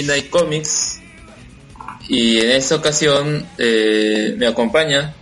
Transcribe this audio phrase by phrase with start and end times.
[0.00, 0.98] Midnight Comics
[2.08, 5.14] y en esta ocasión eh, me acompaña.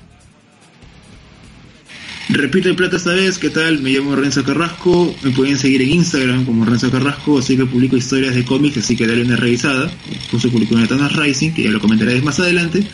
[2.29, 3.81] Repito el plata esta vez, ¿qué tal?
[3.81, 7.97] Me llamo Renzo Carrasco, me pueden seguir en Instagram como Renzo Carrasco, así que publico
[7.97, 9.91] historias de cómics, así que dale una revisada.
[10.31, 12.85] Puse publicó una Thanos Rising, que ya lo comentaré más adelante.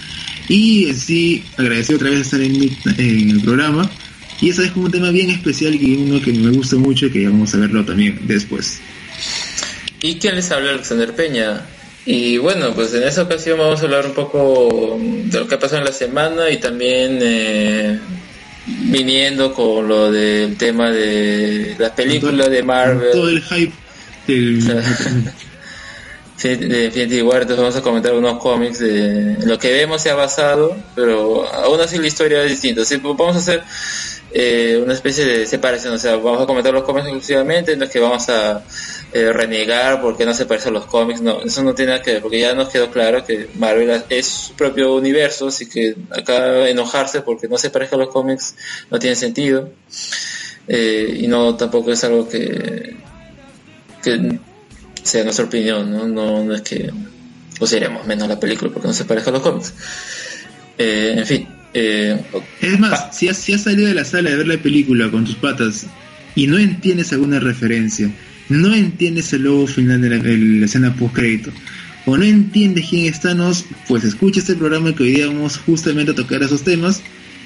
[0.48, 2.54] Y en sí, agradecido otra vez estar en,
[2.96, 3.90] en el programa.
[4.40, 7.10] Y esa es como un tema bien especial y uno que me gusta mucho y
[7.10, 8.80] que vamos a verlo también después.
[10.00, 10.70] ¿Y quién les habla?
[10.70, 11.64] Alexander Peña.
[12.06, 15.58] Y bueno, pues en esta ocasión vamos a hablar un poco de lo que ha
[15.58, 17.98] pasado en la semana y también eh,
[18.66, 23.10] viniendo con lo del tema de las películas de Marvel.
[23.12, 23.72] Todo el hype
[24.26, 24.60] del...
[26.42, 30.14] de Infinity War, entonces vamos a comentar unos cómics de lo que vemos se ha
[30.14, 32.82] basado, pero aún así la historia es distinta.
[32.82, 33.62] Así, pues vamos a hacer
[34.36, 37.90] eh, una especie de separación, o sea, vamos a comentar los cómics exclusivamente, no es
[37.90, 38.64] que vamos a
[39.12, 42.14] eh, renegar porque no se parece a los cómics, no, eso no tiene nada que
[42.14, 46.68] ver, porque ya nos quedó claro que Marvel es su propio universo, así que acá
[46.68, 48.56] enojarse porque no se parezca a los cómics
[48.90, 49.70] no tiene sentido,
[50.66, 52.96] eh, y no tampoco es algo que,
[55.04, 56.08] sea nuestra opinión, ¿no?
[56.42, 56.90] No, es que
[57.60, 59.72] o menos la película porque no se parezca a los cómics.
[60.76, 61.63] En fin.
[61.74, 65.24] Es más, si has, si has salido de la sala de ver la película con
[65.24, 65.86] tus patas
[66.34, 68.10] y no entiendes alguna referencia,
[68.48, 71.50] no entiendes el logo final de la, escena post crédito
[72.06, 76.12] o no entiendes quién es Thanos, pues escucha este programa que hoy día vamos justamente
[76.12, 77.00] a tocar esos temas.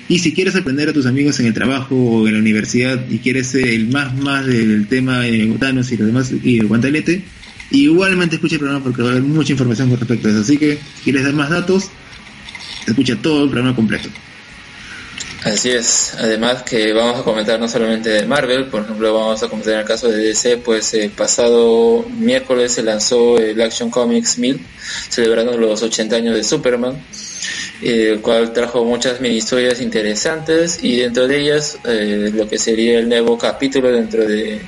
[0.09, 3.19] Y si quieres aprender a tus amigos en el trabajo o en la universidad y
[3.19, 7.23] quieres ser el más más del tema de Thanos y lo demás y el guantelete,
[7.71, 10.41] igualmente escucha el programa porque va a haber mucha información con respecto a eso.
[10.41, 11.91] Así que si quieres dar más datos,
[12.91, 14.09] escucha todo el programa completo.
[15.45, 19.49] Así es, además que vamos a comentar no solamente de Marvel, por ejemplo vamos a
[19.49, 24.37] comentar en el caso de DC, pues el pasado miércoles se lanzó el Action Comics
[24.39, 24.61] 1000,
[25.09, 27.01] celebrando los 80 años de Superman,
[27.83, 32.99] el cual trajo muchas mini historias interesantes y dentro de ellas eh, lo que sería
[32.99, 34.61] el nuevo capítulo dentro de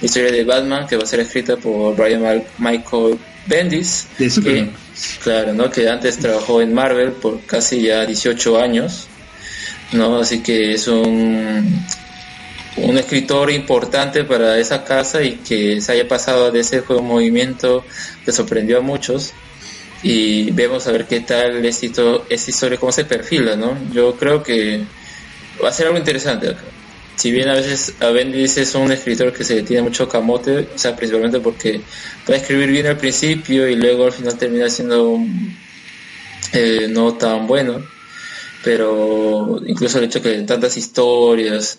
[0.00, 3.18] la historia de Batman que va a ser escrita por Brian Michael
[3.48, 4.70] Bendis, que,
[5.22, 5.70] claro, ¿no?
[5.70, 9.08] que antes trabajó en Marvel por casi ya 18 años
[9.92, 10.18] ¿no?
[10.18, 11.84] Así que es un,
[12.76, 17.06] un escritor importante para esa casa y que se haya pasado de ese fue un
[17.06, 17.84] movimiento
[18.24, 19.32] que sorprendió a muchos
[20.02, 21.86] y vemos a ver qué tal esta
[22.30, 23.76] historia, cómo se perfila, ¿no?
[23.92, 24.84] Yo creo que
[25.62, 26.62] va a ser algo interesante acá.
[27.18, 30.78] Si bien a veces a Bendis es un escritor que se tiene mucho camote, o
[30.78, 31.80] sea, principalmente porque
[32.24, 35.18] puede escribir bien al principio y luego al final termina siendo
[36.52, 37.82] eh, no tan bueno
[38.62, 41.78] pero incluso el hecho que tantas historias,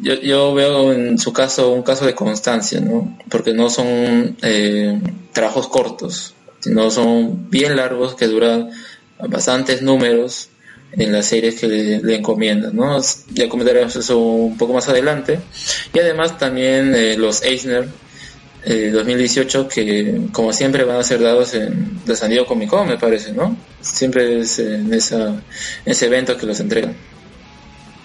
[0.00, 3.18] yo, yo veo en su caso un caso de constancia, ¿no?
[3.28, 5.00] Porque no son eh,
[5.32, 8.70] trabajos cortos, sino son bien largos que duran
[9.28, 10.50] bastantes números
[10.92, 13.00] en las series que le, encomiendan, ¿no?
[13.32, 15.40] Ya comentaremos eso un poco más adelante.
[15.92, 17.88] Y además también eh, los Eisner,
[18.66, 22.98] 2018 que como siempre van a ser dados en la San Diego Comic Con me
[22.98, 23.56] parece, ¿no?
[23.80, 25.40] Siempre es en, esa,
[25.84, 26.94] ese evento que los entregan.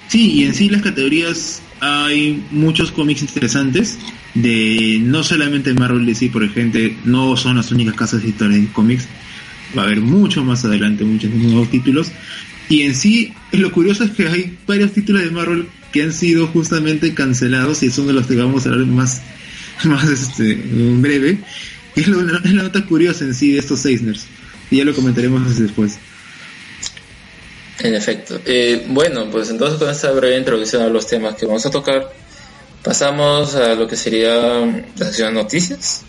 [0.08, 3.98] Sí, y en sí las categorías hay muchos cómics interesantes
[4.36, 9.08] de no solamente Marvel DC, por ejemplo, no son las únicas casas de cómics,
[9.75, 12.12] va a haber mucho más adelante, muchos nuevos títulos.
[12.71, 16.47] Y en sí, lo curioso es que hay varios títulos de Marvel que han sido
[16.47, 19.21] justamente cancelados y son de los que vamos a hablar más
[19.83, 21.39] más este, breve,
[21.97, 24.25] es, la nota curiosa en sí de estos Eisners.
[24.69, 25.97] Y ya lo comentaremos después.
[27.79, 28.39] En efecto.
[28.45, 32.09] Eh, bueno, pues entonces con esta breve introducción a los temas que vamos a tocar,
[32.83, 34.33] pasamos a lo que sería
[34.95, 36.03] la sección noticias.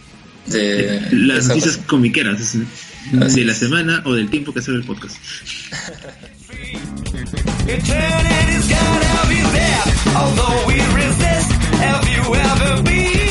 [0.47, 2.57] De las noticias comiqueras
[3.13, 5.17] de la semana o del tiempo que hace el podcast.
[7.69, 9.85] Eternity's gotta be there,
[10.17, 11.53] although we resist.
[11.81, 13.22] Have you ever been?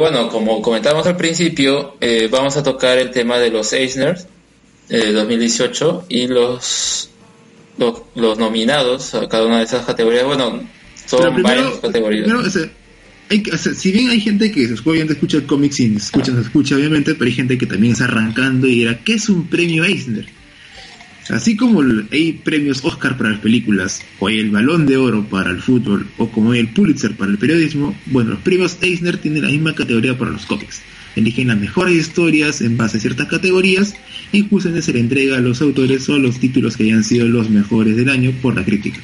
[0.00, 4.18] Bueno, como comentamos al principio, eh, vamos a tocar el tema de los Eisner
[4.88, 7.10] eh, 2018 y los,
[7.76, 10.24] los, nominados a cada una de esas categorías.
[10.24, 10.62] Bueno,
[11.06, 12.28] son varias categorías.
[13.76, 17.26] si bien hay gente que obviamente escucha el cómic sin escucha, se escucha obviamente, pero
[17.26, 20.26] hay gente que también está arrancando y dirá, ¿qué es un premio Eisner?
[21.30, 25.50] Así como hay premios Oscar para las películas, o hay el Balón de Oro para
[25.50, 29.42] el fútbol, o como hay el Pulitzer para el periodismo, bueno, los premios Eisner tienen
[29.42, 30.82] la misma categoría para los cómics.
[31.14, 33.94] Eligen las mejores historias en base a ciertas categorías
[34.32, 37.48] y justamente se le entrega a los autores o los títulos que hayan sido los
[37.48, 39.00] mejores del año por la crítica.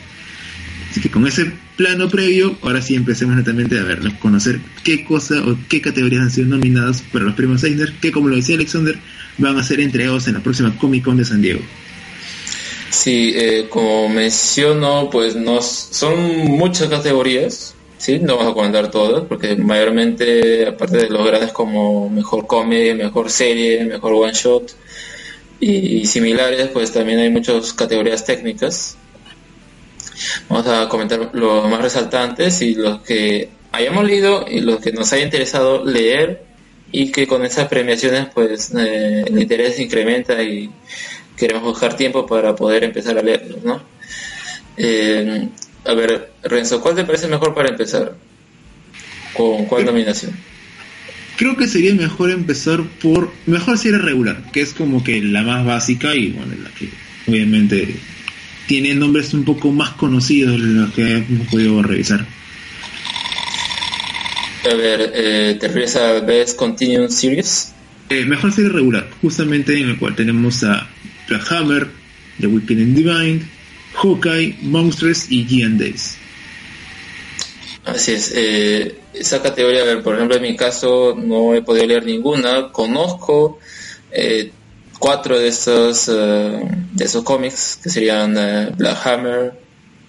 [0.90, 5.46] Así que con ese plano previo, ahora sí empecemos netamente a ver, conocer qué cosa
[5.46, 8.98] o qué categorías han sido nominadas para los premios Eisner, que como lo decía Alexander,
[9.38, 11.60] van a ser entregados en la próxima Comic Con de San Diego.
[12.90, 18.18] Sí, eh, como menciono, pues nos, son muchas categorías, ¿sí?
[18.20, 23.30] No vamos a comentar todas, porque mayormente, aparte de los grandes como mejor comedia, mejor
[23.30, 24.72] serie, mejor one shot
[25.60, 28.96] y, similares, pues también hay muchas categorías técnicas.
[30.48, 35.12] Vamos a comentar los más resaltantes y los que hayamos leído y los que nos
[35.12, 36.44] haya interesado leer
[36.92, 40.70] y que con esas premiaciones pues eh, el interés incrementa y
[41.36, 43.82] queremos buscar tiempo para poder empezar a leerlos, ¿no?
[44.76, 45.48] Eh,
[45.84, 48.16] a ver, Renzo, ¿cuál te parece mejor para empezar?
[49.34, 50.32] ¿Con cuál nominación?
[51.36, 55.66] Creo que sería mejor empezar por mejor serie regular, que es como que la más
[55.66, 56.88] básica y bueno, la que
[57.28, 57.94] obviamente
[58.66, 62.26] tiene nombres un poco más conocidos de los que hemos podido revisar.
[64.64, 67.72] A ver, eh, ¿te refieres a Best Continuing Series?
[68.08, 70.88] Eh, mejor serie regular, justamente en el cual tenemos a
[71.28, 71.88] Black Hammer,
[72.40, 73.48] The Wicked and Divine,
[73.94, 75.78] Hawkeye, Monsters y Gian.
[77.84, 78.32] Así es.
[78.34, 82.72] Eh, esa categoría, a ver, por ejemplo, en mi caso no he podido leer ninguna.
[82.72, 83.58] Conozco
[84.10, 84.50] eh,
[84.98, 86.60] cuatro de esos, eh,
[86.92, 88.34] de esos cómics, que serían
[88.76, 89.52] Black Hammer,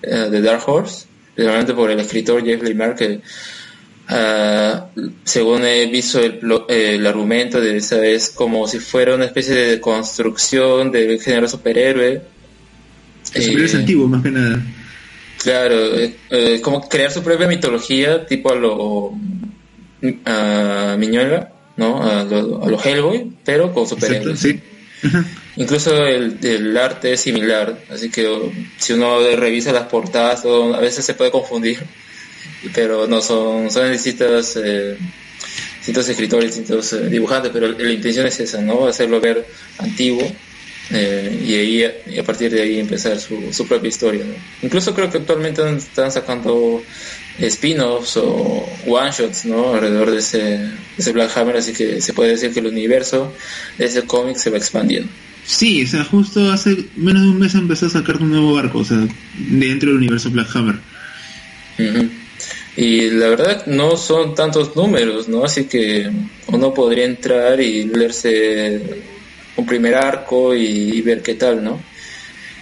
[0.02, 1.06] The Dark Horse,
[1.36, 3.22] realmente por el escritor Jeff Lemire, que
[5.24, 6.39] según he visto el,
[6.69, 12.21] el, argumento de esa es como si fuera una especie de construcción del género superhéroe.
[13.33, 14.62] El superhéroe eh, antiguo, más que nada.
[15.44, 19.13] Claro, eh, como crear su propia mitología, tipo a lo
[20.25, 22.01] a Miñuela, ¿no?
[22.01, 24.39] A lo, a lo Hellboy, pero con superhéroes.
[24.39, 24.59] Sí.
[25.57, 28.27] Incluso el, el, arte es similar, así que
[28.78, 31.83] si uno revisa las portadas, a veces se puede confundir
[32.73, 34.97] pero no son, son distintos, eh,
[35.78, 38.87] distintos escritores, distintos eh, dibujantes, pero la intención es esa, ¿no?
[38.87, 39.45] Hacerlo ver
[39.80, 40.31] antiguo
[40.90, 44.23] eh, y, ahí, a partir de ahí empezar su, su propia historia.
[44.61, 46.81] Incluso creo que actualmente están sacando
[47.40, 49.73] spin-offs o one-shots ¿no?
[49.73, 53.33] alrededor de ese, ese Black Hammer, así que se puede decir que el universo
[53.78, 55.09] de ese cómic se va expandiendo.
[55.45, 58.80] Sí, o sea, justo hace menos de un mes empezó a sacar un nuevo barco,
[58.80, 58.97] o sea,
[59.37, 60.76] dentro del universo Black Hammer.
[62.78, 65.44] Y la verdad no son tantos números, ¿no?
[65.44, 66.12] Así que
[66.46, 68.80] uno podría entrar y leerse
[69.56, 71.81] un primer arco y, ver qué tal, ¿no?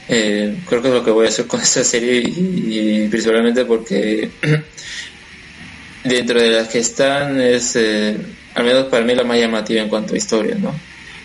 [0.08, 4.30] Eh, creo que es lo que voy a hacer con esta serie y, principalmente porque
[6.06, 8.16] dentro de las que están es, eh,
[8.54, 10.74] al menos para mí, la más llamativa en cuanto a historia, ¿no?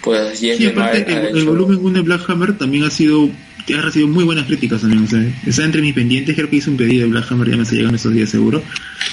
[0.02, 3.30] Pues sí, aparte, el, volumen 1 de Black Hammer también ha sido
[3.74, 5.04] ha recibido muy buenas críticas también.
[5.04, 6.34] O sea, está entre mis pendientes.
[6.34, 8.62] Creo que hice un pedido de Black Hammer, ya me está llegando estos días seguro.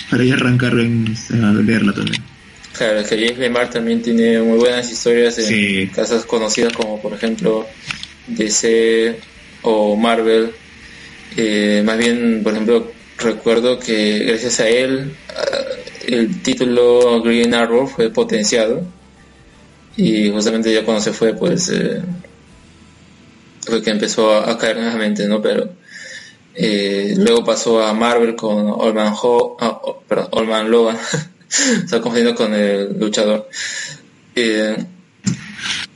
[0.09, 2.21] Para ya arrancar en, a leerla también.
[2.77, 7.13] Claro, es que James Lemar también tiene muy buenas historias en casas conocidas como por
[7.13, 7.65] ejemplo
[8.27, 9.17] DC
[9.63, 10.51] o Marvel.
[11.35, 15.57] Eh, más bien, por ejemplo, recuerdo que gracias a él ah,
[16.07, 18.83] el título Green Arrow fue potenciado
[19.95, 22.01] y justamente ya cuando se fue pues eh,
[23.67, 25.41] fue que empezó a, caer nuevamente, ¿no?
[25.41, 25.69] Pero
[26.55, 30.97] eh, luego pasó a Marvel con Olman, Ho, ah, oh, perdón, Olman Logan,
[31.49, 33.49] está confundiendo con el luchador.
[34.35, 34.77] Eh,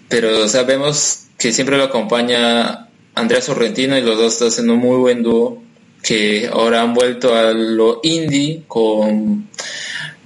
[0.07, 5.23] pero sabemos que siempre lo acompaña Andrea Sorrentino y los dos haciendo un muy buen
[5.23, 5.63] dúo
[6.03, 9.47] que ahora han vuelto a lo indie con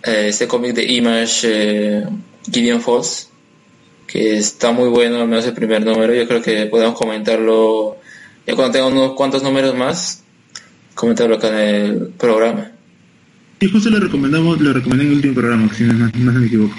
[0.03, 2.03] eh, este cómic de Image
[2.51, 3.29] Gideon Falls
[4.07, 6.13] que está muy bueno, al menos el primer número.
[6.13, 7.97] Yo creo que podemos comentarlo
[8.45, 10.23] ya cuando tenga unos cuantos números más,
[10.93, 12.71] comentarlo acá en el programa.
[13.59, 16.75] Y justo lo recomendamos, lo recomendé en el último programa, si no, me equivoco.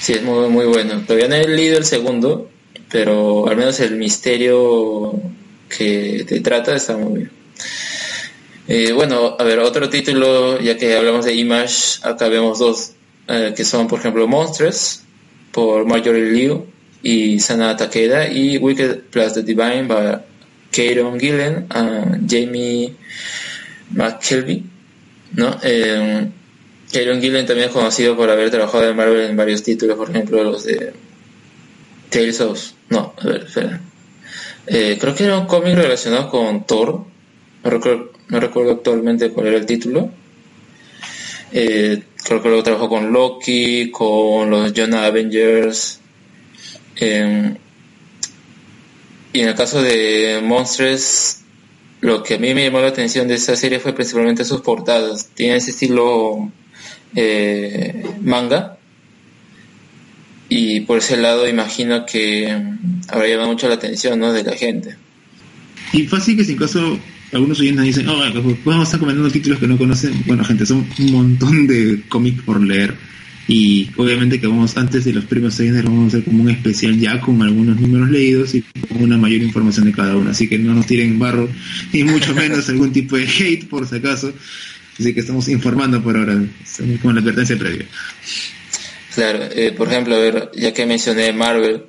[0.00, 1.02] Sí, es muy, muy bueno.
[1.06, 2.50] Todavía no he leído el segundo,
[2.90, 5.20] pero al menos el misterio
[5.68, 7.30] que te trata está muy bien.
[8.68, 12.92] Eh, bueno, a ver, otro título, ya que hablamos de Image, acá vemos dos
[13.28, 15.02] eh, que son, por ejemplo, Monsters
[15.52, 16.66] por Marjorie Liu
[17.02, 20.18] y Sana Takeda y Wicked Plus The Divine by
[20.70, 22.94] Kieron Gillen y Jamie
[23.90, 24.64] McKelvey,
[25.34, 25.58] ¿no?
[25.62, 26.26] Eh,
[26.90, 30.64] Gillen también es conocido por haber trabajado en Marvel en varios títulos, por ejemplo, los
[30.64, 30.92] de
[32.10, 32.60] Tales of...
[32.90, 33.80] No, a ver, espera.
[34.66, 37.04] Eh, creo que era un cómic relacionado con Thor.
[37.64, 40.10] No recuerdo, no recuerdo actualmente cuál era el título.
[41.52, 46.00] Eh, creo que luego trabajó con Loki, con los Jonah Avengers.
[46.96, 47.56] Em,
[49.32, 51.40] y en el caso de Monsters,
[52.00, 55.28] lo que a mí me llamó la atención de esa serie fue principalmente sus portadas.
[55.34, 56.50] Tiene ese estilo
[57.14, 58.78] eh, manga.
[60.48, 62.46] Y por ese lado imagino que
[63.08, 64.32] habrá llamado mucho la atención ¿no?
[64.32, 64.96] de la gente.
[65.92, 66.98] Y fácil que sin caso
[67.32, 70.22] algunos oyentes dicen, oh, pues vamos a estar comentando títulos que no conocen.
[70.26, 72.94] Bueno, gente, son un montón de cómics por leer.
[73.48, 76.98] Y obviamente que vamos antes de los premios Eisner vamos a hacer como un especial
[76.98, 80.30] ya con algunos números leídos y con una mayor información de cada uno.
[80.30, 81.48] Así que no nos tiren barro,
[81.92, 84.32] ni mucho menos algún tipo de hate por si acaso.
[84.98, 86.40] Así que estamos informando por ahora,
[87.00, 87.86] con la advertencia previa.
[89.14, 91.82] Claro, eh, por ejemplo, a ver, ya que mencioné Marvel,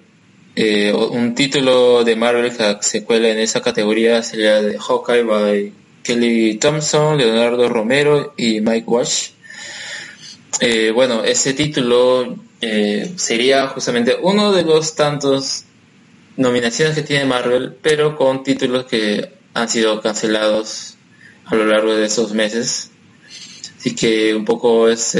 [0.55, 6.57] eh, un título de Marvel que se cuela en esa categoría sería Hawkeye by Kelly
[6.57, 9.29] Thompson, Leonardo Romero y Mike Wash.
[10.59, 15.63] Eh, bueno, ese título eh, sería justamente uno de los tantos
[16.37, 20.97] nominaciones que tiene Marvel, pero con títulos que han sido cancelados
[21.45, 22.91] a lo largo de esos meses.
[23.79, 25.17] Así que un poco es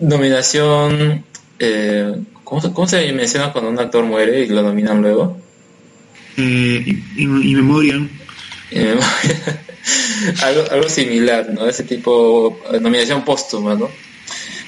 [0.00, 1.24] nominación
[2.46, 5.36] ¿Cómo, se menciona cuando un actor muere y lo nominan luego?
[6.36, 8.08] Eh, in, memoriam.
[10.42, 11.66] algo, algo similar, ¿no?
[11.66, 13.90] Ese tipo, de nominación póstuma, ¿no?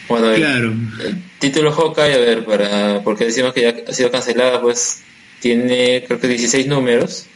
[0.08, 0.72] Bueno, claro.
[1.04, 5.02] el, título Hawkeye, a ver, para, porque decimos que ya ha sido cancelada, pues
[5.38, 7.26] tiene creo que 16 números.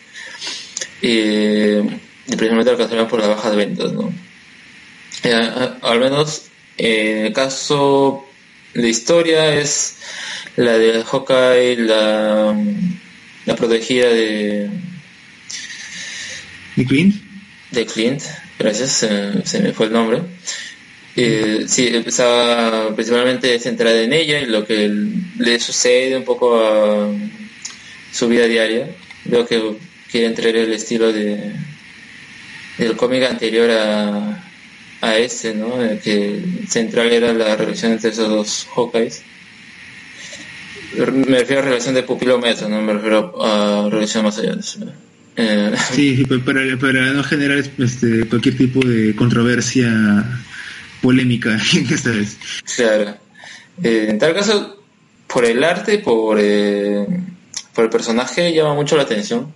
[1.01, 1.77] y
[2.27, 4.13] precisamente lo cancelaron por las bajas ventas, ¿no?
[5.23, 6.47] Eh, al menos
[6.79, 8.27] en el caso
[8.75, 9.97] de historia es
[10.57, 12.57] la de Hawkeye, la,
[13.47, 14.71] la protegida de...
[16.77, 17.15] ¿De Clint?
[17.71, 18.23] De Clint,
[18.59, 19.07] gracias,
[19.45, 20.23] se, me fue el nombre.
[21.17, 24.91] Eh, sí, empezaba principalmente centrada en ella y lo que
[25.39, 27.09] le sucede un poco a
[28.13, 28.89] su vida diaria.
[29.25, 29.77] Veo que
[30.11, 31.53] quiere entrar el estilo de
[32.79, 34.52] del cómic anterior a,
[35.03, 35.77] a este, ¿no?
[36.03, 39.23] que central era la relación entre esos dos Hawkeyes
[40.97, 44.81] me refiero a relación de pupilómetro, no me refiero a relación más allá de eso.
[45.37, 49.91] Eh, sí, para, para no generar este, cualquier tipo de controversia
[51.01, 51.59] polémica
[51.91, 52.37] esta vez.
[52.77, 53.17] Claro.
[53.83, 54.85] Eh, en tal caso,
[55.27, 57.07] por el arte, por, eh,
[57.75, 59.53] por el personaje, llama mucho la atención.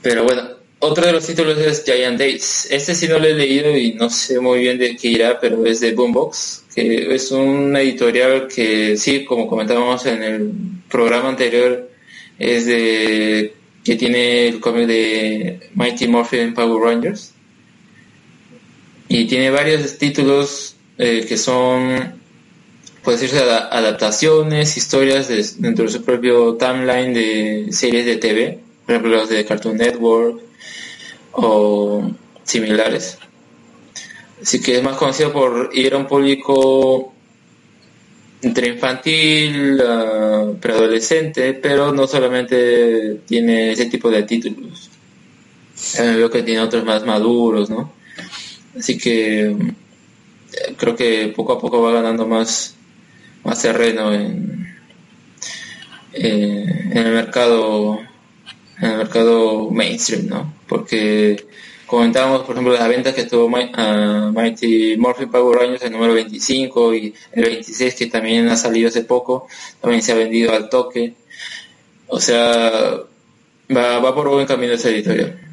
[0.00, 0.48] Pero bueno,
[0.80, 2.68] otro de los títulos es Giant Days.
[2.70, 5.64] Este sí no lo he leído y no sé muy bien de qué irá, pero
[5.66, 10.50] es de Boombox, que es un editorial que sí, como comentábamos en el
[10.88, 11.90] programa anterior,
[12.38, 13.54] es de
[13.84, 17.32] que tiene el cómic de Mighty Morphin Power Rangers
[19.08, 22.18] y tiene varios títulos eh, que son
[23.02, 28.58] puede decirse adaptaciones, historias dentro de su propio timeline de series de TV,
[28.88, 30.40] por ejemplo los de Cartoon Network,
[31.32, 32.10] o
[32.42, 33.18] similares.
[34.40, 37.12] Así que es más conocido por ir a un público
[38.40, 44.88] entre infantil, uh, preadolescente, pero no solamente tiene ese tipo de títulos.
[45.94, 47.92] También veo que tiene otros más maduros, ¿no?
[48.74, 52.74] Así que eh, creo que poco a poco va ganando más,
[53.44, 54.66] más terreno en,
[56.14, 58.07] eh, en el mercado
[58.80, 60.54] en el mercado mainstream, ¿no?
[60.66, 61.44] Porque
[61.86, 66.94] comentábamos, por ejemplo, las ventas que tuvo uh, Mighty Morphin Power Rangers, el número 25
[66.94, 69.48] y el 26 que también ha salido hace poco,
[69.80, 71.14] también se ha vendido al toque.
[72.06, 73.00] O sea,
[73.74, 75.48] va, va por buen camino esa editorial.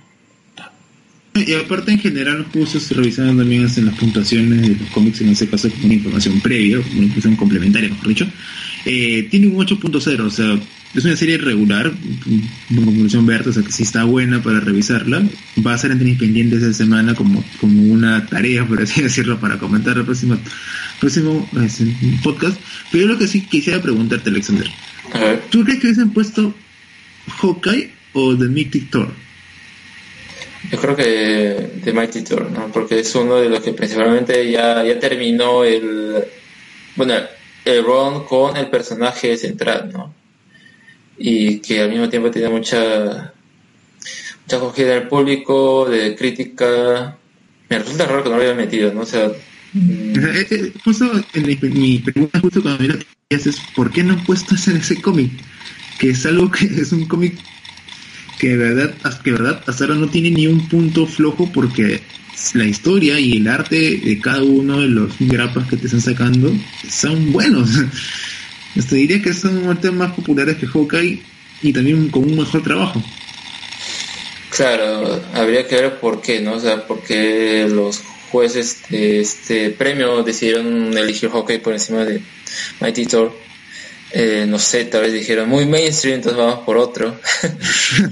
[1.36, 5.30] Y aparte en general justo se revisando también hacen las puntuaciones de los cómics, en
[5.30, 8.28] ese caso como una información previa, una información complementaria, mejor dicho.
[8.86, 10.58] Eh, tiene un 8.0, o sea,
[10.96, 11.92] es una serie regular,
[12.70, 15.24] como conclusión Berta, o sea que sí está buena para revisarla.
[15.66, 19.58] Va a ser entre independientes de semana como, como una tarea, por así decirlo, para
[19.58, 20.38] comentar el próximo,
[21.00, 21.50] próximo
[22.24, 22.58] podcast.
[22.92, 24.68] Pero lo que sí quisiera preguntarte, Alexander.
[25.50, 26.54] ¿Tú crees que hubiesen puesto
[27.42, 29.26] Hawkeye o The Mythic Thor?
[30.72, 31.04] Yo creo que
[31.84, 32.72] de Mighty Thor, ¿no?
[32.72, 36.24] Porque es uno de los que principalmente ya, ya terminó el,
[36.96, 37.14] bueno,
[37.66, 40.25] el run con el personaje central, ¿no?
[41.18, 43.34] Y que al mismo tiempo tiene mucha,
[44.44, 47.18] mucha acogida del público, de crítica.
[47.70, 49.02] Me resulta raro que no lo haya metido, ¿no?
[49.02, 49.32] O sea,
[49.76, 54.78] eh, eh, justo mi, pregunta justo cuando me es ¿por qué no han puesto ese,
[54.78, 55.32] ese cómic?
[56.00, 57.38] Que es algo que es un cómic
[58.40, 62.02] que de verdad, que verdad hasta ahora no tiene ni un punto flojo porque
[62.54, 66.54] la historia y el arte de cada uno de los grapas que te están sacando
[66.90, 67.70] son buenos.
[68.78, 71.22] Hasta diría que son artes más populares que Hawkeye
[71.62, 73.02] y también con un mejor trabajo.
[74.50, 76.54] Claro, habría que ver por qué, ¿no?
[76.54, 78.02] O sea, por qué los
[78.32, 82.22] jueces de este premio decidieron elegir Hawkeye por encima de
[82.80, 83.36] Mighty Thor.
[84.12, 87.20] Eh, no sé, tal vez dijeron muy mainstream, entonces vamos por otro.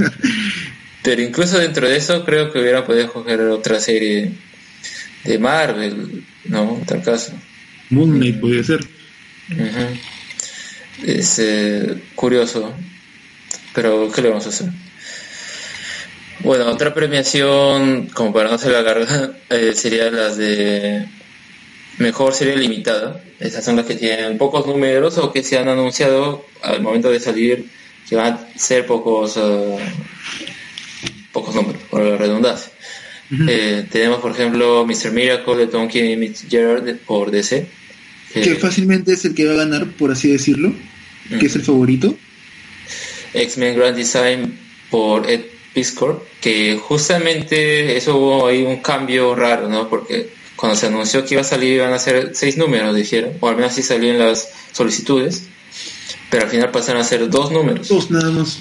[1.03, 4.31] Pero incluso dentro de eso creo que hubiera podido coger otra serie
[5.23, 6.77] de Marvel, ¿no?
[6.77, 7.33] En tal caso.
[7.89, 8.79] Moon Knight podría ser.
[11.01, 12.73] Es eh, curioso,
[13.73, 14.69] pero ¿qué le vamos a hacer?
[16.39, 21.07] Bueno, otra premiación, como para no ser la larga, eh, sería las de
[21.97, 23.21] mejor serie limitada.
[23.39, 27.19] Esas son las que tienen pocos números o que se han anunciado al momento de
[27.19, 27.69] salir
[28.07, 29.77] que van a ser pocos uh,
[31.31, 32.71] pocos números, por la redundancia.
[33.47, 35.11] eh, tenemos, por ejemplo, Mr.
[35.11, 37.67] Miracle de Tom King y Mitch Gerard por DC.
[38.33, 40.73] Que fácilmente es el que va a ganar, por así decirlo,
[41.39, 42.15] que es el favorito.
[43.33, 45.41] X-Men Grand Design por Ed
[45.73, 49.89] Piscor, que justamente eso hubo ahí un cambio raro, ¿no?
[49.89, 53.49] Porque cuando se anunció que iba a salir iban a ser seis números, dijeron, o
[53.49, 55.47] al menos así salió en las solicitudes
[56.33, 57.89] pero al final pasaron a ser dos números.
[57.89, 58.57] Dos nada más.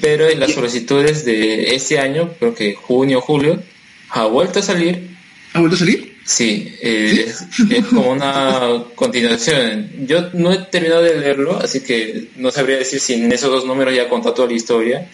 [0.00, 3.62] Pero en las solicitudes de este año, creo que junio julio,
[4.08, 5.10] ha vuelto a salir.
[5.52, 6.16] ¿Ha vuelto a salir?
[6.28, 9.90] Sí, eh, Es, como una continuación.
[10.06, 13.64] Yo no he terminado de leerlo, así que no sabría decir si en esos dos
[13.64, 15.08] números ya contó toda la historia.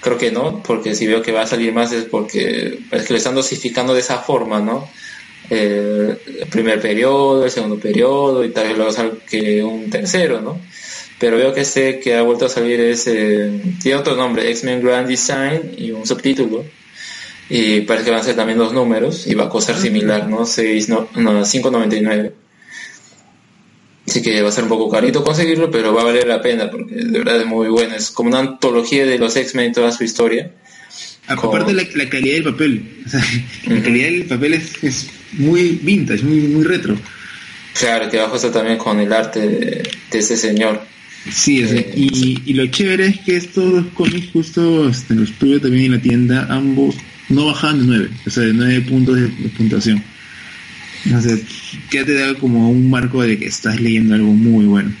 [0.00, 3.12] Creo que no, porque si veo que va a salir más es porque es que
[3.12, 4.90] lo están dosificando de esa forma, ¿no?
[5.50, 6.18] el
[6.50, 10.60] primer periodo, el segundo periodo y tal vez luego que un tercero, ¿no?
[11.18, 14.82] Pero veo que este que ha vuelto a salir es, eh, tiene otro nombre, X-Men
[14.82, 16.64] Grand Design y un subtítulo.
[17.50, 20.28] Y parece que van a ser también dos números y va a costar ah, similar,
[20.28, 20.46] ¿no?
[20.46, 22.32] 6, no, no, 5.99.
[24.06, 26.70] Así que va a ser un poco carito conseguirlo, pero va a valer la pena
[26.70, 27.96] porque de verdad es muy bueno.
[27.96, 30.52] Es como una antología de los X-Men y toda su historia.
[31.26, 33.04] Aparte la, la, calidad del papel.
[33.66, 36.96] La calidad del papel es muy vintage, muy, muy retro.
[37.78, 40.82] Claro, que abajo está también con el arte de, ese señor.
[41.30, 45.60] Sí, eh, y, y, lo chévere es que estos dos cómics justo este, los tuve
[45.60, 46.96] también en la tienda, ambos
[47.30, 50.02] no bajaban de 9, o sea, de 9 puntos de, puntuación.
[51.16, 51.36] O sea,
[51.90, 54.92] ya te da como un marco de que estás leyendo algo muy bueno.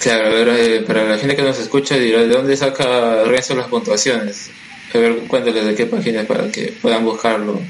[0.00, 3.54] Claro, a ver, eh, para la gente que nos escucha dirá, ¿de dónde saca Renzo
[3.54, 4.50] las puntuaciones?
[4.94, 7.60] A ver, cuéntales de qué página para que puedan buscarlo.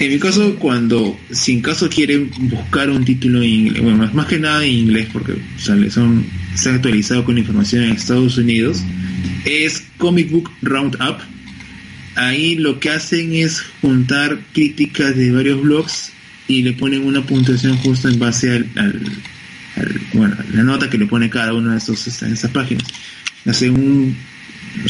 [0.00, 4.26] En mi caso, cuando, si en caso quieren buscar un título en inglés, bueno, más,
[4.26, 6.24] que nada en inglés, porque sale, son,
[6.54, 8.82] se ha actualizado con información en Estados Unidos,
[9.44, 11.18] es Comic Book Roundup.
[12.18, 16.10] Ahí lo que hacen es juntar críticas de varios blogs
[16.48, 18.66] y le ponen una puntuación justo en base al,
[20.14, 22.82] bueno, la nota que le pone cada uno de estos en estas páginas.
[23.46, 24.16] Hacen un,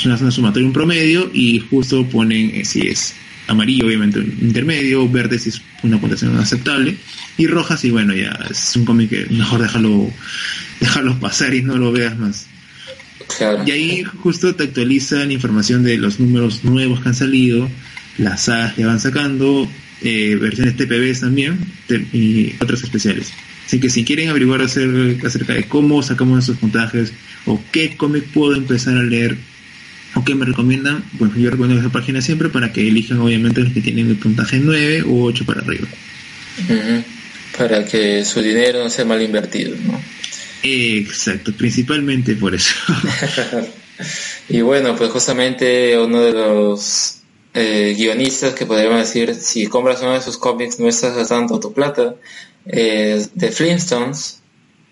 [0.06, 3.14] una, sumatoria, un promedio y justo ponen eh, si es
[3.46, 6.96] amarillo obviamente intermedio, verde si es una puntuación aceptable
[7.36, 10.10] y roja si bueno ya es un cómic que mejor déjalo,
[10.80, 12.46] déjalo pasar y no lo veas más.
[13.66, 17.68] Y ahí justo te actualizan información de los números nuevos que han salido,
[18.16, 19.68] las sagas que van sacando,
[20.02, 21.58] eh, versiones TPBs también
[22.12, 23.32] y otras especiales.
[23.66, 27.12] Así que si quieren averiguar acerca de cómo sacamos esos puntajes
[27.44, 29.36] o qué cómic puedo empezar a leer
[30.14, 33.72] o que me recomiendan, pues yo recomiendo esa página siempre para que elijan obviamente los
[33.72, 35.86] que tienen el puntaje 9 o 8 para arriba.
[37.58, 40.00] Para que su dinero no sea mal invertido, ¿no?
[40.62, 42.74] Exacto, principalmente por eso.
[44.48, 47.20] y bueno, pues justamente uno de los
[47.54, 51.72] eh, guionistas que podríamos decir, si compras uno de sus cómics no estás gastando tu
[51.72, 52.16] plata,
[52.66, 54.40] es The Flintstones,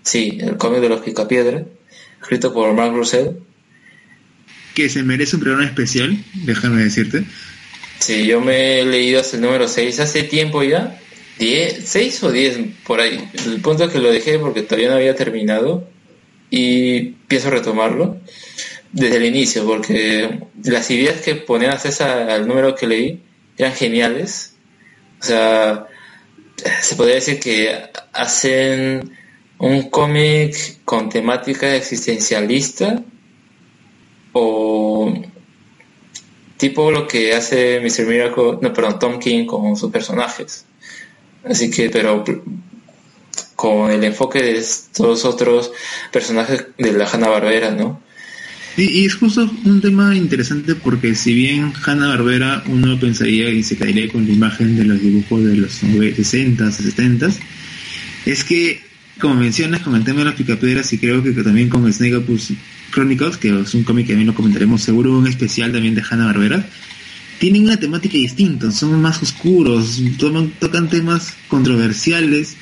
[0.02, 1.64] sí, el cómic de los Picapiedra,
[2.20, 3.28] escrito por Mark Russell
[4.76, 7.24] que se merece un programa especial, déjame decirte.
[7.98, 11.00] Sí, yo me he leído hasta el número 6 hace tiempo ya.
[11.38, 13.28] 10, 6 o 10 por ahí.
[13.46, 15.88] El punto es que lo dejé porque todavía no había terminado
[16.50, 18.18] y pienso retomarlo.
[18.92, 23.22] desde el inicio, porque las ideas que ponían a al número que leí
[23.58, 24.54] eran geniales.
[25.20, 25.86] O sea,
[26.80, 29.12] se podría decir que hacen
[29.58, 33.02] un cómic con temática existencialista
[34.32, 35.14] o
[36.56, 38.06] tipo lo que hace Mr.
[38.06, 40.66] Miracle, no, perdón, Tom King con sus personajes.
[41.48, 42.24] Así que, pero
[43.54, 45.72] con el enfoque de estos otros
[46.12, 48.00] personajes de la Hanna-Barbera, ¿no?
[48.76, 54.12] Y, es justo un tema interesante porque si bien Hanna-Barbera uno pensaría y se caería
[54.12, 57.36] con la imagen de los dibujos de los 60s, 70s,
[58.26, 58.82] es que,
[59.18, 62.52] como mencionas, con el tema de las picapiedras y creo que, también con Snake Opus
[62.92, 66.66] Chronicles, que es un cómic que también lo comentaremos seguro, un especial también de Hanna-Barbera,
[67.38, 72.56] tienen una temática distinta, son más oscuros, tocan temas controversiales,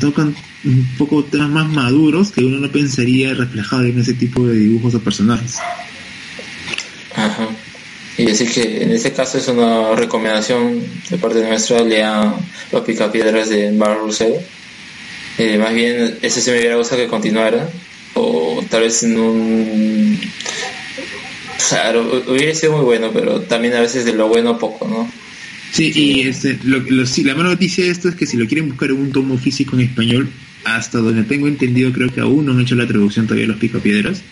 [0.00, 4.54] tocan un poco temas más maduros que uno no pensaría reflejado en ese tipo de
[4.56, 5.56] dibujos o personajes.
[7.14, 7.48] Ajá.
[8.16, 12.34] Y decir que en este caso es una recomendación de parte nuestra, lean
[12.70, 14.34] Los Picapiedras de Russell.
[15.36, 17.68] Eh, más bien, ese se me hubiera gustado que continuara,
[18.14, 20.20] o tal vez en un.
[21.68, 25.10] Claro, hubiera sido muy bueno, pero también a veces de lo bueno poco, ¿no?
[25.72, 28.90] Sí, y este, lo, la mala noticia de esto es que si lo quieren buscar
[28.90, 30.28] en un tomo físico en español,
[30.64, 33.58] hasta donde tengo entendido, creo que aún no han hecho la traducción todavía de los
[33.58, 34.22] picapiedras.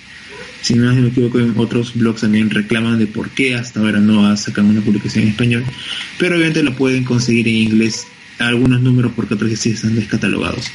[0.62, 4.28] Si no me equivoco, en otros blogs también reclaman de por qué hasta ahora no
[4.28, 5.64] ha sacado una publicación en español.
[6.18, 8.06] Pero obviamente lo pueden conseguir en inglés.
[8.38, 10.70] Algunos números porque otros sí están descatalogados.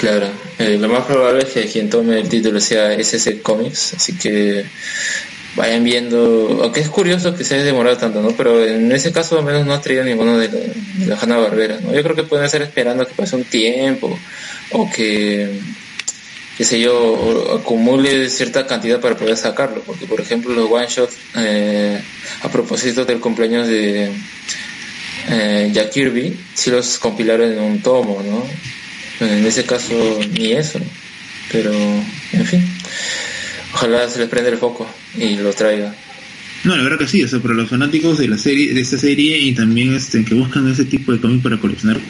[0.00, 4.16] Claro, eh, lo más probable es que quien tome el título sea SS Comics, así
[4.16, 4.64] que
[5.56, 8.30] vayan viendo, aunque es curioso que se haya demorado tanto, ¿no?
[8.30, 10.72] Pero en ese caso al menos no ha traído ninguno de
[11.04, 11.92] la, Hanna Barbera, ¿no?
[11.92, 14.16] Yo creo que pueden estar esperando que pase un tiempo
[14.70, 15.58] o que,
[16.56, 21.16] qué sé yo, acumule cierta cantidad para poder sacarlo, porque por ejemplo los one shots,
[21.36, 22.00] eh,
[22.42, 24.12] a propósito del cumpleaños de
[25.28, 28.77] eh, Jack Kirby, sí los compilaron en un tomo, ¿no?
[29.20, 30.80] En ese caso ni eso,
[31.50, 32.64] pero en fin.
[33.74, 35.94] Ojalá se les prenda el foco y lo traiga.
[36.64, 38.98] No, la verdad que sí, o sea, para los fanáticos de la serie, de esta
[38.98, 42.00] serie y también este que buscan ese tipo de cómic para coleccionar,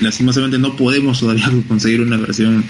[0.00, 2.64] lastimosamente no podemos todavía conseguir una versión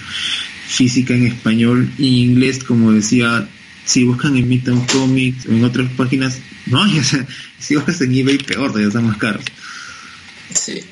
[0.67, 3.49] física en español e inglés, como decía,
[3.85, 7.27] si buscan en Midtown Comics o en otras páginas, no o sea,
[7.59, 9.45] si buscas en eBay peor, ya están más caros.
[10.53, 10.83] Sí.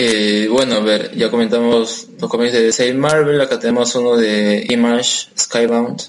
[0.00, 4.64] Eh, bueno, a ver, ya comentamos los cómics de DC Marvel, acá tenemos uno de
[4.70, 6.02] Image, Skybound,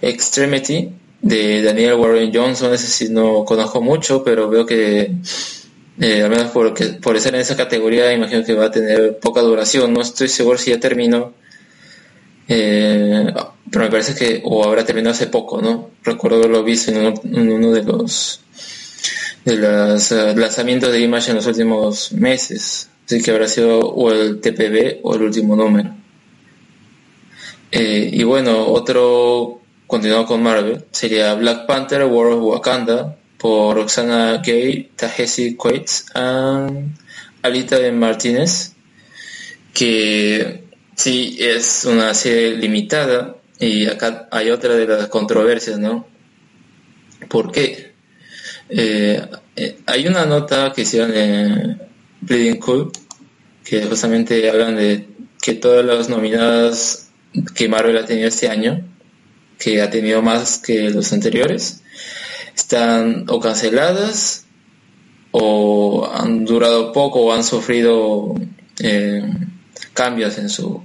[0.00, 5.16] Extremity de Daniel Warren Johnson, ese sí no conozco mucho, pero veo que
[6.00, 6.72] eh, al menos por,
[7.14, 10.70] estar en esa categoría imagino que va a tener poca duración, no estoy seguro si
[10.70, 11.34] ya terminó,
[12.48, 13.34] eh,
[13.70, 15.90] pero me parece que o habrá terminado hace poco, ¿no?
[16.04, 18.40] Recuerdo haberlo visto en uno, de los
[19.44, 24.40] de los lanzamientos de Image en los últimos meses, así que habrá sido o el
[24.40, 25.94] TPB o el último número.
[27.72, 34.90] y bueno, otro continuando con Marvel, sería Black Panther, War of Wakanda, por Roxana Gay,
[34.96, 36.18] Tahesi Quates y
[37.42, 38.74] Alita de Martínez,
[39.72, 40.64] que
[40.96, 46.06] sí es una serie limitada y acá hay otra de las controversias, ¿no?
[47.28, 47.94] ¿Por qué?
[48.68, 51.82] Eh, eh, hay una nota que hicieron en
[52.26, 52.92] Bleeding Cool
[53.64, 55.08] que justamente hablan de
[55.40, 57.08] que todas las nominadas
[57.54, 58.84] que Marvel ha tenido este año
[59.58, 61.82] que ha tenido más que los anteriores,
[62.54, 64.44] están o canceladas
[65.30, 68.34] o han durado poco o han sufrido
[68.80, 69.22] eh,
[69.92, 70.82] cambios en su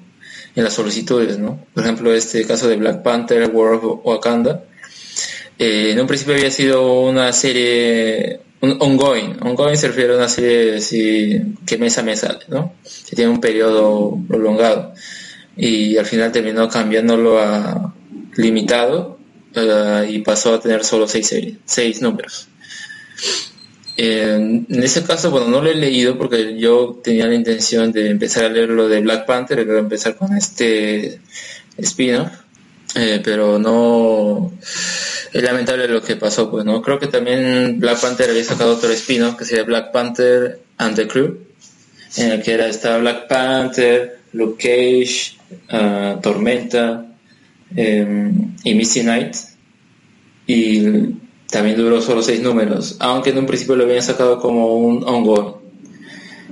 [0.54, 1.66] en las solicitudes, ¿no?
[1.74, 4.66] Por ejemplo, este caso de Black Panther, War of Wakanda,
[5.58, 10.30] eh, en un principio había sido una serie un ongoing, ongoing se refiere a una
[10.30, 10.80] serie
[11.66, 12.74] que mes a mes sale, ¿no?
[13.10, 14.94] Que tiene un periodo prolongado
[15.58, 17.94] y al final terminó cambiándolo a
[18.36, 19.18] limitado
[19.54, 22.48] eh, y pasó a tener solo seis, series, seis números.
[23.98, 28.46] en ese caso, bueno, no lo he leído porque yo tenía la intención de empezar
[28.46, 31.20] a leer lo de Black Panther luego empezar con este
[31.78, 32.32] spin-off,
[32.96, 34.52] eh, pero no
[35.34, 36.82] es lamentable lo que pasó, pues, ¿no?
[36.82, 41.08] Creo que también Black Panther había sacado otro spin-off que sería Black Panther and the
[41.08, 41.38] Crew,
[42.18, 45.38] en el que era esta Black Panther, Luke Cage,
[45.72, 47.06] uh, Tormenta,
[47.76, 49.36] Em, y Missy Night.
[50.48, 50.82] Y
[51.50, 55.61] también duró solo seis números, aunque en un principio lo habían sacado como un ongoing.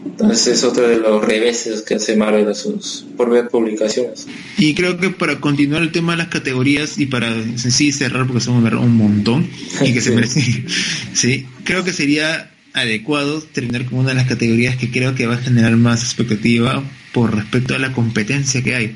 [0.06, 4.28] Entonces es otro de los reveses que hace Marvel a sus propias publicaciones.
[4.58, 8.42] Y creo que para continuar el tema de las categorías y para sí cerrar porque
[8.42, 9.50] son un montón
[9.82, 10.66] y que se merecen,
[11.14, 15.36] sí, creo que sería adecuado terminar con una de las categorías que creo que va
[15.36, 16.84] a generar más expectativa
[17.14, 18.96] por respecto a la competencia que hay.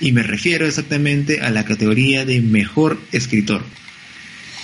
[0.00, 3.62] Y me refiero exactamente a la categoría de mejor escritor.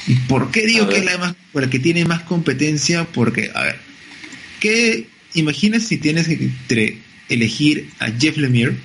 [0.09, 3.05] ¿Y por qué digo que es la más, la que tiene más competencia?
[3.05, 3.77] Porque, a ver,
[4.59, 8.77] ¿qué imaginas si tienes que elegir a Jeff Lemire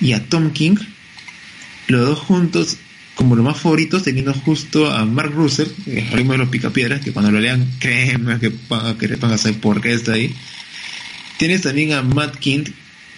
[0.00, 0.76] y a Tom King,
[1.88, 2.78] los dos juntos
[3.14, 7.12] como los más favoritos, teniendo justo a Mark Russell, el ritmo de los picapiedras, que
[7.12, 10.34] cuando lo lean, créeme que van a querer saber por qué está ahí.
[11.38, 12.64] Tienes también a Matt King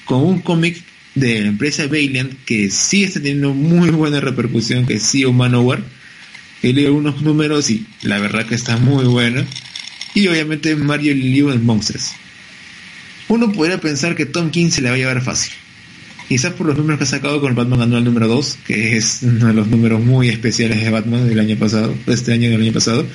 [0.04, 0.82] con un cómic
[1.14, 5.82] de la empresa Valiant que sí está teniendo muy buena repercusión, que es CEO Manowar.
[6.62, 9.46] He leído unos números y la verdad que está muy buena.
[10.14, 12.12] Y obviamente Mario Liu en Monsters.
[13.28, 15.52] Uno podría pensar que Tom King se le va a llevar fácil.
[16.28, 19.20] Quizás por los números que ha sacado con el Batman Anual número 2, que es
[19.22, 22.50] uno de los números muy especiales de Batman del año pasado, de este año y
[22.52, 23.06] del año pasado.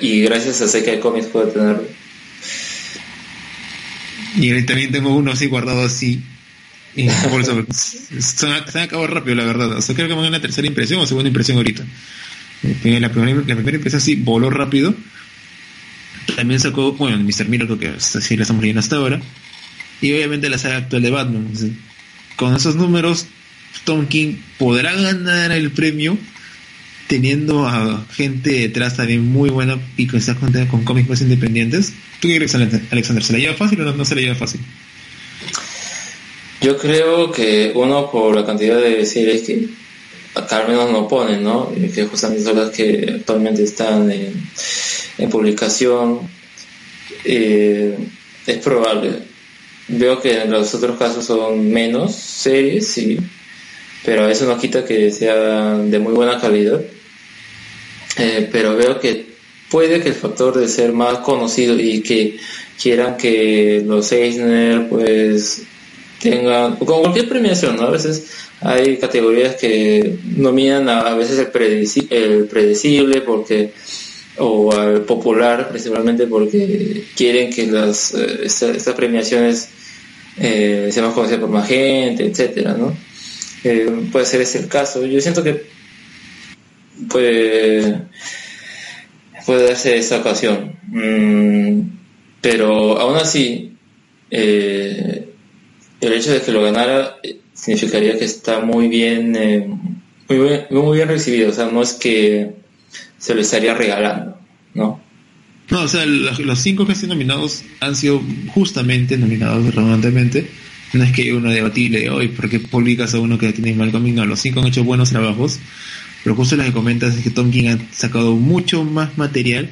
[0.00, 1.84] Y gracias a Seca Comics puedo tenerlo.
[4.36, 6.22] Y también tengo uno así guardado así.
[6.94, 9.72] Y por eso, se, han acabado rápido, la verdad.
[9.72, 11.84] O sea, creo que van a la tercera impresión o segunda impresión ahorita.
[12.84, 14.94] Eh, la primera, la primera impresión sí voló rápido.
[16.34, 17.48] También sacó, bueno, Mr.
[17.48, 19.20] Miracle, que así la estamos leyendo hasta ahora.
[20.00, 21.48] Y obviamente la saga actual de Batman
[22.36, 23.26] con esos números,
[23.84, 26.18] Tom King podrá ganar el premio
[27.08, 31.92] teniendo a gente detrás también muy buena y que está contenta con cómics más independientes.
[32.20, 33.22] ¿Tú qué Alexander?
[33.22, 34.60] ¿Se la lleva fácil o no, se la lleva fácil?
[36.60, 39.68] Yo creo que uno por la cantidad de series que
[40.34, 41.72] acá al menos no ponen, ¿no?
[41.94, 44.32] Que justamente son las que actualmente están en,
[45.28, 46.20] publicación.
[47.24, 47.96] Eh,
[48.46, 49.36] es probable
[49.88, 53.18] Veo que en los otros casos son menos series, sí,
[54.04, 56.80] pero eso no quita que sea de muy buena calidad.
[58.18, 59.26] Eh, pero veo que
[59.70, 62.36] puede que el factor de ser más conocido y que
[62.80, 65.62] quieran que los Eisner pues
[66.20, 67.82] tengan, como cualquier premiación, ¿no?
[67.82, 73.72] A veces hay categorías que nominan a, veces el, el predecible porque
[74.38, 79.70] o al popular principalmente porque quieren que las eh, estas premiaciones
[80.38, 82.94] eh, seamos conocidos por más gente, etcétera, ¿no?
[83.64, 85.04] Eh, puede ser ese el caso.
[85.06, 85.64] Yo siento que
[87.10, 88.02] puede,
[89.46, 90.76] puede darse esa ocasión.
[90.88, 91.80] Mm,
[92.40, 93.76] pero aún así,
[94.30, 95.28] eh,
[96.00, 97.16] el hecho de que lo ganara
[97.54, 99.32] significaría que está muy bien,
[100.28, 101.50] muy bien, muy bien recibido.
[101.50, 102.52] O sea, no es que
[103.26, 104.38] se lo estaría regalando,
[104.72, 105.00] ¿no?
[105.68, 108.22] No, o sea, los, cinco que han sido nominados han sido
[108.54, 110.48] justamente nominados redundantemente.
[110.92, 113.90] No es que uno debatible de hoy, ¿por qué publicas a uno que tiene mal
[113.90, 114.24] camino?
[114.24, 115.58] los cinco han hecho buenos trabajos,
[116.22, 119.70] pero justo lo que comentas es que Tom King ha sacado mucho más material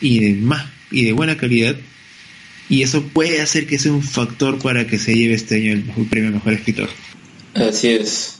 [0.00, 1.76] y de más y de buena calidad,
[2.70, 6.06] y eso puede hacer que sea un factor para que se lleve este año el,
[6.06, 6.88] premio Mejor Escritor.
[7.52, 8.37] Así es.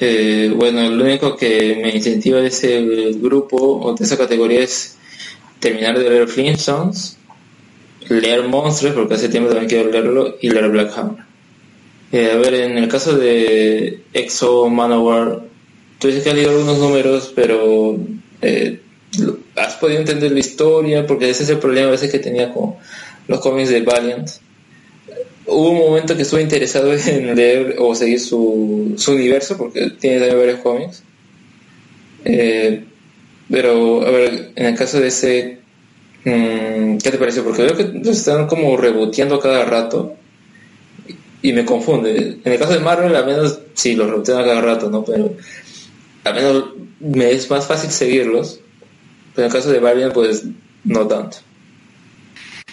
[0.00, 2.80] Eh, bueno, lo único que me incentiva de ese
[3.14, 4.96] grupo o de esa categoría es
[5.58, 7.16] terminar de leer Flintstones,
[8.08, 11.24] leer Monsters, porque hace tiempo también quiero leerlo, y leer Black Hammer.
[12.12, 15.42] Eh, a ver, en el caso de Exo Manowar,
[15.98, 17.98] tú dices que has leído algunos números, pero
[18.40, 18.80] eh,
[19.56, 22.76] has podido entender la historia, porque ese es el problema a veces que tenía con
[23.26, 24.28] los cómics de Valiant.
[25.48, 30.18] Hubo un momento que estuve interesado en leer o seguir su, su universo, porque tiene
[30.18, 31.02] también varios cómics.
[32.24, 32.84] Eh,
[33.50, 35.58] pero, a ver, en el caso de ese,
[36.24, 37.42] mm, ¿qué te parece?
[37.42, 40.14] Porque veo que lo están como reboteando cada rato
[41.40, 42.38] y me confunde.
[42.44, 45.04] En el caso de Marvel, al menos sí, los rebotean cada rato, ¿no?
[45.04, 45.34] Pero
[46.24, 46.64] al menos
[47.00, 48.60] me es más fácil seguirlos.
[49.34, 50.44] Pero en el caso de Valiant, pues
[50.84, 51.38] no tanto.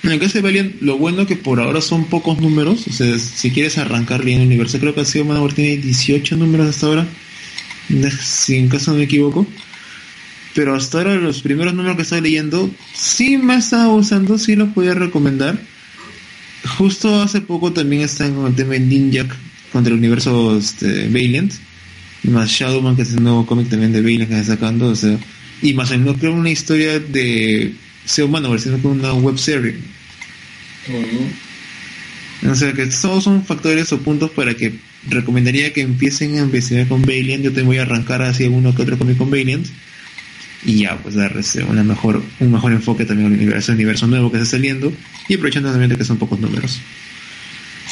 [0.03, 2.87] En el caso de Valiant, lo bueno que por ahora son pocos números.
[2.87, 6.37] O sea, si quieres arrancar bien el universo, creo que ha sido Manowar tiene 18
[6.37, 7.07] números hasta ahora.
[8.21, 9.47] Si en caso no me equivoco
[10.55, 14.69] pero hasta ahora los primeros números que estoy leyendo sí me estaba usando, sí los
[14.69, 15.59] podía recomendar.
[16.77, 19.27] Justo hace poco también están con el tema de Ninja
[19.71, 21.51] contra el universo este, Valiant,
[22.23, 25.19] más Shadowman que es el nuevo cómic también de Valiant que está sacando, o sea,
[25.61, 27.75] y más no creo una historia de
[28.05, 29.75] ser humano, sino que una web serie.
[32.49, 34.73] O sea que todos son factores o puntos para que
[35.09, 37.43] recomendaría que empiecen a investigar con Valiant.
[37.43, 39.65] Yo te voy a arrancar hacia uno que otro cómic con Valiant
[40.63, 44.37] y ya pues darles una mejor un mejor enfoque también al universo, universo nuevo que
[44.37, 44.91] está saliendo
[45.27, 46.79] y aprovechando también de que son pocos números.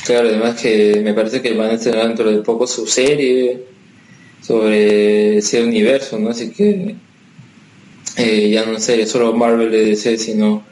[0.05, 3.63] Claro, además que me parece que van a estrenar dentro de poco su serie
[4.41, 6.29] sobre ese universo, ¿no?
[6.29, 6.95] Así que
[8.17, 10.63] eh, ya no sería solo Marvel de DC, sino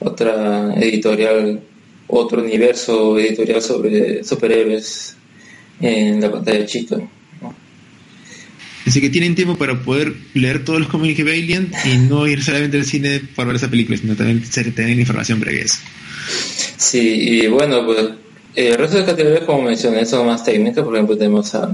[0.00, 1.60] otra editorial,
[2.06, 5.16] otro universo editorial sobre superhéroes
[5.80, 6.96] en la pantalla chica.
[8.86, 12.42] Así que tienen tiempo para poder leer todos los cómics de Valiant y no ir
[12.42, 14.42] solamente al cine para ver esa película, sino también
[14.74, 15.80] tener información previa eso.
[16.78, 18.08] Sí, y bueno, pues
[18.54, 20.84] el resto de categorías, como mencioné, son más técnicas.
[20.84, 21.70] Por ejemplo, tenemos a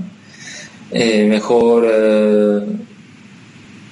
[0.91, 1.87] eh, mejor.
[1.89, 2.61] Eh,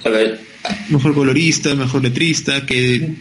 [0.03, 0.52] a ver.
[0.89, 3.15] Mejor colorista, mejor letrista, que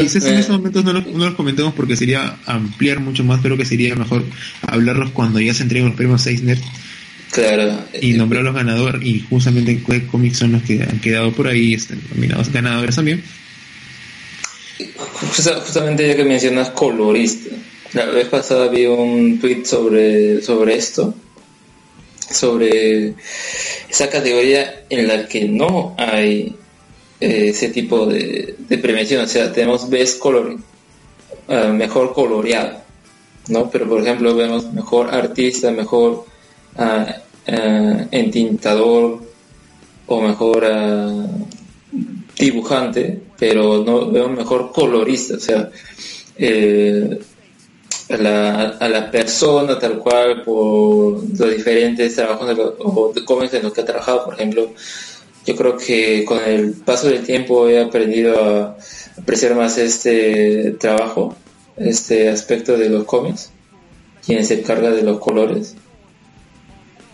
[0.00, 3.56] quizás en estos momentos no los, no los, comentemos porque sería ampliar mucho más, pero
[3.56, 4.24] que sería mejor
[4.62, 6.58] hablarlos cuando ya se entreguen los premios Eisner
[7.34, 7.80] Claro.
[8.00, 11.74] Y nombrar los ganadores, y justamente qué cómics son los que han quedado por ahí,
[11.74, 13.24] están nominados ganadores también.
[15.18, 17.56] justamente ya que mencionas colorista,
[17.92, 21.12] la vez pasada vi un tweet sobre, sobre esto,
[22.30, 23.14] sobre
[23.88, 26.54] esa categoría en la que no hay
[27.24, 30.56] eh, ese tipo de, de, premiación, o sea, tenemos best color,
[31.48, 32.78] uh, mejor coloreado,
[33.48, 33.70] ¿no?
[33.70, 36.26] Pero por ejemplo vemos mejor artista, mejor
[36.76, 37.12] uh,
[37.46, 39.22] eh, entintador
[40.06, 41.26] o mejor eh,
[42.38, 45.70] dibujante, pero no veo mejor colorista, o sea,
[46.36, 47.18] eh,
[48.10, 53.84] a, la, persona tal cual por los diferentes trabajos o cómics en los que ha
[53.84, 54.72] trabajado, por ejemplo,
[55.44, 58.76] yo creo que con el paso del tiempo he aprendido a
[59.18, 61.36] apreciar más este trabajo,
[61.76, 63.50] este aspecto de los cómics,
[64.24, 65.74] quien se encarga de los colores.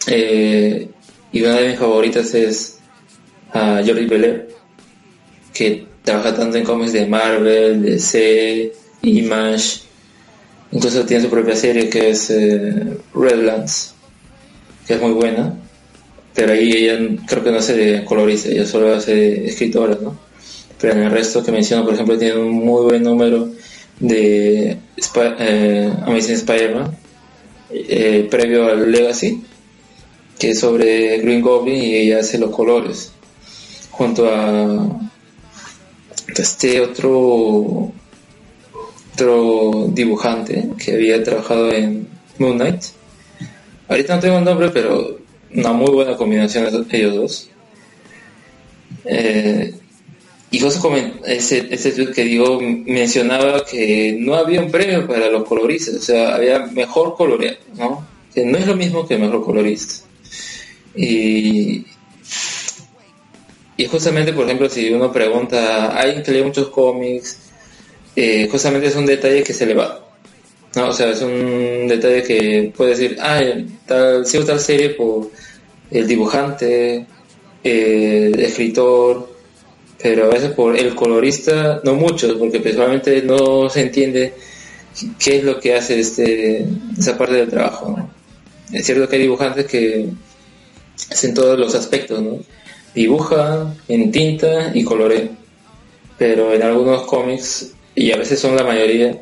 [0.07, 0.89] Eh,
[1.33, 2.79] y una de mis favoritas es
[3.53, 4.49] a Jordi Belair,
[5.53, 9.81] que trabaja tanto en cómics de Marvel, DC, Image,
[10.71, 13.95] incluso tiene su propia serie que es eh, Redlands,
[14.87, 15.55] que es muy buena,
[16.35, 20.19] pero ahí ella creo que no hace colorista, ella solo hace escritora, ¿no?
[20.81, 23.51] Pero en el resto que menciono, por ejemplo, tiene un muy buen número
[23.99, 24.79] de
[25.39, 26.97] eh, Amazing Spider-Man,
[28.31, 29.43] previo al Legacy,
[30.41, 33.13] que es sobre Green Goblin y ella hace los colores
[33.91, 34.99] junto a
[36.35, 37.93] este otro
[39.13, 42.83] otro dibujante que había trabajado en Moon Knight
[43.87, 45.19] ahorita no tengo el nombre pero
[45.55, 47.51] una muy buena combinación ellos dos
[49.05, 49.75] eh,
[50.51, 55.45] y justo ese, ese tweet que digo mencionaba que no había un premio para los
[55.45, 58.07] coloristas, o sea, había mejor coloreado, ¿no?
[58.35, 60.05] Que no es lo mismo que mejor colorista.
[60.97, 61.87] Y,
[63.77, 67.39] y justamente, por ejemplo, si uno pregunta, alguien que lee muchos cómics,
[68.17, 70.05] eh, justamente es un detalle que se le va.
[70.75, 70.89] ¿No?
[70.89, 73.41] O sea, es un detalle que puede decir, ah,
[73.87, 75.31] tal, sigo tal serie por
[75.91, 77.07] el dibujante,
[77.63, 79.29] el escritor,
[80.03, 84.35] pero a veces por el colorista, no mucho, porque principalmente no se entiende
[85.19, 86.67] qué es lo que hace este,
[86.99, 88.09] esa parte del trabajo.
[88.73, 90.09] Es cierto que hay dibujantes que
[91.11, 92.39] es en todos los aspectos, ¿no?
[92.95, 95.29] Dibuja en tinta y colorea.
[96.19, 99.21] Pero en algunos cómics, y a veces son la mayoría,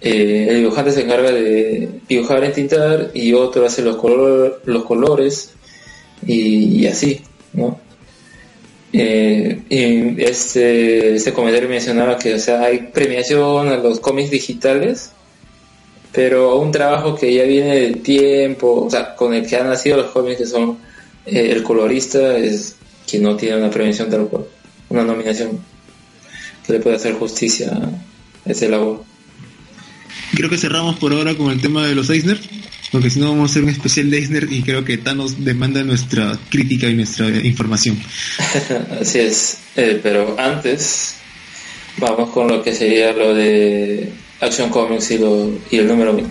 [0.00, 4.84] eh, el dibujante se encarga de dibujar en tintar y otro hace los, color, los
[4.84, 5.52] colores
[6.26, 7.20] y, así,
[7.52, 7.78] ¿no?
[8.92, 15.12] Eh, y este, este comentario mencionaba que o sea, hay premiación a los cómics digitales,
[16.12, 19.98] pero un trabajo que ya viene del tiempo, o sea, con el que han nacido
[19.98, 20.78] los cómics que son
[21.26, 22.76] eh, el colorista es
[23.08, 24.46] quien no tiene una prevención tal cual,
[24.88, 25.60] una nominación
[26.66, 29.09] que le puede hacer justicia a ese labor.
[30.40, 32.40] Creo que cerramos por ahora con el tema de los Eisner,
[32.90, 35.84] porque si no vamos a hacer un especial de Eisner y creo que Thanos demanda
[35.84, 37.98] nuestra crítica y nuestra información.
[39.02, 41.16] Así es, eh, pero antes
[41.98, 44.10] vamos con lo que sería lo de
[44.40, 46.26] Action Comics y, lo, y el número 1.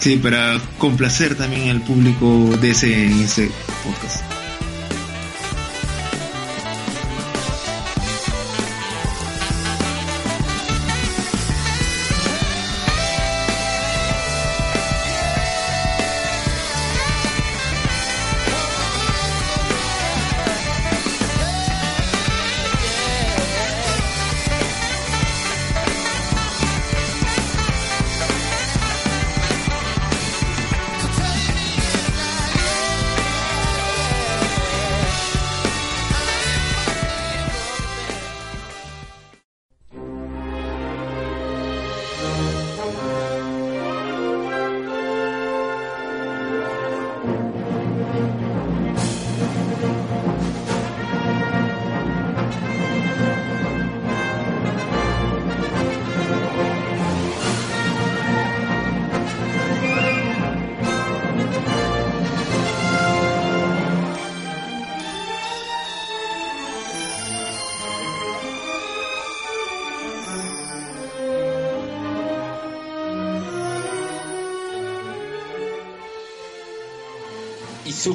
[0.00, 3.48] Sí, para complacer también al público de ese,
[3.84, 4.35] podcast.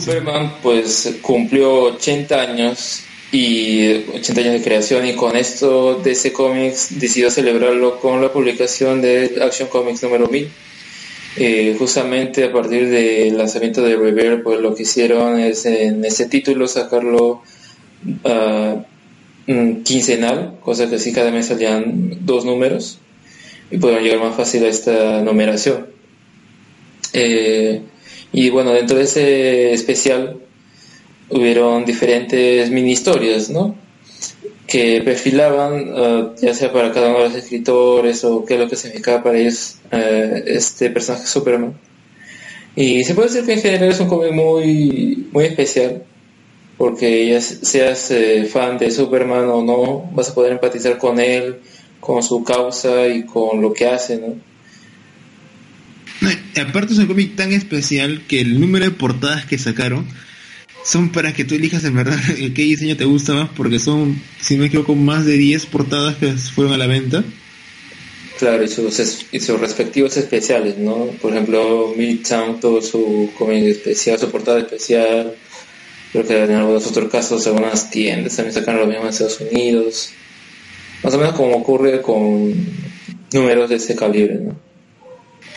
[0.02, 7.00] Superman pues cumplió 80 años y 80 años de creación y con esto DC Comics
[7.00, 10.50] decidió celebrarlo con la publicación de Action Comics número 1000.
[11.38, 16.26] Eh, justamente a partir del lanzamiento de Reverb, pues lo que hicieron es en ese
[16.26, 17.44] título sacarlo
[18.24, 18.84] uh,
[19.84, 22.98] quincenal, cosa que así cada mes salían dos números
[23.70, 25.88] y pudieron llegar más fácil a esta numeración.
[27.14, 27.82] Eh,
[28.34, 30.40] y bueno, dentro de ese especial
[31.30, 33.76] hubieron diferentes mini historias, ¿no?
[34.68, 38.70] Que perfilaban, uh, ya sea para cada uno de los escritores o qué es lo
[38.70, 39.98] que significaba para ellos uh,
[40.46, 41.78] este personaje Superman.
[42.76, 46.04] Y se puede decir que en general es un cómic muy, muy especial,
[46.78, 51.60] porque ya seas eh, fan de Superman o no, vas a poder empatizar con él,
[52.00, 54.51] con su causa y con lo que hace, ¿no?
[56.60, 60.06] Aparte es un cómic tan especial que el número de portadas que sacaron
[60.84, 64.56] son para que tú elijas en verdad qué diseño te gusta más, porque son, si
[64.56, 67.24] no me equivoco, más de 10 portadas que fueron a la venta.
[68.40, 71.06] Claro, y sus, respectivos especiales, ¿no?
[71.22, 75.36] Por ejemplo, Midtown, todo su cómic especial, su portada especial.
[76.12, 80.10] Creo que en algunos otros casos, algunas tiendas también sacan lo mismo en Estados Unidos.
[81.04, 82.54] Más o menos como ocurre con
[83.32, 84.71] números de ese calibre, ¿no?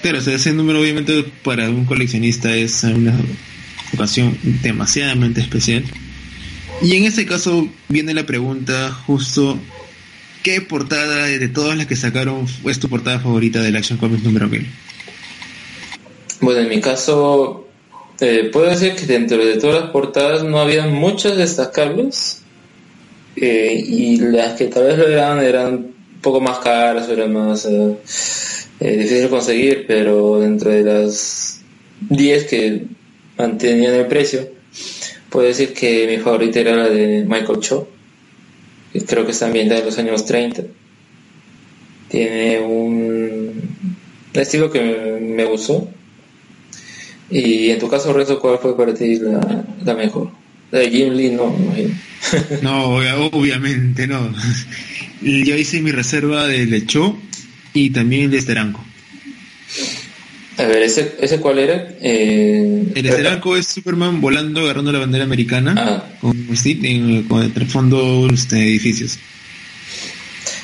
[0.05, 3.19] Claro, o sea, ese número obviamente para un coleccionista es una
[3.95, 5.83] ocasión demasiadamente especial.
[6.83, 9.59] Y en este caso viene la pregunta justo,
[10.43, 14.47] ¿qué portada de todas las que sacaron es tu portada favorita del Action Comics número
[14.47, 14.67] 1000?
[16.43, 17.67] Bueno, en mi caso,
[18.21, 22.43] eh, puedo decir que dentro de todas las portadas no había muchas destacables.
[23.37, 27.65] Eh, y las que tal vez lo eran eran un poco más caras, eran más
[27.65, 27.97] eh,
[28.81, 31.61] eh difíciles de conseguir, pero dentro de las
[32.09, 32.85] 10 que
[33.39, 34.49] mantenían el precio.
[35.31, 37.89] Puedo decir que mi favorita era la de Michael Cho,
[39.07, 40.63] creo que está ambientada en los años 30.
[42.09, 43.63] Tiene un
[44.33, 45.89] estilo que me, gustó.
[47.31, 50.31] Y en tu caso, Renzo, ¿cuál fue para ti la, mejor?
[50.71, 51.55] La de Jim Lee, no,
[52.63, 52.97] no,
[53.33, 54.33] obviamente no.
[55.23, 57.17] Yo hice mi reserva de Lecho
[57.75, 58.83] y también de Esteranco.
[60.57, 61.89] A ver, ¿ese, ese cuál era?
[62.01, 66.05] Eh, el Esteranco es Superman volando, agarrando la bandera americana ah.
[66.21, 66.33] con,
[67.29, 69.19] con el fondo este, edificios.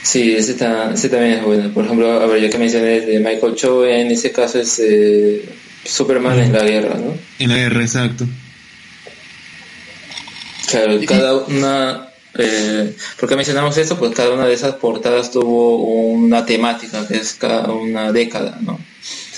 [0.02, 1.70] Sí, ese, ese, también es bueno.
[1.74, 5.44] Por ejemplo, a ver, ya que mencioné de Michael Cho, en ese caso es eh,
[5.84, 7.14] Superman en la guerra, ¿no?
[7.38, 8.26] En la guerra, exacto.
[10.68, 12.09] Claro, cada una...
[12.38, 13.98] Eh, ¿Por qué mencionamos esto?
[13.98, 18.78] Pues cada una de esas portadas tuvo una temática, que es cada una década, ¿no?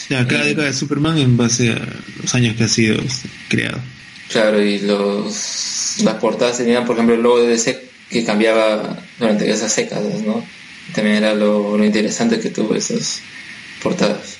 [0.09, 1.81] cada década de Superman en base a
[2.21, 3.03] los años que ha sido
[3.49, 3.79] creado.
[4.29, 9.51] Claro, y los las portadas tenían, por ejemplo, el logo de DC que cambiaba durante
[9.51, 10.45] esas décadas, ¿no?
[10.95, 13.21] También era lo, interesante que tuvo esas
[13.83, 14.39] portadas.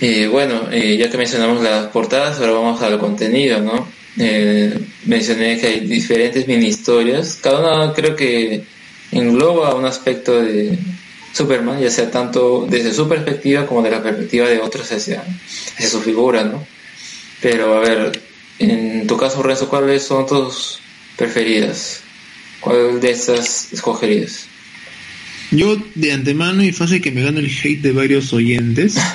[0.00, 3.86] Y bueno, eh, ya que mencionamos las portadas, ahora vamos al contenido, ¿no?
[4.18, 8.64] Eh, mencioné que hay diferentes mini historias, cada una creo que
[9.12, 10.78] engloba un aspecto de,
[11.32, 15.22] Superman, ya sea tanto desde su perspectiva como de la perspectiva de otros hacia,
[15.78, 16.66] su figura, ¿no?
[17.40, 18.20] Pero a ver,
[18.58, 20.80] en tu caso, Renzo, ¿cuáles son tus
[21.16, 22.00] preferidas?
[22.60, 24.46] ¿Cuál de estas escogerías?
[25.50, 28.96] Yo de antemano y fácil que me gane el hate de varios oyentes.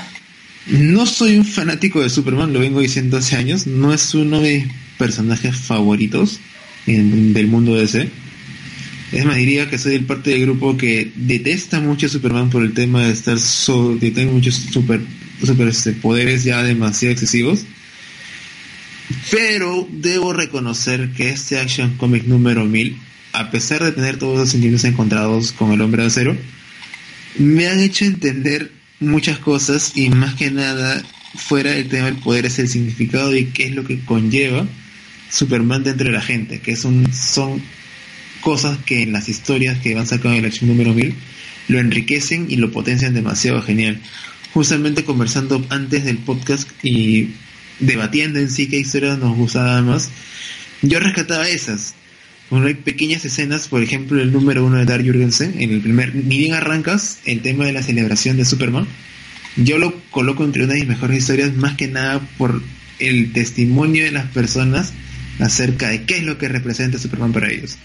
[0.67, 3.67] No soy un fanático de Superman, lo vengo diciendo hace años.
[3.67, 6.39] No es uno de mis personajes favoritos
[6.85, 8.09] del mundo DC
[9.11, 12.63] es más, diría que soy el parte del grupo que detesta mucho a Superman por
[12.63, 14.99] el tema de estar so, de tener muchos super,
[15.43, 17.65] super este, poderes ya demasiado excesivos.
[19.29, 22.97] Pero debo reconocer que este Action Comic número 1000,
[23.33, 26.35] a pesar de tener todos los sentimientos encontrados con el hombre de acero,
[27.37, 31.03] me han hecho entender muchas cosas y más que nada
[31.35, 34.65] fuera del tema del poder es el significado y qué es lo que conlleva
[35.29, 37.03] Superman dentro de la gente, que son
[38.41, 41.15] cosas que en las historias que van sacando en el acción número 1000
[41.67, 43.99] lo enriquecen y lo potencian demasiado genial.
[44.53, 47.29] Justamente conversando antes del podcast y
[47.79, 50.09] debatiendo en sí qué historias nos gustaban más,
[50.81, 51.95] yo rescataba esas.
[52.51, 56.37] Hay pequeñas escenas, por ejemplo, el número uno de Dark Jurgensen, en el primer, ni
[56.37, 58.87] bien arrancas el tema de la celebración de Superman,
[59.57, 62.61] yo lo coloco entre una de mis mejores historias, más que nada por
[62.99, 64.93] el testimonio de las personas
[65.39, 67.77] acerca de qué es lo que representa Superman para ellos.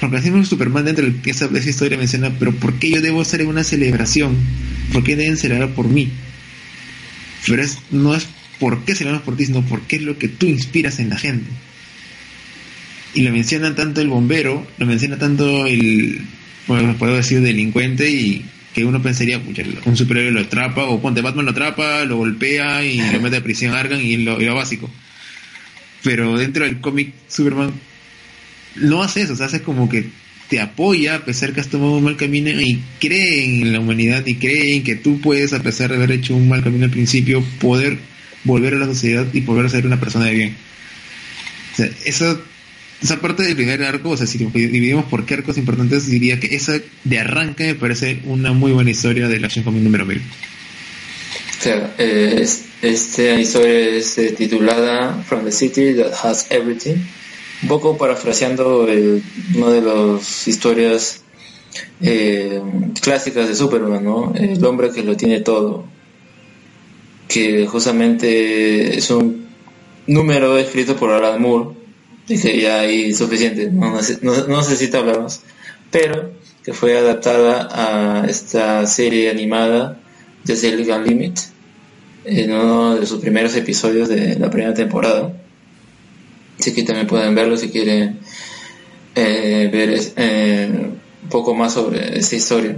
[0.00, 3.64] Porque así Superman dentro de esa, historia menciona, pero ¿por qué yo debo hacer una
[3.64, 4.36] celebración?
[4.92, 6.10] ¿Por qué deben celebrar por mí?
[7.46, 8.26] Pero es, no es
[8.60, 11.18] por qué celebramos por ti, sino por qué es lo que tú inspiras en la
[11.18, 11.50] gente.
[13.14, 16.20] Y lo menciona tanto el bombero, lo menciona tanto el,
[16.68, 18.44] bueno, puedo decir, delincuente y
[18.74, 19.40] que uno pensaría,
[19.84, 23.42] un superhéroe lo atrapa, o ponte Batman lo atrapa, lo golpea y lo mete a
[23.42, 24.88] prisión Argan y lo, y lo básico.
[26.02, 27.72] Pero dentro del cómic, Superman
[28.76, 30.06] no hace eso, o hace como que
[30.48, 34.24] te apoya a pesar que has tomado un mal camino y cree en la humanidad
[34.26, 36.90] y cree en que tú puedes, a pesar de haber hecho un mal camino al
[36.90, 37.98] principio, poder
[38.44, 40.56] volver a la sociedad y poder ser una persona de bien.
[41.72, 42.38] O sea, esa,
[43.02, 46.54] esa parte del primer arco, o sea, si dividimos por qué arcos importantes, diría que
[46.56, 50.22] esa de arranque me parece una muy buena historia de la Action Comic número 1000.
[51.62, 52.46] Claro, eh,
[52.82, 56.96] esta historia es eh, titulada From the City That Has Everything.
[57.62, 61.22] Un poco parafraseando una de las historias
[62.00, 62.62] eh,
[63.00, 64.32] clásicas de Superman, ¿no?
[64.34, 65.84] El hombre que lo tiene todo,
[67.26, 69.48] que justamente es un
[70.06, 71.70] número escrito por Alan Moore,
[72.28, 73.96] y que ya hay suficiente, no,
[74.46, 75.42] necesita hablar más,
[75.90, 76.30] pero
[76.62, 79.98] que fue adaptada a esta serie animada
[80.44, 81.38] de Silicon Limit
[82.28, 85.32] en uno de sus primeros episodios de la primera temporada
[86.58, 88.18] Así que también pueden verlo si quieren
[89.14, 92.76] eh, ver eh, un poco más sobre esta historia.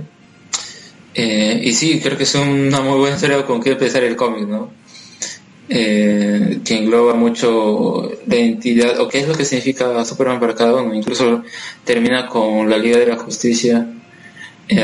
[1.14, 4.46] Eh, y sí, creo que es una muy buena historia con que empezar el cómic,
[4.46, 4.78] ¿no?
[5.68, 10.92] que engloba mucho la identidad, o qué es lo que significa Superman para cada uno.
[10.92, 11.44] Incluso
[11.84, 13.86] termina con la Liga de la Justicia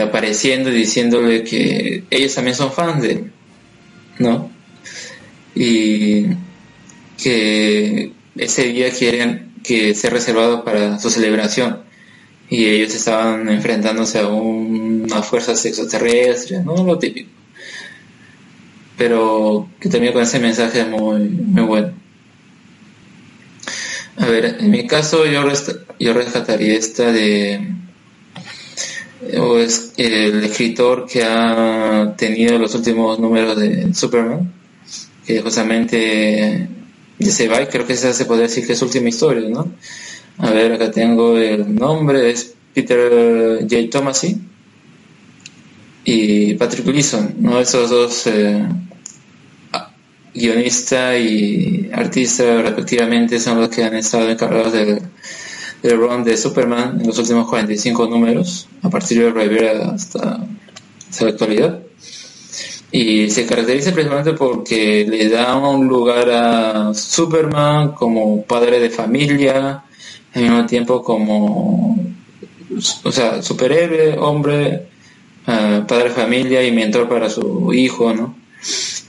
[0.01, 3.33] apareciendo y diciéndole que ellos también son fans de él,
[4.21, 4.56] ¿no?
[5.57, 6.27] Y
[7.21, 11.81] que ese día quieren que sea reservado para su celebración
[12.49, 17.31] y ellos estaban enfrentándose a una fuerza extraterrestre, no lo típico.
[18.97, 21.93] Pero que también con ese mensaje muy, muy bueno.
[24.19, 25.43] A ver, en mi caso yo,
[25.99, 27.75] yo rescataría esta de
[29.39, 34.53] o es el escritor que ha tenido los últimos números de Superman,
[35.27, 36.69] que justamente
[37.19, 39.73] de Sebai, creo que esa se podría decir que es última historia, ¿no?
[40.39, 43.91] A ver, acá tengo el nombre, es Peter J.
[43.91, 44.39] Tomasi
[46.05, 47.59] y Patrick Gleason, ¿no?
[47.59, 48.67] Esos dos eh,
[50.35, 55.01] guionista y artista respectivamente son los que han estado encargados del,
[55.83, 60.47] del run de Superman en los últimos 45 números, a partir de Rivera hasta,
[61.09, 61.86] hasta la actualidad
[62.93, 69.85] y se caracteriza principalmente porque le da un lugar a Superman como padre de familia,
[70.35, 71.99] al mismo tiempo como,
[73.05, 74.89] o sea, superhéroe, hombre,
[75.47, 78.37] eh, padre de familia y mentor para su hijo, ¿no?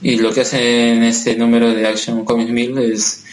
[0.02, 3.24] Y lo que hace en este número de Action Comics 1000 es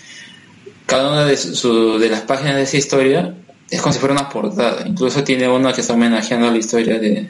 [0.85, 3.35] cada una de, de las páginas de esa historia
[3.69, 4.83] es como si fuera una portada.
[4.87, 7.29] Incluso tiene una que está homenajeando a la historia de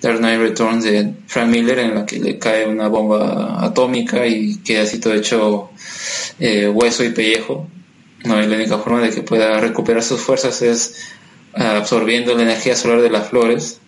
[0.00, 4.56] Dark Knight Returns de Frank Miller en la que le cae una bomba atómica y
[4.58, 5.70] queda así todo hecho
[6.38, 7.68] eh, hueso y pellejo.
[8.24, 11.06] No, y la única forma de que pueda recuperar sus fuerzas es
[11.54, 13.80] ah, absorbiendo la energía solar de las flores.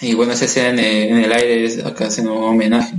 [0.00, 2.94] Y bueno, esa escena en, el aire es acá haciendo un homenaje.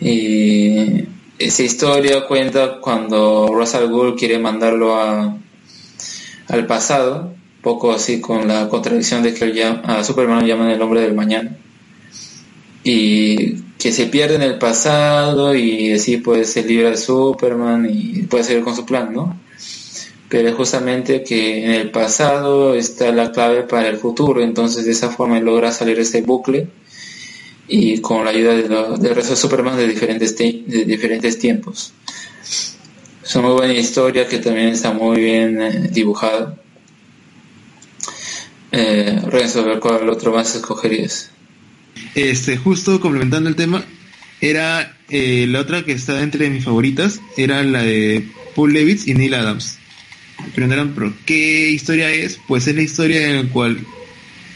[0.00, 1.04] Y
[1.38, 5.36] esa historia cuenta cuando Russell Gould quiere mandarlo a,
[6.48, 11.00] al pasado poco así con la contradicción de que a Superman lo llaman el hombre
[11.00, 11.56] del mañana
[12.84, 18.22] y que se pierde en el pasado y así pues se libra de Superman y
[18.22, 19.38] puede seguir con su plan, ¿no?
[20.28, 24.92] Pero es justamente que en el pasado está la clave para el futuro, entonces de
[24.92, 26.68] esa forma logra salir de este bucle
[27.66, 31.92] y con la ayuda del resto de Superman de diferentes, de diferentes tiempos.
[33.24, 36.56] Es una muy buena historia que también está muy bien eh, dibujada
[38.72, 41.30] eh, Renzo, cuál otro más escogerías.
[42.14, 43.84] Este, justo complementando el tema,
[44.40, 49.14] era eh, la otra que está entre mis favoritas, era la de Paul Levitz y
[49.14, 49.78] Neil Adams.
[50.54, 52.38] Preguntarán, pero ¿qué historia es?
[52.46, 53.78] Pues es la historia en la cual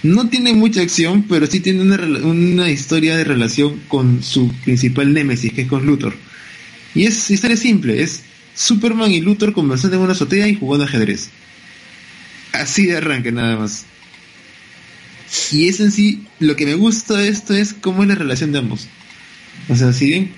[0.02, 5.12] no tiene mucha acción, pero sí tiene una, una historia de relación con su principal
[5.12, 6.14] némesis, que es con Luthor.
[6.94, 8.22] Y es historia simple, es
[8.54, 11.30] Superman y Luthor conversando en una azotea y jugando ajedrez.
[12.52, 13.86] Así de arranque nada más.
[15.52, 18.52] Y es en sí, lo que me gusta de esto es cómo es la relación
[18.52, 18.88] de ambos.
[19.68, 20.32] O sea, si bien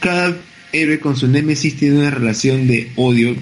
[0.00, 0.36] cada
[0.72, 3.36] héroe con su némesis tiene una relación de odio,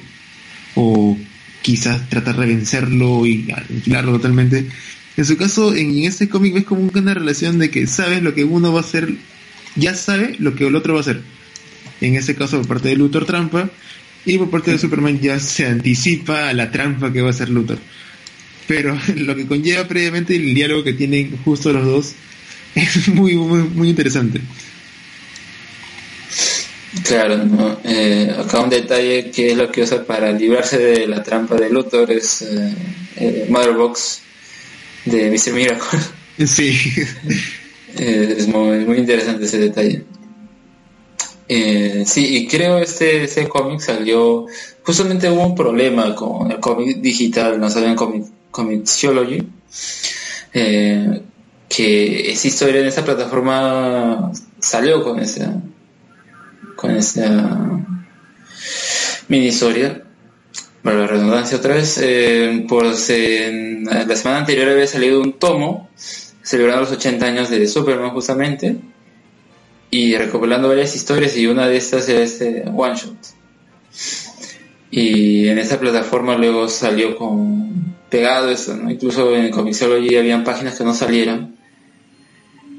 [0.75, 1.17] o
[1.63, 4.67] quizás tratar de vencerlo y aniquilarlo totalmente,
[5.17, 8.45] en su caso, en este cómic ves como una relación de que sabes lo que
[8.45, 9.15] uno va a hacer,
[9.75, 11.23] ya sabe lo que el otro va a hacer.
[12.01, 13.71] en este caso por parte de Luthor trampa,
[14.25, 17.49] y por parte de Superman ya se anticipa a la trampa que va a hacer
[17.49, 17.79] Luthor.
[18.69, 22.13] Pero lo que conlleva previamente el diálogo que tienen justo los dos
[22.77, 24.41] es muy, muy, muy interesante.
[27.05, 27.79] Claro, ¿no?
[27.85, 31.71] Eh, acá un detalle que es lo que usa para librarse de la trampa de
[31.71, 32.75] Luthor es eh,
[33.17, 34.21] eh Motherbox
[35.05, 35.53] de Mr.
[35.53, 35.99] Miracle.
[36.47, 36.79] Sí.
[37.97, 40.05] Eh, es muy, muy, interesante ese detalle.
[42.07, 44.47] sí, y creo este, ese cómic salió,
[44.85, 48.27] justamente hubo un problema con el cómic digital, no sabían comic,
[48.59, 49.47] Comixology,
[50.53, 55.55] que esa historia en esa plataforma salió con esa
[56.75, 57.25] con esta
[59.29, 60.03] mini historia.
[60.83, 65.89] Para la redundancia otra vez, eh, pues la semana anterior había salido un tomo
[66.43, 68.77] celebrando los 80 años de Superman justamente
[69.91, 73.17] y recopilando varias historias y una de estas era este One Shot.
[74.91, 78.91] Y en esta plataforma luego salió con pegado eso, ¿no?
[78.91, 81.57] Incluso en Comixology habían páginas que no salieran,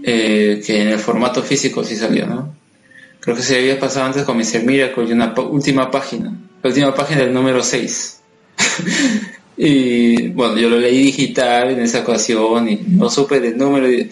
[0.03, 2.55] eh, que en el formato físico sí salió, ¿no?
[3.19, 4.63] Creo que se había pasado antes con Mr.
[4.63, 8.21] Miracle y una última página, la última página del número 6.
[9.57, 13.91] y bueno, yo lo leí digital en esa ocasión y no supe del número.
[13.91, 14.09] Y,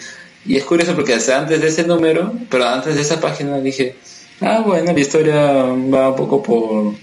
[0.50, 3.96] es curioso porque hasta antes de ese número, pero antes de esa página dije,
[4.42, 6.94] ah, bueno, la historia va un poco por,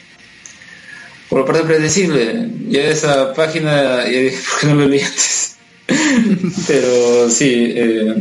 [1.34, 2.48] por la parte predecible.
[2.68, 5.56] Ya esa página, ya dije, ¿por qué no lo leí antes?
[6.68, 8.14] pero sí, eh,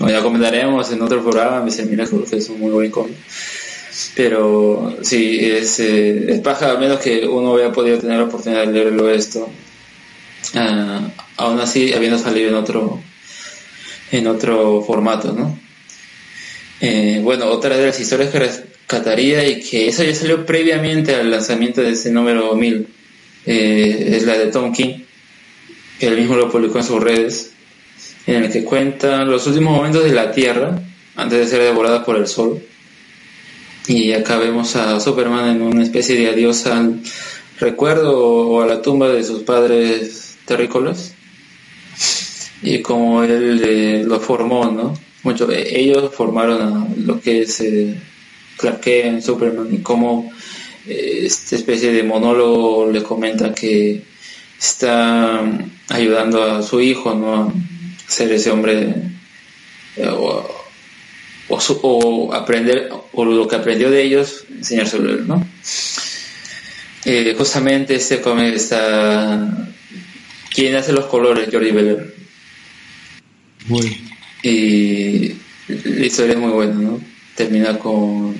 [0.00, 1.86] ya comentaremos en otro programa, Mr.
[1.86, 3.16] Miracle, que es un muy buen cómic.
[4.14, 8.66] Pero sí, es, eh, es paja, al menos que uno haya podido tener la oportunidad
[8.66, 9.48] de leerlo esto.
[10.54, 11.08] Uh,
[11.38, 13.00] aún así, habiendo salido en otro,
[14.12, 15.58] en otro formato, ¿no?
[16.82, 18.38] Eh, bueno, otra de las historias que
[18.90, 22.88] rescataría y que eso ya salió previamente al lanzamiento de ese número 1000
[23.46, 25.02] eh, es la de Tom King,
[25.98, 27.52] que él mismo lo publicó en sus redes
[28.26, 30.82] en el que cuenta los últimos momentos de la Tierra
[31.14, 32.60] antes de ser devorada por el Sol.
[33.86, 37.00] Y acá vemos a Superman en una especie de adiós al
[37.58, 41.14] recuerdo o a la tumba de sus padres terrícolas.
[42.62, 44.94] Y como él eh, lo formó, ¿no?
[45.22, 47.60] Mucho, eh, ellos formaron lo que es
[48.60, 50.30] Clark Kent, Superman, y como
[50.86, 54.02] esta especie de monólogo le comenta que
[54.58, 55.42] está
[55.88, 57.52] ayudando a su hijo, ¿no?
[58.06, 58.94] ser ese hombre
[59.96, 60.66] eh, o,
[61.48, 65.46] o, aprender o lo que aprendió de ellos enseñárselo ¿no?
[67.04, 69.68] Eh, justamente este cómic está
[70.52, 72.14] quien hace los colores Jordi Beller
[74.42, 75.28] y
[75.68, 77.09] la historia es muy buena ¿no?
[77.40, 78.36] Termina con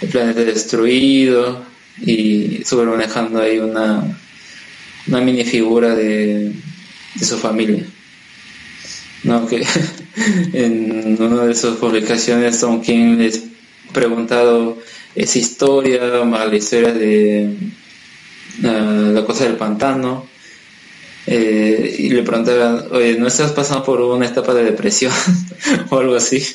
[0.00, 1.64] el planeta destruido
[2.00, 4.16] y super manejando ahí una
[5.08, 6.52] una mini figura de,
[7.14, 7.84] de su familia.
[9.24, 9.66] No, que
[10.52, 13.42] en una de sus publicaciones Tom King les
[13.92, 14.78] preguntado
[15.16, 17.56] esa historia, más la historia de
[18.64, 20.26] ah, la cosa del pantano,
[21.26, 25.12] eh, y le preguntaban, oye, ¿no estás pasando por una etapa de depresión
[25.90, 26.40] o algo así?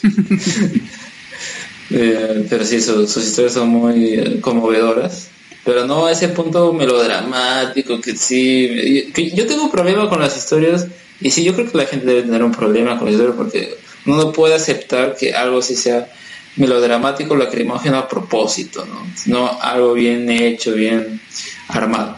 [1.92, 5.30] Eh, pero sí, sus historias son muy conmovedoras,
[5.66, 10.88] pero no a ese punto melodramático que sí, yo tengo problema con las historias
[11.20, 13.76] y sí, yo creo que la gente debe tener un problema con eso porque
[14.06, 16.10] uno no puede aceptar que algo sí sea
[16.56, 19.06] melodramático, lacrimógeno a propósito, ¿no?
[19.16, 21.22] Sino algo bien hecho, bien
[21.70, 22.18] armado.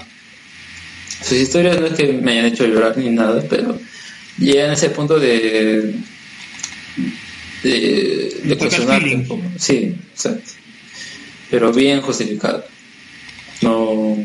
[1.21, 3.77] Sus historias no es que me hayan hecho llorar ni nada, pero
[4.37, 5.95] llegan a ese punto de
[7.63, 10.51] de, de Sí, exacto.
[11.49, 12.65] Pero bien justificado.
[13.61, 14.17] No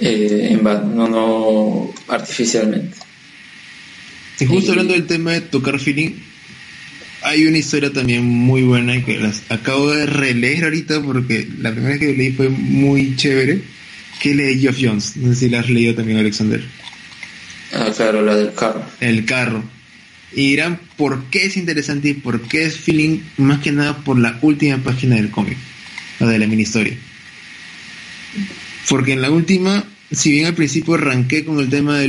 [0.00, 2.96] eh, en no, no artificialmente.
[4.40, 6.10] Y justo hablando del tema de tocar feeling,
[7.22, 11.94] hay una historia también muy buena que las acabo de releer ahorita porque la primera
[11.94, 13.62] vez que leí fue muy chévere,
[14.20, 15.16] que leí Geoff Jones.
[15.16, 16.62] No sé si la has leído también, Alexander.
[17.72, 18.84] Ah, claro, la del carro.
[19.00, 19.64] El carro.
[20.36, 24.18] Y dirán por qué es interesante y por qué es feeling, más que nada por
[24.18, 25.56] la última página del cómic,
[26.18, 26.96] la de la mini historia.
[28.88, 32.08] Porque en la última si bien al principio arranqué con el tema de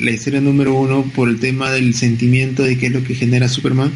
[0.00, 3.48] la historia número uno por el tema del sentimiento de qué es lo que genera
[3.48, 3.92] Superman,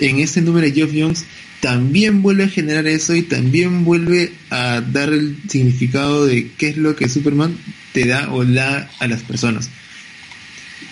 [0.00, 1.26] en este número de Geoff Jones
[1.60, 6.76] también vuelve a generar eso y también vuelve a dar el significado de qué es
[6.78, 7.56] lo que Superman
[7.92, 9.68] te da o da a las personas.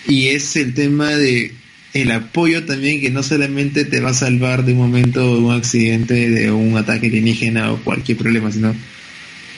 [0.07, 1.53] Y es el tema de
[1.93, 5.51] el apoyo también que no solamente te va a salvar de un momento, de un
[5.51, 8.75] accidente, de un ataque alienígena o cualquier problema, sino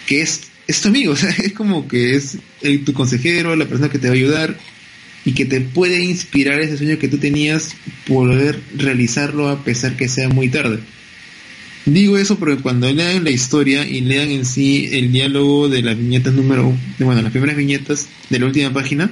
[0.07, 2.37] que es, es tu amigo, o sea, es como que es
[2.85, 4.57] tu consejero, la persona que te va a ayudar
[5.25, 7.75] y que te puede inspirar ese sueño que tú tenías,
[8.07, 10.79] poder realizarlo a pesar que sea muy tarde.
[11.85, 15.97] Digo eso porque cuando lean la historia y lean en sí el diálogo de las
[15.97, 19.11] viñetas número, bueno, las primeras viñetas de la última página,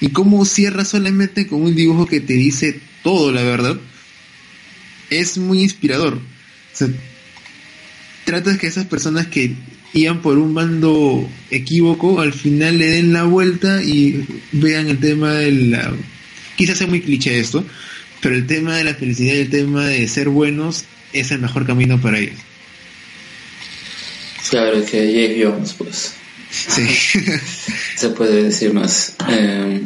[0.00, 3.78] y cómo cierra solamente con un dibujo que te dice todo, la verdad,
[5.10, 6.14] es muy inspirador.
[6.14, 6.88] O sea,
[8.24, 9.54] trata de que esas personas que
[9.94, 15.32] iban por un bando equívoco, al final le den la vuelta y vean el tema
[15.32, 15.94] de la...
[16.56, 17.64] Quizás sea muy cliché esto,
[18.20, 21.66] pero el tema de la felicidad y el tema de ser buenos es el mejor
[21.66, 22.38] camino para ellos.
[24.50, 26.14] Claro, que Jeff Jones, pues.
[26.50, 26.86] Sí.
[27.96, 29.16] Se puede decir más.
[29.28, 29.80] Eh,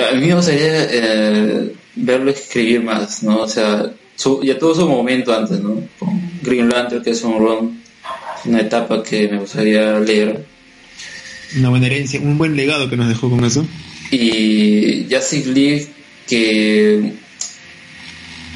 [0.00, 3.42] a mí me gustaría eh, verlo escribir más, ¿no?
[3.42, 3.90] O sea,
[4.42, 5.82] ya tuvo su momento antes, ¿no?
[5.98, 7.80] Con Green Lantern, que es un run,
[8.44, 10.44] una etapa que me gustaría leer.
[11.56, 13.66] Una buena herencia, un buen legado que nos dejó con eso.
[14.10, 15.88] Y Justice League,
[16.26, 17.12] que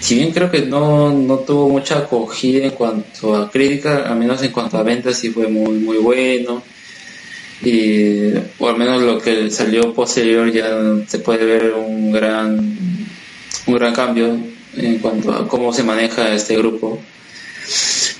[0.01, 4.42] si bien creo que no, no tuvo mucha acogida en cuanto a crítica, al menos
[4.42, 6.62] en cuanto a ventas sí fue muy muy bueno.
[7.61, 10.78] Y, o al menos lo que salió posterior ya
[11.09, 12.76] se puede ver un gran
[13.66, 14.38] un gran cambio
[14.76, 17.01] en cuanto a cómo se maneja este grupo.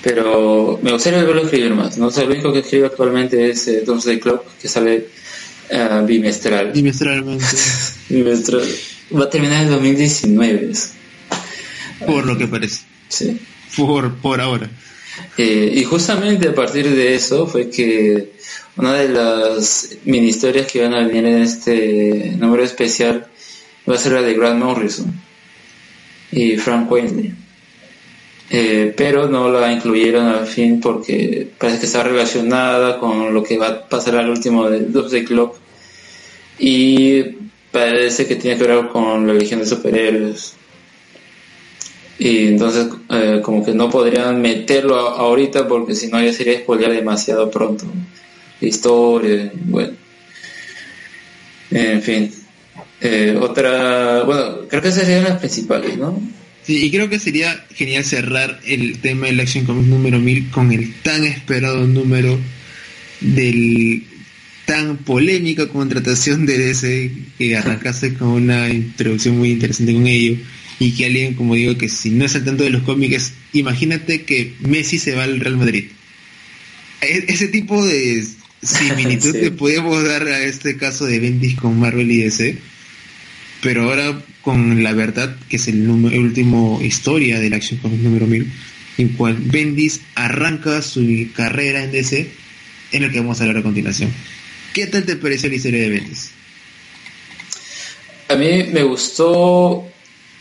[0.03, 1.97] Pero me gustaría verlo escribir más.
[1.97, 2.11] ¿no?
[2.11, 5.07] sé lo único que escribe actualmente es eh, Doomsday Club, que sale
[5.71, 6.71] uh, bimestral.
[6.71, 7.45] Bimestralmente.
[8.09, 8.67] Bimestral.
[9.17, 10.71] Va a terminar en 2019.
[12.05, 12.81] Por lo que parece.
[13.07, 13.39] Sí.
[13.75, 14.69] Por, por ahora.
[15.37, 18.31] Eh, y justamente a partir de eso fue que
[18.77, 23.27] una de las mini historias que van a venir en este número especial
[23.89, 25.13] va a ser la de Grant Morrison
[26.31, 27.35] y Frank Wayne.
[28.51, 33.59] Eh, pero no la incluyeron al fin porque parece que está relacionada con lo que
[33.59, 35.55] va a pasar al último de Doomsday Clock
[36.57, 37.23] y
[37.71, 40.55] parece que tiene que ver con la Legión de Superhéroes
[42.19, 46.91] y entonces eh, como que no podrían meterlo ahorita porque si no ya sería spoilear
[46.91, 47.85] demasiado pronto
[48.61, 49.93] historia bueno.
[51.71, 52.31] En fin.
[52.99, 56.21] Eh, otra bueno creo que esas serían las principales no
[56.63, 60.73] sí y creo que sería genial cerrar el tema del Action Comics número 1000 con
[60.73, 62.37] el tan esperado número
[63.21, 64.03] del
[64.65, 70.37] tan polémica contratación de DC que arrancase con una introducción muy interesante con ello
[70.79, 74.23] y que alguien, como digo, que si no es al tanto de los cómics, imagínate
[74.23, 75.85] que Messi se va al Real Madrid.
[77.01, 78.25] E-, ese tipo de
[78.63, 82.57] similitud que podemos dar a este caso de Bendis con Marvel y DC,
[83.61, 88.51] pero ahora con la verdad, que es el, último historia del Action Comics número 1000,
[88.99, 92.29] en cual Bendis arranca su carrera en DC,
[92.93, 94.11] en el que vamos a hablar a continuación.
[94.73, 96.31] ¿Qué tal te pareció la historia de Bendis?
[98.29, 99.91] A mí me gustó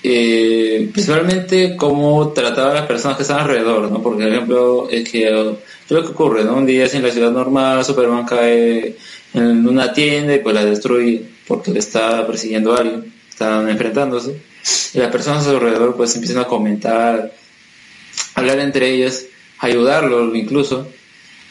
[0.03, 4.03] eh, principalmente cómo trataba a las personas que están alrededor, ¿no?
[4.03, 6.55] Porque, por ejemplo, es que lo que ocurre, ¿no?
[6.55, 8.97] Un día en la ciudad normal, Superman cae
[9.35, 14.41] en una tienda y pues la destruye porque le está persiguiendo a alguien, están enfrentándose.
[14.95, 17.33] Y las personas alrededor pues empiezan a comentar,
[18.35, 19.25] hablar entre ellas,
[19.59, 20.87] ayudarlo incluso.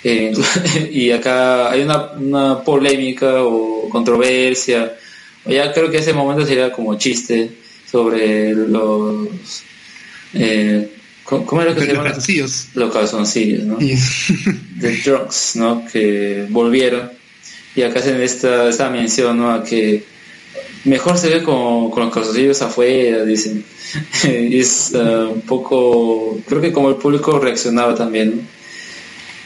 [0.04, 0.32] Eh,
[0.92, 4.96] y acá hay una, una polémica o controversia,
[5.46, 9.64] ya creo que ese momento sería como chiste sobre los...
[10.34, 10.92] Eh,
[11.24, 12.04] ¿Cómo era que se llama?
[12.04, 12.68] Los calzoncillos.
[12.74, 13.78] Los calzoncillos, ¿no?
[14.80, 15.86] The Drunks, ¿no?
[15.86, 17.12] Que volvieron.
[17.76, 19.52] Y acá hacen esta, esta mención, ¿no?
[19.52, 20.04] A que
[20.86, 23.64] mejor se ve con, con los calzoncillos afuera, dicen.
[24.24, 26.40] es uh, un poco...
[26.48, 28.48] Creo que como el público reaccionaba también,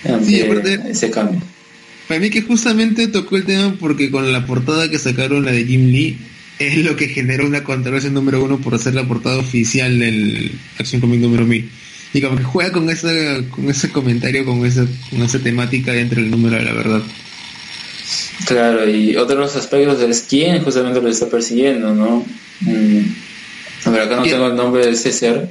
[0.04, 0.24] ¿no?
[0.24, 1.42] sí, aparte, ese cambio.
[2.08, 5.64] Para mí que justamente tocó el tema porque con la portada que sacaron, la de
[5.64, 6.18] Jim Lee,
[6.68, 11.01] es lo que generó una controversia número uno por hacer la portada oficial del Acción
[11.01, 11.70] Comic número 1000.
[12.14, 16.22] Y como que juega con ese, con ese comentario, con esa, con esa temática dentro
[16.22, 17.01] del número de la verdad.
[18.45, 22.26] Claro, y otro de los aspectos es quién justamente lo está persiguiendo, ¿no?
[22.62, 23.01] Mm.
[23.86, 25.47] A ver, acá no tengo el nombre del CCR.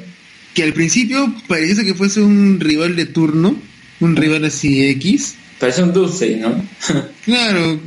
[0.55, 3.57] Que al principio parecía que fuese un rival de turno,
[4.01, 5.35] un rival así X.
[5.59, 6.63] Parece un dulce, ¿no?
[7.25, 7.81] claro,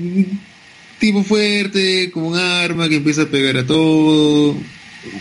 [1.03, 4.57] tipo fuerte, como un arma que empieza a pegar a todo,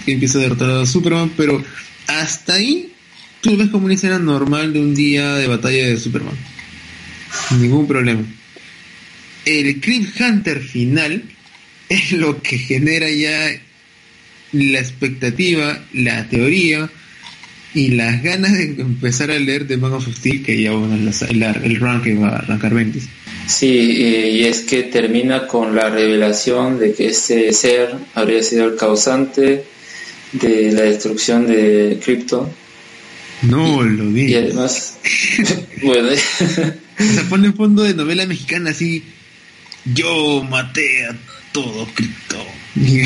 [0.04, 1.60] que empieza a derrotar a Superman, pero
[2.06, 2.92] hasta ahí
[3.40, 6.36] tú ves como una escena normal de un día de batalla de Superman.
[7.58, 8.22] Ningún problema.
[9.44, 9.82] El
[10.20, 11.24] Hunter final
[11.88, 13.50] es lo que genera ya
[14.52, 16.88] la expectativa, la teoría
[17.74, 21.42] y las ganas de empezar a leer The Man of Steel que ya bueno, el,
[21.42, 23.08] el run va a arrancar Ventis.
[23.52, 28.76] Sí, y es que termina con la revelación de que este ser habría sido el
[28.76, 29.64] causante
[30.32, 32.48] de la destrucción de Krypton.
[33.42, 34.30] No lo digas.
[34.30, 34.98] Y además,
[35.82, 36.08] bueno,
[36.96, 39.04] se pone en fondo de novela mexicana así,
[39.84, 41.16] yo maté a
[41.52, 42.46] todo Krypton.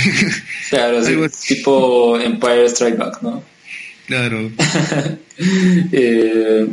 [0.71, 1.03] claro,
[1.47, 3.43] tipo Empire Strike Back, ¿no?
[4.07, 4.53] Claro.
[5.93, 6.69] eh,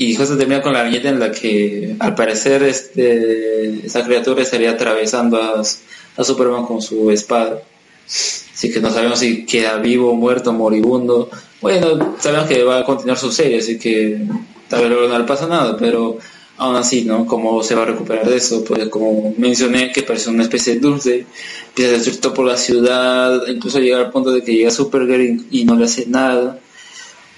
[0.00, 4.70] y justo termina con la viñeta en la que al parecer este, esa criatura estaría
[4.70, 7.60] atravesando a, a Superman con su espada.
[8.06, 11.28] Así que no sabemos si queda vivo, muerto, moribundo.
[11.60, 14.26] Bueno, sabemos que va a continuar su serie, así que
[14.68, 16.16] tal vez no le pasa nada, pero
[16.56, 17.26] aún así, ¿no?
[17.26, 18.64] ¿Cómo se va a recuperar de eso?
[18.64, 21.26] Pues como mencioné, que parece una especie de dulce,
[21.68, 25.44] empieza a destruir todo por la ciudad, incluso llega al punto de que llega Supergirl
[25.50, 26.58] y no le hace nada.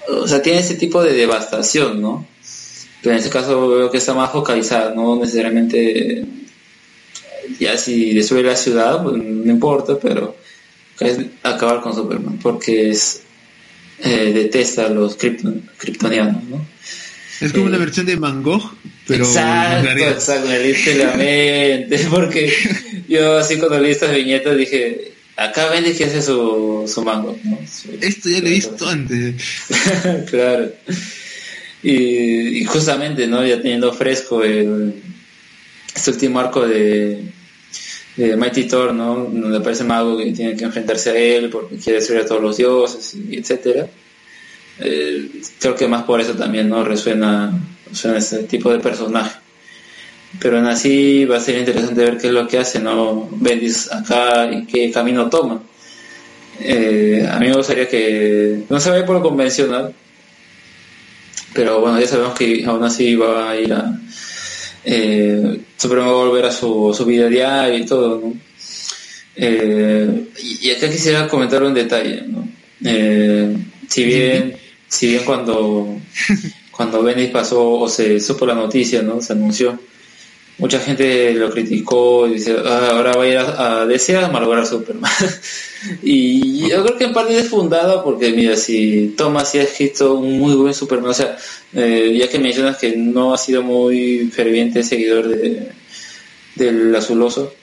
[0.07, 2.31] O sea, tiene ese tipo de devastación, ¿no?
[3.03, 6.25] Pero en este caso veo que está más focalizada, no necesariamente
[7.59, 10.37] ya si destruye la ciudad, pues no importa, pero
[11.01, 13.23] es acabar con Superman, porque es
[13.99, 16.65] eh, detesta a los krypton, kryptonianos, ¿no?
[17.41, 18.71] Es como una eh, versión de Van Gogh,
[19.05, 20.49] pero exacto, exacto,
[20.97, 22.53] la mente, porque
[23.09, 27.59] yo así cuando leí estas viñetas dije, acá vende que hace su, su mango, ¿no?
[27.99, 29.35] Esto ya lo he visto antes.
[30.29, 30.71] claro.
[31.83, 33.45] Y, justamente, ¿no?
[33.45, 34.93] Ya teniendo fresco el,
[35.93, 37.25] este último arco de,
[38.15, 39.15] de Mighty Thor, ¿no?
[39.15, 42.57] Donde aparece Mago que tiene que enfrentarse a él porque quiere destruir a todos los
[42.57, 43.87] dioses, y etcétera.
[44.79, 45.29] Eh,
[45.59, 46.83] creo que más por eso también, ¿no?
[46.83, 47.53] Resuena,
[47.89, 49.39] resuena este tipo de personaje.
[50.39, 53.29] Pero aún así va a ser interesante ver qué es lo que hace, ¿no?
[53.31, 55.61] Bendis acá y qué camino toma.
[56.59, 59.93] Eh, a mí me gustaría que no se vaya por lo convencional,
[61.53, 63.99] pero bueno, ya sabemos que aún así va a ir a.
[64.85, 68.33] Eh, va a volver a su, su vida diaria y todo, ¿no?
[69.35, 70.29] Eh,
[70.61, 72.47] y, acá quisiera comentar un detalle, ¿no?
[72.85, 73.55] Eh,
[73.87, 74.55] si bien,
[74.87, 75.97] si bien cuando,
[76.71, 79.21] cuando Bendis pasó o se supo la noticia, ¿no?
[79.21, 79.79] Se anunció
[80.57, 84.65] mucha gente lo criticó y dice, ah, ahora va a ir a, a a malograr
[84.65, 85.11] Superman.
[86.03, 90.13] y yo creo que en parte es fundada porque, mira, si Thomas sí ha escrito
[90.15, 91.37] un muy buen Superman, o sea,
[91.73, 95.71] eh, ya que mencionas que no ha sido muy ferviente seguidor de,
[96.55, 97.53] del azuloso,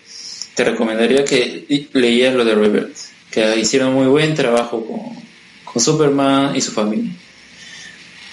[0.55, 2.97] te recomendaría que leías lo de Rebirth,
[3.31, 5.01] que hicieron muy buen trabajo con,
[5.65, 7.13] con Superman y su familia.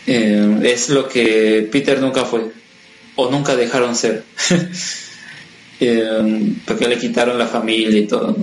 [0.07, 2.56] Eh, es lo que Peter nunca fue
[3.17, 4.23] o nunca dejaron ser.
[5.79, 8.35] eh, porque le quitaron la familia y todo,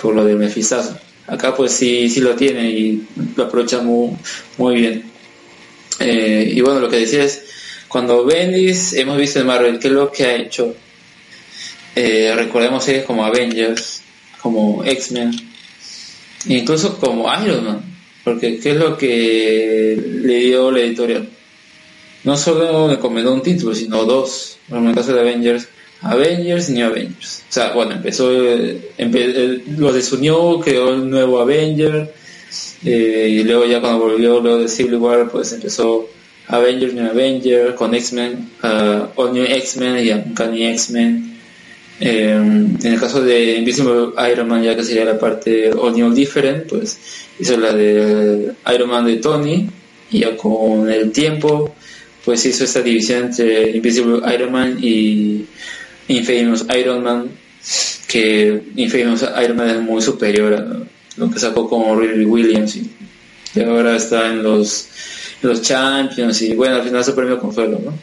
[0.00, 0.98] por lo del mefistazo.
[1.26, 3.06] Acá pues sí, sí lo tiene y
[3.36, 4.16] lo aprovecha muy,
[4.58, 5.04] muy bien.
[6.00, 7.44] Eh, y bueno, lo que decía es,
[7.88, 10.74] cuando Bendis hemos visto en Marvel qué es lo que ha hecho,
[11.94, 14.02] eh, recordemos series como Avengers,
[14.40, 15.32] como X-Men,
[16.46, 17.82] incluso como Iron Man,
[18.24, 21.28] porque qué es lo que le dio la editorial
[22.24, 24.58] no solo le encomendó un título, sino dos.
[24.70, 25.68] En el caso de Avengers,
[26.02, 27.44] Avengers y New Avengers.
[27.48, 32.12] O sea, bueno, empezó, eh, lo desunió, creó el nuevo Avenger,
[32.84, 36.08] eh, y luego ya cuando volvió luego de Civil War, pues empezó
[36.48, 41.38] Avengers, New Avengers, con X-Men, uh, All New X-Men y Uncanny X-Men.
[42.00, 46.12] Eh, en el caso de Invisible Iron Man, ya que sería la parte All New
[46.12, 46.96] Different, pues
[47.40, 49.68] hizo la de Iron Man de Tony,
[50.10, 51.74] y ya con el tiempo
[52.28, 55.46] pues hizo esta división entre Invisible Iron Man y
[56.08, 57.30] Infamous Iron Man,
[58.06, 63.62] que Infamous Iron Man es muy superior a lo que sacó con Riley Williams y,
[63.62, 64.88] ahora está en los,
[65.40, 67.94] los Champions y bueno, al final su premio consuelo, ¿no?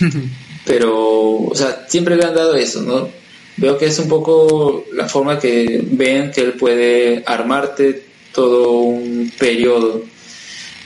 [0.64, 3.10] Pero, o sea, siempre le han dado eso, ¿no?
[3.58, 9.30] Veo que es un poco la forma que ven que él puede armarte todo un
[9.38, 10.04] periodo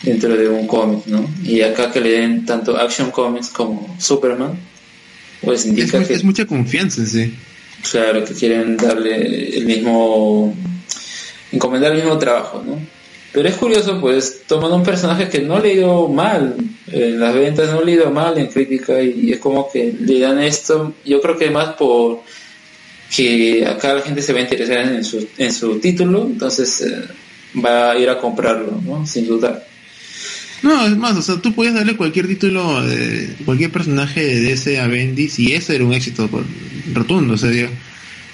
[0.02, 1.28] dentro de un cómic, ¿no?
[1.42, 4.58] Y acá que le den tanto Action Comics como Superman,
[5.42, 6.14] pues indica es, que...
[6.14, 7.34] Es mucha confianza, sí.
[7.90, 10.54] Claro, que quieren darle el mismo...
[11.52, 12.78] encomendar el mismo trabajo, ¿no?
[13.32, 16.56] Pero es curioso, pues, tomando un personaje que no le ido mal
[16.90, 20.42] en las ventas, no le ido mal en crítica, y es como que le dan
[20.42, 22.22] esto, yo creo que más por
[23.14, 27.02] que acá la gente se va a interesar en su, en su título, entonces eh,
[27.64, 29.06] va a ir a comprarlo, ¿no?
[29.06, 29.62] Sin duda.
[30.62, 34.80] No, es más, o sea, tú puedes darle cualquier título de cualquier personaje de ese
[34.80, 36.28] a Bendis y ese era un éxito
[36.92, 37.50] rotundo, o sea,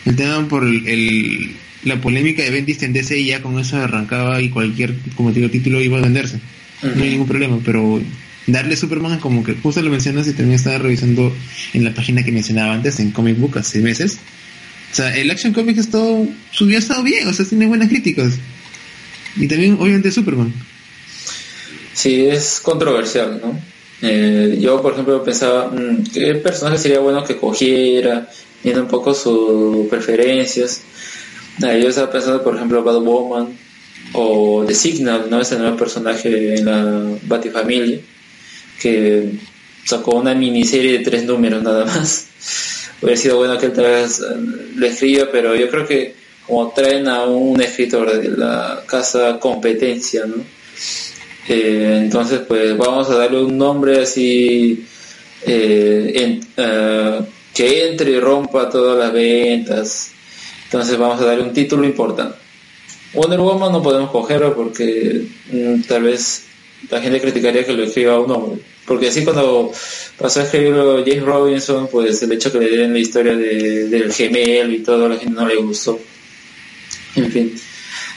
[0.04, 4.40] El tema por el, la polémica de Bendis en DC y ya con eso arrancaba
[4.40, 6.38] y cualquier, como digo, título iba a venderse.
[6.82, 8.00] No hay ningún problema, pero
[8.46, 11.34] darle Superman como que justo lo mencionas y también estaba revisando
[11.72, 14.18] en la página que mencionaba antes, en Comic Book hace meses.
[14.90, 17.88] O sea, el Action Comics ha estado, subió ha estado bien, o sea, tiene buenas
[17.88, 18.34] críticas.
[19.36, 20.52] Y también, obviamente, Superman.
[21.94, 23.58] Sí, es controversial, ¿no?
[24.02, 28.28] Eh, yo, por ejemplo, pensaba, mm, ¿qué personaje sería bueno que cogiera?
[28.62, 30.82] Viendo un poco sus preferencias.
[31.58, 33.48] yo estaba pensando, por ejemplo, Batwoman
[34.14, 35.40] o The Signal, ¿no?
[35.40, 38.00] Ese nuevo personaje en la Batifamilia
[38.80, 39.30] que
[39.84, 42.26] sacó una miniserie de tres números nada más.
[43.00, 44.24] Hubiera sido bueno que él tal vez eh,
[44.76, 46.14] le escriba, pero yo creo que
[46.46, 50.36] como traen a un escritor de la casa competencia, ¿no?
[51.48, 54.84] Eh, entonces, pues vamos a darle un nombre así
[55.46, 56.40] eh,
[57.54, 60.10] que entre y rompa todas las ventas.
[60.64, 62.36] Entonces vamos a darle un título importante.
[63.14, 66.44] Wonder Woman no podemos cogerlo porque mm, tal vez
[66.90, 68.62] la gente criticaría que lo escriba un hombre.
[68.86, 69.70] Porque así cuando
[70.18, 74.12] pasó a escribirlo James Robinson, pues el hecho que le den la historia de, del
[74.12, 76.00] gemelo y todo, a la gente no le gustó.
[77.16, 77.54] En fin.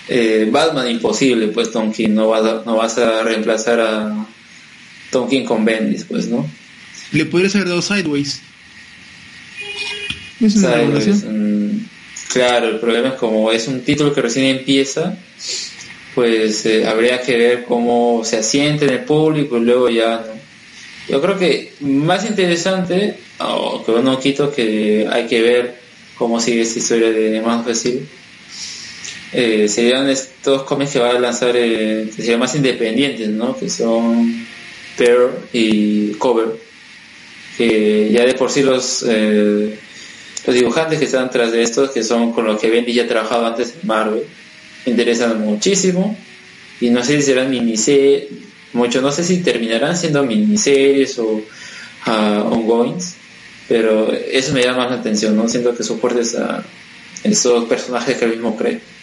[0.07, 4.27] Eh, Batman imposible, pues Tom King, no vas, a, no vas a reemplazar a
[5.11, 6.47] Tom King con Bendis, pues, ¿no?
[7.11, 8.41] Le podrías haber dado Sideways.
[10.39, 11.77] Sideways mm,
[12.33, 15.17] claro, el problema es como es un título que recién empieza,
[16.13, 20.23] pues eh, habría que ver cómo se asiente en el público y luego ya,
[21.09, 25.75] Yo creo que más interesante, o que no quito que hay que ver
[26.17, 27.67] cómo sigue esta historia de Man of
[29.37, 33.57] eh, serían estos cómics que va a lanzar, eh, que serían más independientes, ¿no?
[33.57, 34.45] Que son
[34.97, 36.55] Pearl y Cover,
[37.57, 39.77] que ya de por sí los, eh,
[40.47, 43.07] los dibujantes que están tras de estos, que son con los que Bendy ya ha
[43.07, 44.23] trabajado antes en Marvel,
[44.85, 46.17] interesan muchísimo
[46.79, 48.29] y no sé si serán miniseries,
[48.71, 51.41] mucho, no sé si terminarán siendo miniseries o
[52.07, 53.15] uh, ongoings,
[53.67, 55.49] pero eso me llama más la atención, ¿no?
[55.49, 56.63] Siento que soportes a
[57.23, 58.94] esos personajes que él mismo cree.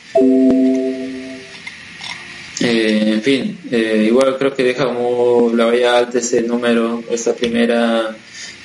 [2.61, 7.35] Eh, en fin, eh, igual creo que deja como la vaya alta ese número, esta
[7.35, 8.17] primera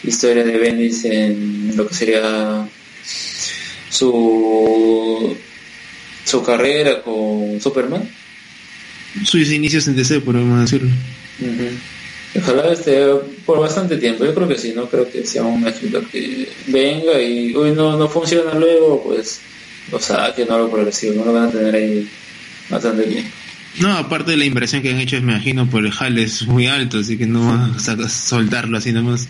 [0.04, 2.68] historia de Bendis en lo que sería
[3.90, 5.36] su
[6.28, 8.08] su carrera con Superman.
[9.24, 10.90] Sus inicios en DC, podemos decirlo.
[12.36, 13.08] Ojalá esté
[13.46, 14.26] por bastante tiempo.
[14.26, 17.98] Yo creo que sí, no creo que sea un escritor que venga y uy, no,
[17.98, 19.40] no funciona luego, pues
[19.92, 22.10] o sea, que no lo progresivo, no lo van a tener ahí
[22.70, 23.32] bastante bien.
[23.80, 26.68] No, aparte de la inversión que han hecho, me imagino, por el HAL es muy
[26.68, 29.28] alto, así que no van a soltarlo así nomás.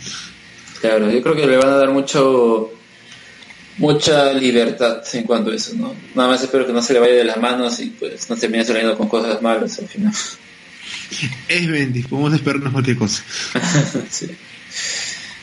[0.80, 2.72] Claro, yo creo que le van a dar mucho
[3.78, 5.94] mucha libertad en cuanto a eso, ¿no?
[6.16, 8.66] Nada más espero que no se le vaya de las manos y pues no termine
[8.66, 10.14] saliendo con cosas malas al final.
[11.48, 13.24] Es Bendy, podemos esperarnos cualquier cosa.
[14.10, 14.30] sí.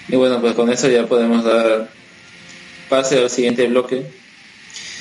[0.09, 1.91] Y bueno, pues con eso ya podemos dar
[2.89, 4.07] pase al siguiente bloque.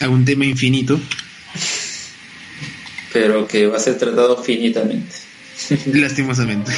[0.01, 0.99] A un tema infinito.
[3.11, 5.15] Pero que va a ser tratado finitamente.
[5.93, 6.71] Lastimosamente.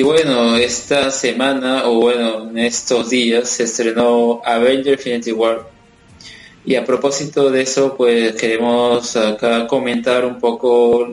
[0.00, 5.68] Y bueno, esta semana, o bueno, en estos días, se estrenó Avenger Infinity War.
[6.64, 11.06] Y a propósito de eso, pues queremos acá comentar un poco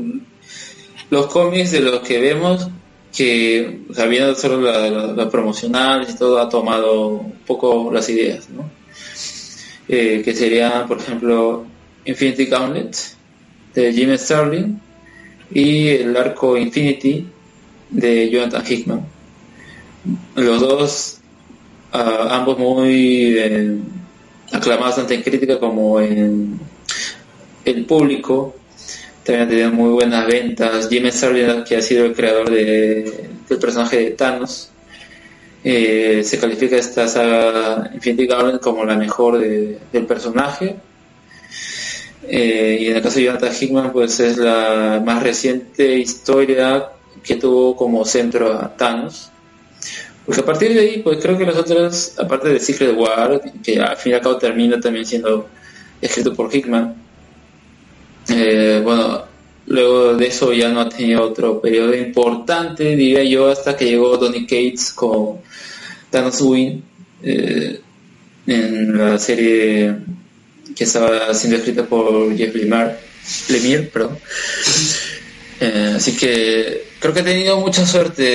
[1.10, 2.70] los cómics de los que vemos
[3.14, 8.72] que, sabiendo solo la, promocional y todo, ha tomado un poco las ideas, ¿no?
[9.90, 11.66] Eh, que serían, por ejemplo,
[12.06, 12.96] Infinity Gauntlet
[13.74, 14.80] de Jim Starlin
[15.52, 17.28] y el arco Infinity
[17.90, 19.06] de Jonathan Hickman.
[20.36, 21.18] Los dos
[21.92, 23.78] ambos muy eh,
[24.52, 26.60] aclamados tanto en crítica como en
[27.66, 28.56] el público.
[29.24, 30.88] También ha tenido muy buenas ventas.
[30.90, 34.70] Jim Starlin, que ha sido el creador de, del personaje de Thanos,
[35.64, 40.76] eh, se califica esta saga Infinity Gauntlet como la mejor del personaje.
[42.30, 46.90] Eh, y en el caso de Jonathan Hickman, pues es la más reciente historia
[47.24, 49.30] que tuvo como centro a Thanos.
[50.26, 53.80] Porque a partir de ahí, pues creo que las otras, aparte de Secret War, que
[53.80, 55.48] al fin y al cabo termina también siendo
[56.02, 56.96] escrito por Hickman,
[58.30, 59.24] eh, bueno,
[59.68, 64.18] luego de eso ya no ha tenido otro periodo importante, diría yo, hasta que llegó
[64.18, 65.38] Donny Cates con
[66.10, 66.84] Thanos Win
[67.24, 67.80] eh,
[68.48, 69.96] en la serie
[70.76, 72.96] que estaba siendo escrita por Jeff Lemire,
[73.50, 74.18] Lemire perdón.
[75.60, 78.26] Eh, así que creo que ha tenido mucha suerte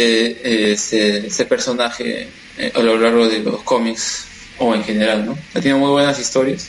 [0.43, 2.29] eh, ese, personaje
[2.75, 4.25] a lo largo de los cómics
[4.59, 5.39] o en general, ¿no?
[5.55, 6.69] Ha tenido muy buenas historias.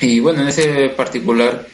[0.00, 1.66] Y bueno, en ese particular,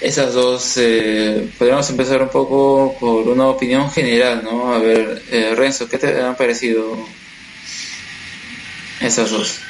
[0.00, 4.74] esas dos, eh, podríamos empezar un poco por una opinión general, ¿no?
[4.74, 5.22] A ver,
[5.56, 6.98] Renzo, ¿qué te han parecido
[9.00, 9.60] esas dos?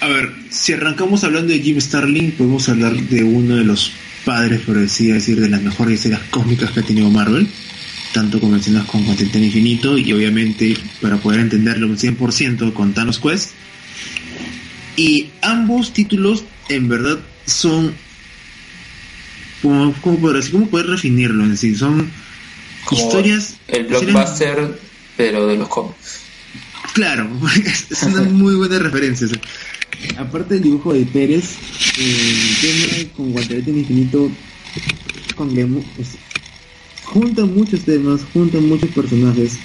[0.00, 3.92] A ver, si arrancamos hablando de Jim Starlin, podemos hablar de uno de los
[4.24, 7.48] padres, por así decir, de las mejores historias cósmicas que ha tenido Marvel,
[8.12, 13.50] tanto convencionadas con Contente Infinito y obviamente para poder entenderlo un 100% con Thanos Quest.
[14.96, 17.94] Y ambos títulos en verdad son
[19.64, 21.74] ¿Cómo, cómo, poder, ¿Cómo poder definirlo en sí?
[21.74, 22.10] Son
[22.90, 23.56] historias.
[23.66, 24.78] El blockbuster,
[25.16, 26.20] pero de los cómics.
[26.92, 27.30] Claro,
[27.90, 29.26] es una muy buena referencia
[30.18, 31.56] aparte del dibujo de Pérez,
[31.98, 34.30] el tema con Guantelete Infinito
[35.34, 36.16] con pues,
[37.04, 39.58] junta muchos temas, junta muchos personajes.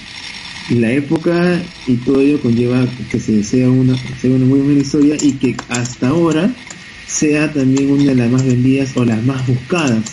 [0.70, 5.16] La época y todo ello conlleva que se sea una, sea una muy buena historia
[5.20, 6.54] y que hasta ahora
[7.08, 10.04] sea también una de las más vendidas o las más buscadas.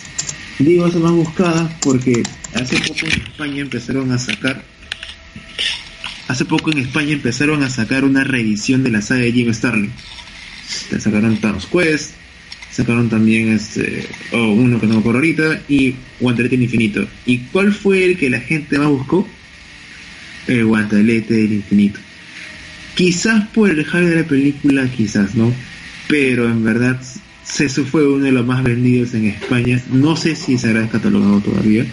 [0.57, 2.23] Digo las más buscadas porque
[2.55, 4.63] hace poco en España empezaron a sacar
[6.27, 9.91] hace poco en España empezaron a sacar una reedición de la saga de Jim Starlin
[10.99, 12.11] sacaron Thanos Quest,
[12.71, 17.07] sacaron también este, oh, uno que no me acuerdo ahorita, y Guantelete Infinito.
[17.25, 19.27] ¿Y cuál fue el que la gente más buscó?
[20.47, 21.99] El Guantelete del Infinito.
[22.95, 25.53] Quizás por el hype de la película, quizás, ¿no?
[26.07, 26.99] Pero en verdad,
[27.59, 29.81] eso fue uno de los más vendidos en España.
[29.91, 31.85] No sé si se habrá catalogado todavía.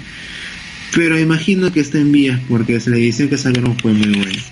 [0.94, 4.42] Pero imagino que está en vías porque la edición que sacaron fue muy buena.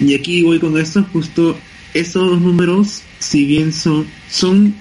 [0.00, 1.58] Y aquí voy con esto, justo
[1.94, 4.74] estos dos números, si bien son, son,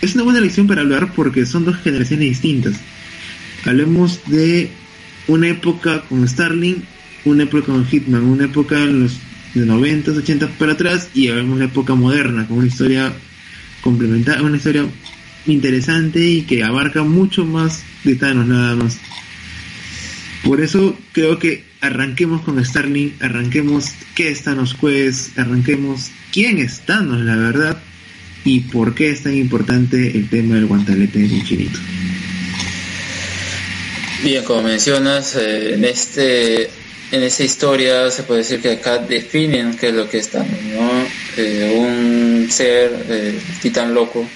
[0.00, 2.74] es una buena lección para hablar porque son dos generaciones distintas.
[3.64, 4.70] Hablemos de
[5.26, 6.76] una época con Starling,
[7.24, 9.18] una época con Hitman, una época en los
[9.54, 13.12] de 90, 80 para atrás y hablemos una época moderna con una historia
[13.80, 14.86] complementaria, una historia
[15.46, 18.98] interesante y que abarca mucho más de Thanos nada más.
[20.46, 26.82] Por eso creo que arranquemos con Starling, arranquemos qué es Thanos Quest, arranquemos quién es
[26.86, 27.78] Thanos, la verdad,
[28.44, 31.80] y por qué es tan importante el tema del guantelete del infinito.
[34.22, 36.70] Bien, como mencionas, eh, en este
[37.10, 40.42] en esta historia se puede decir que acá definen qué es lo que es ¿no?
[41.36, 44.28] Eh, un ser eh, titán loco,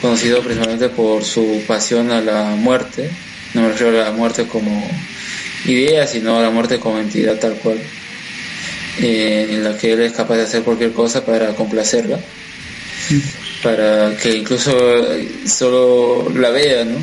[0.00, 3.10] conocido principalmente por su pasión a la muerte,
[3.56, 4.86] no me refiero a la muerte como
[5.64, 7.78] idea, sino a la muerte como entidad tal cual.
[9.00, 12.18] Eh, en la que él es capaz de hacer cualquier cosa para complacerla,
[13.62, 14.72] para que incluso
[15.46, 17.02] solo la vea, ¿no?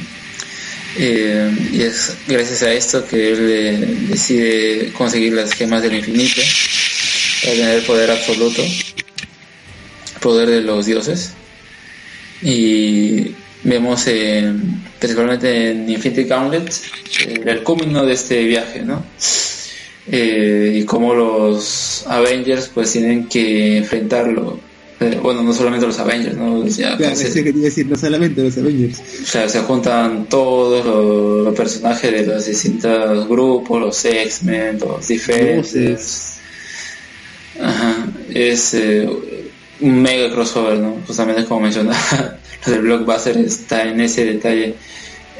[0.97, 6.41] Eh, y es gracias a esto que él eh, decide conseguir las gemas del infinito,
[7.43, 8.63] para tener poder absoluto,
[10.19, 11.31] poder de los dioses.
[12.43, 13.31] Y
[13.64, 14.06] vemos
[14.99, 16.73] principalmente en Infinity Gauntlet
[17.45, 19.03] el cúmulo de este viaje, ¿no?
[20.07, 24.60] eh, y cómo los Avengers pues tienen que enfrentarlo.
[24.99, 26.65] Eh, bueno, no solamente los Avengers, ¿no?
[26.68, 28.99] Ya, claro, pues, que decir, no solamente los Avengers.
[28.99, 30.85] O sea, se juntan todos
[31.45, 36.35] los, personajes de los distintos grupos, los X-Men, los diferentes.
[37.61, 39.10] Ajá, es eh,
[39.84, 40.97] un mega crossover, ¿no?
[41.05, 41.97] Justamente como mencionaba,
[42.65, 44.76] lo del blockbuster está en ese detalle.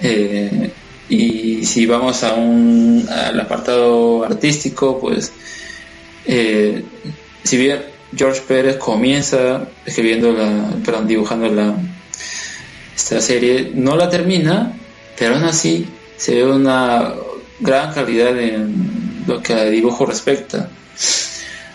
[0.02, 0.70] Eh,
[1.10, 5.32] y si vamos a un, al apartado artístico, pues
[6.26, 6.84] eh,
[7.44, 7.84] si bien
[8.16, 11.76] George Pérez comienza escribiendo la, perdón, dibujando la,
[12.96, 14.74] esta serie, no la termina,
[15.18, 15.86] pero aún así
[16.18, 17.14] se ve una
[17.60, 20.70] gran calidad en, lo que a dibujo respecta,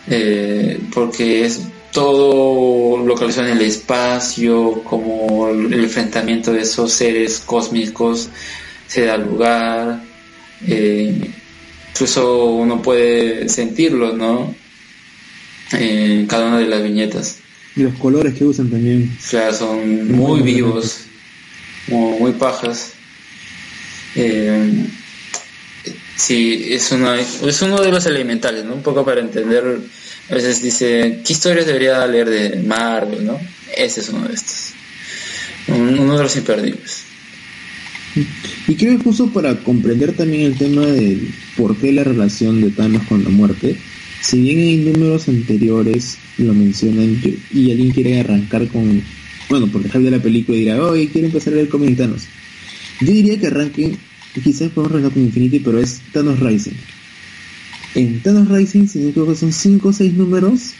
[0.07, 1.62] eh, porque es
[1.93, 8.28] todo localizado en el espacio, como el enfrentamiento de esos seres cósmicos
[8.86, 10.02] se da lugar,
[10.66, 11.31] eh,
[11.90, 14.55] incluso uno puede sentirlo, ¿no?
[15.73, 17.39] En cada una de las viñetas.
[17.77, 19.16] Y los colores que usan también.
[19.28, 21.02] Claro, son muy vivos,
[21.89, 22.93] muy, pajas.
[24.16, 24.86] Eh,
[26.16, 28.74] sí, es, una, es uno de los elementales, ¿no?
[28.74, 29.81] Un poco para entender,
[30.31, 33.41] a veces dice, ¿qué historias debería leer de Marvel, no?
[33.77, 34.73] Ese es uno de estos.
[35.69, 37.05] Uno de los imperdibles.
[38.67, 41.19] Y creo que justo para comprender también el tema de
[41.57, 43.77] por qué la relación de Thanos con la muerte,
[44.21, 47.21] si bien hay números anteriores lo mencionan
[47.53, 49.03] y alguien quiere arrancar con,
[49.49, 52.23] bueno, porque sale de la película y dirá, oye, quiero empezar a ver cómic Thanos.
[53.01, 53.97] Yo diría que arranquen,
[54.43, 56.98] quizás podemos arrancar con Infinity, pero es Thanos Rising.
[57.94, 60.73] En Thanos Rising, si no creo que son 5 o 6 números,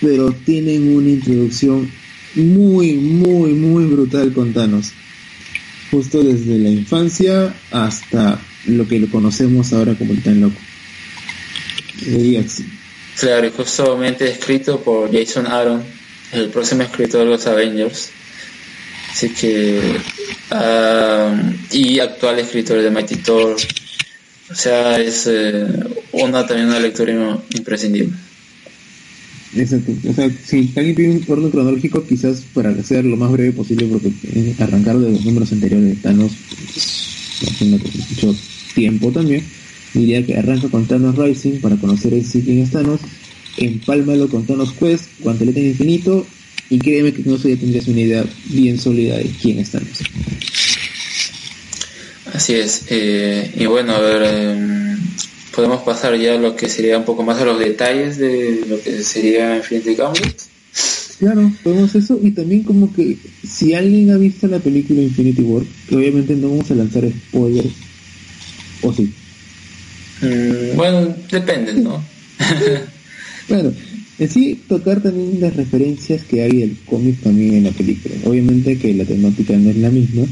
[0.00, 1.90] pero tienen una introducción
[2.34, 4.92] muy, muy, muy brutal con Thanos
[5.90, 10.56] justo desde la infancia hasta lo que lo conocemos ahora como el tan loco.
[13.18, 15.82] Claro, y justamente escrito por Jason Aaron,
[16.32, 18.10] el próximo escritor de los Avengers.
[19.10, 19.96] Así que.
[20.50, 23.56] Um, y actual escritor de Mighty Thor.
[24.50, 25.66] O sea, es eh,
[26.12, 28.14] una también una lectura imprescindible.
[29.56, 29.92] Exacto.
[30.08, 33.86] O sea, si alguien pide un orden cronológico, quizás para ser lo más breve posible,
[33.86, 34.12] porque
[34.62, 36.32] arrancar de los números anteriores de Thanos
[37.60, 38.36] no mucho
[38.74, 39.42] tiempo también,
[39.94, 43.00] diría que arranca con Thanos Rising para conocer el quién es Thanos,
[43.56, 46.26] empálmalo con Thanos Quest, Guantelete Infinito,
[46.70, 50.02] y créeme que con eso ya tendrías una idea bien sólida de quién es Thanos.
[52.32, 52.84] Así es.
[52.88, 54.98] Eh, y bueno, a ver, em,
[55.54, 58.80] podemos pasar ya a lo que sería un poco más a los detalles de lo
[58.80, 60.36] que sería Infinity Gauntlet.
[61.18, 65.64] Claro, podemos eso y también como que si alguien ha visto la película Infinity War,
[65.88, 67.74] que obviamente no vamos a lanzar spoilers,
[68.82, 69.12] o sí.
[70.22, 72.04] Mm, bueno, depende, ¿no?
[73.48, 73.74] claro,
[74.20, 78.14] en sí tocar también las referencias que hay del cómic también en la película.
[78.24, 80.24] Obviamente que la temática no es la misma,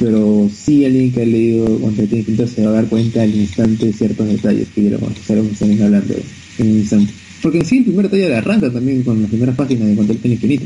[0.00, 3.86] pero sí alguien que ha leído Contrato Infinito se va a dar cuenta al instante
[3.86, 6.14] de ciertos detalles que ya vamos estaremos también hablando
[6.58, 7.12] en un instante.
[7.42, 10.26] Porque en sí el primer detalle de arranca también con las primeras páginas de Contrato
[10.26, 10.64] Infinito.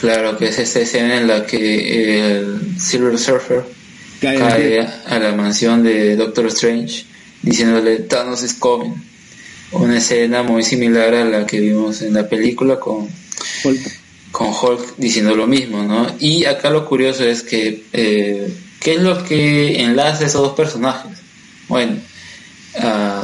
[0.00, 3.62] Claro, que es esta escena en la que el Silver Surfer
[4.20, 7.04] cae, a la mansión de Doctor Strange
[7.42, 8.94] diciéndole Thanos is coming.
[9.72, 13.06] Una escena muy similar a la que vimos en la película con
[14.32, 16.06] con Hulk diciendo lo mismo, ¿no?
[16.18, 21.18] Y acá lo curioso es que, eh, ¿qué es lo que enlaza esos dos personajes?
[21.68, 21.96] Bueno,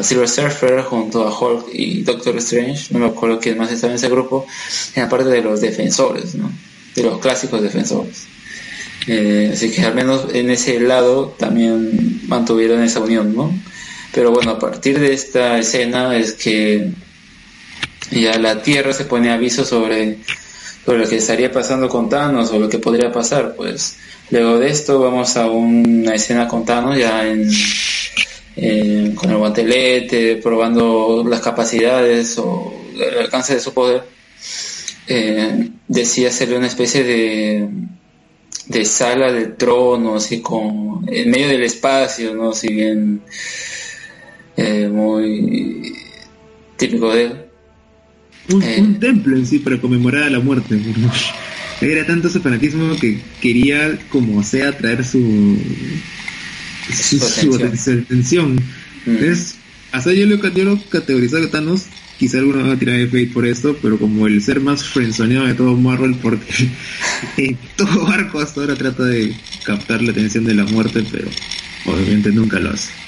[0.02, 3.96] Silver Surfer junto a Hulk y Doctor Strange, no me acuerdo quién más estaba en
[3.96, 4.46] ese grupo,
[4.94, 6.50] en la parte de los defensores, ¿no?
[6.94, 8.26] De los clásicos defensores.
[9.06, 13.52] Eh, así que al menos en ese lado también mantuvieron esa unión, ¿no?
[14.12, 16.90] Pero bueno, a partir de esta escena es que
[18.10, 20.18] ya la Tierra se pone aviso sobre
[20.84, 23.96] sobre lo que estaría pasando con Thanos o lo que podría pasar, pues
[24.30, 31.24] luego de esto vamos a una escena con Thanos ya en, con el guantelete, probando
[31.26, 34.04] las capacidades o el alcance de su poder.
[35.06, 37.68] Eh, decía hacerle una especie de,
[38.66, 43.22] de sala de trono, así con en medio del espacio, no, si bien
[44.56, 45.94] eh, muy
[46.76, 47.43] típico de él
[48.48, 48.80] eh.
[48.80, 50.78] un, templo en sí para conmemorar a la muerte.
[51.80, 55.58] Era tanto su fanatismo que quería, como sea, traer su,
[56.92, 58.54] su, atención.
[58.54, 59.10] Mm.
[59.10, 59.56] Entonces,
[59.92, 61.84] hasta yo lo, yo lo categorizado a Thanos,
[62.18, 65.46] quizá alguno va a tirar de fake por esto, pero como el ser más frenzoneado
[65.46, 66.70] de todo Marvel, porque
[67.36, 69.34] en todo arco hasta ahora trata de
[69.64, 71.28] captar la atención de la muerte, pero
[71.86, 73.03] obviamente nunca lo hace.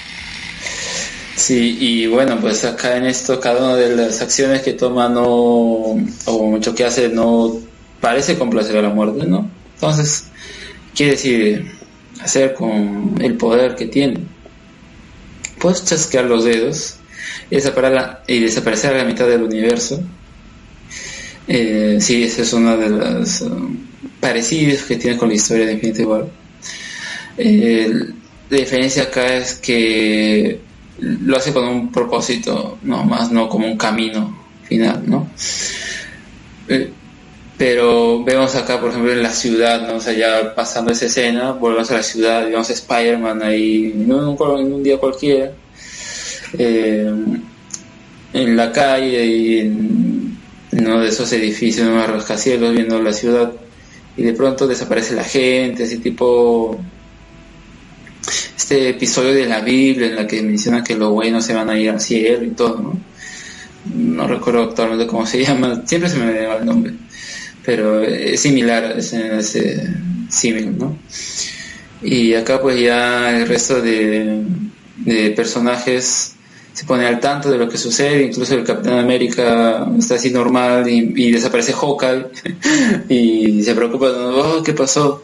[1.37, 5.23] Sí, y bueno, pues acá en esto cada una de las acciones que toma no,
[5.23, 7.55] o mucho que hace no
[8.01, 9.47] parece complacer a la muerte, ¿no?
[9.75, 10.25] Entonces,
[10.95, 11.63] ¿qué decide
[12.21, 14.17] hacer con el poder que tiene?
[15.59, 16.95] Puedes chasquear los dedos
[17.51, 17.57] y
[18.39, 20.01] desaparecer, a la mitad del universo.
[21.47, 23.77] Eh, sí, esa es una de las um,
[24.19, 26.25] parecidas que tiene con la historia de Infinity War.
[27.37, 27.93] Eh,
[28.49, 30.65] la diferencia acá es que
[30.99, 35.29] lo hace con un propósito, no más no como un camino final, ¿no?
[36.67, 36.91] Eh,
[37.57, 39.95] pero vemos acá, por ejemplo, en la ciudad, ¿no?
[39.95, 44.11] O sea, ya pasando esa escena, volvemos a la ciudad, vemos a Spider-Man ahí en
[44.11, 45.51] un, en un día cualquiera,
[46.57, 47.11] eh,
[48.33, 50.37] en la calle y en
[50.71, 53.51] uno de esos edificios, unos rascacielos, viendo la ciudad
[54.15, 56.79] y de pronto desaparece la gente, así tipo
[58.57, 61.77] este episodio de la Biblia en la que menciona que los buenos se van a
[61.77, 62.99] ir al cielo y todo, ¿no?
[63.93, 66.93] No recuerdo actualmente cómo se llama, siempre se me va el nombre,
[67.63, 69.93] pero es similar, es ese
[70.29, 70.97] símil, ¿no?
[72.01, 74.43] Y acá pues ya el resto de,
[74.97, 76.35] de personajes
[76.73, 80.87] se pone al tanto de lo que sucede, incluso el Capitán América está así normal
[80.87, 82.25] y, desaparece Hawkeye
[83.09, 85.23] y se preocupa, oh, ¿qué pasó?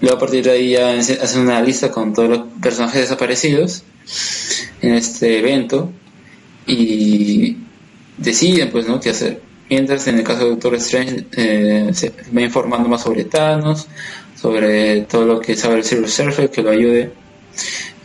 [0.00, 3.84] Luego a partir de ahí ya hacen una lista con todos los personajes desaparecidos
[4.80, 5.90] en este evento
[6.66, 7.56] y
[8.16, 9.40] deciden pues no qué hacer.
[9.70, 13.86] Mientras en el caso de Doctor Strange eh, se va informando más sobre Thanos,
[14.40, 17.12] sobre todo lo que sabe el Silver Surfer que lo ayude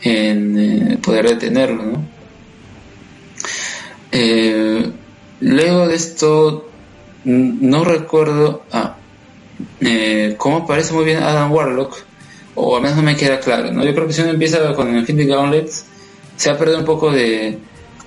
[0.02, 2.03] en eh, poder detenerlo, ¿no?
[4.11, 4.90] Eh,
[5.41, 6.70] luego de esto,
[7.26, 8.95] no recuerdo ah,
[9.81, 11.98] eh, cómo aparece muy bien Adam Warlock,
[12.56, 13.72] o al menos no me queda claro.
[13.72, 13.84] ¿no?
[13.86, 15.72] Yo creo que si uno empieza con el Infinity Gauntlet,
[16.36, 17.57] se ha perdido un poco de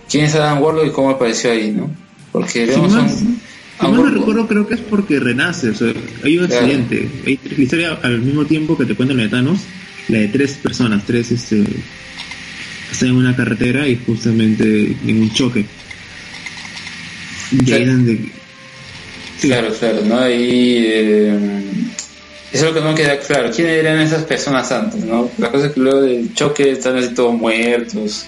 [0.08, 1.90] quién es Adam Warlock y cómo apareció ahí, ¿no?
[2.32, 2.94] Porque vemos
[3.90, 5.70] no recuerdo, creo que es porque renace.
[5.70, 5.92] O sea,
[6.22, 7.08] hay un accidente.
[7.26, 9.60] Hay la historia al mismo tiempo que te cuentan la de Thanos,
[10.08, 11.64] la de tres personas, tres este,
[12.90, 15.64] están en una carretera y justamente en un choque.
[19.42, 20.30] Claro, claro, ¿no?
[20.30, 21.38] Y eh,
[22.52, 23.50] eso es lo que no queda claro.
[23.50, 25.28] ¿Quiénes eran esas personas antes, no?
[25.38, 28.24] La cosa es que luego del choque están así todos muertos,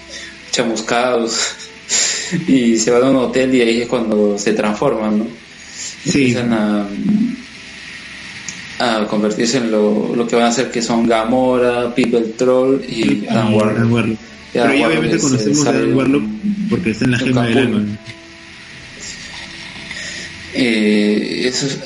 [0.51, 1.55] chamuscados,
[2.47, 5.27] y se van a un hotel y ahí es cuando se transforman, ¿no?
[6.05, 6.87] Empiezan a,
[8.79, 13.25] a convertirse en lo, lo que van a ser que son Gamora, People Troll y
[13.27, 14.17] Adam Warlock.
[14.51, 16.23] Pero ya obviamente conocemos a Adam Warlock
[16.69, 17.85] porque está en la gema del alma.
[20.57, 21.79] Eh, eso, es,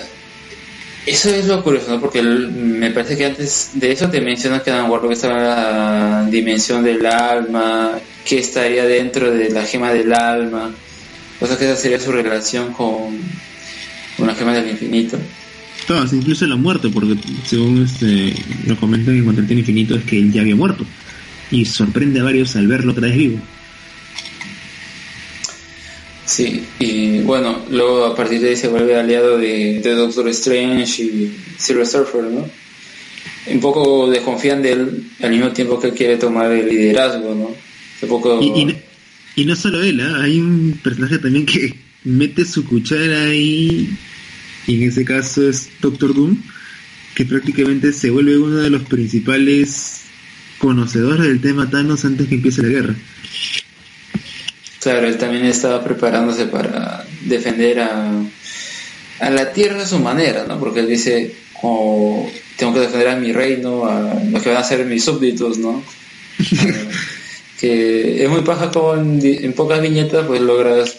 [1.08, 2.00] eso es lo curioso, ¿no?
[2.00, 6.84] Porque me parece que antes de eso te mencionas que Dan Warlock estaba la dimensión
[6.84, 10.72] del alma, que estaría dentro de la gema del alma,
[11.40, 13.18] o sea que esa sería su relación con
[14.20, 15.18] una gema del infinito.
[15.88, 17.16] Todas, incluso la muerte, porque
[17.46, 18.36] según este,
[18.68, 20.86] lo comentan en cuanto al infinito es que él ya había muerto
[21.50, 23.40] y sorprende a varios al verlo otra vez vivo.
[26.30, 31.36] Sí, y bueno, luego a partir de ahí se vuelve aliado de, Doctor Strange y
[31.58, 32.48] Silver Surfer, ¿no?
[33.48, 37.56] Un poco desconfían de él al mismo tiempo que él quiere tomar el liderazgo, ¿no?
[39.36, 40.14] y, no solo él, ¿eh?
[40.22, 43.90] hay un personaje también que mete su cuchara ahí,
[44.68, 46.38] y en ese caso es Doctor Doom,
[47.16, 50.02] que prácticamente se vuelve uno de los principales
[50.60, 52.96] conocedores del tema Thanos antes que empiece la guerra.
[54.82, 58.14] Claro, él también estaba preparándose para defender a,
[59.20, 60.60] a la tierra a su manera, ¿no?
[60.60, 64.64] Porque él dice, oh, tengo que defender a mi reino, a los que van a
[64.64, 65.84] ser mis súbditos, ¿no?
[67.60, 70.98] que es muy paja como en, pocas viñetas pues logras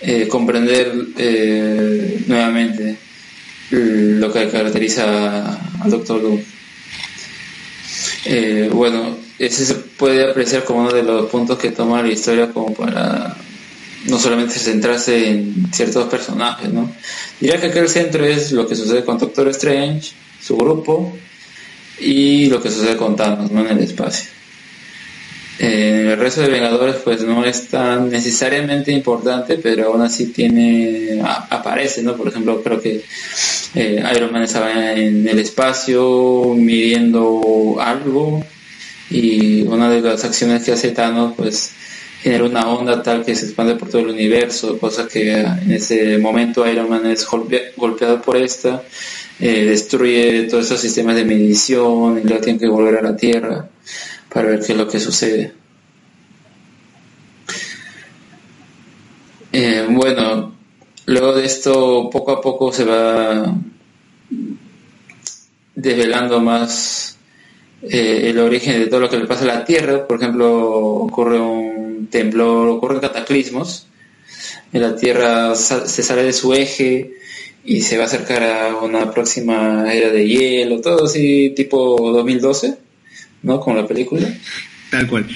[0.00, 2.96] eh, comprender eh, nuevamente
[3.70, 6.40] lo que caracteriza al Doctor Doom.
[8.26, 12.50] Eh, bueno, ese se puede apreciar como uno de los puntos que toma la historia
[12.50, 13.36] como para
[14.06, 16.92] no solamente centrarse en ciertos personajes, ¿no?
[17.40, 21.16] Diría que aquel centro es lo que sucede con Doctor Strange, su grupo,
[21.98, 23.60] y lo que sucede con Thanos, ¿no?
[23.60, 24.30] En el espacio.
[25.58, 31.22] Eh, el resto de Vengadores pues no es tan necesariamente importante, pero aún así tiene
[31.22, 32.16] aparece, ¿no?
[32.16, 33.04] Por ejemplo, creo que
[33.74, 38.44] eh, Iron Man estaba en el espacio midiendo algo
[39.10, 41.72] y una de las acciones que hace Thanos pues
[42.22, 46.16] genera una onda tal que se expande por todo el universo, cosa que en ese
[46.18, 48.82] momento Iron Man es golpeado por esta,
[49.38, 53.68] eh, destruye todos esos sistemas de medición y luego tiene que volver a la Tierra
[54.32, 55.52] para ver qué es lo que sucede.
[59.52, 60.54] Eh, bueno,
[61.06, 63.54] luego de esto poco a poco se va
[65.74, 67.13] desvelando más
[67.90, 70.06] eh, el origen de todo lo que le pasa a la Tierra.
[70.06, 73.86] Por ejemplo, ocurre un temblor, ocurren cataclismos.
[74.72, 77.12] La Tierra se sale de su eje
[77.64, 82.84] y se va a acercar a una próxima era de hielo, todo así tipo 2012.
[83.44, 83.60] ¿no?
[83.60, 84.26] Como la película.
[84.90, 85.26] Tal cual.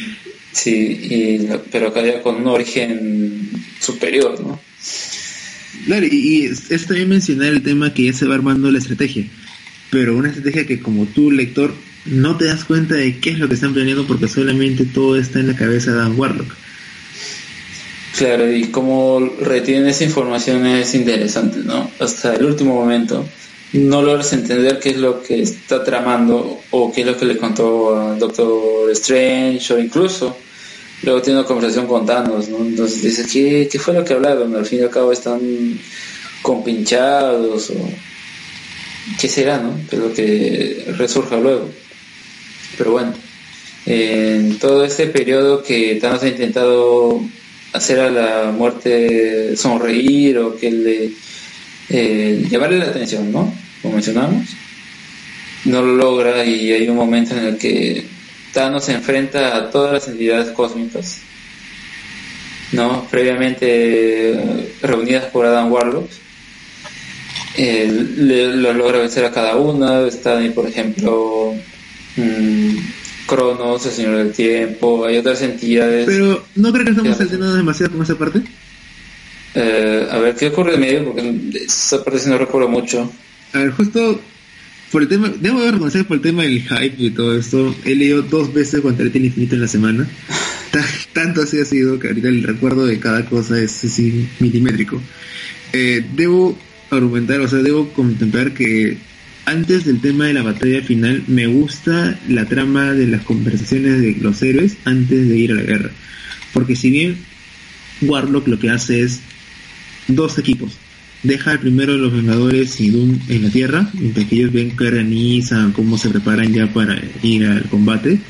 [0.52, 3.48] Sí, pero acá ya con un origen
[3.80, 4.58] superior, ¿no?
[5.86, 9.26] Claro, y, es, también mencionar el tema que ya se va armando la estrategia,
[9.90, 11.72] pero una estrategia que como tú, lector,
[12.06, 15.40] no te das cuenta de qué es lo que están planeando porque solamente todo está
[15.40, 16.54] en la cabeza de Dan Warlock.
[18.16, 21.90] Claro, y cómo retiene esa información es interesante, ¿no?
[22.00, 23.24] Hasta el último momento
[23.72, 27.36] no logras entender qué es lo que está tramando o qué es lo que le
[27.36, 30.36] contó a Doctor Strange o incluso
[31.02, 32.58] luego tiene una conversación con Thanos, ¿no?
[32.58, 34.54] Entonces dice, ¿qué, qué fue lo que hablaron?
[34.56, 35.78] Al fin y al cabo están
[36.42, 37.88] compinchados o
[39.20, 39.78] qué será, ¿no?
[39.88, 41.68] Que lo que resurja luego.
[42.78, 43.12] Pero bueno,
[43.86, 47.20] en todo este periodo que Thanos ha intentado
[47.72, 51.10] hacer a la muerte sonreír o que le
[51.90, 53.52] eh, llamarle la atención, ¿no?
[53.82, 54.48] Como mencionamos,
[55.64, 58.05] no lo logra y hay un momento en el que
[58.52, 61.20] Thanos se enfrenta a todas las entidades cósmicas,
[62.72, 63.06] ¿no?
[63.10, 66.10] Previamente reunidas por Adam Warlock.
[67.56, 71.55] lo logra vencer a cada una, está ahí, por ejemplo,
[72.20, 72.77] mmm,
[73.27, 76.07] Cronos, el Señor del Tiempo, hay otras entidades.
[76.07, 78.43] Pero, ¿no creo que estamos saltando demasiado con esa parte?
[79.55, 81.05] Eh, a ver, ¿qué ocurre en medio?
[81.05, 83.11] Porque esa parte sí no recuerdo mucho.
[83.53, 84.20] A ver, justo
[84.90, 88.23] por el tema, debo reconocer por el tema del hype y todo esto, he leído
[88.23, 90.09] dos veces Guantelete Infinito en la semana.
[91.12, 95.01] Tanto así ha sido que ahorita el recuerdo de cada cosa es así milimétrico.
[95.73, 96.57] Eh, debo
[96.90, 98.97] argumentar, o sea, debo contemplar que
[99.48, 104.16] antes del tema de la batalla final me gusta la trama de las conversaciones de
[104.20, 105.90] los héroes antes de ir a la guerra.
[106.52, 107.16] Porque si bien
[108.02, 109.20] Warlock lo que hace es
[110.06, 110.72] dos equipos.
[111.22, 114.86] Deja el primero los Vengadores y Doom en la Tierra, mientras que ellos ven que
[114.86, 118.20] organizan, cómo se preparan ya para ir al combate.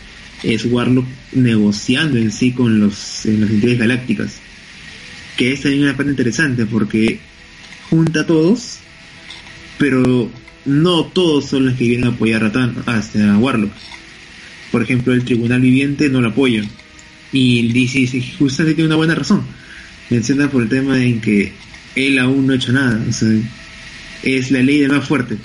[0.45, 4.37] Es Warlock negociando en sí con los, en las entidades galácticas.
[5.37, 7.19] Que es también una parte interesante porque
[7.91, 8.79] junta a todos,
[9.79, 10.31] pero
[10.65, 13.73] no todos son los que vienen a apoyar a, Thanos, hasta a Warlock.
[14.71, 16.63] Por ejemplo, el Tribunal Viviente no lo apoya.
[17.33, 19.43] Y dice, justamente tiene una buena razón.
[20.11, 21.53] Menciona por el tema en que
[21.95, 23.03] él aún no ha hecho nada.
[24.23, 25.37] Es la ley del más fuerte.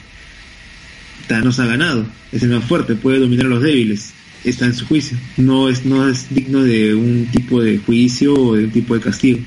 [1.28, 4.14] Thanos ha ganado, es el más fuerte, puede dominar a los débiles.
[4.44, 5.18] Está en su juicio.
[5.38, 9.00] No es, no es digno de un tipo de juicio o de un tipo de
[9.00, 9.40] castigo.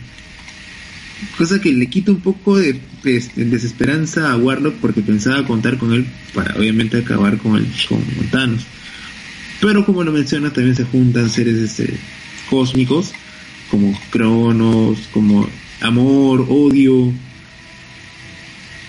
[1.38, 6.06] Cosa que le quita un poco de, desesperanza a Warlock porque pensaba contar con él
[6.34, 8.64] para obviamente acabar con, el, con Thanos.
[9.60, 11.94] Pero como lo menciona, también se juntan seres este,
[12.50, 13.12] cósmicos
[13.70, 15.48] como Cronos, como
[15.80, 17.12] amor, odio.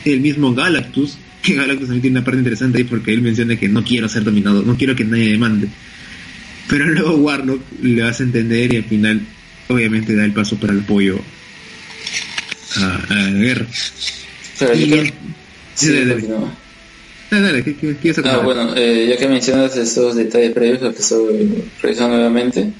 [0.05, 3.67] El mismo Galactus, que Galactus también tiene una parte interesante ahí porque él menciona que
[3.67, 5.67] no quiero ser dominado, no quiero que nadie me mande.
[6.69, 9.21] Pero luego Warlock le hace entender y al final
[9.69, 11.19] obviamente da el paso para el apoyo
[12.75, 13.65] a, la guerra.
[15.73, 15.91] sí,
[17.29, 22.15] dale, ¿qué, ah, bueno, eh, ya que mencionas estos detalles previos, lo que estoy revisando
[22.15, 22.71] nuevamente,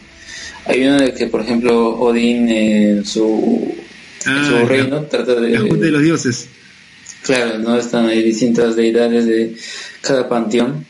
[0.66, 3.76] hay uno de que, por ejemplo, Odín en su
[4.28, 5.58] Ah, su reino trata de...
[5.58, 6.48] de los dioses.
[7.24, 7.78] Claro, ¿no?
[7.78, 9.56] Están ahí distintas deidades de
[10.02, 10.86] cada panteón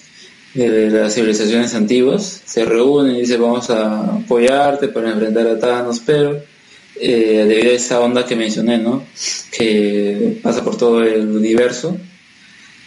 [0.53, 2.41] de las civilizaciones antiguas.
[2.45, 6.41] Se reúnen y dicen vamos a apoyarte para enfrentar a Thanos, pero
[6.99, 9.05] eh, debido a esa onda que mencioné, ¿no?
[9.51, 11.97] Que pasa por todo el universo,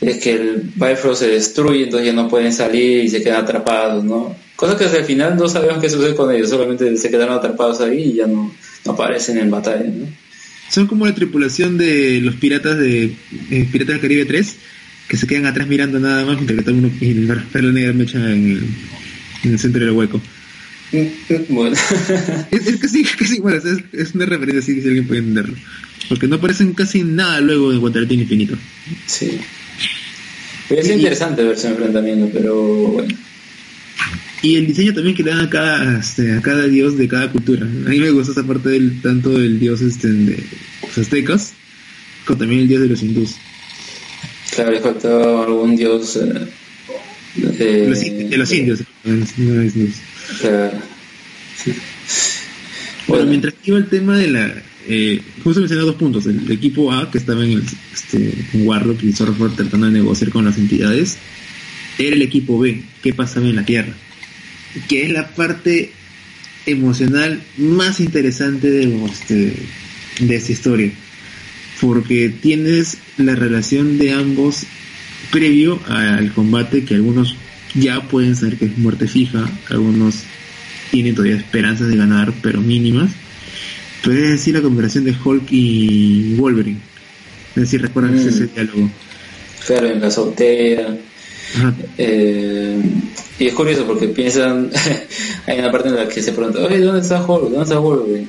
[0.01, 4.03] es que el Bifrost se destruye, entonces ya no pueden salir y se quedan atrapados,
[4.03, 4.35] ¿no?
[4.57, 7.81] Cosa que hasta el final no sabemos qué sucede con ellos, solamente se quedaron atrapados
[7.81, 8.53] ahí y ya no,
[8.87, 10.07] aparecen en batalla, ¿no?
[10.71, 13.05] Son como la tripulación de los piratas de
[13.51, 14.57] eh, Piratas del Caribe 3,
[15.09, 18.05] que se quedan atrás mirando nada más mientras que todo y el pelo negro me
[18.05, 18.65] echa en el,
[19.43, 20.21] en el centro del hueco.
[21.49, 21.77] Bueno.
[22.51, 25.57] es, casi, casi, bueno, es, es, una referencia así que si alguien puede entenderlo.
[26.09, 28.57] Porque no aparecen casi nada luego de Guantelete Infinito.
[29.07, 29.39] Sí.
[30.69, 33.15] Es interesante ver ese enfrentamiento, pero bueno.
[34.43, 37.31] Y el diseño también que le dan a cada, este, a cada dios de cada
[37.31, 37.67] cultura.
[37.67, 40.43] A mí me gusta esa parte del, tanto del dios este, de
[40.83, 41.53] los aztecas,
[42.25, 43.37] como también el dios de los hindús.
[44.51, 46.47] Claro, le faltaba algún dios eh,
[47.37, 47.89] de,
[48.37, 48.81] los, indios.
[53.07, 54.63] Bueno, mientras iba el tema de la...
[54.89, 56.27] Eh, justo mencioné dos puntos.
[56.27, 60.31] El, equipo A, que estaba en, el, este, en Warlock y Sorrow tratando de negociar
[60.31, 61.19] con las entidades,
[61.99, 63.95] era el equipo B, que pasaba en la Tierra
[64.89, 65.93] que es la parte
[66.67, 69.53] emocional más interesante de, este,
[70.21, 70.93] de esta historia.
[71.81, 74.65] Porque tienes la relación de ambos
[75.31, 77.37] previo al combate que algunos
[77.75, 80.23] ya pueden saber que es muerte fija, algunos
[80.91, 83.11] tienen todavía esperanzas de ganar, pero mínimas.
[84.03, 86.81] Pero es decir, la conversación de Hulk y Wolverine.
[87.51, 88.29] Es decir, recuerdan mm.
[88.29, 88.91] ese diálogo.
[89.67, 90.97] Claro, en la azotea.
[91.99, 92.81] Eh,
[93.39, 94.71] y es curioso porque piensan,
[95.47, 97.51] hay una parte en la que se pregunta, oye, ¿dónde está Hulk?
[97.51, 98.29] ¿Dónde está Wolverine?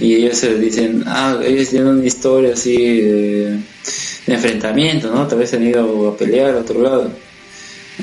[0.00, 3.58] y ellos se dicen, ah, ellos tienen una historia así de,
[4.26, 5.26] enfrentamiento, ¿no?
[5.26, 7.10] Tal vez han ido a pelear a otro lado,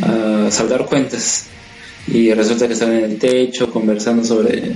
[0.02, 1.46] a saldar cuentas.
[2.08, 4.72] Y resulta que están en el techo conversando sobre...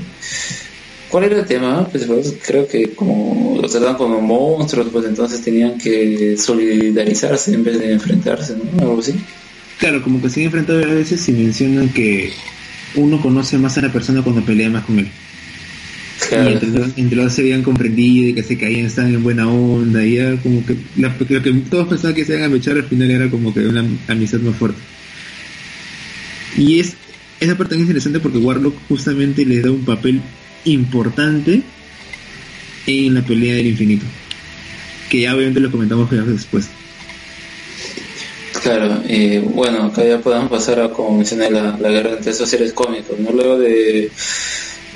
[1.09, 1.85] ¿Cuál era el tema?
[1.89, 7.65] Pues, pues creo que como los tratan como monstruos, pues entonces tenían que solidarizarse en
[7.65, 8.81] vez de enfrentarse, ¿no?
[8.81, 9.13] Algo así.
[9.77, 12.31] Claro, como que se han enfrentado a veces y mencionan que
[12.95, 15.09] uno conoce más a la persona cuando pelea más con él.
[16.31, 16.35] Y
[16.97, 20.37] entre, los, se habían comprendido y que se caían, estaban en buena onda, y ya
[20.37, 23.53] como que lo que todos pensaban que se iban a mechar al final era como
[23.53, 24.79] que una amistad más fuerte.
[26.57, 26.95] Y es
[27.41, 30.21] esa parte es interesante porque Warlock justamente le da un papel
[30.63, 31.63] importante
[32.85, 34.05] en la pelea del infinito.
[35.09, 36.69] Que ya obviamente lo comentamos después.
[38.61, 42.73] Claro, y bueno, acá ya podemos pasar a como mencioné la, guerra entre esos seres
[42.73, 43.31] cómicos, ¿no?
[43.31, 44.11] Luego de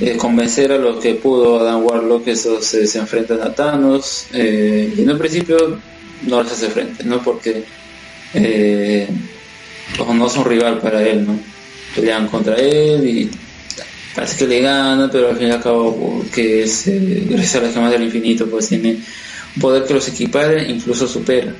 [0.01, 4.93] eh, convencer a los que pudo Adam Warlock, esos se, se enfrentan a Thanos, eh,
[4.95, 5.79] y en un principio
[6.27, 7.23] no les hace frente, ¿no?
[7.23, 7.63] Porque
[9.93, 11.39] eh, no son rival para él, ¿no?
[11.95, 13.29] Pelean contra él y
[14.13, 16.83] parece que le gana, pero al fin y al cabo, porque es,
[17.29, 18.97] gracias a las gemas del infinito, pues tiene
[19.55, 21.53] un poder que los equipara, incluso supera.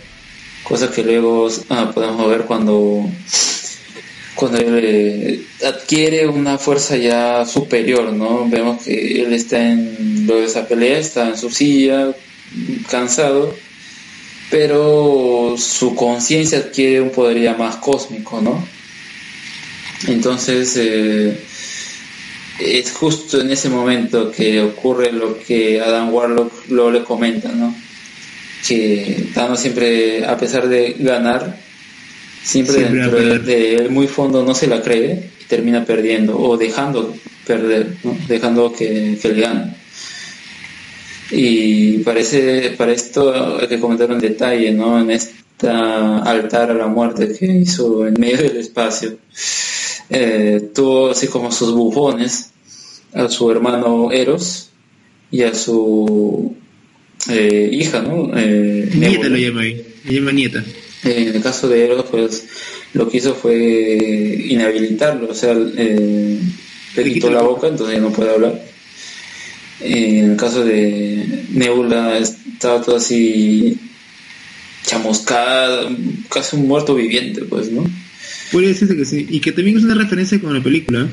[0.64, 3.08] Cosa que luego ah, podemos ver cuando
[4.36, 8.48] cuando él eh, adquiere una fuerza ya superior, ¿no?
[8.50, 12.12] Vemos que él está en lo de esa pelea, está en su silla,
[12.90, 13.56] cansado,
[14.50, 18.66] pero su conciencia adquiere un poder ya más cósmico, ¿no?
[20.08, 21.38] Entonces, eh,
[22.60, 27.76] es justo en ese momento que ocurre lo que Adam Warlock lo le comenta, ¿no?
[28.68, 31.58] Que Thanos siempre, a pesar de ganar,
[32.44, 37.16] siempre, dentro de, él muy fondo no se la cree y termina perdiendo o dejando
[37.46, 37.96] perder,
[38.28, 39.76] dejando que, le gane.
[41.32, 45.00] Y parece, para esto hay que comentar un detalle, ¿no?
[45.00, 49.18] En esta altar a la muerte que hizo en medio del espacio,
[50.10, 52.52] eh, tuvo así como sus bufones
[53.14, 54.70] a su hermano Eros
[55.32, 56.56] y a su
[57.30, 58.32] eh, hija, ¿no?
[58.38, 60.64] Eh, nieta lo llama ahí, llama nieta.
[61.04, 62.46] Eh, en el caso de Eros, pues
[62.94, 63.56] lo que hizo fue
[64.50, 66.40] inhabilitarlo, o sea, eh,
[66.96, 68.75] le quitó la boca, entonces ya no puede hablar.
[69.82, 73.78] En el caso de Nebula, estaba todo así
[74.84, 75.90] chamuscada,
[76.30, 77.86] casi un muerto viviente, pues, ¿no?
[78.52, 81.08] Podría decirse que sí, y que también es una referencia con la película.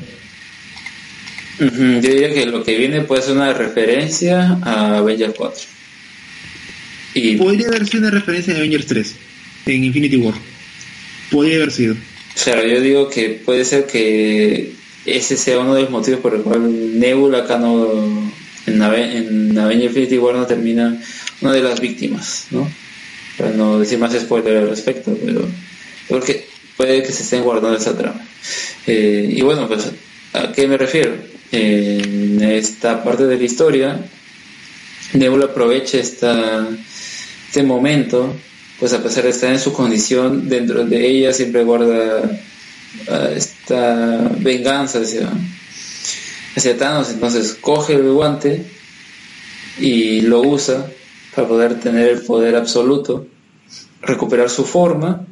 [1.59, 5.63] Yo diría que lo que viene puede ser una referencia a Avengers 4.
[7.15, 7.35] Y...
[7.35, 9.15] Podría haber sido una referencia a Avengers 3
[9.67, 10.33] en Infinity War.
[11.31, 11.95] Podría haber sido.
[12.43, 14.73] Claro, yo digo que puede ser que
[15.05, 18.31] ese sea uno de los motivos por el cual Nebula acá no
[18.65, 20.99] en, en Avengers Infinity War no termina
[21.41, 22.69] una de las víctimas, ¿no?
[23.37, 25.47] Para no decir más spoiler al respecto, pero
[26.07, 26.45] porque
[26.77, 28.21] puede que se estén guardando esa trama.
[28.85, 29.91] Eh, y bueno, pues,
[30.33, 31.33] ¿a qué me refiero?
[31.53, 33.99] en esta parte de la historia,
[35.13, 36.67] Nebula aprovecha esta,
[37.47, 38.35] este momento
[38.79, 42.39] pues a pesar de estar en su condición, dentro de ella siempre guarda
[43.07, 45.29] ah, esta venganza hacia,
[46.55, 47.09] hacia Thanos.
[47.11, 48.65] Entonces coge el guante
[49.79, 50.87] y lo usa
[51.35, 53.27] para poder tener el poder absoluto,
[54.01, 55.25] recuperar su forma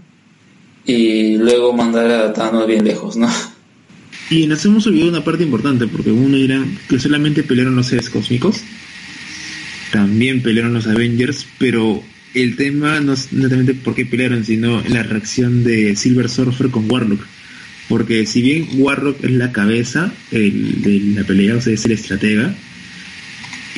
[0.86, 3.30] y luego mandar a Thanos bien lejos, ¿no?
[4.30, 8.10] Y nos hemos olvidado una parte importante, porque uno dirá que solamente pelearon los seres
[8.10, 8.62] cósmicos,
[9.92, 12.02] también pelearon los Avengers, pero
[12.34, 16.90] el tema no es netamente por qué pelearon, sino la reacción de Silver Surfer con
[16.90, 17.22] Warlock.
[17.90, 22.56] Porque si bien Warlock es la cabeza de la pelea, o sea, es el estratega,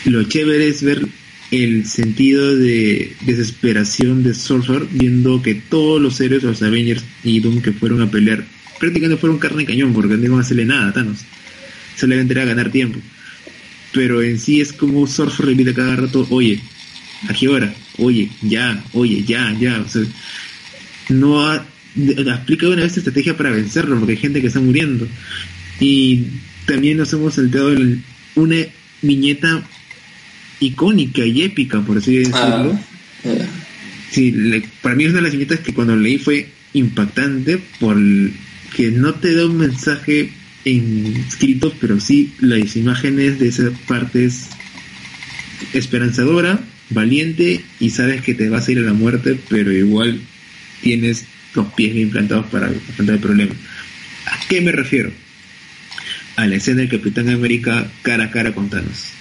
[0.05, 1.07] lo chévere es ver
[1.51, 7.61] el sentido de desesperación de Surfer viendo que todos los héroes, los Avengers y Doom
[7.61, 8.43] que fueron a pelear,
[8.79, 11.19] prácticamente fueron carne y cañón porque no iban a hacerle nada a Thanos.
[11.95, 12.99] Solamente era ganar tiempo.
[13.93, 16.59] Pero en sí es como Surfer repite cada rato, oye,
[17.29, 17.73] ¿a qué hora?
[17.97, 19.79] oye, ya, oye, ya, ya.
[19.81, 20.03] O sea,
[21.09, 21.65] no ha,
[22.31, 25.07] aplicado una vez estrategia para vencerlo, porque hay gente que está muriendo.
[25.79, 26.25] Y
[26.65, 27.75] también nos hemos saltado
[28.35, 28.57] una
[29.01, 29.63] viñeta
[30.59, 32.79] icónica y épica, por así decirlo.
[33.25, 33.29] Ah,
[34.11, 34.33] sí,
[34.81, 37.97] para mí es una de las viñetas que cuando leí fue impactante por
[38.75, 40.29] que no te da un mensaje
[40.65, 44.47] en escrito, pero sí las imágenes de esa parte es
[45.73, 46.59] esperanzadora
[46.89, 50.19] valiente y sabes que te vas a ir a la muerte, pero igual
[50.81, 51.25] tienes
[51.55, 53.53] los pies bien plantados para afrontar el problema.
[54.25, 55.11] ¿A qué me refiero?
[56.35, 59.11] A la escena del Capitán América cara a cara con Thanos.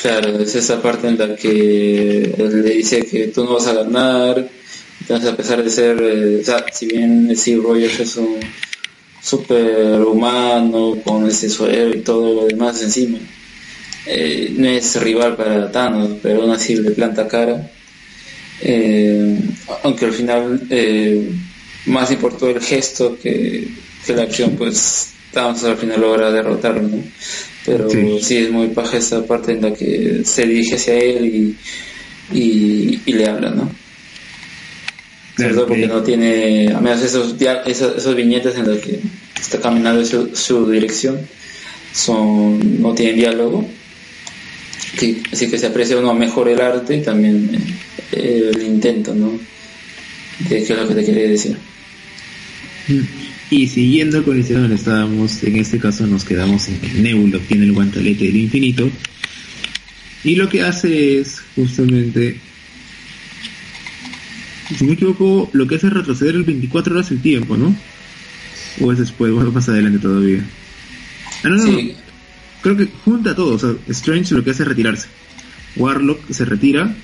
[0.00, 3.74] Claro, es esa parte en la que él le dice que tú no vas a
[3.74, 4.48] ganar,
[5.00, 8.36] entonces a pesar de ser, eh, o sea, si bien Steve Rogers es un
[9.22, 13.18] super humano con ese suero y todo lo demás encima,
[14.06, 17.70] eh, no es rival para Thanos, pero aún así le planta cara.
[18.62, 19.38] Eh,
[19.82, 20.68] aunque al final
[21.86, 23.68] más importó el gesto que,
[24.06, 27.02] que la acción, pues Thanos al final logra derrotarlo, ¿no?
[27.64, 27.88] Pero
[28.20, 28.38] sí.
[28.38, 31.56] es muy paja esa parte en la que se dirige hacia él
[32.32, 33.70] y, y, le habla, ¿no?
[35.34, 37.34] Claro, porque no tiene, a menos esos,
[37.66, 38.98] esos, esos viñetes en los que
[39.38, 41.18] está caminando su, su dirección,
[41.92, 43.66] son no tienen diálogo.
[45.32, 47.50] así que se aprecia uno mejor el arte y también
[48.12, 49.38] eh, el intento, ¿no?
[50.48, 51.56] De qué es lo que te quería decir.
[52.88, 53.00] Mm.
[53.50, 57.64] Y siguiendo con el donde estábamos, en este caso nos quedamos en que Nebula tiene
[57.64, 58.88] el guantelete del infinito.
[60.22, 62.38] Y lo que hace es justamente,
[64.68, 67.74] si no me equivoco, lo que hace es retroceder el 24 horas el tiempo, ¿no?
[68.80, 70.44] O es después, o más adelante todavía.
[71.42, 71.78] Ah, no, no,
[72.62, 73.54] Creo que junta todo.
[73.54, 75.08] O sea, Strange lo que hace es retirarse.
[75.76, 76.94] Warlock se retira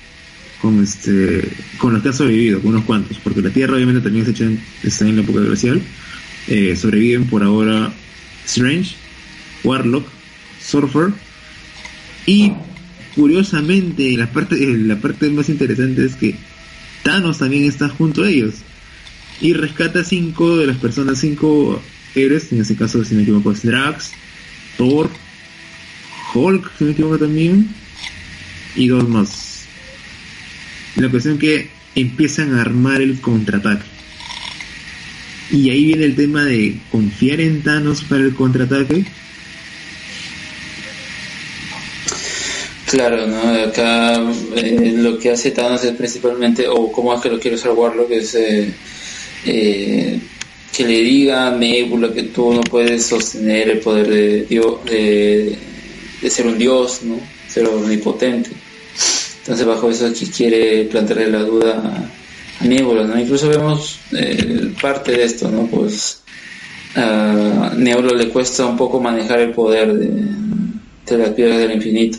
[0.61, 1.47] con este
[1.77, 4.49] con los que ha sobrevivido, con unos cuantos, porque la Tierra obviamente también se echa
[4.83, 5.81] está en la época glacial
[6.47, 7.91] eh, sobreviven por ahora
[8.45, 8.95] Strange,
[9.63, 10.07] Warlock,
[10.65, 11.11] Surfer
[12.25, 12.53] y
[13.15, 16.35] curiosamente la parte, eh, la parte más interesante es que
[17.03, 18.55] Thanos también está junto a ellos
[19.41, 21.81] y rescata cinco de las personas, cinco
[22.15, 24.11] héroes, en ese caso si me equivoco es Drax,
[24.77, 25.09] Thor,
[26.33, 27.67] Hulk, si me equivoco también,
[28.75, 29.46] y dos más.
[30.97, 33.97] La cuestión que empiezan a armar el contraataque
[35.51, 39.05] y ahí viene el tema de confiar en Thanos para el contraataque.
[42.85, 43.41] Claro, ¿no?
[43.63, 44.21] Acá
[44.55, 48.11] eh, lo que hace Thanos es principalmente, o cómo es que lo quiere usar Warlock,
[48.11, 48.73] es eh,
[49.45, 50.19] eh,
[50.75, 55.57] que le diga a Nebula que tú no puedes sostener el poder de, Dios, de,
[56.29, 57.19] ser un dios, ¿no?
[57.47, 58.51] Ser omnipotente.
[59.47, 62.11] Entonces bajo eso aquí quiere plantearle la duda
[62.59, 63.17] ¿no?
[63.17, 65.67] Incluso vemos eh, parte de esto, ¿no?
[65.67, 66.21] Pues
[66.95, 72.17] a Nebula le cuesta un poco manejar el poder de, las piedras del infinito,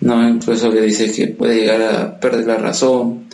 [0.00, 0.28] ¿no?
[0.28, 3.24] Incluso le dice que puede llegar a perder la razón,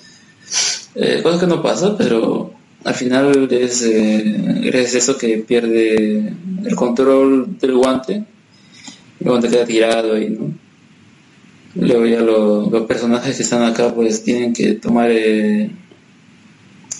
[0.95, 2.55] eh, cosa que no pasa, pero
[2.85, 6.33] al final es, eh, es eso que pierde
[6.65, 8.25] el control del guante,
[9.21, 10.64] el guante queda tirado y ¿no?
[11.75, 15.71] Luego ya los personajes que están acá pues tienen que tomar eh,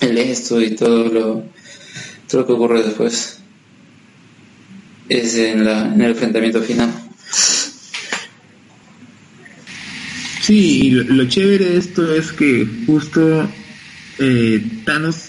[0.01, 1.45] el esto y todo lo,
[2.29, 3.39] todo lo que ocurre después.
[5.09, 6.91] Es en, la, en el enfrentamiento final.
[10.41, 13.49] Sí, lo, chévere de esto es que justo
[14.19, 15.29] eh, Thanos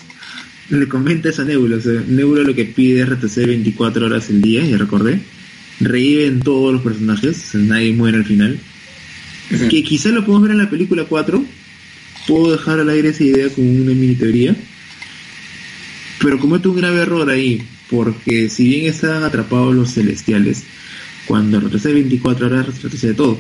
[0.69, 1.77] le comenta a Nebula,
[2.07, 5.19] Nebula lo que pide es retroceder 24 horas el día, ya recordé,
[5.79, 8.59] reviven todos los personajes, nadie muere al final,
[9.49, 11.43] que quizá lo podemos ver en la película 4,
[12.27, 14.55] puedo dejar al aire esa idea como una mini teoría,
[16.19, 20.63] pero comete un grave error ahí, porque si bien estaban atrapados los celestiales,
[21.25, 23.39] cuando retrocede 24 horas retrocede todo.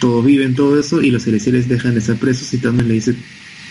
[0.00, 3.14] Todos viven todo eso y los celestiales dejan de ser presos y también le dice,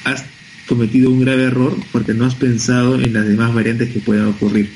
[0.03, 0.25] has
[0.67, 4.69] cometido un grave error porque no has pensado en las demás variantes que puedan ocurrir.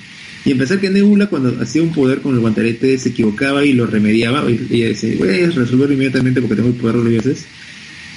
[0.48, 3.86] Y empezar que Nebula cuando hacía un poder con el guantelete se equivocaba y lo
[3.86, 7.46] remediaba, y ella decía, voy a resolverlo inmediatamente porque tengo el poder de los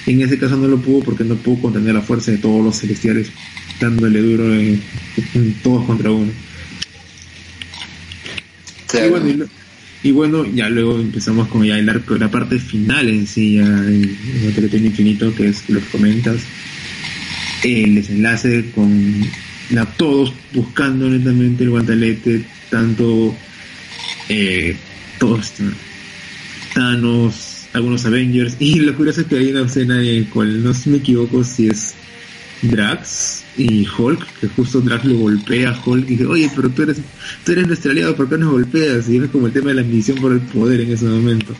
[0.07, 2.79] En ese caso no lo pudo porque no pudo contener la fuerza de todos los
[2.79, 3.27] celestiales
[3.81, 4.81] dándole duro en,
[5.61, 6.31] todos contra uno.
[10.01, 13.65] Y, bueno, ya luego empezamos con ya el arco, la parte final en sí, ya
[13.65, 14.17] en,
[14.55, 16.43] el infinito, que es lo que comentas,
[17.65, 19.21] el desenlace con
[19.71, 23.35] la, todos buscando lentamente el guantelete, tanto
[24.29, 24.75] eh,
[25.19, 25.53] todos
[26.73, 30.73] Thanos, algunos Avengers, y lo curioso es que hay una escena en la cual no
[30.85, 31.93] me equivoco si es
[32.61, 36.83] Drax y Hulk, que justo Drax lo golpea a Hulk y dice, oye, pero tú
[36.83, 36.97] eres,
[37.45, 39.09] tú eres nuestro aliado, ¿por qué nos golpeas?
[39.09, 41.53] Y es como el tema de la ambición por el poder en ese momento.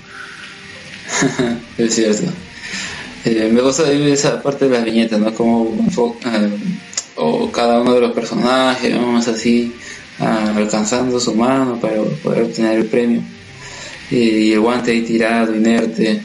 [1.77, 2.31] es cierto.
[3.25, 5.33] Eh, me gusta esa parte de las viñetas, ¿no?
[5.33, 5.85] Como
[7.15, 9.73] o cada uno de los personajes, vamos así,
[10.19, 13.21] alcanzando su mano para poder obtener el premio.
[14.09, 16.21] Y, el guante ahí tirado, inerte,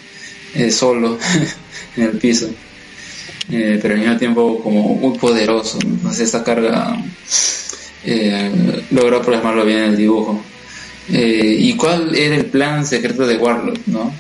[0.55, 1.19] eh, solo
[1.97, 2.49] en el piso.
[3.51, 5.79] Eh, pero al mismo tiempo como muy poderoso.
[5.83, 6.97] Entonces esta carga
[8.05, 10.43] eh, logró plasmarlo bien en el dibujo.
[11.13, 13.79] Eh, ¿Y cuál era el plan secreto de Warlock?
[13.87, 14.13] ¿no?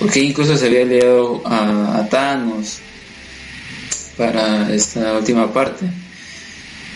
[0.00, 2.78] porque incluso se había aliado a, Thanos
[4.16, 5.86] para esta última parte.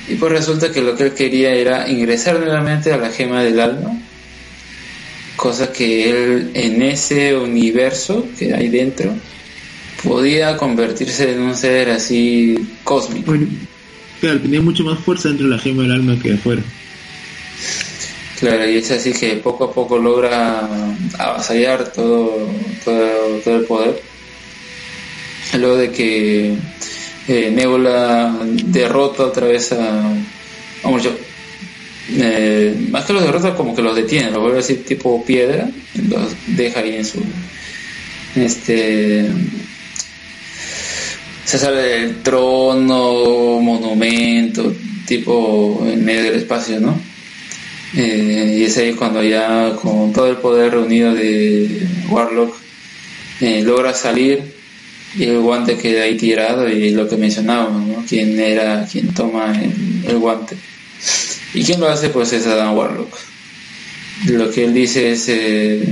[0.09, 3.59] Y pues resulta que lo que él quería era ingresar nuevamente a la gema del
[3.59, 3.99] alma,
[5.37, 9.15] cosa que él en ese universo que hay dentro
[10.03, 13.31] podía convertirse en un ser así cósmico.
[13.31, 13.47] Bueno,
[14.21, 16.63] claro, tenía mucho más fuerza dentro de la gema del alma que afuera.
[18.39, 20.69] Claro, y es así que poco a poco logra
[21.19, 22.51] avasallar todo,
[22.85, 24.03] todo, todo el poder.
[25.59, 26.55] Luego de que
[27.29, 30.13] eh, Nebula derrota otra vez a.
[30.83, 31.11] Vamos, yo.
[32.11, 35.69] Eh, más que los derrota, como que los detiene, los vuelve así tipo piedra,
[36.09, 37.23] los deja ahí en su.
[38.37, 39.27] Este.
[41.45, 44.75] Se sale del trono, monumento,
[45.07, 46.99] tipo en medio del espacio, ¿no?
[47.97, 52.57] Eh, y es ahí cuando ya con todo el poder reunido de Warlock
[53.41, 54.43] eh, logra salir
[55.17, 58.05] y el guante queda ahí tirado y lo que mencionábamos, ¿no?
[58.09, 59.53] ¿Quién era quien toma
[60.07, 60.57] el, guante?
[61.53, 62.09] ¿Y quién lo hace?
[62.09, 63.17] Pues es Adam Warlock.
[64.27, 65.87] Lo que él dice es, eh,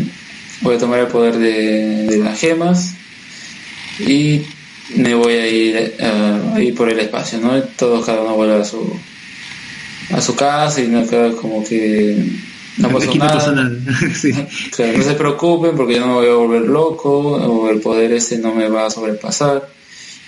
[0.60, 2.94] voy a tomar el poder de, las gemas
[4.00, 4.42] y
[4.96, 5.94] me voy a ir,
[6.60, 7.62] ir por el espacio, ¿no?
[7.62, 8.96] Todos cada uno vuelve a su,
[10.10, 11.06] a su casa y no
[11.40, 12.16] como que
[12.78, 13.70] no pasó nada.
[13.70, 18.38] no se preocupen porque yo no me voy a volver loco o el poder ese
[18.38, 19.68] no me va a sobrepasar.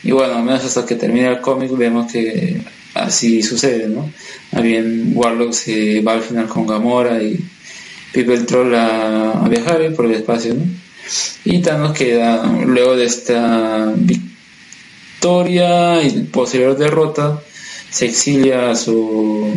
[0.02, 2.60] Y bueno, al menos hasta que termine el cómic vemos que
[2.94, 4.10] así sucede, ¿no?
[4.62, 7.38] Bien, Warlock se va al final con Gamora y
[8.12, 10.62] Pipe el Troll a, viajar por el espacio, ¿no?
[11.44, 13.92] Y Thanos queda, luego de esta
[15.24, 17.40] victoria y posterior derrota,
[17.90, 19.52] se exilia a su,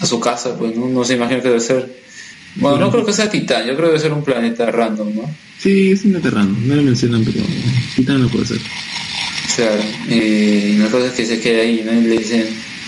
[0.00, 2.01] a su casa, pues no, se imagina que debe ser.
[2.56, 5.34] Bueno, no creo que sea Titán, yo creo que debe ser un planeta random, ¿no?
[5.58, 7.44] Sí, es un planeta random, no lo mencionan, pero
[7.96, 8.58] Titán no puede ser.
[9.56, 11.92] Claro, y la cosa es que se queda ahí, ¿no?
[11.92, 12.46] Y le dicen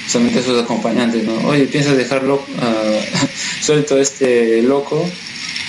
[0.08, 1.34] solamente a sus acompañantes, ¿no?
[1.48, 3.26] Oye, ¿piensas dejarlo uh,
[3.60, 5.08] suelto este loco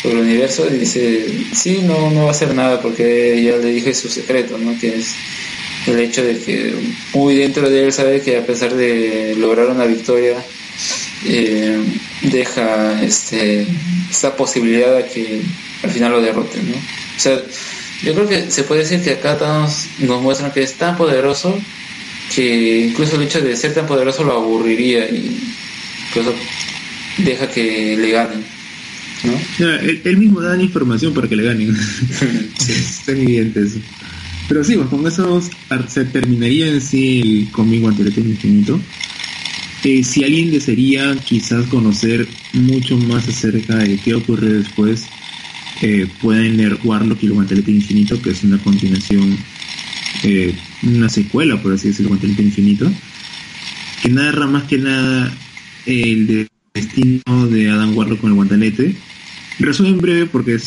[0.03, 0.67] por el universo?
[0.73, 4.57] Y dice, sí, no, no va a hacer nada porque ya le dije su secreto,
[4.57, 4.77] ¿no?
[4.79, 5.15] Que es
[5.87, 6.73] el hecho de que
[7.13, 10.37] muy dentro de él sabe que a pesar de lograr una victoria,
[11.25, 11.77] eh,
[12.31, 13.65] deja este,
[14.09, 15.41] esta posibilidad de que
[15.83, 16.77] al final lo derroten, ¿no?
[16.77, 17.39] O sea,
[18.03, 21.57] yo creo que se puede decir que acá nos, nos muestran que es tan poderoso
[22.33, 25.39] que incluso el hecho de ser tan poderoso lo aburriría y
[26.07, 26.33] incluso
[27.17, 28.43] deja que le ganen.
[29.23, 29.67] ¿no?
[30.03, 31.75] él, mismo da información para que le ganen.
[32.59, 33.79] Está evidente eso.
[34.47, 35.41] Pero sí, pues con eso
[35.87, 38.79] se terminaría en sí el cómic Guantelete Infinito.
[39.85, 45.05] Eh, si alguien desearía quizás conocer mucho más acerca de qué ocurre después,
[45.83, 49.37] eh, pueden leer Warlock y el Guantelete Infinito, que es una continuación,
[50.23, 52.91] eh, una secuela, por así decirlo, Guantelete Infinito,
[54.01, 55.31] que narra más que nada
[55.85, 58.95] el destino de Adam Warlock con el guantelete.
[59.59, 60.57] Resumen breve porque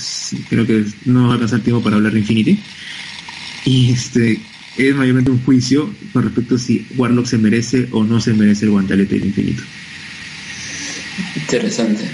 [0.49, 2.57] creo que no va a alcanzar tiempo para hablar de Infinity.
[3.65, 4.40] Y este
[4.79, 8.65] es mayormente un juicio con respecto a si Warlock se merece o no se merece
[8.65, 9.63] el guantelete del infinito.
[11.37, 12.05] Interesante.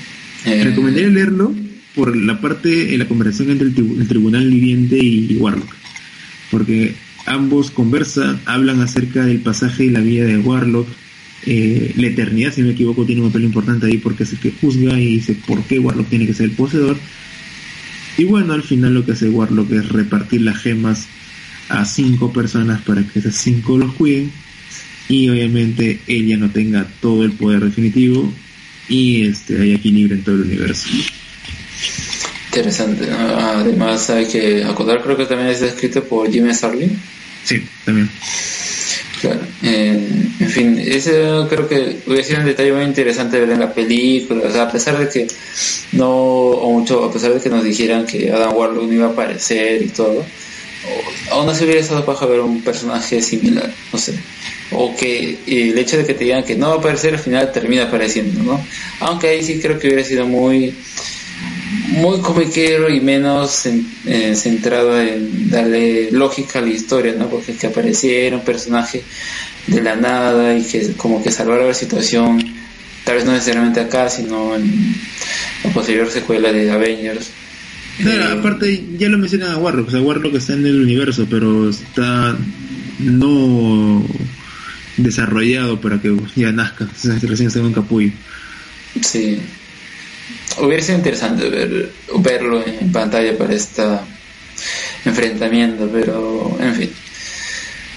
[0.47, 0.65] Eh...
[0.65, 1.55] Recomendaría leerlo
[1.95, 5.69] por la parte en la conversación entre el, tribunal viviente y, Warlock.
[6.51, 6.95] Porque
[7.27, 10.89] ambos conversan, hablan acerca del pasaje y la vida de Warlock.
[11.47, 14.39] Eh, la eternidad, si no me equivoco, tiene un papel importante ahí porque es el
[14.39, 16.97] que juzga y dice por qué Warlock tiene que ser el poseedor.
[18.17, 21.07] Y bueno, al final lo que hace Warlock es repartir las gemas
[21.69, 24.31] a cinco personas para que esas cinco los cuiden
[25.09, 28.33] y obviamente ella no tenga todo el poder definitivo
[28.89, 30.89] y este haya equilibrio en todo el universo.
[32.47, 33.11] Interesante.
[33.11, 36.97] Además hay que acordar, creo que también está escrito por Jimmy Starlin.
[37.45, 38.09] Sí, también.
[39.21, 39.41] Claro.
[39.63, 40.09] Eh,
[40.39, 41.13] en fin, ese
[41.49, 44.45] creo que hubiera sido un detalle muy interesante ver en la película.
[44.49, 45.27] O sea, a pesar de que
[45.93, 49.11] no, o mucho, a pesar de que nos dijeran que Adam Warlock no iba a
[49.11, 50.25] aparecer y todo,
[51.31, 54.15] aún así hubiera estado paja ver un personaje similar, no sé.
[54.73, 57.53] O que el hecho de que te digan que no va a aparecer al final
[57.53, 58.65] termina apareciendo, ¿no?
[59.01, 60.75] Aunque ahí sí creo que hubiera sido muy
[61.89, 67.29] muy comiquero y menos eh, centrado en darle lógica a la historia, ¿no?
[67.29, 69.03] Porque que apareciera un personaje
[69.67, 72.43] de la nada y que como que salvara la situación,
[73.05, 74.95] tal vez no necesariamente acá, sino en
[75.63, 77.31] la posterior secuela de Avengers
[78.39, 82.37] Aparte ya lo menciona Warlock, o sea, Warlock está en el universo, pero está
[82.99, 84.05] no
[84.97, 88.11] desarrollado para que ya nazca, o recién está en un capullo.
[89.01, 89.39] Sí.
[90.59, 94.05] Hubiera sido interesante ver, verlo en pantalla para esta
[95.05, 96.91] enfrentamiento, pero en fin.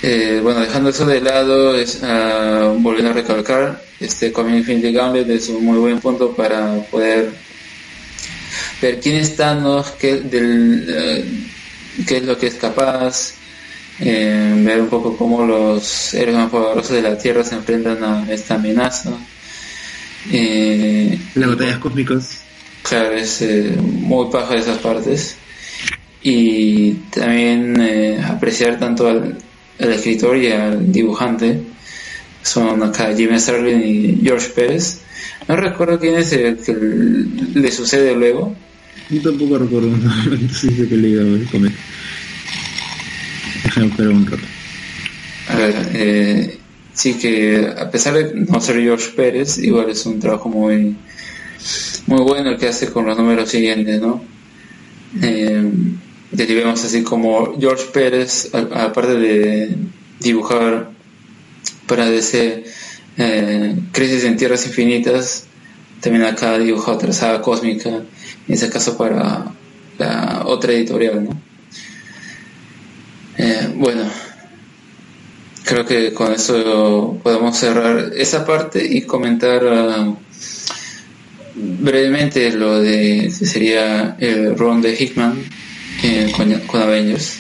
[0.04, 5.50] Eh, bueno, dejando eso de lado, uh, volviendo a recalcar, este Comic Infinity Gauntlet es
[5.50, 7.32] un muy buen punto para poder
[8.82, 13.34] ver quién es Thanos, qué, del, uh, qué es lo que es capaz,
[14.00, 18.32] eh, ver un poco cómo los héroes más poderosos de la Tierra se enfrentan a
[18.32, 19.12] esta amenaza.
[20.32, 22.42] Eh, Las batallas cósmicas.
[22.84, 25.36] Claro, es eh, muy paja de esas partes.
[26.22, 29.38] Y también eh, apreciar tanto al,
[29.78, 31.62] escritor y al dibujante.
[32.48, 35.02] Son acá Jimmy Starlin y George Pérez.
[35.50, 38.56] No recuerdo quién es el que le sucede luego.
[39.10, 39.90] Yo tampoco recuerdo,
[40.54, 41.74] sí sé que he leído el cómic.
[43.66, 44.44] Déjame esperar un rato.
[45.50, 46.58] A ver, eh,
[46.94, 50.96] sí que a pesar de no ser George Pérez, igual es un trabajo muy
[52.06, 54.24] muy bueno el que hace con los números siguientes, ¿no?
[55.22, 55.70] Eh,
[56.74, 59.76] así como George Pérez, aparte de
[60.20, 60.97] dibujar
[61.88, 62.66] para DC
[63.18, 65.46] eh, Crisis en Tierras Infinitas,
[66.02, 68.06] también acá dibuja otra saga cósmica, en
[68.48, 69.52] ese caso para
[69.98, 71.42] la otra editorial, ¿no?
[73.38, 74.10] Eh, bueno,
[75.64, 80.18] creo que con eso podemos cerrar esa parte y comentar uh,
[81.56, 85.44] brevemente lo de sería el Ron de Hickman
[86.04, 87.40] eh, con, Avengers.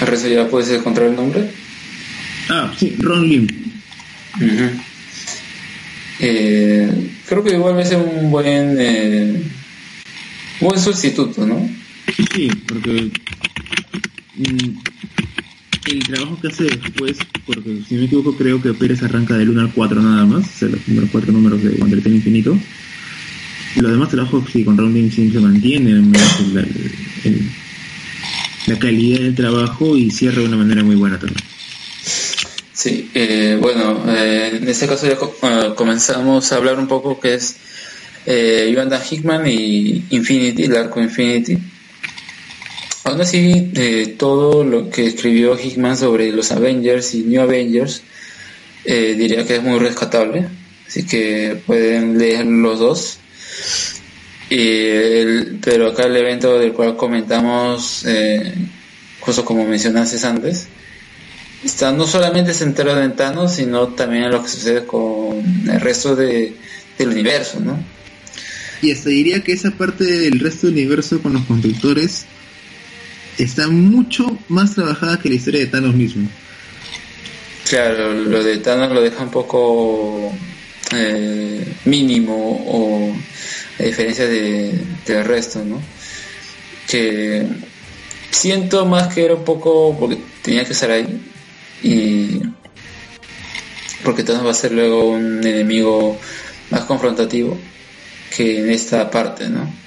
[0.00, 1.61] ¿El resto ya puedes encontrar el nombre?
[2.48, 3.46] Ah, sí, Ron Lim.
[6.20, 9.42] Eh, creo que igual es un buen, eh,
[10.60, 11.68] buen sustituto, ¿no?
[12.34, 13.10] Sí, porque
[14.36, 14.78] mm,
[15.90, 19.50] el trabajo que hace después, porque si no me equivoco creo que Pérez arranca del
[19.50, 22.56] 1 al 4 nada más, o sea, los primeros 4 números de Undertale Infinito.
[23.76, 26.66] Los demás trabajos sí con Rounding siempre se mantienen la,
[28.66, 31.51] la, calidad del trabajo y cierra de una manera muy buena también.
[32.82, 37.34] Sí, eh, bueno, eh, en este caso ya uh, comenzamos a hablar un poco que
[37.34, 37.54] es
[38.26, 38.74] eh,
[39.08, 41.56] Hickman y Infinity, el arco Infinity
[43.04, 48.02] Aún así, de todo lo que escribió Hickman sobre los Avengers y New Avengers,
[48.84, 50.48] eh, diría que es muy rescatable,
[50.88, 53.18] así que pueden leer los dos.
[54.48, 58.52] pero acá el evento del cual comentamos, eh,
[59.20, 60.66] justo como mencionaste antes,
[61.64, 66.16] está no solamente centrado en Thanos, sino también en lo que sucede con el resto
[66.16, 66.54] de,
[66.98, 67.78] del universo, ¿no?
[68.80, 72.26] Y hasta diría que esa parte del resto del universo con los constructores
[73.38, 76.28] está mucho más trabajada que la historia de Thanos mismo.
[77.68, 80.32] Claro, lo de Thanos lo deja un poco
[80.92, 82.34] eh, mínimo
[82.66, 83.16] o
[83.78, 85.80] a diferencia de, del resto, ¿no?
[86.88, 87.46] Que
[88.30, 91.31] siento más que era un poco porque tenía que estar ahí
[91.82, 92.40] y
[94.04, 96.18] porque Thanos va a ser luego un enemigo
[96.70, 97.58] más confrontativo
[98.34, 99.82] que en esta parte, ¿no?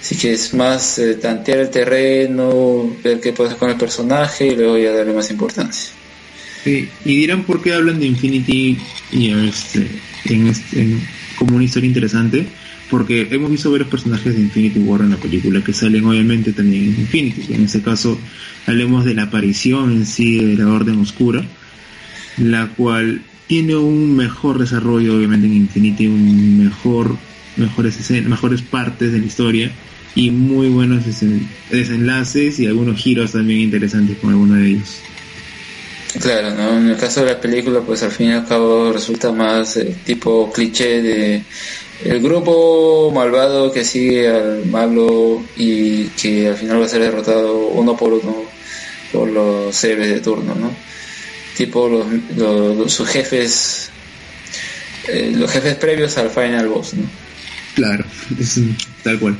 [0.00, 4.56] Así que es más eh, tantear el terreno, ver qué hacer con el personaje y
[4.56, 5.90] luego ya darle más importancia.
[6.64, 8.78] Sí, y dirán por qué hablan de Infinity
[9.12, 9.86] y este,
[10.24, 10.98] en este,
[11.38, 12.46] como una historia interesante,
[12.90, 16.84] porque hemos visto varios personajes de Infinity War en la película que salen obviamente también
[16.84, 17.54] en Infinity.
[17.54, 18.18] En este caso
[18.70, 21.44] hablemos de la aparición en sí de la Orden Oscura,
[22.38, 27.16] la cual tiene un mejor desarrollo obviamente en Infinity, un mejor
[27.56, 29.70] mejores mejores partes de la historia
[30.14, 31.02] y muy buenos
[31.70, 35.00] desenlaces y algunos giros también interesantes con alguno de ellos.
[36.20, 36.78] Claro, ¿no?
[36.78, 39.96] en el caso de la película, pues al fin y al cabo resulta más eh,
[40.04, 41.42] tipo cliché de
[42.04, 47.68] el grupo malvado que sigue al malo y que al final va a ser derrotado
[47.68, 48.59] uno por uno
[49.12, 50.74] por los héroes de turno, ¿no?
[51.56, 53.90] Tipo los, sus jefes,
[55.08, 57.04] eh, los jefes previos al final boss, ¿no?
[57.74, 58.04] Claro,
[58.38, 58.60] es
[59.02, 59.36] tal cual.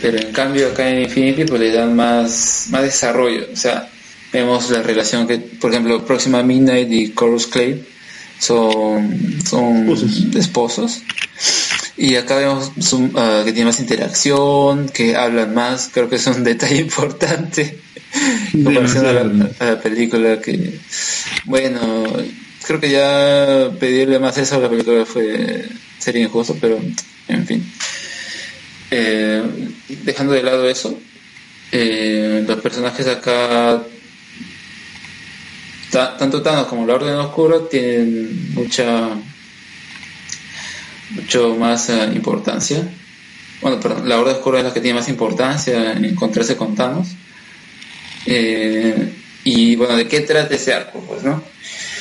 [0.00, 3.46] Pero en cambio acá en Infinity pues le dan más, más desarrollo.
[3.52, 3.88] O sea,
[4.32, 7.84] vemos la relación que, por ejemplo, Próxima Midnight y Chorus Clay
[8.38, 9.88] son, son
[10.34, 11.02] esposos.
[11.96, 12.72] Y acá vemos
[13.16, 17.78] ah, que tiene más interacción, que hablan más, creo que es un detalle importante
[18.52, 20.78] comparación a la, a la, película que,
[21.44, 22.04] bueno,
[22.66, 25.68] creo que ya pedirle más eso a la película fue
[25.98, 26.78] sería injusto, pero
[27.28, 27.72] en fin.
[28.90, 29.42] Eh,
[30.04, 30.98] dejando de lado eso,
[31.70, 33.82] eh, los personajes acá,
[35.90, 39.10] tanto Thanos como la Orden Oscura, tienen mucha
[41.10, 42.88] mucho más eh, importancia.
[43.60, 47.08] bueno, perdón, la Horda Oscura es la que tiene más importancia en encontrarse con Thanos.
[48.26, 49.12] Eh,
[49.44, 51.00] y bueno, ¿de qué trata ese arco?
[51.06, 51.42] Pues, ¿no?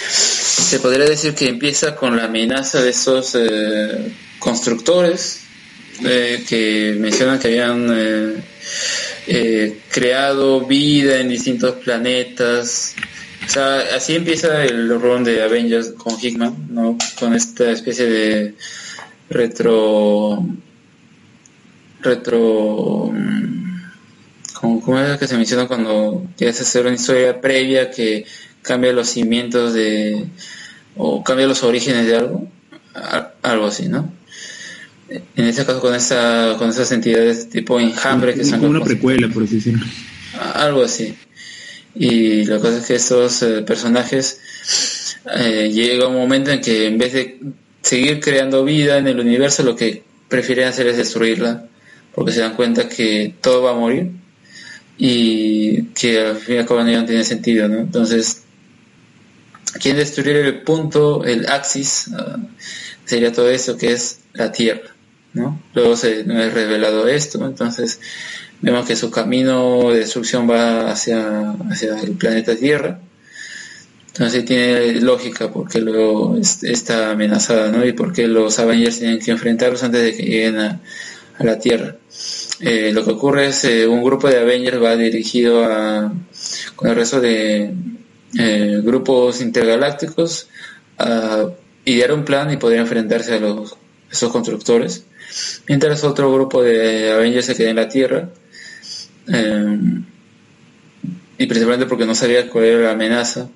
[0.10, 5.42] Se podría decir que empieza con la amenaza de esos eh, constructores
[6.04, 8.44] eh, que mencionan que habían
[9.90, 12.96] creado vida en distintos planetas.
[13.46, 16.98] O sea, así empieza el run de Avengers con Hickman, ¿no?
[17.20, 18.56] Con esta especie de
[19.30, 20.46] retro
[22.02, 23.71] retro mm,
[24.62, 28.26] ¿cómo, es que se menciona cuando quieres hacer una historia previa que
[28.62, 30.26] cambia los cimientos de
[30.96, 32.48] o cambia los orígenes de algo
[33.42, 34.14] algo así no
[35.10, 39.44] en este caso con esa con esas entidades tipo enjambre que son una precuela por
[39.44, 39.86] así decirlo.
[40.54, 41.14] Algo así.
[41.94, 44.40] Y la cosa es que estos eh, personajes
[45.36, 47.40] eh, llega un momento en que en vez de
[47.82, 51.66] seguir creando vida en el universo lo que prefieren hacer es destruirla
[52.16, 54.12] porque se dan cuenta que todo va a morir
[55.04, 57.80] y que al fin y al cabo no tiene sentido, ¿no?
[57.80, 58.44] Entonces,
[59.80, 62.38] quieren destruir el punto, el axis, ah,
[63.04, 64.92] sería todo eso que es la Tierra,
[65.34, 65.60] ¿no?
[65.74, 68.00] Luego se nos es revelado esto, entonces
[68.62, 73.00] vemos que su camino de destrucción va hacia, hacia el planeta Tierra.
[74.10, 77.84] Entonces tiene lógica porque luego está amenazada, ¿no?
[77.84, 80.80] Y porque los Avengers tienen que enfrentarlos antes de que lleguen a,
[81.40, 81.96] a la Tierra.
[82.62, 86.14] Eh, lo que ocurre es eh, un grupo de Avengers va dirigido a,
[86.76, 87.74] con el resto de
[88.38, 90.48] eh, grupos intergalácticos
[91.00, 91.48] a
[91.86, 93.76] idear un plan y poder enfrentarse a los
[94.12, 95.06] esos constructores,
[95.68, 98.30] mientras otro grupo de Avengers se queda en la Tierra
[101.38, 103.50] y principalmente porque no sabía cuál era la amenaza.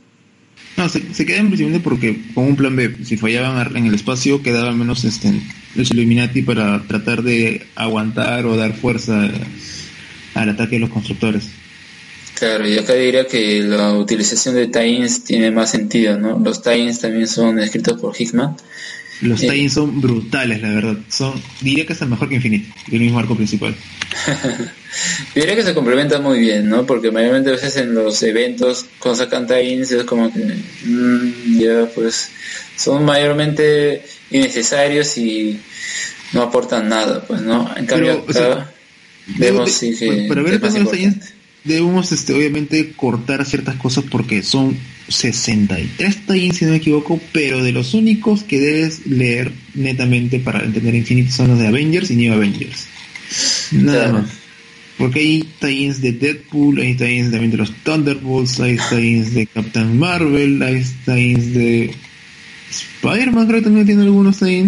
[0.78, 4.42] No, se, se quedan principalmente porque con un plan B, si fallaban en el espacio,
[4.42, 5.34] quedaba menos este,
[5.76, 9.30] los Illuminati para tratar de aguantar o dar fuerza
[10.34, 11.50] al ataque de los constructores.
[12.36, 16.38] Claro, y acá diría que la utilización de tie tiene más sentido, ¿no?
[16.40, 18.58] Los tie también son escritos por Hickman
[19.22, 20.98] los tie son brutales, la verdad.
[21.10, 23.74] Son, diría que es mejor que Infinity, el mismo arco principal.
[25.36, 26.86] diría que se complementan muy bien, ¿no?
[26.86, 30.40] Porque mayormente a veces en los eventos, cuando sacan tie-ins, es como que,
[30.86, 32.30] mm, ya, pues,
[32.76, 35.60] son mayormente innecesarios y
[36.34, 37.72] no aportan nada, pues, ¿no?
[37.76, 38.72] En cambio, acá
[39.38, 40.26] vemos sí que.
[40.28, 40.74] Para ver los
[41.64, 44.78] debemos, este, obviamente, cortar ciertas cosas porque son
[45.10, 50.64] 63 tie si no me equivoco, pero de los únicos que debes leer netamente para
[50.64, 52.86] entender Infinity son los de Avengers y New Avengers.
[53.72, 54.30] Nada más.
[54.98, 59.98] Porque hay tie de Deadpool, hay tie también de los Thunderbolts, hay tie de Captain
[59.98, 61.92] Marvel, hay tie de
[62.70, 64.68] Spider-Man, creo que también tiene algunos tie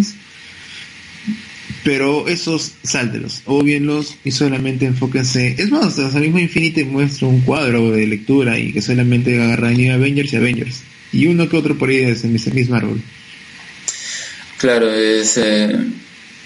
[1.87, 5.55] pero esos sáltelos o los y solamente enfóquense.
[5.57, 9.93] Es más, hasta mismo Infinity muestra un cuadro de lectura y que solamente agarra New
[9.93, 10.83] Avengers y Avengers.
[11.13, 13.01] Y uno que otro por ahí es en Miss Marvel.
[14.57, 15.77] Claro, es eh,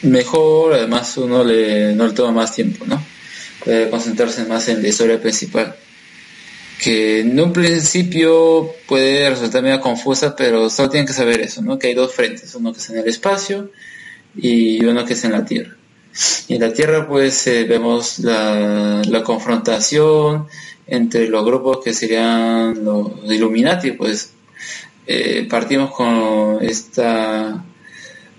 [0.03, 3.03] mejor, además uno le, no le toma más tiempo, ¿no?
[3.65, 5.76] Puede concentrarse más en la historia principal.
[6.82, 11.78] Que en un principio puede resultar medio confusa, pero solo tienen que saber eso, ¿no?
[11.78, 13.70] Que hay dos frentes, uno que es en el espacio
[14.36, 15.76] y uno que es en la Tierra.
[16.48, 20.48] Y en la Tierra pues eh, vemos la, la, confrontación
[20.88, 24.34] entre los grupos que serían los Illuminati, pues
[25.08, 27.64] eh, partimos con esta,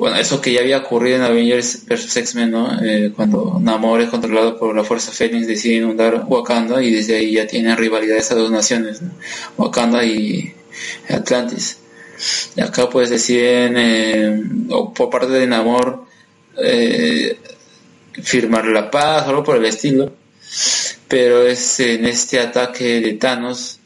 [0.03, 2.17] bueno, eso que ya había ocurrido en Avengers vs.
[2.17, 2.83] X-Men, ¿no?
[2.83, 7.35] Eh, cuando Namor es controlado por la Fuerza Fénix decide inundar Wakanda y desde ahí
[7.35, 9.01] ya tienen rivalidad esas dos naciones,
[9.57, 10.55] Wakanda y
[11.09, 11.79] Atlantis.
[12.57, 16.05] Y acá pues deciden, eh, o por parte de Namor,
[16.61, 17.39] eh,
[18.25, 20.13] firmar la paz o algo por el estilo.
[21.07, 23.79] Pero es en este ataque de Thanos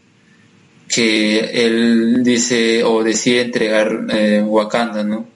[0.89, 4.07] que él dice o decide entregar
[4.47, 5.36] Wakanda, ¿no?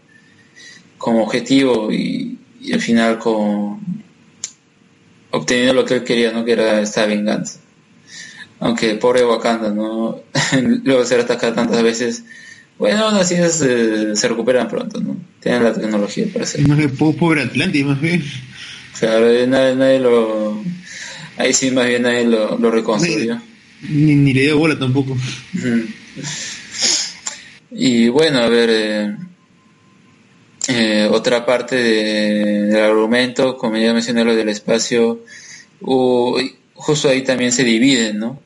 [1.01, 2.39] Como objetivo y,
[2.71, 3.81] al final con
[5.31, 6.45] obteniendo lo que él quería, ¿no?
[6.45, 7.59] Que era esta venganza.
[8.59, 10.21] Aunque pobre Wakanda, ¿no?
[10.85, 12.25] Luego ser atacado tantas veces,
[12.79, 15.17] bueno, aún así eh, se recuperan pronto, ¿no?
[15.41, 16.69] Tienen la tecnología para hacerlo.
[16.69, 18.23] Más bien, pobre Atlantis, más bien.
[18.99, 20.63] Claro, nadie, nadie lo...
[21.39, 23.41] Ahí sí, más bien nadie lo, lo reconstruyó.
[23.89, 25.17] Ni, ni, le dio bola tampoco.
[27.71, 28.69] Y bueno, a ver...
[28.71, 29.17] Eh,
[30.71, 35.21] eh, otra parte de, del argumento, como ya mencioné lo del espacio,
[35.81, 38.41] justo ahí también se dividen, ¿no?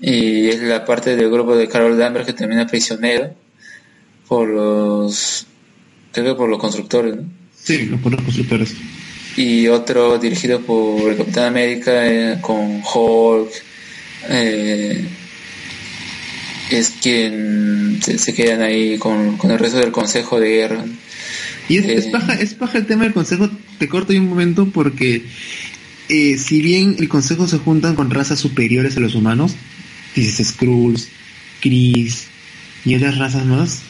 [0.00, 3.34] Y es la parte del grupo de Carol Danvers que termina prisionero
[4.28, 5.46] por los
[6.12, 7.24] creo que por los constructores ¿no?
[7.54, 8.74] sí por los constructores
[9.36, 13.50] y otro dirigido por el Capitán América eh, con Hulk.
[14.28, 15.04] Eh,
[16.70, 20.84] es quien se, quedan ahí con, el resto del Consejo de Guerra.
[21.68, 24.66] Y es, es, paja, es paja el tema del Consejo, te corto ahí un momento
[24.66, 25.22] porque
[26.08, 29.54] si bien el Consejo se juntan con razas superiores a los humanos,
[30.14, 31.08] dices Skrulls,
[31.60, 32.26] Chris
[32.84, 33.80] y otras razas más,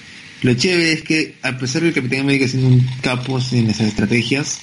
[0.42, 3.70] lo chévere es que, a pesar de que el Capitán América siendo un capo en
[3.70, 4.60] esas estrategias,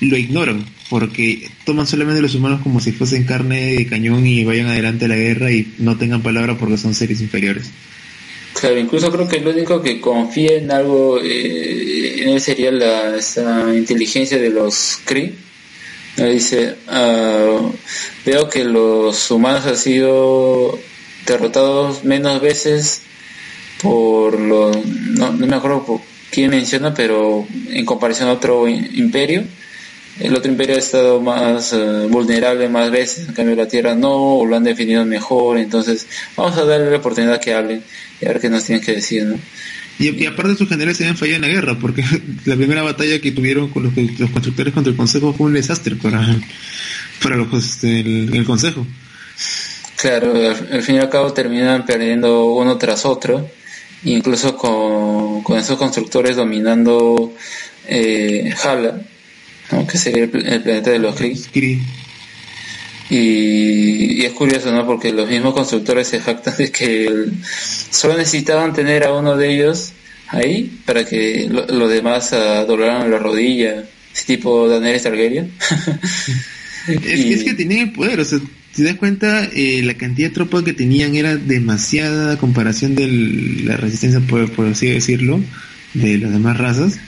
[0.00, 4.44] lo ignoran, porque toman solamente a los humanos como si fuesen carne de cañón y
[4.44, 7.70] vayan adelante a la guerra y no tengan palabra porque son seres inferiores.
[8.60, 13.16] Claro, incluso creo que el único que confía en algo eh, en él sería la
[13.16, 15.34] esa inteligencia de los Kree.
[16.16, 17.72] Dice, uh,
[18.26, 20.76] veo que los humanos han sido
[21.24, 23.02] derrotados menos veces
[23.80, 26.00] por lo no, no me acuerdo por
[26.32, 29.44] quién menciona, pero en comparación a otro imperio,
[30.20, 34.38] el otro imperio ha estado más eh, vulnerable más veces, en cambio la Tierra no,
[34.38, 37.82] o lo han definido mejor, entonces vamos a darle la oportunidad que hablen
[38.20, 39.38] y a ver qué nos tienen que decir, ¿no?
[40.00, 42.04] Y, aparte sus generales se habían fallado en la guerra, porque
[42.44, 45.96] la primera batalla que tuvieron con los, los constructores contra el Consejo fue un desastre
[45.96, 46.24] para,
[47.22, 48.86] para los, este, el, Consejo.
[49.96, 50.32] Claro,
[50.70, 53.50] al fin y al cabo terminan perdiendo uno tras otro
[54.04, 57.34] incluso con, con esos constructores dominando
[57.86, 59.00] eh, Hala,
[59.90, 61.80] que sería el, planeta de los Kree.
[63.10, 64.86] Y, es curioso, ¿no?
[64.86, 67.26] Porque los mismos constructores se jactan de que
[67.90, 69.92] solo necesitaban tener a uno de ellos
[70.28, 73.84] ahí para que los demás doblaran la rodilla,
[74.14, 75.52] ese tipo Daniel Targaryen.
[76.88, 78.38] es, que, es que tenían el poder, o sea,
[78.72, 82.94] si te das cuenta, eh, la cantidad de tropas que tenían era demasiada a comparación
[82.94, 83.06] de
[83.64, 85.40] la resistencia, por, así decirlo,
[85.94, 86.98] de las demás razas.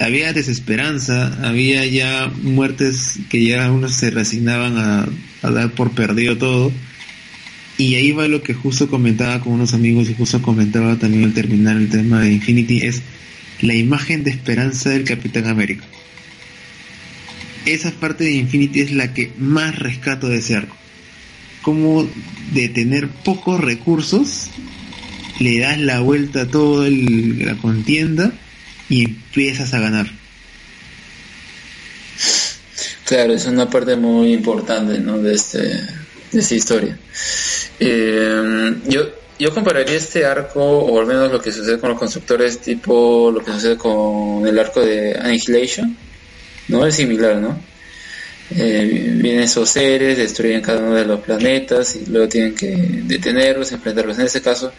[0.00, 5.08] Había desesperanza, había ya muertes que ya unos se resignaban a,
[5.50, 6.72] dar por perdido todo.
[7.78, 11.34] Y ahí va lo que justo comentaba con unos amigos y justo comentaba también al
[11.34, 13.02] terminar el tema de Infinity, es
[13.60, 15.84] la imagen de esperanza del Capitán América.
[17.66, 20.76] Esa parte de Infinity es la que más rescato de ese arco
[21.62, 22.08] como
[22.52, 24.48] de tener pocos recursos
[25.38, 28.32] le das la vuelta a toda la contienda
[28.90, 30.06] y empiezas a ganar.
[33.06, 35.18] Claro, es una parte muy importante ¿no?
[35.18, 36.98] de, este, de esta historia.
[37.78, 39.08] Eh, yo,
[39.38, 43.42] yo compararía este arco, o al menos lo que sucede con los constructores, tipo lo
[43.42, 45.96] que sucede con el arco de Annihilation,
[46.68, 46.86] ¿no?
[46.86, 47.58] Es similar, ¿no?
[48.50, 53.70] Eh, vienen esos seres, destruyen cada uno de los planetas y luego tienen que detenerlos,
[53.72, 54.18] enfrentarlos.
[54.18, 54.72] En este caso,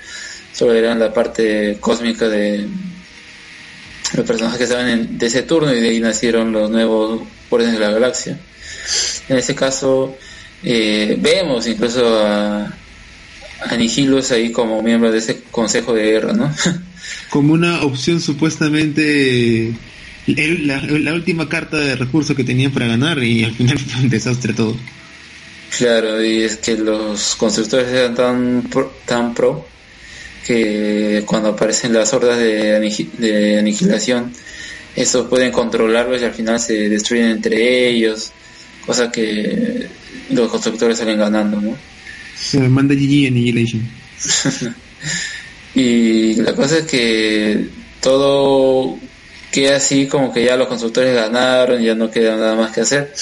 [0.53, 2.67] solo eran la parte cósmica de
[4.13, 7.73] los personajes que estaban en, de ese turno y de ahí nacieron los nuevos órdenes
[7.73, 8.39] de la galaxia.
[9.29, 10.15] En este caso,
[10.63, 12.73] eh, vemos incluso a,
[13.61, 16.53] a Nihilus ahí como miembro de ese consejo de guerra, ¿no?
[17.29, 19.73] como una opción supuestamente
[20.27, 24.53] la, última carta de recursos que tenían para ganar y al final fue un desastre
[24.53, 24.75] todo.
[25.77, 29.65] Claro, y es que los constructores eran tan pro, tan pro
[30.45, 32.79] que cuando aparecen las hordas de,
[33.17, 34.33] de aniquilación,
[34.95, 38.31] estos pueden controlarlos y al final se destruyen entre ellos,
[38.85, 39.87] cosa que
[40.29, 41.77] los constructores salen ganando, ¿no?
[42.35, 43.87] Se manda GG Annihilation.
[45.75, 47.67] y la cosa es que
[48.01, 48.97] todo
[49.51, 53.13] que así como que ya los constructores ganaron, ya no queda nada más que hacer,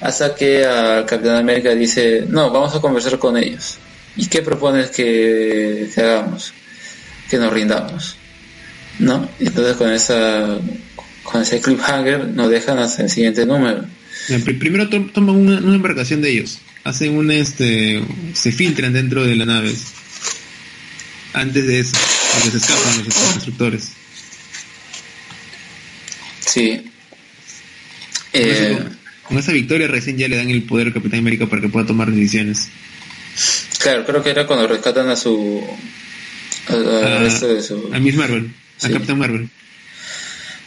[0.00, 3.76] hasta que al Capitán América dice, no, vamos a conversar con ellos.
[4.18, 6.52] ¿Y qué propones que, hagamos?
[7.30, 8.16] Que nos rindamos.
[8.98, 9.30] ¿No?
[9.38, 10.58] Y entonces con esa
[11.22, 13.84] con ese cliffhanger nos dejan hasta el siguiente número.
[14.58, 18.02] Primero toman una, embarcación de ellos, hacen un este,
[18.34, 19.72] se filtran dentro de la nave.
[21.34, 21.96] Antes de eso,
[22.34, 23.92] porque se escapan los constructores.
[26.40, 26.90] Sí.
[28.32, 28.78] Eh,
[29.22, 31.86] con esa victoria recién ya le dan el poder al Capitán América para que pueda
[31.86, 32.68] tomar decisiones.
[33.78, 35.62] Claro, creo que era cuando rescatan a su...
[36.68, 37.16] A,
[37.94, 38.52] a, Miss Marvel,
[38.82, 39.48] a Capitán Marvel.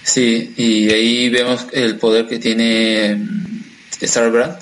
[0.04, 3.20] Sí, y ahí vemos el poder que tiene
[4.02, 4.58] Starbrand,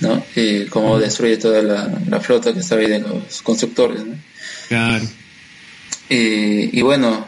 [0.00, 0.24] ¿no?
[0.36, 4.14] Y cómo destruye toda la, flota que estaba ahí de los constructores, ¿no?
[4.68, 5.04] Claro.
[6.08, 7.26] y bueno,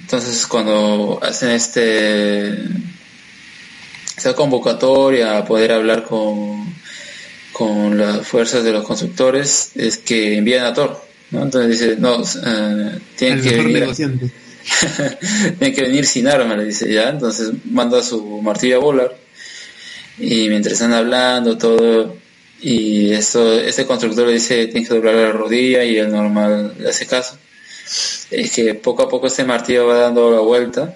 [0.00, 2.52] entonces cuando hacen este
[4.16, 6.74] esta convocatoria a poder hablar con,
[7.56, 11.00] con las fuerzas de los constructores es que envían a Thor,
[11.30, 11.44] ¿no?
[11.44, 13.88] Entonces dice, no, eh, tienen que venir
[15.58, 19.16] tienen que venir sin arma, le dice ya, entonces manda su martillo a volar
[20.18, 22.14] y mientras están hablando todo
[22.60, 26.90] y eso ese constructor le dice tienes que doblar la rodilla y el normal le
[26.90, 27.38] hace caso
[28.30, 30.94] es que poco a poco este martillo va dando la vuelta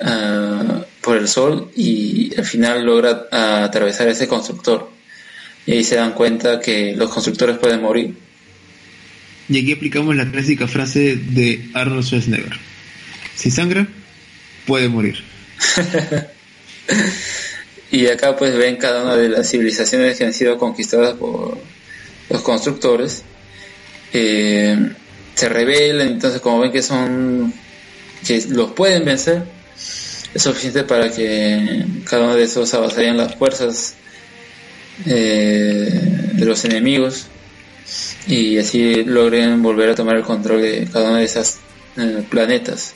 [0.00, 5.01] ah, por el sol y al final logra atravesar ese constructor
[5.66, 8.14] y ahí se dan cuenta que los constructores pueden morir.
[9.48, 12.58] Y aquí aplicamos la clásica frase de Arnold Schwarzenegger.
[13.36, 13.86] Si sangra
[14.66, 15.22] puede morir.
[17.92, 21.58] Y acá pues ven cada una de las civilizaciones que han sido conquistadas por
[22.30, 23.22] los constructores.
[24.14, 24.92] Eh,
[25.34, 27.52] se rebelan, entonces como ven que son
[28.26, 29.42] que los pueden vencer,
[29.76, 33.94] es suficiente para que cada uno de esos avasallen las fuerzas
[35.06, 37.26] eh, de los enemigos
[38.26, 41.56] y así logren volver a tomar el control de cada uno de esos
[41.96, 42.94] eh, planetas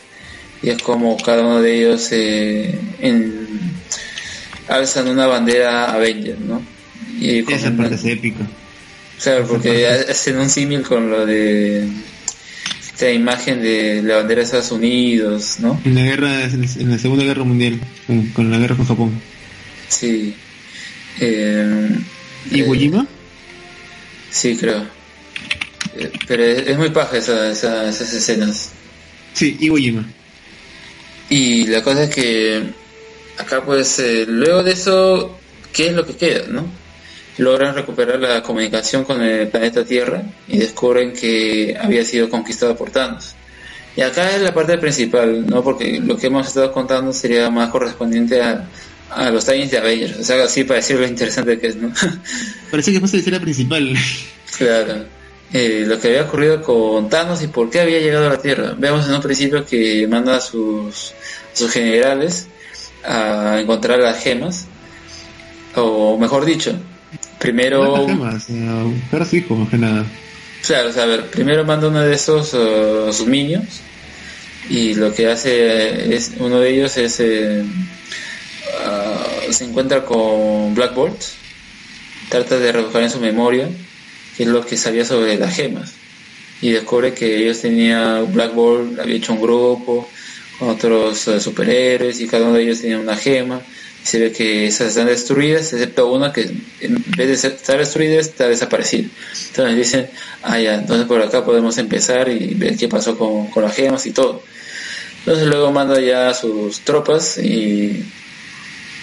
[0.63, 3.47] y es como cada uno de ellos eh, en,
[4.69, 6.63] alzan una bandera Avenger, ¿no?
[7.21, 8.47] Y Esa parte es épica.
[9.23, 11.89] Claro, porque hacen un símil con lo de
[12.85, 15.81] esta imagen de la bandera de Estados Unidos, ¿no?
[15.85, 17.81] En la guerra, en la Segunda Guerra Mundial,
[18.35, 19.13] con la guerra con Japón.
[19.89, 20.35] Sí.
[21.21, 21.89] Eh,
[22.53, 23.07] ¿Iwo eh, Jima?
[24.31, 24.87] sí, creo.
[25.97, 28.71] Eh, pero es, muy paja esa, esas escenas.
[29.33, 30.05] Sí, Iwo Jima.
[31.29, 32.63] Y la cosa es que
[33.39, 35.39] acá pues eh, luego de eso,
[35.73, 36.47] ¿qué es lo que queda?
[36.49, 36.67] ¿no?
[37.39, 42.91] Logran recuperar la comunicación con el planeta Tierra y descubren que había sido conquistado por
[42.91, 43.35] Thanos.
[43.97, 45.63] Y acá es la parte principal, ¿no?
[45.63, 48.69] Porque lo que hemos estado contando sería más correspondiente a,
[49.11, 50.19] a los times de Avengers.
[50.19, 51.93] O sea, así para decir lo interesante que es, ¿no?
[52.71, 53.97] Parece que fue la principal.
[54.57, 55.05] Claro.
[55.53, 58.75] Eh, lo que había ocurrido con Thanos y por qué había llegado a la Tierra.
[58.79, 61.13] Vemos en un principio que manda a sus,
[61.53, 62.47] sus generales
[63.05, 64.67] a encontrar las gemas,
[65.75, 66.75] o mejor dicho,
[67.39, 68.07] primero...
[68.07, 70.07] gemas, su hijo, más que nada.
[70.67, 73.63] Claro, o sea, a ver, primero manda uno de esos uh, sus niños
[74.69, 77.65] y lo que hace es uno de ellos es eh,
[78.67, 81.17] uh, se encuentra con Blackboard,
[82.29, 83.69] trata de rebuscar en su memoria
[84.39, 85.93] es lo que sabía sobre las gemas
[86.61, 90.09] y descubre que ellos tenían Blackboard había hecho un grupo
[90.59, 93.61] con otros eh, superhéroes y cada uno de ellos tenía una gema
[94.03, 98.49] se ve que esas están destruidas excepto una que en vez de estar destruida está
[98.49, 99.09] desaparecida.
[99.49, 100.11] Entonces dicen
[100.43, 104.07] ah ya entonces por acá podemos empezar y ver qué pasó con, con las gemas
[104.07, 104.43] y todo
[105.21, 108.05] entonces luego manda ya a sus tropas y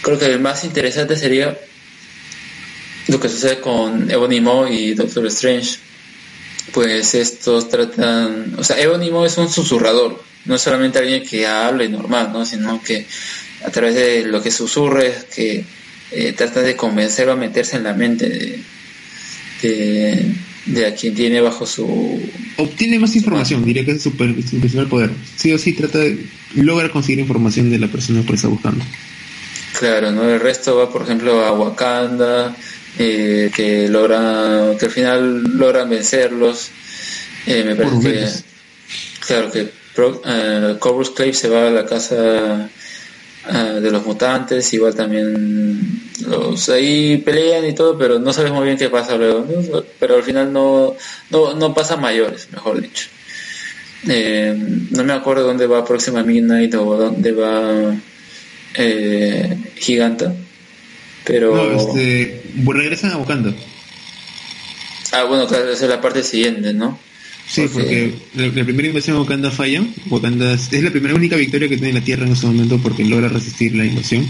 [0.03, 1.57] creo que el más interesante sería
[3.07, 5.77] lo que sucede con Ebony y Doctor Strange,
[6.71, 11.83] pues estos tratan, o sea, Ebony es un susurrador, no es solamente alguien que habla
[11.83, 12.45] y normal, ¿no?
[12.45, 13.05] sino que
[13.65, 15.63] a través de lo que susurre, que
[16.11, 18.29] eh, trata de convencerlo a meterse en la mente
[19.61, 20.35] de,
[20.65, 22.21] de, a quien tiene bajo su...
[22.57, 25.11] Obtiene más información, diría que es su, principal poder.
[25.37, 26.25] Sí o sí trata de
[26.55, 28.83] lograr conseguir información de la persona que está buscando.
[29.77, 30.29] Claro, ¿no?
[30.29, 32.55] El resto va, por ejemplo, a Wakanda,
[32.97, 36.69] eh, que logra que al final logran vencerlos.
[37.45, 38.27] Eh, me parece que
[39.25, 39.69] claro que
[40.25, 42.69] eh, Corvus Clave se va a la casa
[43.49, 48.67] eh, de los mutantes igual también los ahí pelean y todo pero no sabemos muy
[48.67, 49.45] bien qué pasa luego
[49.99, 50.95] pero al final no,
[51.31, 53.09] no, no pasa mayores mejor dicho.
[54.05, 57.95] No me acuerdo dónde va próxima Midnight o dónde va
[59.75, 60.33] Giganta
[61.23, 61.55] pero.
[61.55, 62.41] No, este.
[62.65, 63.53] Regresan a Wakanda.
[65.11, 66.99] Ah, bueno, claro, esa es la parte siguiente, ¿no?
[67.47, 69.83] Sí, porque, la, primera invasión a Wakanda falla.
[70.09, 73.27] Wakanda es, la primera única victoria que tiene la Tierra en ese momento porque logra
[73.27, 74.27] resistir la invasión.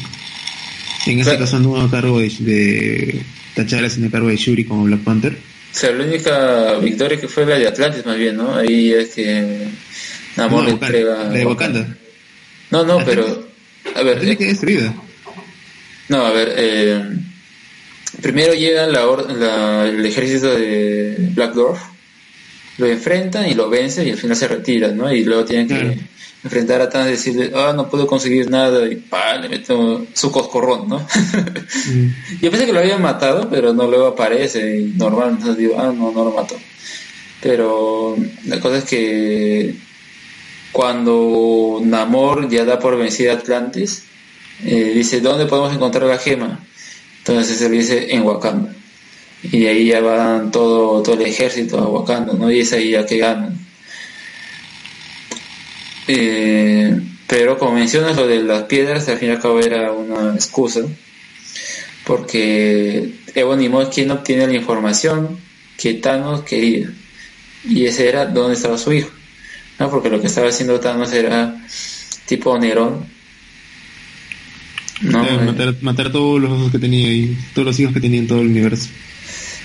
[1.05, 3.21] En ese caso no a cargo de, de
[3.55, 5.33] T'Challa, sino a cargo de Shuri como Black Panther.
[5.33, 8.55] O sea, la única victoria que fue la de Atlantis más bien, ¿no?
[8.55, 9.67] Ahí es que
[10.37, 11.23] Namor no, entrega...
[11.25, 11.97] La de Wakanda.
[12.71, 13.52] No, no, pero...
[13.95, 14.19] A ver...
[14.19, 14.93] Tiene que destruida.
[16.09, 17.03] No, a ver, eh,
[18.21, 21.81] primero llega la, el ejército de Black Dwarf,
[22.77, 25.11] lo enfrentan y lo vencen y al final se retiran, ¿no?
[25.13, 25.99] Y luego tienen que
[26.43, 30.31] enfrentar a Thanos y decirle, ah, no puedo conseguir nada y pa, le meto su
[30.31, 30.99] coscorrón, ¿no?
[30.99, 32.07] Mm.
[32.41, 35.93] Yo pensé que lo habían matado, pero no luego aparece y normal, entonces digo, ah,
[35.95, 36.55] no, no lo mató.
[37.41, 39.75] Pero la cosa es que
[40.73, 44.03] cuando Namor ya da por vencida Atlantis,
[44.65, 46.59] eh, dice, ¿dónde podemos encontrar la gema?
[47.19, 48.73] Entonces se dice en Wakanda.
[49.43, 52.51] Y ahí ya van todo, todo el ejército a Wakanda, ¿no?
[52.51, 53.57] Y es ahí ya que ganan.
[56.07, 60.33] Eh, pero como mencionas lo de las piedras, al fin y al cabo era una
[60.33, 60.81] excusa.
[62.05, 65.39] porque Ebony es quien obtiene la información
[65.77, 66.91] que Thanos quería.
[67.63, 69.09] Y ese era dónde estaba su hijo.
[69.79, 69.89] ¿No?
[69.89, 71.55] Porque lo que estaba haciendo Thanos era
[72.25, 73.05] tipo Nerón.
[75.01, 75.23] ¿no?
[75.41, 78.41] matar, matar todos los hijos que tenía y todos los hijos que tenía en todo
[78.41, 78.89] el universo.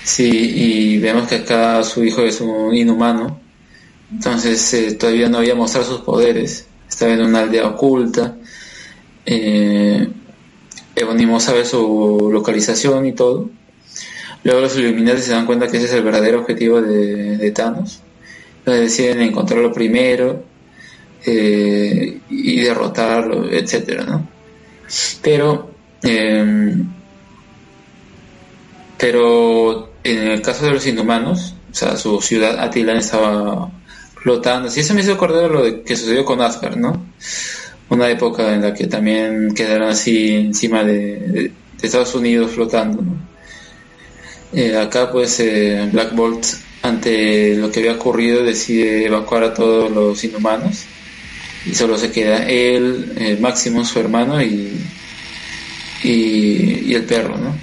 [0.03, 3.39] Sí, y vemos que acá su hijo es un inhumano.
[4.11, 6.65] Entonces eh, todavía no había mostrado sus poderes.
[6.89, 8.35] Estaba en una aldea oculta.
[9.25, 10.07] Eh,
[10.95, 13.49] Ebonimo sabe su localización y todo.
[14.43, 18.01] Luego los Illuminati se dan cuenta que ese es el verdadero objetivo de, Thanos.
[18.73, 20.43] Deciden encontrarlo primero
[21.25, 24.27] eh, y derrotarlo, etcétera, ¿no?
[25.21, 25.71] Pero,
[26.01, 26.85] em,
[28.97, 33.69] pero en el caso de los inhumanos, o sea, su ciudad Attilan estaba
[34.15, 34.69] flotando.
[34.69, 37.05] Sí, eso me hizo acordar lo de que sucedió con Asgard, ¿no?
[37.89, 41.51] Una época en la que también quedaron así encima de,
[41.81, 43.03] Estados Unidos flotando.
[44.51, 46.45] Eh, acá pues eh, Black Bolt
[46.89, 50.85] ante lo que había ocurrido decide evacuar a todos los inhumanos
[51.65, 54.71] y solo se queda él, eh, Máximo, su hermano y,
[56.03, 57.55] y, el perro, ¿no?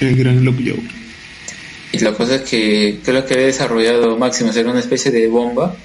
[0.00, 0.80] El gran Joe.
[1.92, 5.76] Y la cosa es que creo que había desarrollado Máximo era una especie de bomba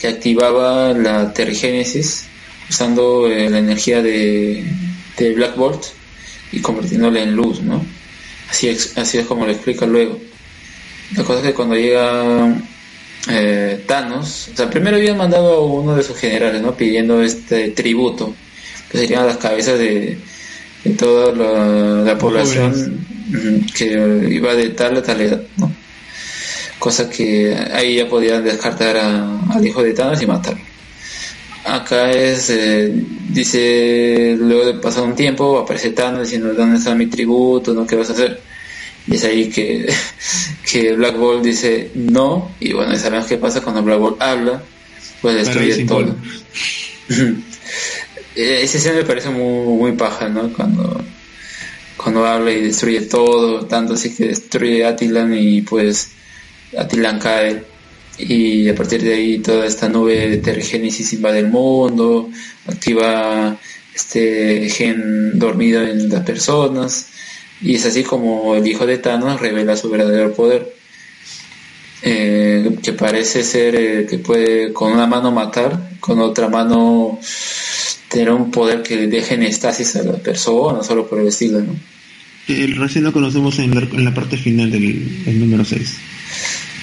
[0.00, 2.26] que activaba la terigénesis
[2.68, 4.64] usando la energía de,
[5.18, 5.84] de Black Bolt
[6.52, 7.84] y convirtiéndola en luz, ¿no?
[8.50, 10.18] Así es, así es como lo explica luego.
[11.16, 12.54] La cosa es que cuando llega
[13.30, 16.74] eh, Thanos, o sea, primero habían mandado a uno de sus generales, ¿no?
[16.74, 18.34] Pidiendo este tributo,
[18.90, 20.18] que serían las cabezas de,
[20.98, 21.32] toda
[22.04, 23.06] la, población
[23.74, 25.72] que iba de tal a tal edad, ¿no?
[26.78, 30.60] Cosa que ahí ya podían descartar al hijo de Thanos y matarlo.
[31.64, 32.92] Acá es, eh,
[33.30, 37.72] dice, luego de pasar un tiempo, aparece Thanos diciendo, ¿dónde está mi tributo?
[37.72, 37.86] ¿no?
[37.86, 38.38] ¿Qué vas a hacer?
[39.06, 39.92] Y es ahí que,
[40.70, 44.62] que Black Bolt dice no, y bueno, sabemos qué pasa cuando Black Bolt habla,
[45.20, 46.14] pues destruye todo.
[48.34, 50.52] Ese escena me parece muy, muy paja, ¿no?
[50.52, 51.00] Cuando,
[51.96, 56.10] cuando habla y destruye todo, tanto así que destruye Attilan y pues
[56.76, 57.62] Attilan cae
[58.18, 62.30] y a partir de ahí toda esta nube de tergénesis invade el mundo,
[62.66, 63.56] activa
[63.94, 67.08] este gen dormido en las personas
[67.64, 70.74] y es así como el hijo de Thanos revela su verdadero poder,
[72.02, 77.18] eh, que parece ser eh, que puede con una mano matar, con otra mano
[78.08, 81.74] tener un poder que deje en estasis a la persona, solo por el estilo, ¿no?
[82.46, 85.96] El recién lo conocemos en la, parte final del, número 6.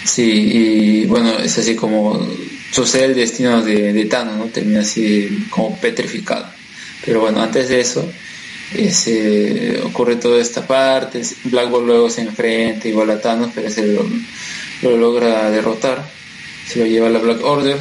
[0.04, 2.28] Sí, y bueno, es así como
[2.72, 4.46] sucede el destino de, de Thanos, ¿no?
[4.46, 6.48] Termina así como petrificado.
[7.06, 8.12] Pero bueno, antes de eso,
[8.74, 11.22] ese, ocurre toda esta parte.
[11.46, 14.06] Black Bolt luego se enfrenta igual a Thanos, pero ese lo,
[14.82, 16.04] lo logra derrotar.
[16.68, 17.78] Se lo lleva a la Black Order.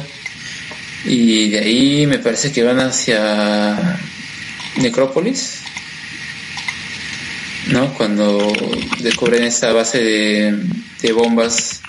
[1.05, 3.99] Y de ahí me parece que van hacia
[4.77, 5.61] Necrópolis.
[7.67, 7.93] ¿no?
[7.93, 8.53] Cuando
[8.99, 11.81] descubren esa base de, bombas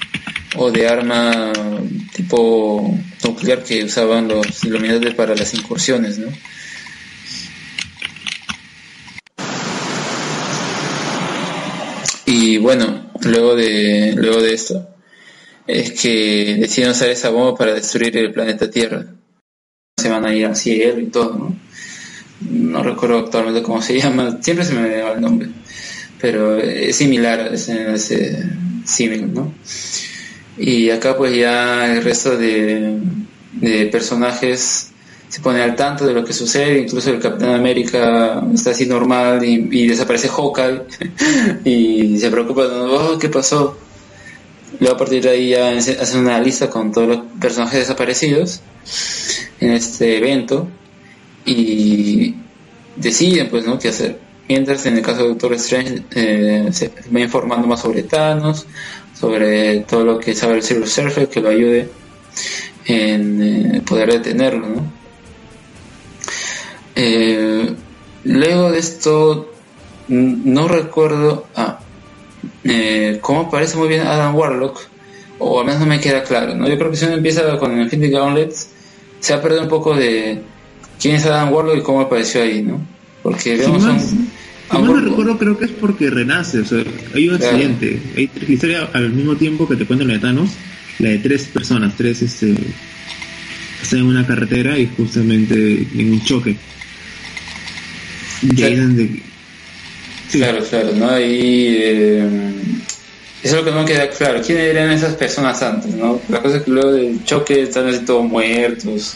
[0.56, 1.52] o de arma
[2.14, 6.28] tipo nuclear que usaban los iluminantes para las incursiones, ¿no?
[12.52, 14.88] Y bueno, luego de, luego de esto,
[15.66, 19.06] es que deciden usar esa bomba para destruir el planeta Tierra.
[19.98, 21.56] Se van a ir al cielo y todo, ¿no?
[22.40, 25.48] No recuerdo actualmente cómo se llama, siempre se me va el nombre
[26.22, 28.44] pero es similar a ese, ese
[28.84, 29.52] símil, ¿no?
[30.56, 33.00] Y acá pues ya el resto de,
[33.90, 34.91] personajes
[35.32, 39.42] se pone al tanto de lo que sucede, incluso el Capitán América está así normal
[39.42, 40.82] y, desaparece Hawkeye
[41.64, 43.78] y se preocupa, oh, ¿qué pasó?
[44.78, 48.60] Luego a partir de ahí ya hacen una lista con todos los personajes desaparecidos
[49.58, 50.68] en este evento
[51.46, 52.34] y
[52.96, 53.78] deciden pues, ¿no?
[53.78, 54.18] ¿Qué hacer?
[54.50, 58.66] Mientras en el caso de Doctor Strange eh, se va informando más sobre Thanos,
[59.18, 61.88] sobre todo lo que sabe el Silver Surfer que lo ayude
[62.84, 64.68] en eh, poder detenerlo.
[64.68, 65.01] ¿no?
[66.94, 67.74] Eh,
[68.24, 69.52] luego de esto,
[70.08, 71.80] no recuerdo ah,
[73.20, 74.80] cómo aparece muy bien Adam Warlock,
[75.38, 76.54] o al menos no me queda claro.
[76.54, 76.68] ¿no?
[76.68, 78.54] Yo creo que si uno empieza con el Infinity Gauntlet,
[79.20, 80.42] se ha perdido un poco de
[81.00, 82.80] quién es Adam Warlock y cómo apareció ahí, ¿no?
[83.22, 84.28] Porque vemos un,
[84.80, 86.60] no recuerdo, creo que es porque renace.
[86.60, 86.82] O sea,
[87.14, 88.00] hay un accidente.
[88.16, 90.50] Hay la historia al mismo tiempo que te cuentan la de Thanos,
[90.98, 92.54] la de tres personas, tres este,
[93.82, 96.56] están en una carretera y justamente en un choque.
[98.42, 99.22] Y ahí donde.
[100.30, 101.20] Claro, claro, ¿no?
[101.20, 102.28] Y eh,
[103.42, 104.40] eso es lo que no queda claro.
[104.40, 106.20] ¿Quiénes eran esas personas antes, no?
[106.28, 109.14] La cosa es que luego del choque están así todos muertos,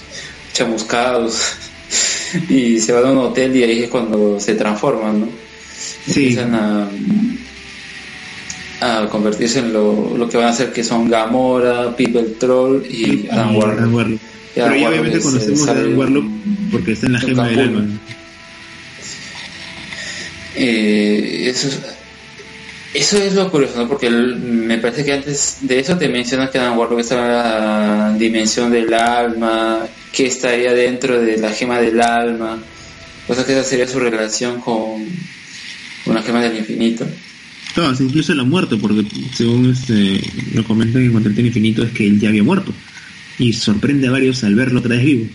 [0.53, 1.55] chamuscados,
[2.49, 5.29] y se van a un hotel y ahí es cuando se transforman, ¿no?
[6.09, 6.89] Empiezan a,
[8.81, 13.29] a convertirse en lo, lo que van a ser que son Gamora, People Troll y
[13.31, 14.19] Adam Warlock.
[14.55, 16.25] Pero ya obviamente conocemos a Adam Warlock
[16.73, 17.87] porque está en la gema del alma.
[20.57, 21.81] Eh, eso, es,
[22.95, 23.89] eso es lo curioso, ¿no?
[23.89, 28.71] Porque me parece que antes de eso te mencionas que Adam Warlock estaba la dimensión
[28.71, 32.59] del alma, que estaría dentro de la gema del alma,
[33.29, 35.05] o sea que esa sería su relación con,
[36.07, 37.07] la gema del infinito.
[37.75, 39.05] Claro, incluso él ha muerto, porque
[39.35, 40.21] según este,
[40.55, 42.73] lo comentan en tema infinito es que él ya había muerto.
[43.39, 45.27] Y sorprende a varios al verlo otra vivo.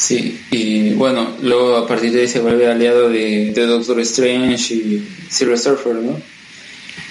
[0.00, 5.06] Sí, y bueno, luego a partir de ahí se vuelve aliado de, Doctor Strange y
[5.28, 6.18] Silver Surfer, ¿no?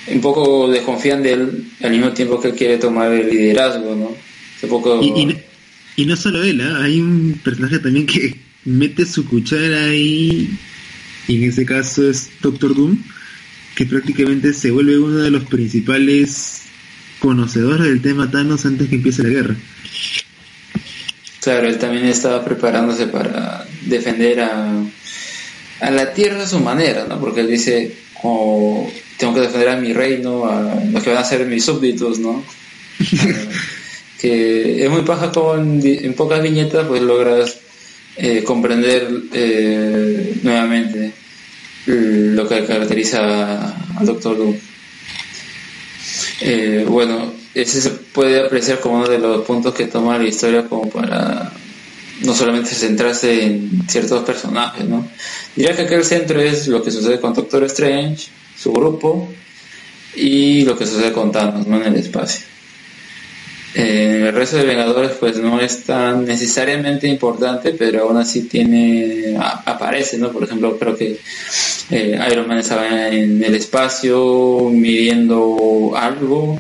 [0.07, 4.15] Un poco desconfían de él al mismo tiempo que quiere tomar el liderazgo, ¿no?
[4.63, 4.99] Un poco...
[5.03, 6.73] y, no solo él, ¿eh?
[6.81, 8.35] hay un personaje también que
[8.65, 10.49] mete su cuchara ahí,
[11.27, 12.97] y en ese caso es Doctor Doom,
[13.75, 16.63] que prácticamente se vuelve uno de los principales
[17.19, 19.55] conocedores del tema Thanos antes que empiece la guerra.
[21.41, 24.83] Claro, él también estaba preparándose para defender a,
[25.79, 27.19] a la tierra a su manera, ¿no?
[27.19, 31.23] Porque él dice, oh, tengo que defender a mi reino, a los que van a
[31.23, 32.43] ser mis súbditos, ¿no?
[34.19, 37.57] que es muy paja como en, pocas viñetas pues logras
[38.17, 41.13] eh, comprender eh, nuevamente
[41.85, 44.55] lo que caracteriza al Doctor Doom.
[46.41, 50.67] Eh, bueno, ese se puede apreciar como uno de los puntos que toma la historia
[50.67, 51.51] como para
[52.21, 55.07] no solamente centrarse en ciertos personajes, ¿no?
[55.55, 58.27] Diría que aquel centro es lo que sucede con Doctor Strange,
[58.57, 59.29] su grupo,
[60.15, 61.77] y lo que sucede con Thanos, ¿no?
[61.77, 62.45] En el espacio.
[63.73, 70.17] El resto de Vengadores pues no es tan necesariamente importante, pero aún así tiene aparece,
[70.17, 70.31] ¿no?
[70.31, 71.19] Por ejemplo, creo que
[71.91, 76.59] eh, Iron Man estaba en el espacio midiendo algo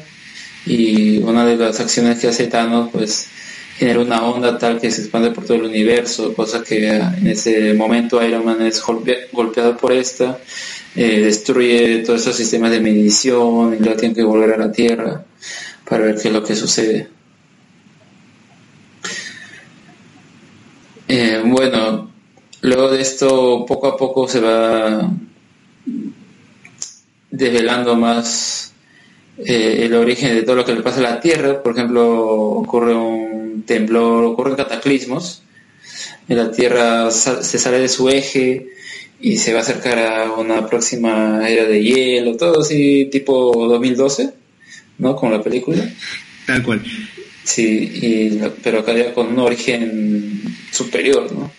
[0.69, 3.27] y una de las acciones que hace Thanos pues
[3.75, 7.73] genera una onda tal que se expande por todo el universo, cosa que en ese
[7.73, 8.81] momento Iron Man es
[9.31, 10.37] golpeado por esta,
[10.95, 15.25] eh, destruye todos esos sistemas de medición y luego tiene que volver a la Tierra
[15.87, 17.09] para ver qué es lo que sucede.
[21.07, 22.11] Eh, bueno,
[22.61, 25.09] luego de esto poco a poco se va
[27.31, 28.68] desvelando más
[29.45, 31.61] eh, el origen de todo lo que le pasa a la Tierra.
[31.61, 35.43] Por ejemplo, ocurre un temblor, ocurren cataclismos.
[36.27, 38.67] La Tierra se sale de su eje
[39.21, 44.33] y se va a acercar a una próxima era de hielo, todo así tipo 2012,
[44.99, 45.15] ¿no?
[45.15, 45.89] Con la película.
[46.45, 46.81] Tal cual.
[47.43, 50.41] Sí, pero acá ya con un origen
[50.71, 51.51] superior, ¿no?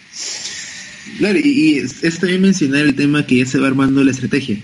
[1.19, 4.59] Claro, y, es, también mencionar el tema que ya se va armando la estrategia,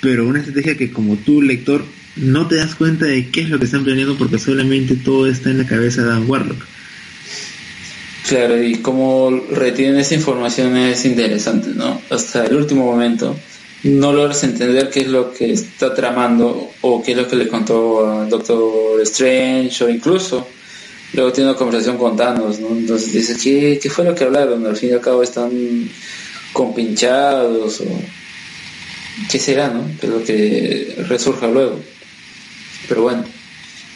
[0.00, 1.84] pero una estrategia que como tú, lector,
[2.20, 5.50] no te das cuenta de qué es lo que están planeando porque solamente todo está
[5.50, 6.64] en la cabeza de Dan Warlock.
[8.28, 12.02] Claro, y cómo retienen esa información es interesante, ¿no?
[12.10, 13.34] Hasta el último momento
[13.84, 17.48] no logras entender qué es lo que está tramando o qué es lo que le
[17.48, 20.46] contó a Doctor Strange o incluso
[21.14, 22.68] luego tiene una conversación con Thanos, ¿no?
[22.68, 24.66] Entonces dice, ¿qué, ¿qué fue lo que hablaron?
[24.66, 25.88] Al fin y al cabo están
[26.52, 27.86] compinchados o
[29.30, 29.86] qué será, ¿no?
[29.98, 31.80] Que es lo que resurja luego.
[32.86, 33.24] Pero bueno,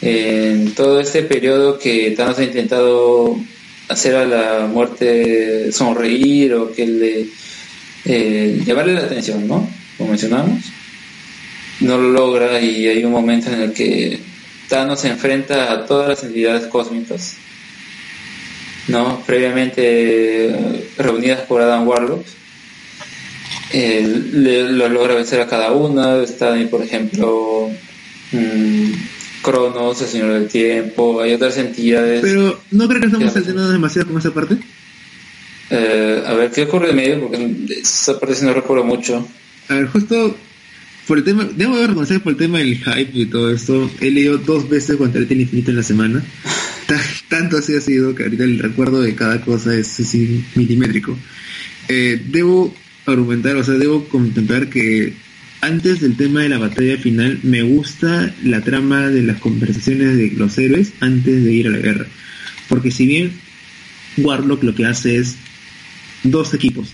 [0.01, 3.37] en todo este periodo que Thanos ha intentado
[3.87, 7.27] hacer a la muerte sonreír o que le
[8.05, 9.69] eh, llamarle la atención, ¿no?
[9.97, 10.59] Como mencionamos,
[11.79, 14.19] no lo logra y hay un momento en el que
[14.67, 17.37] Thanos se enfrenta a todas las entidades cósmicas,
[18.87, 19.23] ¿no?
[19.25, 20.53] Previamente
[20.97, 22.25] reunidas por Adam Warlock.
[23.73, 26.21] lo logra vencer a cada una.
[26.23, 27.69] Está ahí, por ejemplo,
[28.33, 28.91] mmm,
[29.41, 32.21] Cronos, el Señor del Tiempo, hay otras entidades.
[32.21, 34.57] Pero, ¿no creo que estamos saltando demasiado con esa parte?
[35.69, 37.21] Eh, a ver, ¿qué ocurre en medio?
[37.21, 39.27] Porque esa parte sí no recuerdo mucho.
[39.69, 40.35] A ver, justo
[41.07, 44.37] por el tema, debo reconocer por el tema del hype y todo esto, he leído
[44.37, 46.23] dos veces el Infinito en la semana.
[47.29, 51.17] Tanto así ha sido que ahorita el recuerdo de cada cosa es así milimétrico.
[51.89, 52.73] Eh, debo
[53.05, 55.13] argumentar, o sea, debo contemplar que
[55.63, 60.31] antes del tema de la batalla final me gusta la trama de las conversaciones de
[60.35, 62.05] los héroes antes de ir a la guerra.
[62.67, 63.31] Porque si bien
[64.17, 65.37] Warlock lo que hace es
[66.23, 66.89] dos equipos,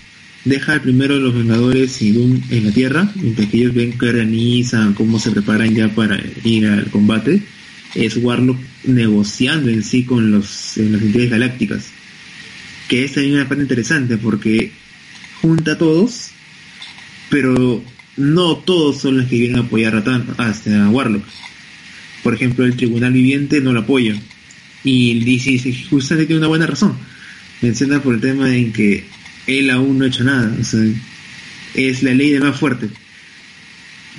[0.45, 4.07] deja primero a los Vengadores y Doom en la Tierra, mientras que ellos ven que
[4.07, 7.41] organizan, cómo se preparan ya para ir al combate,
[7.95, 11.87] es Warlock negociando en sí con los, las entidades galácticas.
[12.87, 14.71] Que es también una parte interesante porque
[15.41, 16.29] junta a todos,
[17.31, 17.83] pero
[18.19, 21.23] no todos son los que a apoyar a, Tan, a Warlock.
[22.21, 24.15] Por ejemplo, el Tribunal Viviente no lo apoya.
[24.83, 25.57] Y dice,
[25.89, 26.97] justamente tiene una buena razón.
[27.61, 29.05] Menciona por el tema en que
[29.47, 30.53] él aún no ha hecho nada.
[31.73, 32.89] Es la ley de más fuerte.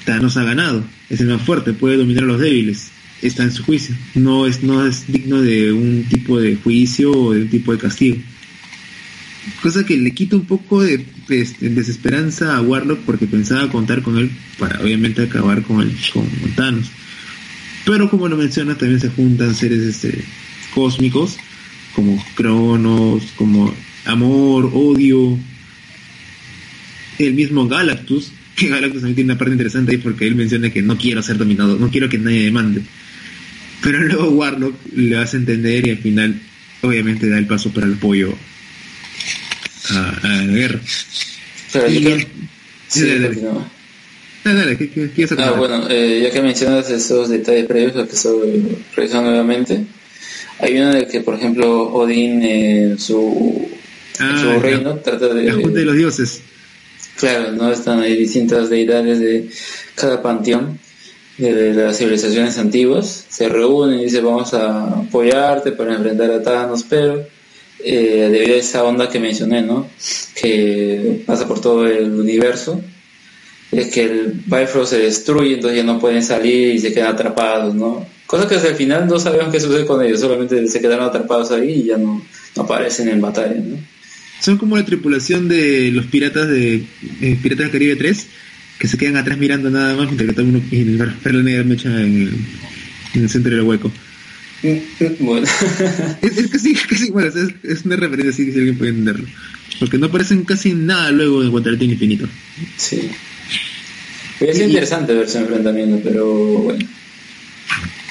[0.04, 2.90] Thanos ha ganado, es el más fuerte, puede dominar a los débiles,
[3.20, 3.94] está en su juicio.
[4.14, 7.78] No es, no es digno de un tipo de juicio o de un tipo de
[7.78, 8.16] castigo.
[9.62, 11.04] Cosa que le quita un poco de,
[11.60, 16.90] desesperanza a Warlock porque pensaba contar con él para obviamente acabar con, el, con Thanos.
[17.86, 20.22] Pero como lo menciona, también se juntan seres este,
[20.74, 21.38] cósmicos
[21.94, 25.38] como Cronos, como Amor, Odio,
[27.18, 30.82] el mismo Galactus, que Galactus también tiene una parte interesante ahí porque él menciona que
[30.82, 32.82] no quiero ser dominado, no quiero que nadie demande.
[33.82, 36.40] Pero luego Warlock le hace entender y al final
[36.82, 38.34] obviamente da el paso para el apoyo
[39.90, 40.80] a, la guerra.
[45.38, 49.84] Ah, bueno, eh, ya que mencionas esos detalles previos, lo que estoy revisando nuevamente,
[50.58, 53.68] hay uno de que, por ejemplo, Odín en su,
[54.18, 55.44] ah, su reino trata de...
[55.44, 56.42] La Junta de los Dioses.
[57.16, 57.70] Claro, ¿no?
[57.70, 59.50] Están ahí distintas deidades de
[59.94, 60.78] cada panteón
[61.36, 63.26] de las civilizaciones antiguas.
[63.28, 67.26] Se reúnen y dicen, vamos a apoyarte para enfrentar a Thanos, pero
[67.84, 69.88] eh, debido a esa onda que mencioné, ¿no?
[70.34, 72.82] Que pasa por todo el universo
[73.72, 77.74] es que el Bifrost se destruye, entonces ya no pueden salir y se quedan atrapados,
[77.74, 78.06] ¿no?
[78.26, 81.50] Cosa que hasta el final no sabemos qué sucede con ellos, solamente se quedaron atrapados
[81.52, 82.22] ahí y ya no,
[82.56, 83.76] aparecen en batalla, ¿no?
[84.40, 86.82] Son como la tripulación de los piratas de
[87.20, 88.26] eh, Piratas del Caribe 3,
[88.78, 91.88] que se quedan atrás mirando nada más mientras que todo y el perla negra mecha
[91.88, 92.34] en el,
[93.14, 93.92] en el centro del hueco.
[95.20, 95.46] Bueno.
[96.22, 99.26] es, casi, casi, bueno, es, es una referencia así que si alguien puede entenderlo.
[99.78, 102.28] Porque no aparecen casi nada luego de encontrar el infinito.
[102.76, 103.10] Sí.
[104.40, 106.86] Es interesante ver ese enfrentamiento, pero bueno.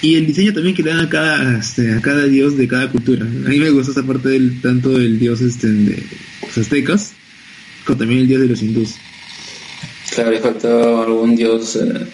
[0.01, 2.89] Y el diseño también que le dan a cada, este, a cada dios de cada
[2.89, 3.25] cultura.
[3.25, 6.03] A mí me gusta esa parte del, tanto del dios este, de
[6.41, 7.11] los aztecas,
[7.85, 8.95] como también el dios de los hindús.
[10.11, 12.05] Claro, le falta algún dios eh,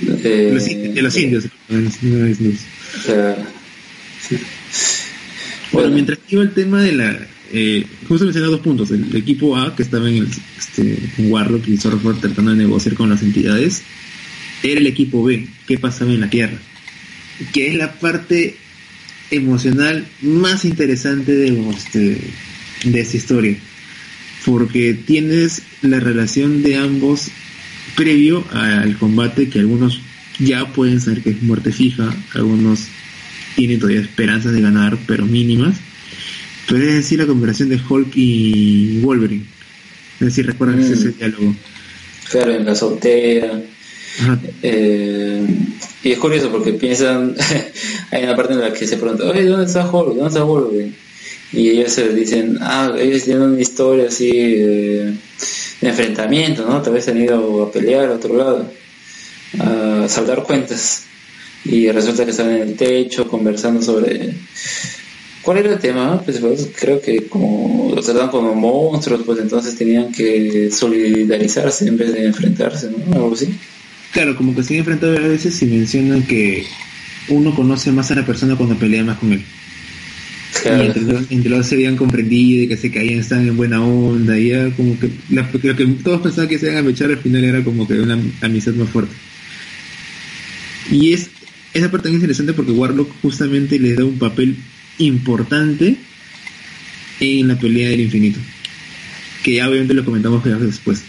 [0.00, 1.44] de, los, indios,
[5.72, 7.26] Bueno, mientras iba el tema de la
[7.56, 8.90] eh, justo mencioné dos puntos.
[8.90, 12.96] El, equipo A, que estaba en, el, este, en Warlock y Sorrow tratando de negociar
[12.96, 13.82] con las entidades,
[14.62, 16.58] era el equipo B, que pasaba en la Tierra.
[17.52, 18.56] Que es la parte
[19.30, 22.18] emocional más interesante de, este,
[22.84, 23.56] de esta historia.
[24.44, 27.28] Porque tienes la relación de ambos
[27.94, 30.00] previo al combate que algunos
[30.38, 32.86] ya pueden saber que es muerte fija, algunos
[33.56, 35.76] tienen todavía esperanzas de ganar, pero mínimas
[36.68, 39.44] Podría decir la conversación de Hulk y Wolverine.
[40.20, 40.92] Es decir, recuerdan mm.
[40.92, 41.54] ese diálogo.
[42.30, 43.62] Claro, en la azotea.
[44.62, 45.46] Eh,
[46.04, 47.34] y es curioso porque piensan,
[48.10, 50.14] hay una parte en la que se pregunta, oye, ¿dónde está Hulk?
[50.14, 50.94] ¿Dónde está Wolverine?
[51.52, 55.14] Y ellos se dicen, ah, ellos tienen una historia así de,
[55.82, 56.80] enfrentamiento, ¿no?
[56.80, 58.72] Tal vez han ido a pelear a otro lado,
[59.58, 61.04] a saldar cuentas.
[61.64, 64.34] Y resulta que están en el techo conversando sobre
[65.44, 66.22] ¿Cuál era el tema?
[66.24, 71.98] Pues, pues, creo que como los tratan como monstruos, pues entonces tenían que solidarizarse en
[71.98, 73.14] vez de enfrentarse, ¿no?
[73.14, 73.54] Algo así.
[74.10, 76.64] Claro, como que se han enfrentado a veces y mencionan que
[77.28, 79.42] uno conoce más a la persona cuando pelea más con él.
[80.62, 80.84] Claro.
[80.84, 84.48] Y entre los, se habían comprendido y que se caían, estaban en buena onda, y
[84.48, 87.62] ya como que lo que todos pensaban que se iban a mechar al final era
[87.62, 89.12] como que una amistad más fuerte.
[90.90, 91.30] Y es
[91.72, 94.56] esa parte tan interesante porque Warlock justamente le da un papel
[94.98, 95.96] importante
[97.20, 98.38] en la pelea del infinito.
[99.42, 101.02] Que ya obviamente lo comentamos después.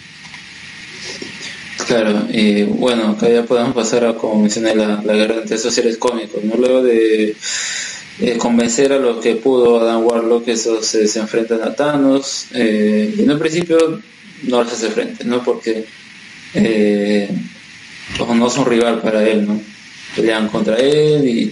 [1.87, 2.27] Claro,
[2.69, 6.55] bueno, acá ya podemos pasar a, como mencioné, la, guerra entre esos seres cómicos, ¿no?
[6.55, 7.35] Luego de
[8.39, 13.29] convencer a los que pudo Adam Warlock, esos se, se enfrentan a Thanos, eh, en
[13.29, 14.01] un principio
[14.43, 15.43] no les hace frente, ¿no?
[15.43, 15.85] Porque
[16.53, 17.29] eh,
[18.35, 19.59] no son rival para él, ¿no?
[20.15, 21.51] Pelean contra él y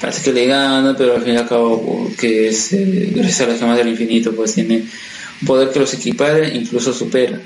[0.00, 3.46] parece que le gana, pero al fin y al cabo, que es, eh, gracias a
[3.46, 4.84] las gemas del infinito, pues tiene
[5.40, 7.40] un poder que los equipara, incluso supera.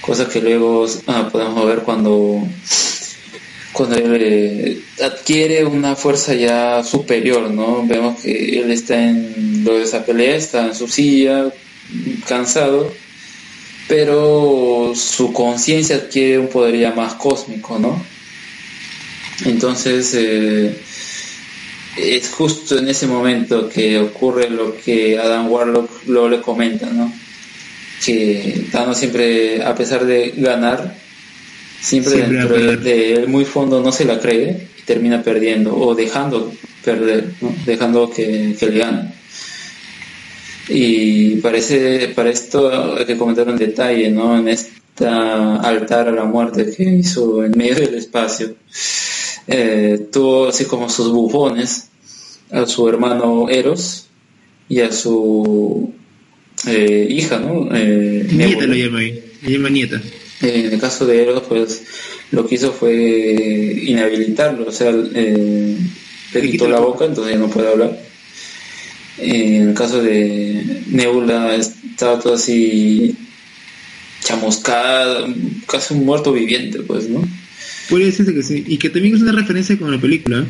[0.00, 2.46] Cosa que luego ah, podemos ver cuando,
[3.72, 7.86] cuando él eh, adquiere una fuerza ya superior, ¿no?
[7.86, 11.52] Vemos que él está en lo de esa pelea, está en su silla,
[12.26, 12.92] cansado,
[13.92, 18.02] pero su conciencia adquiere un poder ya más cósmico, ¿no?
[19.44, 20.74] Entonces, eh,
[21.98, 27.12] es justo en ese momento que ocurre lo que Adam Warlock luego le comenta, ¿no?
[28.02, 30.96] Que Thanos siempre, a pesar de ganar,
[31.78, 36.50] siempre, dentro de, muy fondo no se la cree y termina perdiendo o dejando
[36.82, 37.54] perder, ¿no?
[37.66, 39.21] dejando que, que le ganen.
[40.68, 44.38] Y parece, para esto hay que comentar un detalle, ¿no?
[44.38, 48.54] En esta altar a la muerte que hizo en medio del espacio,
[49.46, 51.88] eh, tuvo así como sus bufones
[52.50, 54.06] a su hermano Eros
[54.68, 55.92] y a su
[56.66, 57.68] eh, hija, ¿no?
[57.74, 60.00] Eh, nieta lo llama ahí, llama nieta.
[60.42, 61.82] en el caso de Eros, pues
[62.30, 67.68] lo que hizo fue inhabilitarlo, o sea, le quitó la boca, entonces ya no puede
[67.68, 68.11] hablar.
[69.22, 73.14] En el caso de Nebula estaba todo así
[74.20, 75.26] chamuscada,
[75.66, 77.26] casi un muerto viviente, pues, ¿no?
[77.88, 80.44] Puede decirse que sí, y que también es una referencia con la película.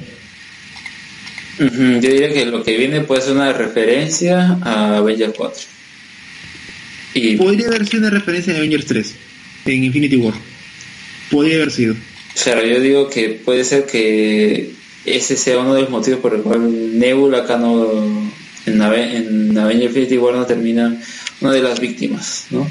[1.59, 5.63] Yo diría que lo que viene puede ser una referencia a Avengers 4.
[7.15, 7.37] Y...
[7.37, 9.15] Podría haber sido una referencia a Avengers 3,
[9.67, 10.35] en Infinity War.
[11.31, 11.95] Podría haber sido.
[12.43, 14.73] Claro, yo digo que puede ser que
[15.05, 18.33] ese sea uno de los motivos por el cual Nebula acá no.
[18.67, 20.97] En, en Avengers Infinity War no termina
[21.41, 22.69] una de las víctimas, ¿no?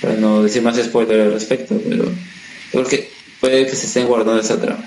[0.00, 2.10] Para no decir más spoiler al respecto, pero
[2.72, 4.84] porque puede que se estén guardando esa trama.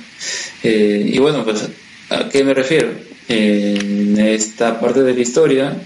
[0.63, 1.67] Eh, y bueno, pues,
[2.09, 3.09] ¿a qué me refiero?
[3.29, 5.77] en esta parte de la historia,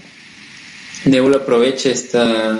[1.04, 2.58] Nebula aprovecha esta,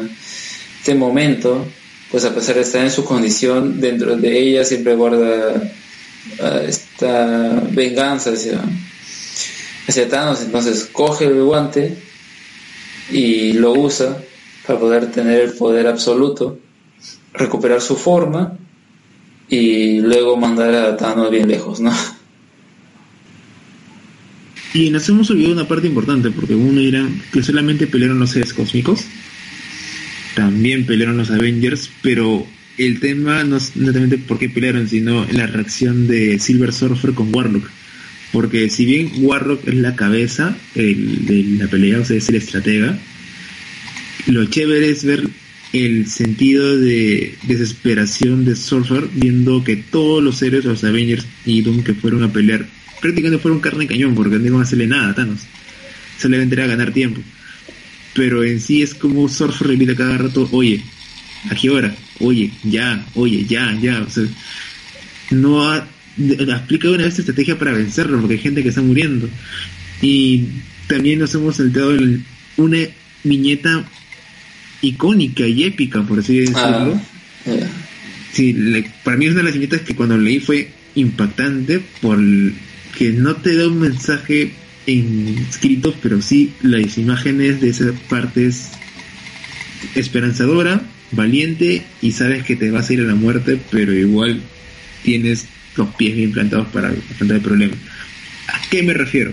[0.79, 1.67] este momento,
[2.11, 5.73] pues a pesar de estar en su condición, dentro de ella siempre guarda
[6.43, 8.61] ah, esta venganza hacia,
[9.87, 11.97] hacia Thanos, entonces coge el guante
[13.11, 14.19] y lo usa
[14.67, 16.59] para poder tener el poder absoluto,
[17.33, 18.57] recuperar su forma
[19.49, 21.93] y luego mandar a Thanos bien lejos, ¿no?
[24.73, 28.53] Y nos hemos olvidado una parte importante, porque uno dirá que solamente pelearon los seres
[28.53, 29.05] cósmicos,
[30.35, 32.45] también pelearon los Avengers, pero
[32.77, 37.33] el tema no es netamente por qué pelearon, sino la reacción de Silver Surfer con
[37.33, 37.71] Warlock.
[38.35, 42.99] Porque si bien Warlock es la cabeza de la pelea, o sea, es el estratega,
[44.27, 45.29] lo chévere es ver
[45.73, 51.85] el sentido de desesperación de Surfer viendo que todos los seres, los Avengers y Doom
[51.85, 52.67] que fueron a pelear
[53.01, 55.43] prácticamente fueron carne y cañón, porque no iban a hacerle nada a Thanos.
[56.19, 57.21] Se le vendría a ganar tiempo.
[58.15, 60.83] Pero en sí es como Surfer repite cada rato, oye,
[61.49, 61.95] ¿a qué hora?
[62.19, 64.03] Oye, ya, oye, ya, ya.
[64.03, 64.25] O sea,
[65.31, 65.87] no ha,
[66.19, 69.29] explicado una vez estrategia para vencerlo, porque hay gente que está muriendo.
[70.03, 70.45] Y
[70.87, 71.97] también nos hemos saltado
[72.57, 72.79] una
[73.23, 73.85] viñeta
[74.83, 77.01] icónica y épica, por así decirlo.
[77.47, 77.53] Ah,
[78.33, 78.55] sí,
[79.03, 82.19] para mí es una de las viñetas que cuando leí fue impactante por
[82.97, 84.53] que no te da un mensaje
[84.87, 88.71] en escrito, pero sí las imágenes de esa parte es
[89.95, 94.41] esperanzadora, valiente y sabes que te vas a ir a la muerte, pero igual
[95.03, 95.47] tienes
[95.77, 97.75] los pies bien plantados para afrontar el problema.
[98.49, 99.33] ¿A qué me refiero?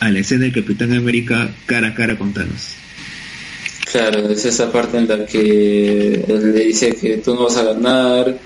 [0.00, 2.74] A la escena del Capitán América cara a cara con Thanos.
[3.90, 7.64] Claro, es esa parte en la que él le dice que tú no vas a
[7.64, 8.36] ganar,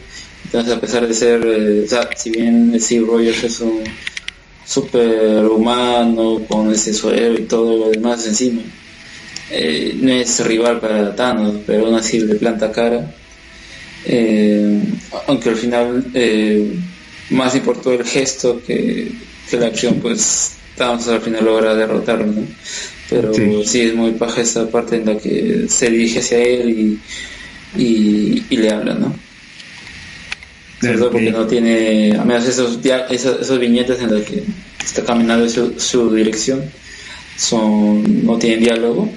[0.52, 3.84] entonces, a pesar de ser, eh, si bien Steve Rogers es un
[4.66, 8.62] super humano con ese suelo y todo lo demás encima,
[9.50, 13.14] eh, no es rival para Thanos, pero aún así le planta cara.
[14.06, 14.82] Eh,
[15.26, 16.04] aunque al final
[17.30, 19.12] más importó el gesto que,
[19.52, 22.46] la acción, pues Thanos al final logra derrotarlo, ¿no?
[23.08, 23.80] Pero sí.
[23.80, 27.00] es muy paja esa parte en la que se dirige hacia él y,
[27.76, 29.12] y, y le habla, ¿no?
[30.80, 32.78] Porque no tiene, a menos esos,
[33.10, 34.42] esos, viñetas en las que
[34.82, 36.62] está caminando su, su dirección,
[37.36, 39.12] son no tienen diálogo.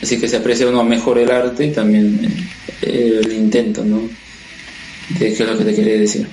[0.00, 2.28] así que se aprecia uno mejor el arte y también eh,
[2.82, 4.08] el intento, ¿no?
[5.18, 6.26] De qué es lo que te quiere decir.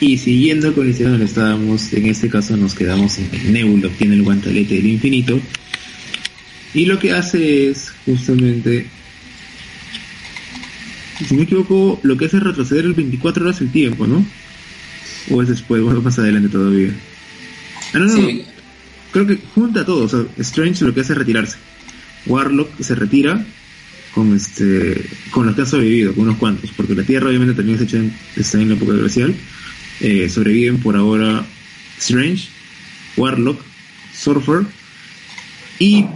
[0.00, 4.14] Y siguiendo con el donde estábamos, en este caso nos quedamos en el Nebula, tiene
[4.14, 5.40] el guantelete del infinito.
[6.74, 8.86] Y lo que hace es justamente
[11.24, 14.24] si no me equivoco, lo que hace es retroceder el 24 horas el tiempo, ¿no?
[15.30, 16.90] O es después, o más adelante todavía.
[17.94, 18.28] Ah, no, no,
[19.12, 20.04] Creo que junta todo.
[20.04, 21.56] O sea, Strange lo que hace es retirarse.
[22.26, 23.44] Warlock se retira
[24.16, 27.80] con este con los que han sobrevivido, con unos cuantos, porque la Tierra obviamente también
[27.80, 29.34] hecho en, está en la época glacial.
[30.00, 31.44] Eh, sobreviven por ahora
[31.98, 32.48] Strange,
[33.18, 33.60] Warlock,
[34.18, 34.64] Surfer
[35.78, 36.06] y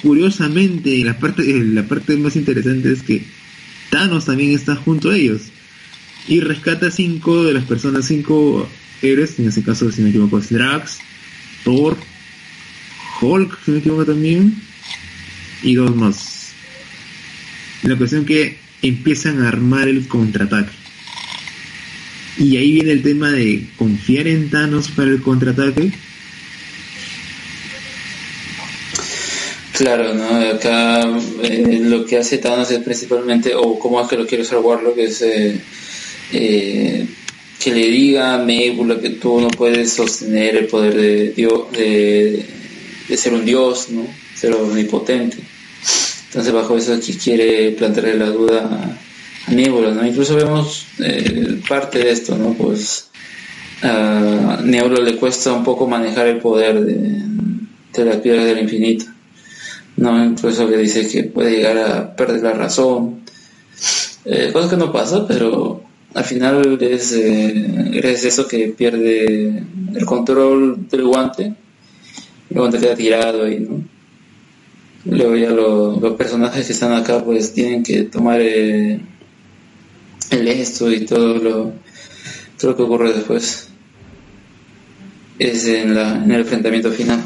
[0.00, 3.24] curiosamente, la parte, la parte más interesante es que
[3.90, 5.42] Thanos también está junto a ellos
[6.28, 8.68] y rescata cinco de las personas, cinco
[9.02, 10.98] héroes, en ese caso, si me equivoco, es Drax,
[11.64, 11.96] Thor,
[13.20, 14.54] Hulk, si me equivoco también,
[15.64, 16.29] y dos más.
[17.82, 20.72] La cuestión que empiezan a armar el contraataque.
[22.38, 25.92] Y ahí viene el tema de confiar en Thanos para el contraataque.
[29.80, 30.36] Claro, ¿no?
[30.36, 31.08] Acá
[31.42, 34.98] eh, lo que hace Thanos es principalmente, o cómo es que lo quiere usar Warlock,
[34.98, 35.58] es eh,
[36.32, 37.06] eh,
[37.58, 42.46] que le diga a Nebula que tú no puedes sostener el poder de, Dios, de,
[43.16, 44.06] ser un dios, ¿no?
[44.34, 45.38] Ser omnipotente.
[46.30, 50.06] Entonces bajo eso aquí quiere plantearle la duda a, Nebula, ¿no?
[50.06, 52.54] Incluso vemos eh, parte de esto, ¿no?
[52.54, 53.10] Pues
[53.82, 59.06] a Nebula le cuesta un poco manejar el poder de, las piedras del infinito,
[59.96, 60.24] ¿no?
[60.24, 63.24] Incluso le dice que puede llegar a perder la razón.
[64.24, 65.82] Eh, cosa que no pasa, pero
[66.14, 71.52] al final es, eh, es eso que pierde el control del guante.
[72.50, 73.99] El guante queda tirado ahí, ¿no?
[75.04, 79.00] Luego ya los personajes que están acá pues tienen que tomar eh,
[80.30, 81.72] el esto y todo lo,
[82.58, 83.68] todo lo que ocurre después.
[85.38, 87.18] Es en, la, en el enfrentamiento final.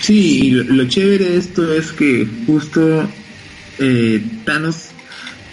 [0.00, 3.08] Sí, y lo, chévere de esto es que justo
[3.78, 4.90] eh, Thanos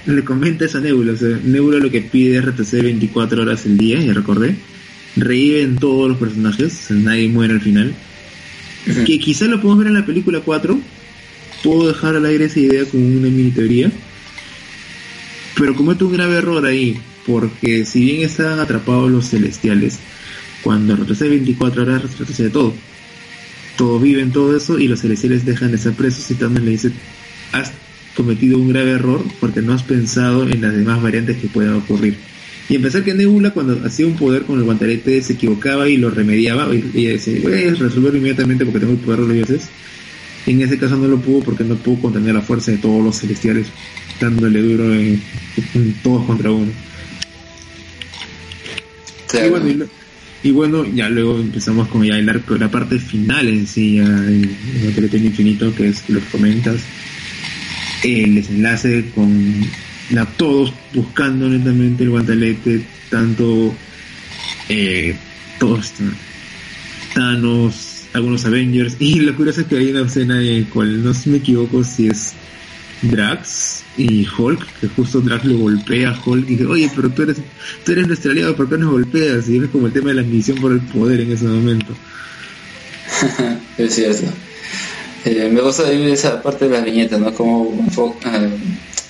[0.05, 1.13] le comenta esa Nebula.
[1.13, 4.55] O sea, Nebula lo que pide es retroceder 24 horas el día, ya recordé.
[5.15, 7.93] Reviven todos los personajes, nadie muere al final.
[9.05, 10.79] Que quizá lo podemos ver en la película 4.
[11.63, 13.91] Puedo dejar al aire esa idea como una mini teoría.
[15.55, 19.99] Pero comete un grave error ahí, porque si bien están atrapados los celestiales,
[20.61, 22.73] cuando retrocede 24 horas retrocede todo.
[23.75, 26.71] Todo vive en todo eso y los celestiales dejan de ser presos y también le
[26.71, 26.91] dice,
[28.15, 32.17] cometido un grave error porque no has pensado en las demás variantes que puedan ocurrir.
[32.69, 36.09] Y empezar que Nebula cuando hacía un poder con el guantelete se equivocaba y lo
[36.09, 39.69] remediaba, y ella decía, voy a resolverlo inmediatamente porque tengo el poder de los dioses.
[40.45, 43.19] En ese caso no lo pudo porque no pudo contener la fuerza de todos los
[43.19, 43.67] celestiales,
[44.19, 45.21] dándole duro en,
[46.03, 46.71] todos contra uno.
[50.43, 54.05] Y, bueno, ya luego empezamos con ya el arco, la parte final en sí, ya
[54.05, 54.49] el
[54.81, 56.81] guantelete infinito, que es lo que comentas
[58.03, 59.65] el desenlace con
[60.11, 63.73] la, todos buscando lentamente el guantelete, tanto
[64.69, 65.15] eh,
[65.59, 65.93] todos
[67.13, 71.11] Thanos, algunos Avengers, y lo curioso es que hay una escena en la cual no
[71.25, 72.33] me equivoco si es
[73.01, 77.23] Drax y Hulk, que justo Drax lo golpea a Hulk y dice, oye, pero tú
[77.23, 77.37] eres,
[77.83, 79.49] tú eres nuestro aliado, ¿por qué nos golpeas?
[79.49, 81.93] Y es como el tema de la ambición por el poder en ese momento.
[83.77, 84.27] es cierto.
[85.25, 87.33] Eh, me gusta esa parte de las viñetas, ¿no?
[87.33, 87.87] Como
[88.25, 88.49] eh,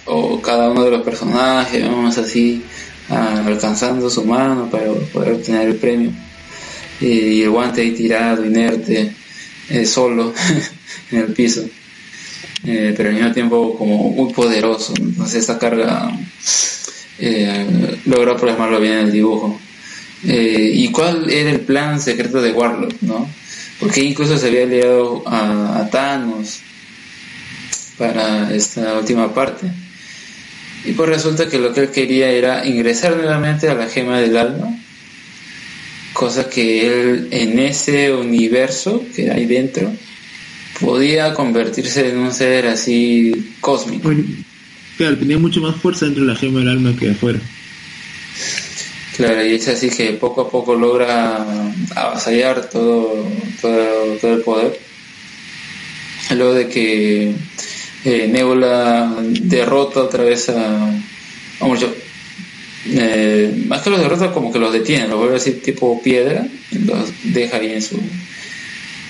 [0.07, 2.63] o cada uno de los personajes, vamos así,
[3.09, 6.11] alcanzando su mano para poder obtener el premio.
[6.99, 9.13] Y, el guante ahí tirado, inerte,
[9.69, 10.33] eh, solo,
[11.11, 11.63] en el piso.
[12.63, 14.93] pero al mismo tiempo como muy poderoso.
[14.99, 16.11] Entonces esta carga
[18.05, 19.59] logra plasmarlo bien en el dibujo.
[20.23, 23.27] ¿Y cuál era el plan secreto de Warlock, no?
[23.79, 26.59] porque incluso se había aliado a, Thanos
[27.97, 29.71] para esta última parte.
[30.87, 34.37] Y pues resulta que lo que él quería era ingresar nuevamente a la gema del
[34.37, 34.73] alma,
[36.13, 39.91] cosa que él en ese universo que hay dentro
[40.79, 44.11] podía convertirse en un ser así cósmico.
[44.97, 47.39] claro, tenía mucho más fuerza dentro de la gema del alma que afuera.
[49.17, 51.43] Claro, y es así que poco a poco logra
[51.95, 53.27] avasallar todo,
[53.59, 54.79] todo, el poder.
[56.29, 57.33] Luego de que
[58.07, 60.89] eh, Nebula derrota otra vez a,
[61.59, 61.93] vamos yo,
[62.85, 66.47] eh, más que los derrota como que los detiene, los vuelve a decir tipo piedra,
[66.85, 67.99] los deja ahí en su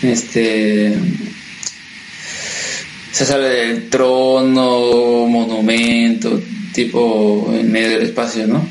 [0.02, 0.96] este
[3.12, 6.42] se sale del trono, monumento,
[6.74, 8.68] tipo en medio del espacio, ¿no?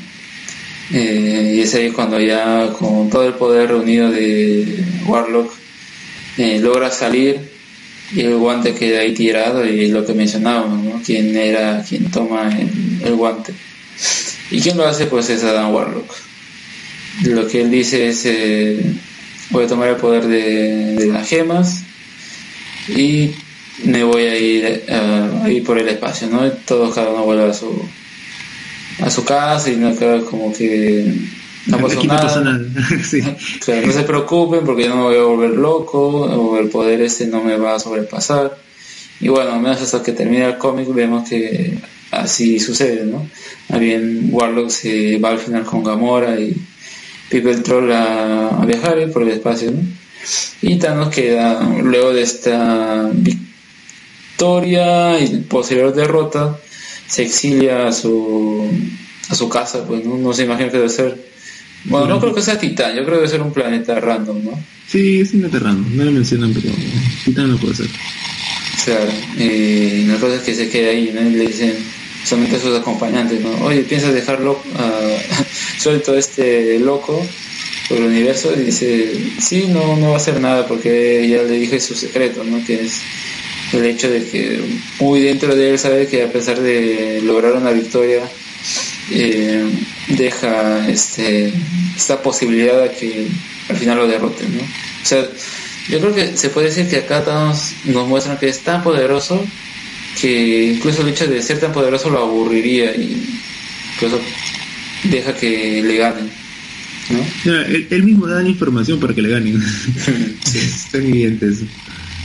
[0.91, 5.53] Eh, y es ahí cuando ya con todo el poder reunido de Warlock
[6.37, 7.56] eh, logra salir
[8.11, 11.01] y el guante queda ahí tirado y lo que mencionábamos, ¿no?
[11.05, 12.49] Quién era quien toma
[13.03, 13.53] el, guante.
[14.49, 16.13] Y quien lo hace pues es Adam Warlock.
[17.23, 18.79] Lo que él dice es eh,
[19.49, 21.83] voy a tomar el poder de, las gemas
[22.87, 23.31] y
[23.83, 26.49] me voy a ir, a ir por el espacio, ¿no?
[26.51, 27.87] Todos cada uno vuelve a su
[28.99, 31.13] a su casa y no queda como que
[31.67, 32.59] no pasó nada.
[32.59, 37.27] no se preocupen porque yo no me voy a volver loco, o el poder ese
[37.27, 38.57] no me va a sobrepasar.
[39.19, 41.77] Y bueno, al menos hasta que termine el cómic vemos que
[42.11, 43.27] así sucede, ¿no?
[43.79, 46.55] Bien Warlock se va al final con Gamora y
[47.29, 49.81] el Troll a, viajar por el espacio, ¿no?
[50.61, 53.09] Y Thanos queda, luego de esta
[54.37, 56.57] victoria y posterior derrota,
[57.07, 58.69] se exilia a su,
[59.29, 61.36] a su casa, pues no, no se imagina que debe ser.
[61.85, 64.59] Bueno, no creo que sea Titán, yo creo que debe ser un planeta random, ¿no?
[64.87, 66.73] Sí, es un planeta random, no lo mencionan, pero
[67.23, 67.87] Titán no puede ser.
[68.83, 71.21] Claro, y la cosa es que se queda ahí, ¿no?
[71.21, 71.73] Y le dicen,
[72.27, 73.65] solamente a sus acompañantes, ¿no?
[73.65, 75.43] Oye, ¿piensas dejarlo uh,
[75.79, 77.25] suelto este loco
[77.87, 78.53] por el universo?
[78.53, 82.43] Y dice, sí, no, no va a hacer nada porque ya le dije su secreto,
[82.43, 82.63] ¿no?
[82.65, 83.01] Que es
[83.73, 84.61] el hecho de que
[84.99, 88.23] muy dentro de él sabe que a pesar de lograr una victoria,
[89.11, 89.65] eh,
[90.07, 91.53] deja este,
[91.95, 93.27] esta posibilidad de que
[93.69, 94.63] al final lo derroten, ¿no?
[94.63, 95.27] O sea,
[95.89, 99.45] yo creo que se puede decir que acá nos, nos muestran que es tan poderoso
[100.19, 103.39] que incluso el hecho de ser tan poderoso lo aburriría y
[103.93, 104.19] incluso
[105.03, 106.29] deja que le ganen.
[107.09, 107.53] ¿no?
[107.53, 109.61] él, mismo da la información para que le ganen.
[110.93, 111.65] evidente eso.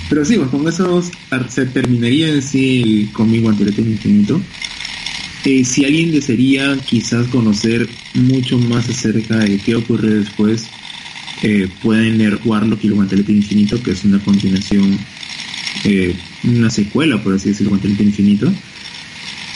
[0.08, 1.02] Pero sí, pues con eso
[1.48, 4.40] se terminaría en sí el cómic Guantelete Infinito.
[5.44, 10.68] Eh, si alguien desearía quizás conocer mucho más acerca de qué ocurre después,
[11.42, 14.96] eh, pueden leer Warlock y el Guantelete Infinito, que es una continuación,
[15.84, 16.14] eh,
[16.44, 18.52] una secuela, por así decirlo, Guantelete Infinito,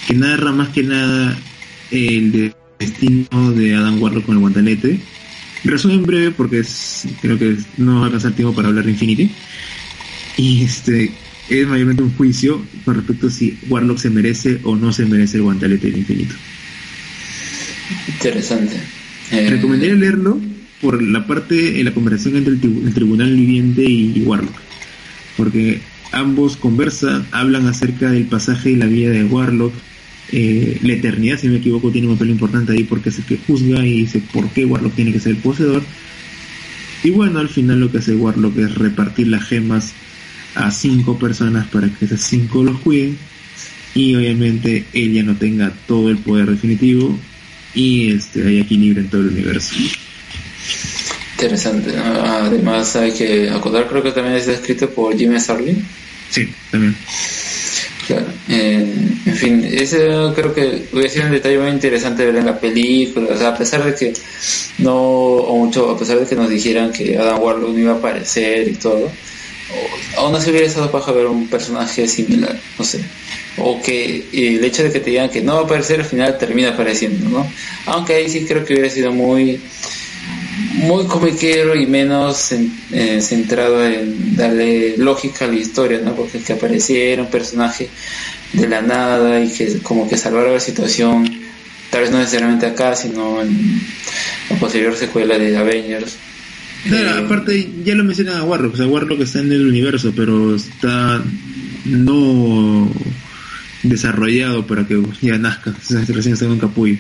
[0.09, 1.39] que narra más que nada
[1.93, 4.99] el destino de Adam Warlock con el Guantelete.
[5.63, 6.63] Resumen breve porque
[7.21, 9.31] creo que no va a pasar tiempo para hablar de Infinity.
[10.37, 11.13] Y este
[11.49, 15.37] es mayormente un juicio con respecto a si Warlock se merece o no se merece
[15.37, 16.35] el guantelete del infinito.
[18.09, 18.77] Interesante.
[19.31, 19.51] Eh...
[19.51, 20.41] Recomendaría leerlo
[20.81, 24.55] por la parte en la conversación entre el, tribunal viviente y, Warlock.
[25.37, 25.81] Porque
[26.13, 29.73] ambos conversan, hablan acerca del pasaje y la vida de Warlock.
[30.33, 33.25] Eh, la eternidad, si no me equivoco, tiene un papel importante ahí porque es el
[33.25, 35.83] que juzga y dice por qué Warlock tiene que ser el poseedor.
[37.05, 39.95] Y bueno, al final lo que hace Warlock es repartir las gemas
[40.57, 43.17] a cinco personas para que esas cinco los cuiden
[43.95, 47.19] y obviamente ella no tenga todo el poder definitivo
[47.75, 49.75] y este haya equilibrio en todo el universo.
[51.33, 51.97] Interesante.
[51.97, 55.85] Además hay que acordar, creo que también es escrito por Jimmy Sarlin.
[56.31, 56.97] Sí, también.
[58.07, 58.27] Claro.
[58.49, 58.95] Eh,
[59.27, 63.31] en fin, ese creo que hubiera sido un detalle muy interesante ver en la película.
[63.35, 64.13] O sea, a pesar de que
[64.79, 67.97] no, o mucho, a pesar de que nos dijeran que Adam Warlock no iba a
[67.97, 69.11] aparecer y todo,
[70.17, 73.01] aún así hubiera estado paja ver un personaje similar, no sé.
[73.59, 76.39] O que el hecho de que te digan que no va a aparecer al final
[76.39, 77.51] termina apareciendo, ¿no?
[77.87, 79.61] Aunque ahí sí creo que hubiera sido muy
[80.75, 86.15] muy comiquero y menos eh, centrado en darle lógica a la historia, ¿no?
[86.15, 87.89] Porque que apareciera un personaje
[88.53, 91.25] de la nada y que como que salvara la situación,
[91.91, 93.81] tal vez no necesariamente acá, sino en
[94.51, 96.17] la posterior secuela de Avengers,
[96.89, 101.23] Claro, aparte ya lo menciona Warlock, o sea, Warlock está en el universo, pero está
[101.85, 102.91] no
[103.83, 106.97] desarrollado para que ya nazca, o sea, recién está en un capullo.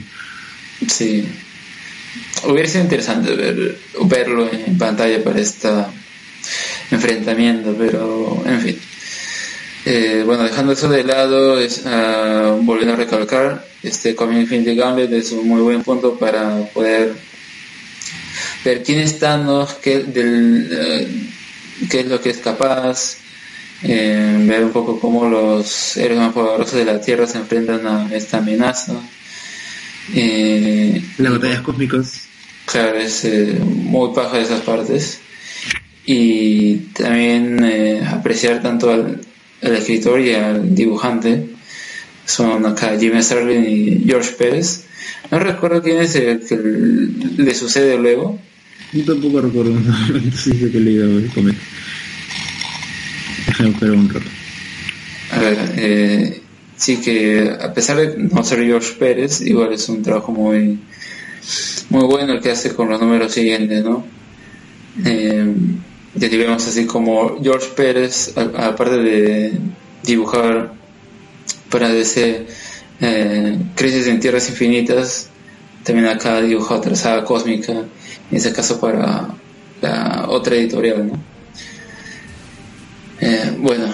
[0.89, 1.24] Sí.
[2.44, 5.68] Hubiera sido interesante ver, verlo en pantalla para este
[6.90, 8.78] enfrentamiento, pero en fin.
[9.84, 15.12] Eh, bueno, dejando eso de lado, es, uh, volviendo a recalcar, este Comic Infinity Gauntlet
[15.12, 17.15] es un muy buen punto para poder
[18.65, 21.09] ver quién es Thanos, qué, del, eh,
[21.91, 23.17] qué es lo que es capaz,
[23.83, 28.15] eh, ver un poco cómo los héroes más poderosos de la Tierra se enfrentan a
[28.15, 28.94] esta amenaza.
[30.15, 32.23] Eh, Las batallas cósmicas.
[32.65, 33.25] Claro, es
[33.65, 35.20] muy paja de esas partes.
[36.05, 37.65] Y también
[38.09, 39.20] apreciar tanto al,
[39.60, 41.56] escritor y al dibujante.
[42.26, 44.84] Son acá Jimmy Starlin y George Pérez.
[45.30, 48.38] No recuerdo quién es el que le sucede luego,
[48.92, 49.74] yo tampoco recuerdo,
[50.34, 50.78] sí sé que.
[50.78, 51.55] Déjame
[53.70, 54.26] esperar un rato.
[55.32, 56.40] A ver, eh,
[56.76, 60.78] sí que a pesar de no ser George Pérez, igual es un trabajo muy
[61.90, 64.05] muy bueno el que hace con los números siguientes, ¿no?
[65.05, 65.52] Eh,
[66.14, 69.52] ya vemos así como George Pérez, aparte de
[70.02, 70.72] dibujar
[71.70, 72.47] para DC
[73.01, 75.28] eh, Crisis en Tierras Infinitas,
[75.83, 79.28] también acá dibuja otra saga cósmica en ese caso para
[79.81, 81.36] la otra editorial, ¿no?
[83.20, 83.86] Eh, bueno,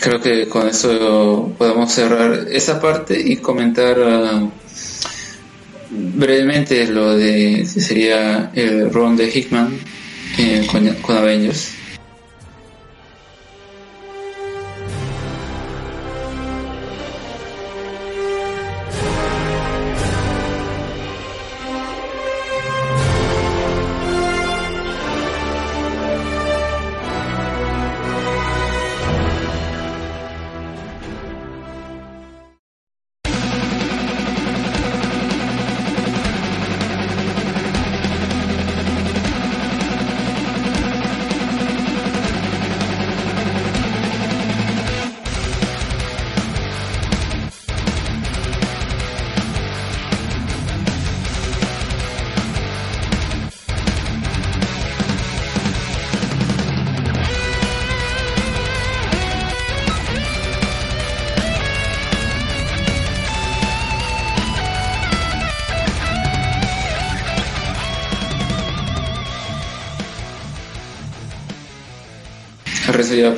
[0.00, 4.50] creo que con eso podemos cerrar esa parte y comentar uh,
[5.90, 9.78] brevemente lo de sería el run de Hickman
[10.38, 11.77] eh, con Avengers.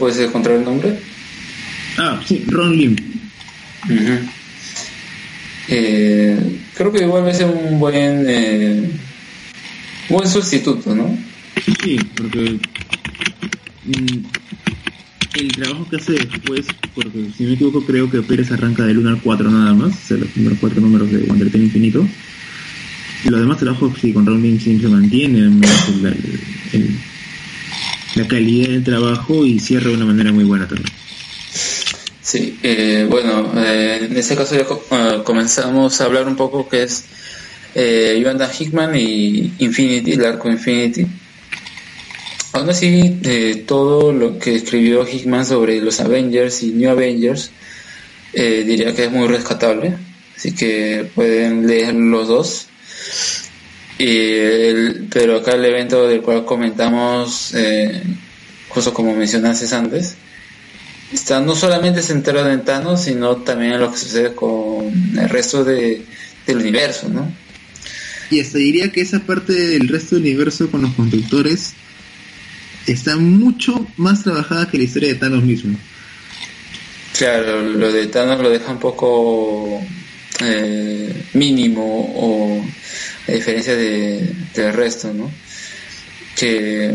[0.00, 0.98] Puedes encontrar el nombre.
[1.98, 2.96] Ah, sí, Ron Lim.
[5.68, 8.90] Eh, creo que igual va a ser un buen, eh,
[10.08, 11.16] buen sustituto, ¿no?
[11.82, 12.58] Sí, porque
[13.84, 14.24] mm,
[15.38, 18.98] el trabajo que hace después, porque si no me equivoco, creo que Pérez arranca del
[18.98, 22.04] 1 al 4 nada más, o sea, los primeros cuatro números de Undertale Infinito.
[23.26, 25.60] Los demás trabajos, sí, con Ron Lim siempre se mantienen,
[26.72, 26.96] el
[28.26, 30.92] calidad del trabajo y cierra de una manera muy buena también.
[32.30, 36.84] Sí, eh, bueno, eh, en este caso ya eh, comenzamos a hablar un poco que
[36.84, 37.04] es
[37.74, 38.22] eh,
[38.56, 41.04] Hickman y Infinity, el arco Infinity.
[42.52, 43.20] Aún así,
[43.66, 47.50] todo lo que escribió Hickman sobre los Avengers y New Avengers
[48.32, 49.96] diría que es muy rescatable,
[50.36, 52.66] así que pueden leer los dos.
[54.02, 58.02] Y pero acá el evento del cual comentamos, eh,
[58.70, 60.14] justo como mencionaste antes,
[61.12, 65.64] está no solamente centrado en Thanos, sino también en lo que sucede con el resto
[65.64, 66.02] de,
[66.46, 67.30] del universo, ¿no?
[68.30, 71.74] Y hasta diría que esa parte del resto del universo con los constructores
[72.86, 75.76] está mucho más trabajada que la historia de Thanos mismo.
[77.18, 79.82] Claro, lo de Thanos lo deja un poco
[80.40, 82.64] eh, mínimo o
[83.28, 85.30] a diferencia de, del resto, ¿no?
[86.36, 86.94] Que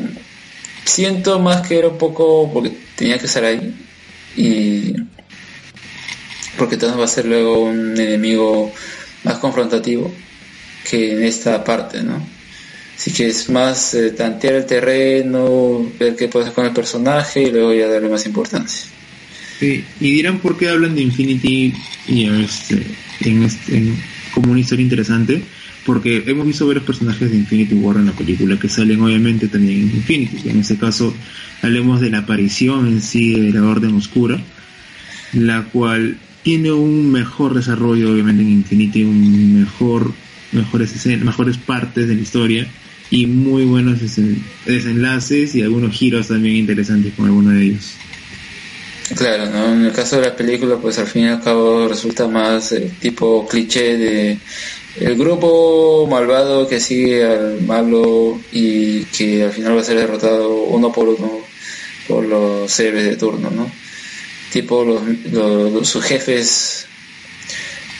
[0.83, 3.73] siento más que era un poco porque tenía que estar ahí
[4.37, 4.93] y
[6.57, 8.71] porque Thanos va a ser luego un enemigo
[9.23, 10.13] más confrontativo
[10.89, 12.25] que en esta parte, ¿no?
[12.95, 17.41] Así que es más eh, tantear el terreno, ver qué puede hacer con el personaje
[17.41, 18.85] y luego ya darle más importancia.
[19.59, 21.73] Sí, y dirán por qué hablan de Infinity
[22.07, 22.83] y este,
[23.21, 23.93] en este,
[24.33, 25.41] como una historia interesante
[25.85, 29.81] porque hemos visto varios personajes de Infinity War en la película que salen obviamente también
[29.81, 30.49] en Infinity.
[30.49, 31.13] En este caso
[31.61, 34.39] hablemos de la aparición en sí de la Orden Oscura,
[35.33, 40.13] la cual tiene un mejor desarrollo obviamente en Infinity, un mejor
[40.51, 42.67] mejores escenas, mejores partes de la historia
[43.11, 43.99] y muy buenos
[44.65, 47.93] desenlaces y algunos giros también interesantes con alguno de ellos.
[49.15, 49.73] Claro, ¿no?
[49.73, 52.91] en el caso de la película, pues al fin y al cabo resulta más eh,
[52.99, 54.39] tipo cliché de
[54.99, 60.63] el grupo malvado que sigue al malo y que al final va a ser derrotado
[60.63, 61.31] uno por uno
[62.07, 63.69] por los héroes de turno, ¿no?
[64.51, 66.85] Tipo los, sus jefes,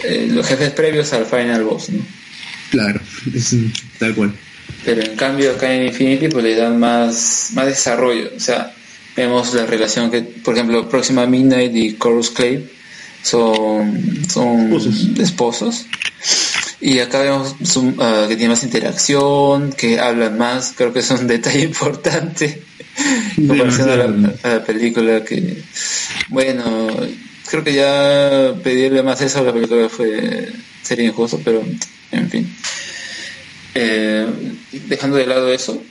[0.03, 2.06] eh, los jefes previos al final boss, ¿no?
[2.69, 3.01] Claro,
[3.33, 3.56] es
[3.99, 4.33] tal cual.
[4.85, 8.74] Pero en cambio acá en Infinity pues le dan más, más desarrollo, o sea,
[9.17, 12.69] vemos la relación que, por ejemplo, Próxima Midnight y Chorus Clay
[13.24, 14.80] son, son
[15.19, 15.88] esposos
[16.82, 17.56] y acá vemos
[18.00, 22.62] ah, que tiene más interacción, que hablan más, creo que es un detalle importante
[23.38, 23.95] en comparación a
[24.50, 25.62] la, película que,
[26.30, 26.88] bueno,
[27.50, 31.64] creo que ya pedirle más eso a la película fue sería injusto, pero
[32.12, 32.56] en fin.
[33.74, 34.26] Eh,
[34.88, 35.82] dejando de lado eso,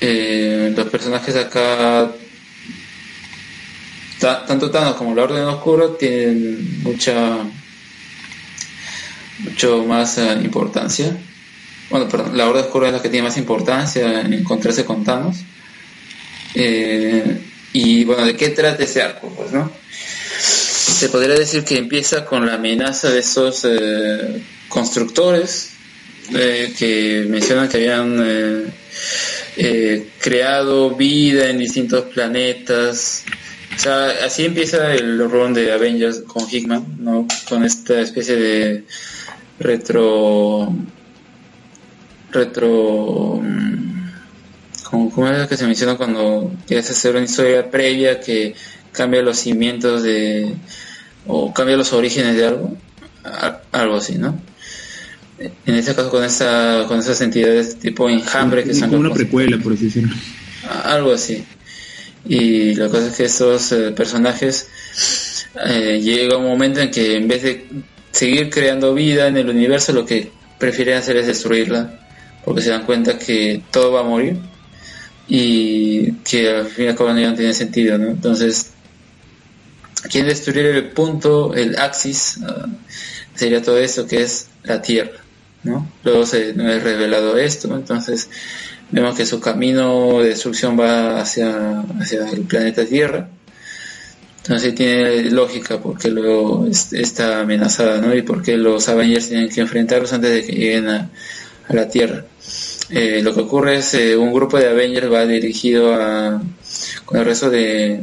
[0.00, 2.10] eh, los personajes acá,
[4.20, 7.38] tanto Thanos como la Orden Oscura, tienen mucha
[9.44, 11.16] mucho más eh, importancia.
[11.90, 15.38] Bueno, perdón, la Horda Oscura es la que tiene más importancia en encontrarse con Thanos.
[16.54, 17.40] Eh,
[17.72, 19.32] y bueno, ¿de qué trata ese arco?
[19.36, 19.70] Pues, ¿no?
[20.38, 25.70] Se podría decir que empieza con la amenaza de esos eh, constructores
[26.30, 28.72] que mencionan que habían
[30.20, 33.24] creado vida en distintos planetas.
[33.76, 37.26] O sea, así empieza el run de Avengers con Hickman, ¿no?
[37.48, 38.84] Con esta especie de
[39.60, 40.74] retro
[42.32, 43.40] retro
[44.90, 48.54] ¿cómo, es que se menciona cuando quieres hacer una historia previa que
[48.92, 50.54] cambia los cimientos de
[51.26, 52.76] o cambia los orígenes de algo
[53.72, 54.40] algo así no
[55.38, 59.72] en este caso con esa con esas entidades tipo enjambre que son una precuela por
[59.72, 60.14] así decirlo.
[60.84, 61.44] Algo así.
[62.26, 64.68] Y la cosa es que estos eh, personajes
[65.66, 67.66] eh, llega un momento en que en vez de
[68.12, 71.98] seguir creando vida en el universo lo que prefieren hacer es destruirla
[72.44, 74.38] porque se dan cuenta que todo va a morir
[75.28, 78.72] y que al fin y no tiene sentido entonces
[80.10, 82.66] quieren destruir el punto el axis ah,
[83.34, 85.18] sería todo eso que es la tierra
[85.62, 85.90] ¿no?
[86.02, 88.28] luego se nos es revelado esto entonces
[88.90, 93.28] vemos que su camino de destrucción va hacia, hacia el planeta Tierra.
[94.42, 98.14] Entonces tiene lógica porque luego está amenazada, ¿no?
[98.14, 101.10] Y porque los Avengers tienen que enfrentarlos antes de que lleguen a,
[101.68, 102.24] la Tierra.
[102.88, 106.42] Eh, lo que ocurre es eh, un grupo de Avengers va dirigido a,
[107.04, 108.00] con el resto de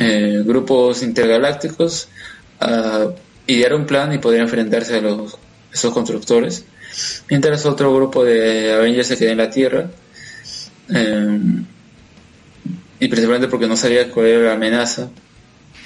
[0.00, 2.08] eh, grupos intergalácticos
[2.60, 3.08] a
[3.48, 5.36] idear un plan y poder enfrentarse a los,
[5.72, 6.64] esos constructores.
[7.28, 9.90] Mientras otro grupo de Avengers se queda en la Tierra
[10.94, 11.38] eh,
[13.00, 15.08] y principalmente porque no sabía cuál era la amenaza.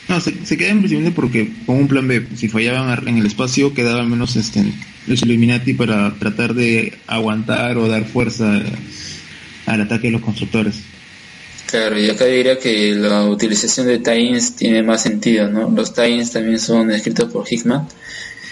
[0.08, 3.74] No, se, se quedan principalmente porque con un plan B, si fallaban en el espacio,
[3.74, 4.64] quedaban menos este,
[5.06, 8.62] los Illuminati para tratar de aguantar o dar fuerza
[9.66, 10.76] al ataque de los constructores.
[11.66, 15.68] Claro, y acá diría que la utilización de tie tiene más sentido, ¿no?
[15.68, 17.88] Los tie también son escritos por Hickman.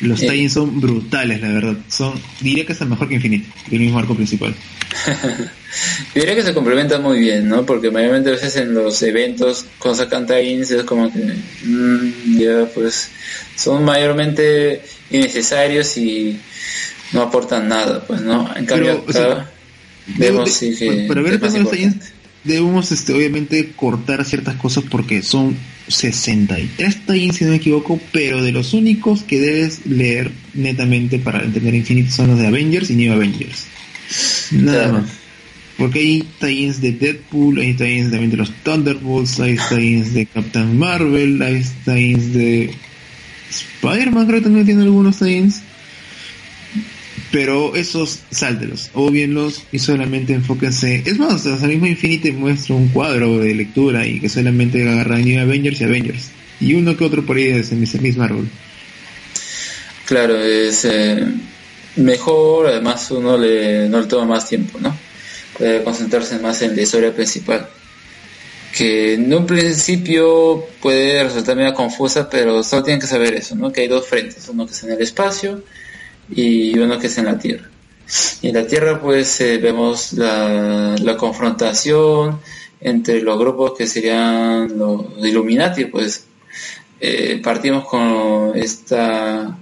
[0.00, 1.76] Los eh, tie son brutales, la verdad.
[1.88, 4.54] Son, diría que es el mejor que Infinite, el mismo arco principal.
[6.14, 7.64] diría que se complementan muy bien, ¿no?
[7.64, 12.66] Porque mayormente a veces en los eventos cuando sacan tie-ins es como que mm, ya
[12.72, 13.10] pues
[13.56, 16.38] son mayormente innecesarios y
[17.12, 18.50] no aportan nada, pues, ¿no?
[18.56, 19.50] En cambio acá
[20.06, 21.40] vemos sí que, pero ver
[22.44, 25.56] debemos este, obviamente cortar ciertas cosas porque son
[25.88, 31.42] 63 tie si no me equivoco, pero de los únicos que debes leer netamente para
[31.42, 33.66] entender Infinite son los de Avengers y New Avengers.
[34.52, 35.10] Nada más.
[35.76, 40.78] Porque hay tie de Deadpool, hay tie también de los Thunderbolts, hay tie de Captain
[40.78, 42.70] Marvel, hay tie de
[43.50, 45.50] Spider-Man, creo que también tiene algunos tie
[47.34, 51.02] pero esos sáltelos o y solamente enfóquense.
[51.04, 55.40] Es más, hasta mismo Infinite muestra un cuadro de lectura y que solamente agarra New
[55.40, 56.30] Avengers y Avengers.
[56.60, 58.48] Y uno que otro por ahí ese mismo árbol.
[60.06, 61.26] Claro, es eh,
[61.96, 64.96] mejor, además uno le, no le toma más tiempo, ¿no?
[65.58, 67.68] Puede concentrarse más en la historia principal.
[68.78, 73.72] Que en un principio puede resultar medio confusa, pero solo tienen que saber eso, ¿no?
[73.72, 75.64] Que hay dos frentes, uno que es en el espacio
[76.30, 77.68] y uno que es en la Tierra.
[78.42, 82.40] Y en la Tierra pues eh, vemos la, confrontación
[82.80, 86.26] entre los grupos que serían los Illuminati, pues
[87.00, 89.56] eh, partimos con esta,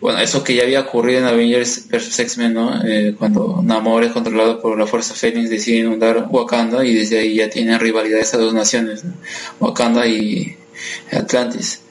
[0.00, 2.18] bueno, eso que ya había ocurrido en Avengers vs.
[2.20, 2.84] X-Men, ¿no?
[2.84, 7.36] Eh, cuando Namor es controlado por la Fuerza Fénix, decide inundar Wakanda y desde ahí
[7.36, 9.04] ya tienen rivalidad esas dos naciones,
[9.58, 10.56] Wakanda y
[11.10, 11.83] Atlantis.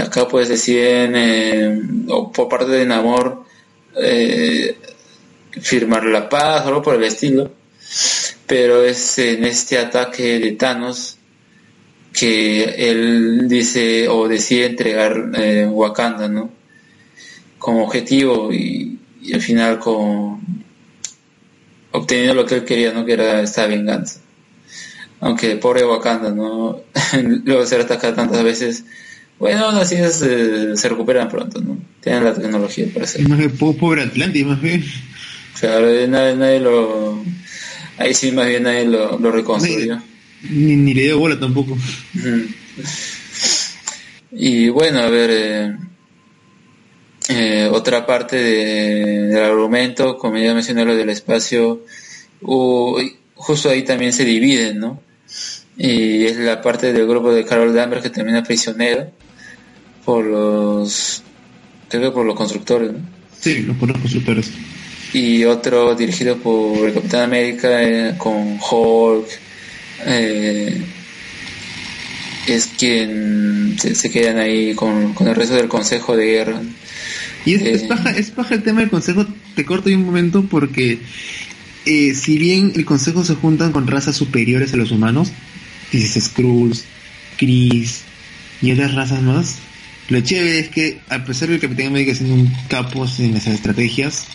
[0.00, 3.44] Acá pues deciden, eh, o por parte de Namor,
[3.96, 4.76] eh,
[5.60, 7.52] firmar la paz o algo por el estilo.
[8.46, 11.18] Pero es en este ataque de Thanos
[12.12, 16.50] que él dice o decide entregar eh, Wakanda, ¿no?
[17.58, 18.98] Como objetivo y,
[19.32, 20.40] al final con
[21.92, 23.04] obteniendo lo que él quería, ¿no?
[23.04, 24.20] Que era esta venganza.
[25.20, 26.80] Aunque pobre Wakanda, ¿no?
[27.44, 28.84] Luego ser atacado tantas veces,
[29.40, 31.78] bueno, así es, eh, se recuperan pronto, ¿no?
[32.00, 33.30] Tienen la tecnología para hacerlo.
[33.30, 34.84] Más bien, pobre Atlantis, más bien.
[35.58, 37.24] Claro, nadie, nadie lo...
[37.96, 39.98] Ahí sí, más bien nadie lo, lo reconstruyó.
[40.42, 41.76] Ni, ni, le dio bola tampoco.
[44.32, 45.30] Y bueno, a ver...
[45.32, 45.76] Eh,
[47.30, 51.86] eh, otra parte de, del argumento, como ya mencioné lo del espacio,
[52.42, 55.00] justo ahí también se dividen, ¿no?
[55.78, 59.12] Y es la parte del grupo de Carol Danvers que termina prisionero
[60.04, 61.22] por los
[61.88, 62.92] creo por los constructores
[63.38, 64.50] sí por los constructores.
[65.12, 69.26] Y otro dirigido por el Capitán América eh, con Hulk
[70.06, 70.80] eh,
[72.46, 76.62] es quien se, quedan ahí con, el resto del Consejo de Guerra.
[77.44, 81.00] Y es, es, paja, es el tema del Consejo te corto ahí un momento porque
[81.86, 85.32] eh, si bien el Consejo se juntan con razas superiores a los humanos
[85.90, 86.84] dices Skrulls,
[87.36, 88.02] Chris
[88.62, 89.56] y otras razas más
[90.10, 94.26] Lo chévere es que, a pesar del Capitán América siendo un capo en esas estrategias,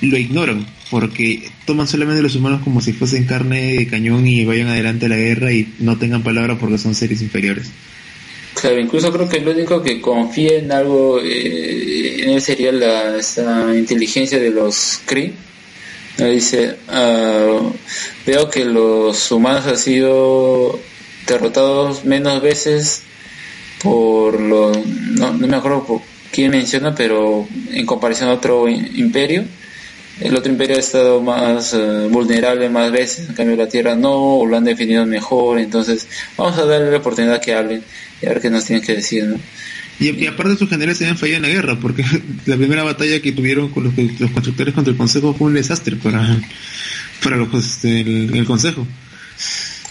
[0.00, 4.46] lo ignoran, porque toman solamente a los humanos como si fuesen carne de cañón y
[4.46, 7.70] vayan adelante a la guerra y no tengan palabra porque son seres inferiores.
[8.54, 13.18] Claro, incluso creo que el único que confía en algo eh, en él sería la
[13.18, 15.32] esa inteligencia de los Kree.
[16.16, 17.60] Dice, ah,
[18.26, 20.80] veo que los humanos han sido
[21.26, 23.02] derrotados menos veces
[23.82, 26.00] por lo no, no me acuerdo por
[26.32, 29.44] quién menciona, pero en comparación a otro imperio,
[30.20, 34.38] el otro imperio ha estado más eh, vulnerable más veces, en cambio la Tierra no,
[34.38, 37.82] o lo han definido mejor, entonces vamos a darle la oportunidad que hablen
[38.20, 39.38] y a ver qué nos tienen que decir, ¿no?
[40.00, 42.04] Y, aparte sus generales se habían fallado en la guerra, porque
[42.46, 43.94] la primera batalla que tuvieron con los,
[44.32, 46.40] constructores contra el Consejo fue un desastre para,
[47.22, 48.86] para los, este, el, Consejo.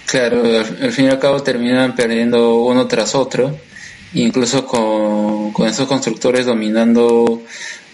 [0.06, 0.44] Claro,
[0.82, 3.60] al, fin y al cabo terminan perdiendo uno tras otro,
[4.14, 7.44] incluso con, con esos constructores dominando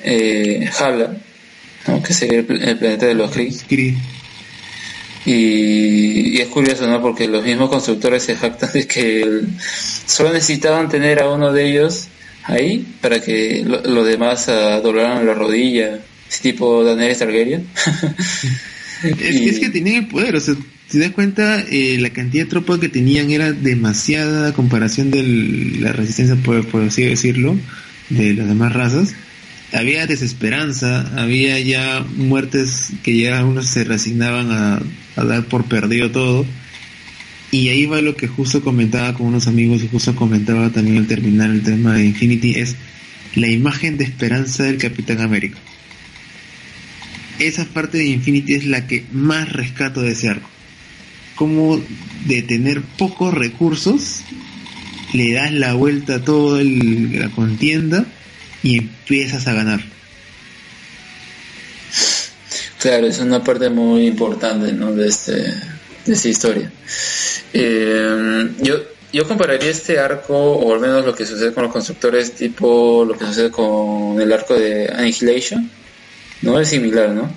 [0.04, 1.16] eh, Hala,
[2.06, 3.96] que sería el, planeta de los Kree.
[5.26, 7.02] Y, es curioso, ¿no?
[7.02, 9.42] Porque los mismos constructores se jactan de que
[10.06, 12.08] solo necesitaban tener a uno de ellos
[12.44, 17.68] ahí para que los demás uh, doblaran la rodilla, ese tipo Daniel Targaryen.
[19.04, 20.56] es, que tenían el poder, o sea,
[20.88, 25.24] si das cuenta, eh, la cantidad de tropas que tenían era demasiada a comparación de
[25.80, 27.58] la resistencia, por, así decirlo,
[28.10, 29.16] de las demás razas
[29.74, 34.82] había desesperanza, había ya muertes que ya unos se resignaban a,
[35.24, 36.46] dar por perdido todo.
[37.52, 41.08] Y ahí va lo que justo comentaba con unos amigos y justo comentaba también al
[41.08, 42.76] terminar el tema de Infinity, es
[43.36, 45.58] la imagen de esperanza del Capitán América.
[47.40, 50.50] Esa parte de Infinity es la que más rescato de ese arco.
[51.36, 51.82] Como
[52.26, 54.22] de tener pocos recursos,
[55.14, 58.06] le das la vuelta a toda la contienda
[58.62, 59.82] y empiezas a ganar.
[62.80, 64.94] Claro, es una parte muy importante ¿no?
[64.94, 66.72] de, este, de esta historia.
[67.54, 68.76] Eh, yo,
[69.14, 73.18] yo compararía este arco, o al menos lo que sucede con los constructores, tipo lo
[73.18, 75.70] que sucede con el arco de Annihilation,
[76.42, 76.60] ¿no?
[76.60, 77.32] Es similar, ¿no?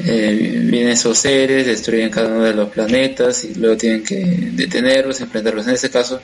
[0.00, 4.16] Eh, vienen esos seres, destruyen cada uno de los planetas y luego tienen que
[4.52, 5.66] detenerlos, enfrentarlos.
[5.66, 6.22] En este caso,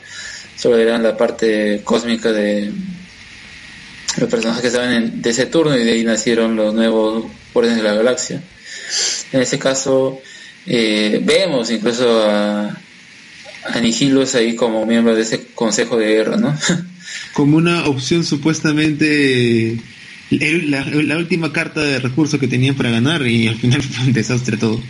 [0.56, 2.70] solo eran la parte cósmica de,
[4.18, 7.78] los personajes que estaban en, de ese turno y de ahí nacieron los nuevos órdenes
[7.78, 8.40] de la galaxia.
[9.32, 10.20] En ese caso,
[10.66, 13.78] eh, vemos incluso a, a
[14.34, 16.56] ahí como miembro de ese consejo de guerra, ¿no?
[17.32, 19.80] como una opción supuestamente
[20.38, 24.56] la, última carta de recursos que tenían para ganar y al final fue un desastre
[24.56, 24.80] todo.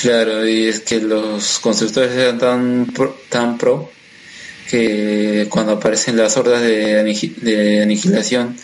[0.00, 2.92] Claro, y es que los constructores eran tan
[3.28, 3.92] tan pro
[4.68, 7.00] que cuando aparecen las hordas de,
[7.82, 8.56] aniquilación,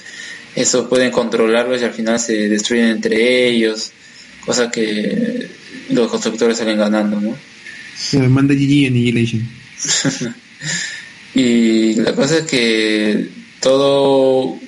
[0.57, 3.93] eso pueden controlarlos y al final se destruyen entre ellos,
[4.45, 5.49] cosa que
[5.91, 7.37] los constructores salen ganando, ¿no?
[7.97, 9.49] Se manda GG Annihilation.
[11.35, 13.29] y la cosa es que
[13.61, 14.59] todo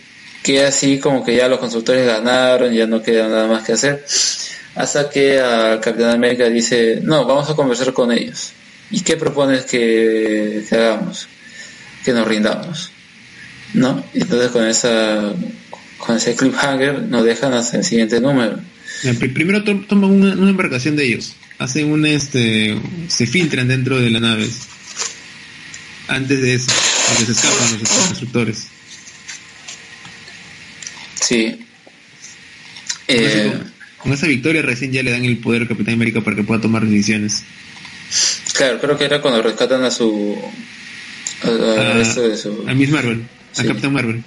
[0.42, 4.04] queda así como que ya los constructores ganaron, ya no queda nada más que hacer,
[4.74, 8.52] hasta que al Capitán América dice, no, vamos a conversar con ellos.
[8.90, 11.28] ¿Y qué propones que, hagamos?
[12.04, 12.90] Que nos rindamos.
[13.74, 14.04] ¿No?
[14.12, 15.32] Entonces con esa
[15.96, 18.58] con ese cliffhanger nos dejan hasta el siguiente número.
[19.18, 22.76] Primero toman una, embarcación de ellos, hacen un este,
[23.08, 24.48] se filtran dentro de la nave.
[26.08, 26.70] Antes de eso,
[27.08, 28.66] porque se escapan los constructores.
[31.22, 31.58] Sí.
[33.08, 33.52] Eh,
[33.98, 36.60] con esa victoria recién ya le dan el poder al Capitán América para que pueda
[36.60, 37.44] tomar decisiones.
[38.54, 40.36] Claro, creo que era cuando rescatan a su.
[41.44, 43.22] a, a, Miss Marvel,
[43.56, 44.22] a Capitán Marvel.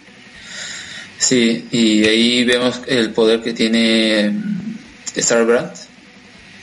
[1.17, 4.33] Sí, y ahí vemos el poder que tiene
[5.17, 5.71] Starbrand,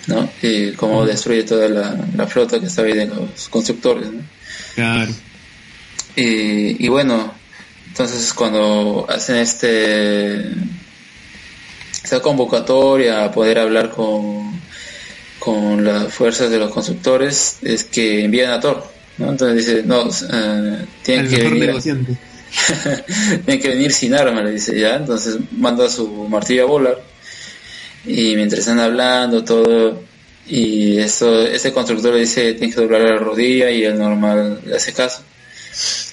[0.06, 0.30] ¿no?
[0.42, 4.22] Y cómo destruye toda la, flota que estaba ahí de los constructores, ¿no?
[4.74, 5.12] Claro.
[6.16, 7.34] Y, y bueno,
[7.92, 10.46] entonces cuando hacen este
[11.92, 14.58] esta convocatoria a poder hablar con
[15.38, 18.82] con las fuerzas de los constructores es que envían a Thor,
[19.18, 19.28] ¿no?
[19.30, 21.74] Entonces dice, no, uh, tienen que venir,
[23.44, 26.98] tienen que venir sin arma, le dice ya, entonces manda su martillo a volar
[28.06, 30.02] y mientras están hablando todo
[30.46, 34.76] y eso, ese constructor le dice tiene que doblar la rodilla y el normal le
[34.76, 35.24] hace caso.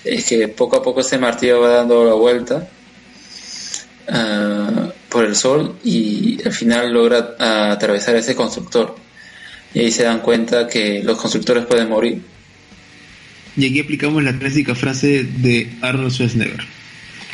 [0.04, 2.70] Es que poco a poco ese martillo va dando la vuelta
[4.08, 8.96] uh, por el sol y al final logra uh, atravesar ese constructor
[9.74, 12.22] y ahí se dan cuenta que los constructores pueden morir.
[13.56, 16.66] Y aquí aplicamos la clásica frase de Arnold Schwarzenegger.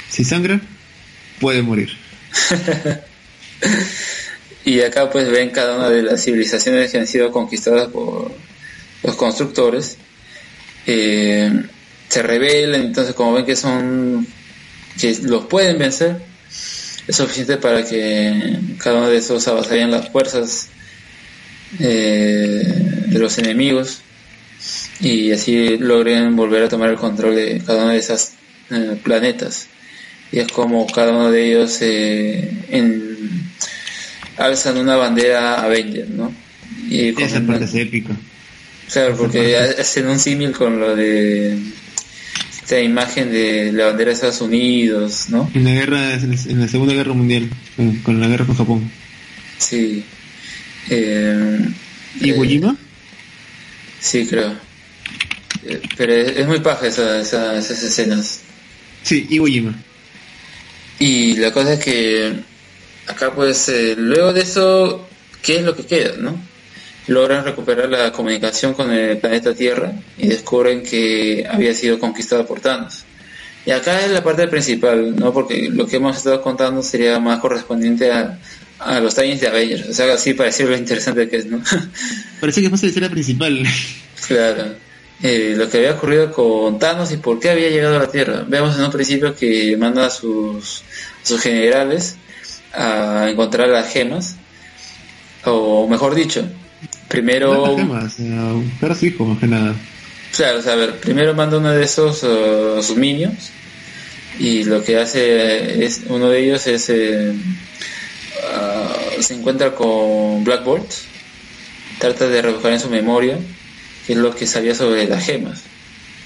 [0.09, 0.59] Si sangra,
[1.39, 1.89] puede morir.
[4.65, 8.31] y acá pues ven cada una de las civilizaciones que han sido conquistadas por
[9.03, 9.97] los constructores.
[10.87, 11.51] Eh,
[12.09, 14.27] se rebelan, entonces como ven que son
[14.99, 16.17] que los pueden vencer,
[17.07, 20.69] es suficiente para que cada uno de esos avasallen las fuerzas
[21.79, 22.63] eh,
[23.07, 23.99] de los enemigos
[24.99, 28.31] y así logren volver a tomar el control de cada uno de esos
[28.71, 29.67] eh, planetas.
[30.31, 33.17] Y es como cada uno de ellos eh, en,
[34.37, 36.33] alzan una bandera Avenger, ¿no?
[36.89, 38.15] Y Esa parte es épica.
[38.91, 41.57] Claro, porque hacen un símil con lo de
[42.65, 45.51] esta imagen de la bandera de Estados Unidos, ¿no?
[45.53, 47.47] En la guerra, en la Segunda Guerra Mundial,
[48.01, 48.91] con la guerra con Japón.
[49.59, 50.03] Sí.
[50.89, 51.59] Eh,
[52.21, 52.75] ¿Iwo eh, Jima?
[53.99, 54.55] sí, creo.
[55.63, 58.39] Eh, pero es, muy paja esa, esas escenas.
[59.03, 59.75] Sí, Iwo Jima.
[60.97, 62.33] Y la cosa es que
[63.05, 65.07] acá pues eh, luego de eso,
[65.43, 66.35] ¿qué es lo que queda, no?
[67.07, 72.59] Logran recuperar la comunicación con el planeta Tierra y descubren que había sido conquistado por
[72.59, 73.03] Thanos.
[73.65, 75.33] Y acá es la parte principal, ¿no?
[75.33, 78.39] Porque lo que hemos estado contando sería más correspondiente a,
[78.79, 79.89] a los timings de Avengers.
[79.89, 81.61] O sea, así para decir lo interesante que es, ¿no?
[82.39, 83.63] Parece que es más la escena principal.
[84.27, 84.85] claro.
[85.23, 88.43] Eh, lo que había ocurrido con Thanos y por qué había llegado a la Tierra.
[88.47, 90.83] Vemos en un principio que manda a sus,
[91.23, 92.17] sus generales
[92.73, 94.35] a encontrar las gemas,
[95.45, 96.45] o mejor dicho,
[97.07, 97.75] primero...
[98.79, 99.75] para su hijo, más que nada.
[100.35, 103.51] Claro, o sea, a ver, primero manda uno de esos uh, sus minions
[104.37, 110.65] y lo que hace es uno de ellos es eh, uh, se encuentra con Black
[110.65, 110.91] Bolt,
[111.99, 113.37] trata de rebuscar en su memoria
[114.05, 115.63] que es lo que sabía sobre las gemas.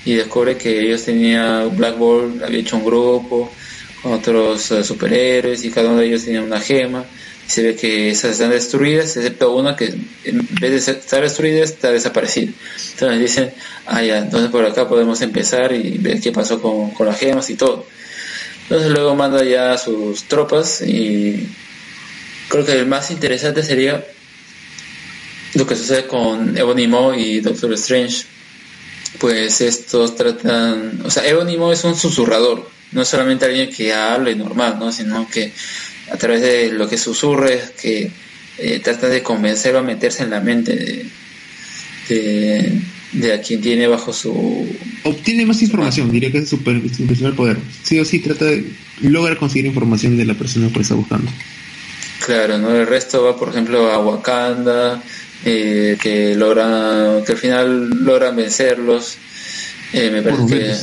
[0.06, 3.51] Y descubre que ellos tenían, Black Ball había hecho un grupo
[4.01, 7.06] con otros eh, superhéroes y cada uno de ellos tenía una gema.
[7.49, 9.85] Se ve que esas están destruidas, excepto una que
[10.23, 12.53] en vez de estar destruida está desaparecida.
[12.91, 13.53] Entonces dicen,
[13.87, 17.49] ah ya, entonces por acá podemos empezar y ver qué pasó con, con las gemas
[17.49, 17.87] y todo.
[18.63, 21.49] Entonces luego manda ya a sus tropas y
[22.49, 24.05] creo que el más interesante sería
[25.55, 26.87] lo que sucede con Ebony
[27.17, 28.25] y Doctor Strange,
[29.17, 34.77] pues estos tratan, o sea, Ebony es un susurrador, no solamente alguien que hable normal,
[34.79, 34.91] ¿no?
[34.91, 35.51] sino que
[36.11, 38.11] a través de lo que susurre que
[38.57, 41.05] eh, trata de convencerlo a meterse en la mente
[42.09, 42.81] de,
[43.13, 44.67] de, a quien tiene bajo su...
[45.03, 47.57] Obtiene más información, diría que es su, principal poder.
[47.83, 48.65] Sí o sí trata de
[49.01, 51.31] lograr conseguir información de la persona que está buscando.
[52.25, 52.75] Claro, ¿no?
[52.75, 55.01] El resto va, por ejemplo, a Wakanda,
[55.45, 59.17] eh, que logra que al final logran vencerlos
[59.93, 60.75] eh, me parece que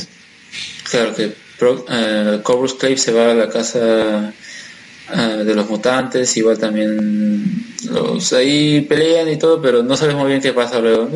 [0.90, 1.32] claro que
[1.90, 4.32] eh, Corvus Clave se va a la casa
[5.14, 10.30] eh, de los mutantes igual también los ahí pelean y todo pero no sabemos muy
[10.30, 11.08] bien qué pasa luego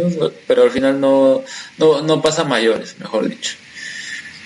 [0.46, 1.42] pero al final no,
[1.78, 3.56] no, no pasa mayores mejor dicho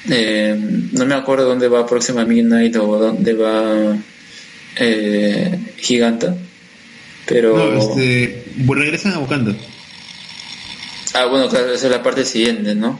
[0.06, 3.96] no me acuerdo dónde va próxima Midnight o dónde va
[5.78, 6.36] Giganta
[7.26, 7.56] pero.
[7.56, 8.44] No, este.
[8.66, 9.54] Regresan a Wakanda.
[11.14, 12.98] Ah, bueno, claro, esa es la parte siguiente, ¿no?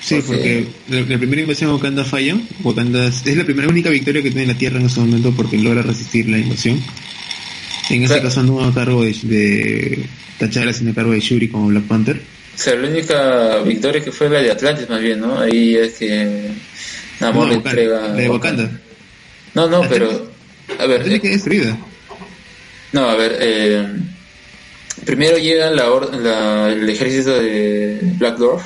[0.00, 2.36] Sí, porque, la, primera invasión a Wakanda falla.
[2.62, 5.82] Wakanda es, la primera única victoria que tiene la Tierra en ese momento porque logra
[5.82, 6.82] resistir la invasión.
[7.90, 10.06] En ese caso no a cargo de, de
[10.38, 12.16] T'Challa, sino a cargo de Shuri como Black Panther.
[12.16, 15.38] O sea, la única victoria que fue la de Atlantis más bien, ¿no?
[15.38, 16.50] Ahí es que
[17.20, 18.08] Namor no, le entrega...
[18.08, 18.70] La de Wakanda.
[19.54, 20.30] No, no, pero...
[20.78, 21.02] A ver...
[21.02, 21.76] Tiene que destruida.
[22.92, 23.86] No, a ver, eh,
[25.04, 28.64] primero llega la, el ejército de Black Dwarf,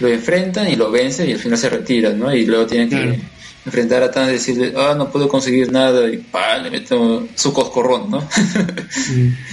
[0.00, 2.34] lo enfrentan y lo vencen y al final se retiran, ¿no?
[2.34, 3.20] Y luego tienen que
[3.64, 7.52] enfrentar a Thanos y decirle, ah, no puedo conseguir nada, y pa, le meto su
[7.52, 8.18] coscorrón, ¿no?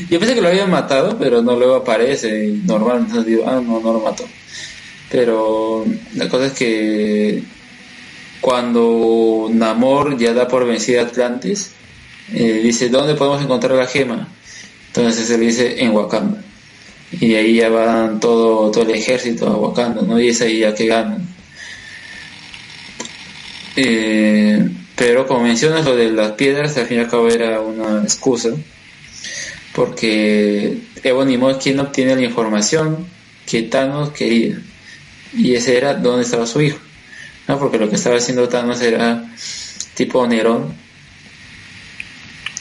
[0.09, 3.61] Yo pensé que lo habían matado, pero no luego aparece y normal, entonces digo, ah,
[3.63, 4.25] no, no lo mató.
[5.09, 7.43] Pero la cosa es que
[8.41, 11.71] cuando Namor ya da por vencida a Atlantis,
[12.33, 14.27] eh, dice, ¿dónde podemos encontrar la gema?
[14.87, 16.41] Entonces él dice, en Wakanda.
[17.19, 20.19] Y ahí ya van todo, todo el ejército a ¿no?
[20.19, 21.27] Y es ahí ya que ganan.
[23.75, 28.03] Eh, pero como mencionas lo de las piedras, al fin y al cabo era una
[28.03, 28.49] excusa,
[29.73, 33.07] porque Ebony es quien obtiene la información
[33.45, 34.61] que Thanos quería,
[35.33, 36.77] y ese era dónde estaba su hijo,
[37.47, 37.57] ¿no?
[37.57, 39.25] porque lo que estaba haciendo Thanos era
[39.95, 40.73] tipo Nerón,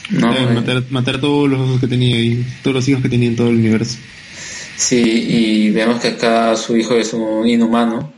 [0.09, 3.35] no, matar, matar todos los hijos que tenía y todos los hijos que tenía en
[3.35, 3.97] todo el universo.
[4.81, 8.11] Sí, y vemos que acá su hijo es un inhumano,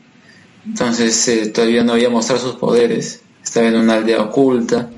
[0.66, 4.90] entonces todavía no había mostrado sus poderes, estaba en una aldea oculta.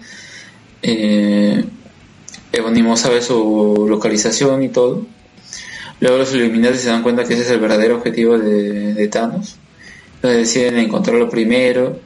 [0.84, 1.66] Eh,
[2.52, 5.08] Ebonimo sabe su localización y todo.
[6.02, 9.58] Luego los Illuminati se dan cuenta que ese es el verdadero objetivo de, Thanos.
[10.18, 12.00] Entonces deciden encontrarlo primero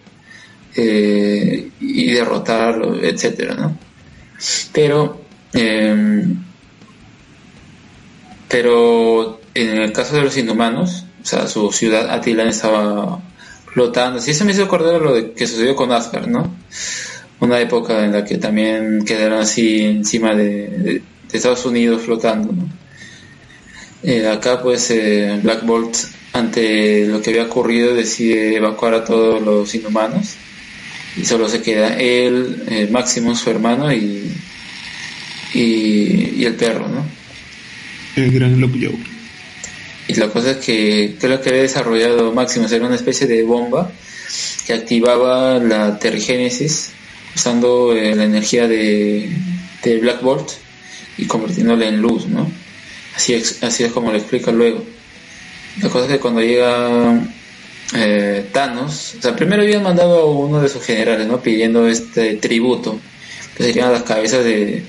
[0.73, 3.77] eh, y derrotarlo, etcétera, ¿no?
[4.71, 5.19] Pero,
[5.51, 6.33] em,
[8.47, 13.21] pero en el caso de los inhumanos, o sea, su ciudad Attilan estaba
[13.65, 14.19] flotando.
[14.21, 16.55] Sí, se me hizo acordar lo de que sucedió con Asgard, ¿no?
[17.39, 22.67] Una época en la que también quedaron así encima de, Estados Unidos flotando, ¿no?
[24.01, 25.95] Eh, acá pues eh, Black Bolt
[26.33, 30.35] ante lo que había ocurrido decide evacuar a todos los inhumanos
[31.17, 34.31] y solo se queda él, eh, Máximo, su hermano y,
[35.53, 37.05] y, el perro, ¿no?
[38.15, 39.18] El gran Joe.
[40.09, 43.91] Y la cosa es que creo que había desarrollado Máximo era una especie de bomba
[44.65, 46.89] que activaba la terrigénesis
[47.35, 49.29] usando eh, la energía de,
[49.83, 50.49] de Black Bolt
[51.15, 52.51] y convirtiéndola en luz, ¿no?
[53.15, 54.83] Así es, así es como lo explica luego.
[55.79, 57.21] La cosa es que cuando llega
[57.95, 61.39] eh, Thanos, o sea, primero habían mandado a uno de sus generales, ¿no?
[61.39, 62.99] Pidiendo este tributo,
[63.55, 64.83] que serían las cabezas de,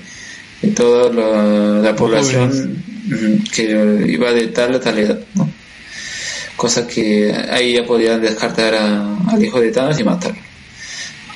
[0.69, 2.83] toda la, población
[3.53, 5.49] que iba de tal a tal edad, ¿no?
[6.55, 10.39] Cosa que ahí ya podían descartar al hijo de Thanos y matarlo.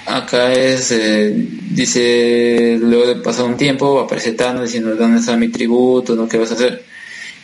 [0.05, 1.33] Acá es, eh,
[1.71, 6.15] dice, luego de pasar un tiempo, aparece Thanos diciendo, ¿dónde está mi tributo?
[6.15, 6.27] ¿no?
[6.27, 6.85] ¿Qué vas a hacer?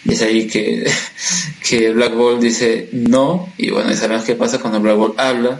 [0.05, 0.85] Y es ahí que,
[1.67, 5.59] que Black Bolt dice no, y bueno, sabemos qué pasa cuando Black Bolt habla,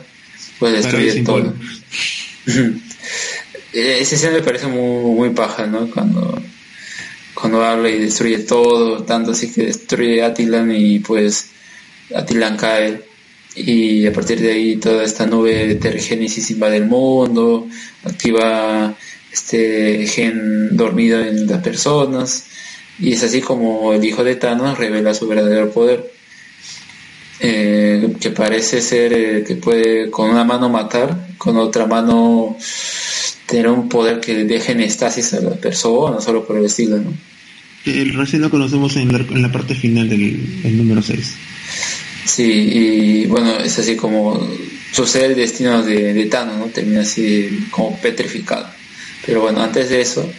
[0.59, 1.53] pues destruye todo.
[3.73, 5.89] Ese escena me parece muy, muy paja, ¿no?
[5.89, 6.41] Cuando,
[7.33, 11.51] cuando habla y destruye todo, tanto así que destruye Attilan y pues
[12.13, 13.01] Attilan cae
[13.55, 17.67] y a partir de ahí toda esta nube de tergénesis invade el mundo,
[18.03, 18.95] activa
[19.31, 22.45] este gen dormido en las personas
[22.99, 26.11] y es así como el hijo de Thanos revela su verdadero poder.
[27.43, 32.55] Eh, que parece ser eh, que puede con una mano matar, con otra mano
[33.51, 37.13] tener un poder que deje en estasis a la persona, solo por el estilo, ¿no?
[37.85, 41.33] El recién lo conocemos en la, parte final del número 6.
[42.25, 44.39] Sí, y bueno, es así como
[44.91, 46.65] sucede el destino de, de Thanos, ¿no?
[46.67, 48.67] Termina así como petrificado.
[49.25, 50.31] Pero bueno, antes de eso,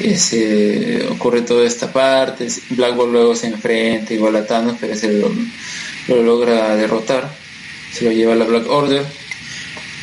[0.00, 5.12] ese, ocurre toda esta parte, Black Bolt luego se enfrenta igual a Thanos, pero se
[5.12, 5.30] lo,
[6.08, 7.28] lo logra derrotar,
[7.92, 9.04] se lo lleva a la Black Order,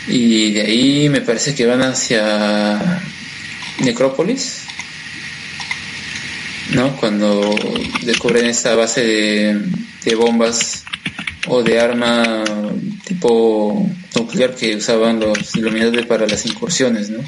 [0.08, 3.02] y de ahí me parece que van hacia
[3.80, 4.64] Necrópolis,
[6.72, 6.96] ¿no?
[6.98, 7.56] Cuando
[8.02, 9.62] descubren esa base de,
[10.04, 10.84] de bombas
[11.48, 12.44] o de arma
[13.06, 17.24] tipo nuclear que usaban los iluminadores para las incursiones, ¿no?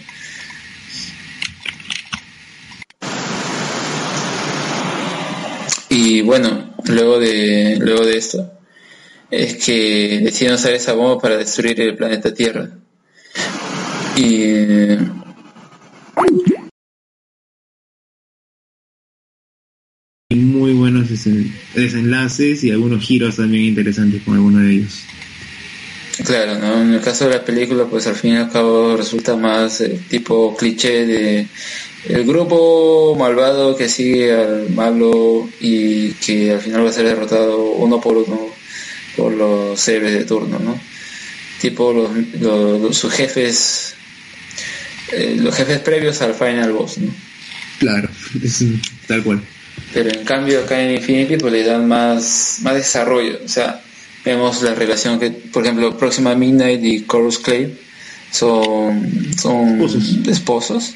[5.90, 8.55] Y bueno, luego de, luego de esto,
[9.32, 12.70] es que deciden usar esa bomba para destruir el planeta Tierra.
[14.16, 14.98] Y
[20.36, 21.08] muy buenos
[21.74, 25.04] desenlaces y algunos giros también interesantes con alguno de ellos.
[26.26, 26.82] Claro, ¿no?
[26.82, 30.00] en el caso de la película, pues al fin y al cabo resulta más eh,
[30.10, 31.48] tipo cliché de
[32.08, 37.72] el grupo malvado que sigue al malo y que al final va a ser derrotado
[37.72, 38.40] uno por uno
[39.16, 40.80] por los héroes de turno, ¿no?
[41.62, 43.96] Tipo los, sus jefes,
[45.12, 47.14] eh, los jefes previos al final boss, ¿no?
[47.80, 48.10] Claro,
[48.44, 48.64] es
[49.08, 49.42] tal cual.
[49.94, 53.82] Pero en cambio acá en Infinity pues le dan más, más desarrollo, o sea,
[54.24, 57.78] vemos la relación que, por ejemplo, Próxima Midnight y Chorus Clay
[58.32, 59.82] son, son
[60.28, 60.96] esposos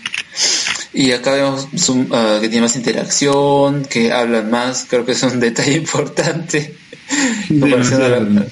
[0.93, 1.67] y acá vemos
[2.11, 6.75] ah, que tiene más interacción, que hablan más, creo que es un detalle importante
[7.59, 8.01] comparación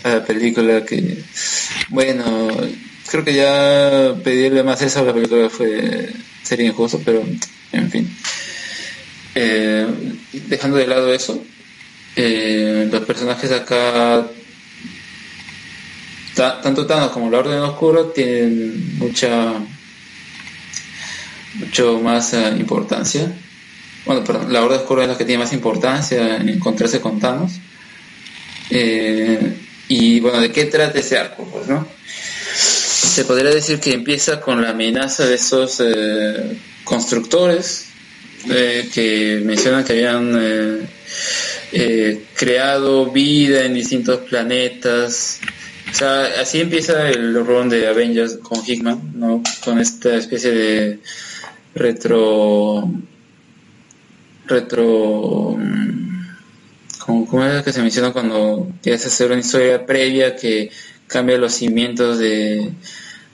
[0.03, 1.23] a la, película que,
[1.89, 2.49] bueno,
[3.09, 6.09] creo que ya pedirle más eso a la película fue
[6.43, 7.23] sería injusto, pero
[7.71, 8.09] en fin.
[9.35, 9.87] Eh,
[10.47, 11.43] dejando de lado eso,
[12.15, 14.25] eh, los personajes acá,
[16.35, 19.53] tanto Thanos como la Orden Oscura, tienen mucha
[21.59, 23.31] mucho más eh, importancia.
[24.05, 27.53] Bueno, perdón, la Horda Oscura es la que tiene más importancia en encontrarse con Thanos.
[28.69, 29.53] Eh,
[29.87, 31.47] y bueno, ¿de qué trata ese arco?
[31.51, 31.87] Pues, ¿no?
[32.53, 37.85] Se podría decir que empieza con la amenaza de esos eh, constructores
[38.45, 40.87] que mencionan que habían
[42.35, 45.41] creado vida en distintos planetas
[45.97, 49.41] sea, así empieza el run de Avengers con Hickman, ¿no?
[49.63, 50.99] Con esta especie de
[51.73, 52.89] retro
[54.45, 55.57] retro
[57.07, 60.71] mm, ¿cómo, es que se menciona cuando quieres hacer una historia previa que
[61.07, 62.71] cambia los cimientos de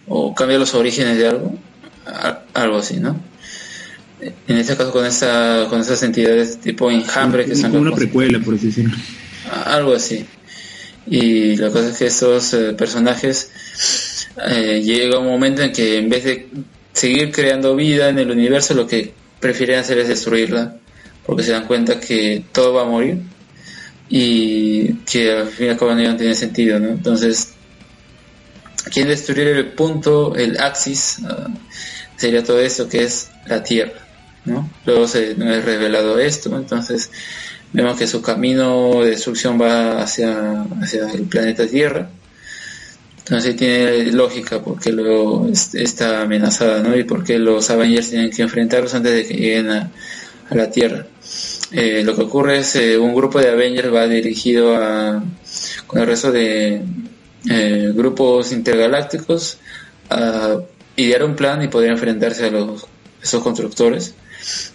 [0.07, 1.55] o cambia los orígenes de algo
[2.53, 3.19] algo así no
[4.47, 8.55] en este caso con esa con esas entidades tipo enjambre que son una precuela por
[8.55, 8.95] así decirlo.
[9.65, 10.25] Algo así.
[11.05, 13.51] Y la cosa es que estos eh, personajes
[14.47, 16.47] eh, llega un momento en que en vez de
[16.93, 20.77] seguir creando vida en el universo lo que prefieren hacer es destruirla
[21.25, 23.17] porque se dan cuenta que todo va a morir
[24.15, 26.89] y que al fin y al cabo no tiene sentido, ¿no?
[26.89, 27.53] Entonces,
[28.91, 31.47] quieren destruir el punto, el axis, ah,
[32.15, 33.99] sería todo eso que es la Tierra,
[34.45, 34.69] ¿no?
[34.85, 37.09] Luego se nos es revelado esto, entonces
[37.71, 42.07] vemos que su camino de destrucción va hacia, hacia el planeta Tierra.
[43.17, 46.95] Entonces tiene lógica porque luego está amenazada, ¿no?
[46.95, 49.91] Y porque los Avengers tienen que enfrentarlos antes de que lleguen a,
[50.51, 51.07] a la Tierra.
[51.71, 55.23] Eh, lo que ocurre es eh, un grupo de Avengers va dirigido a,
[55.87, 56.83] con el resto de
[57.49, 59.57] eh, grupos intergalácticos
[60.09, 60.57] a
[60.95, 62.85] idear un plan y poder enfrentarse a los,
[63.21, 64.13] esos constructores.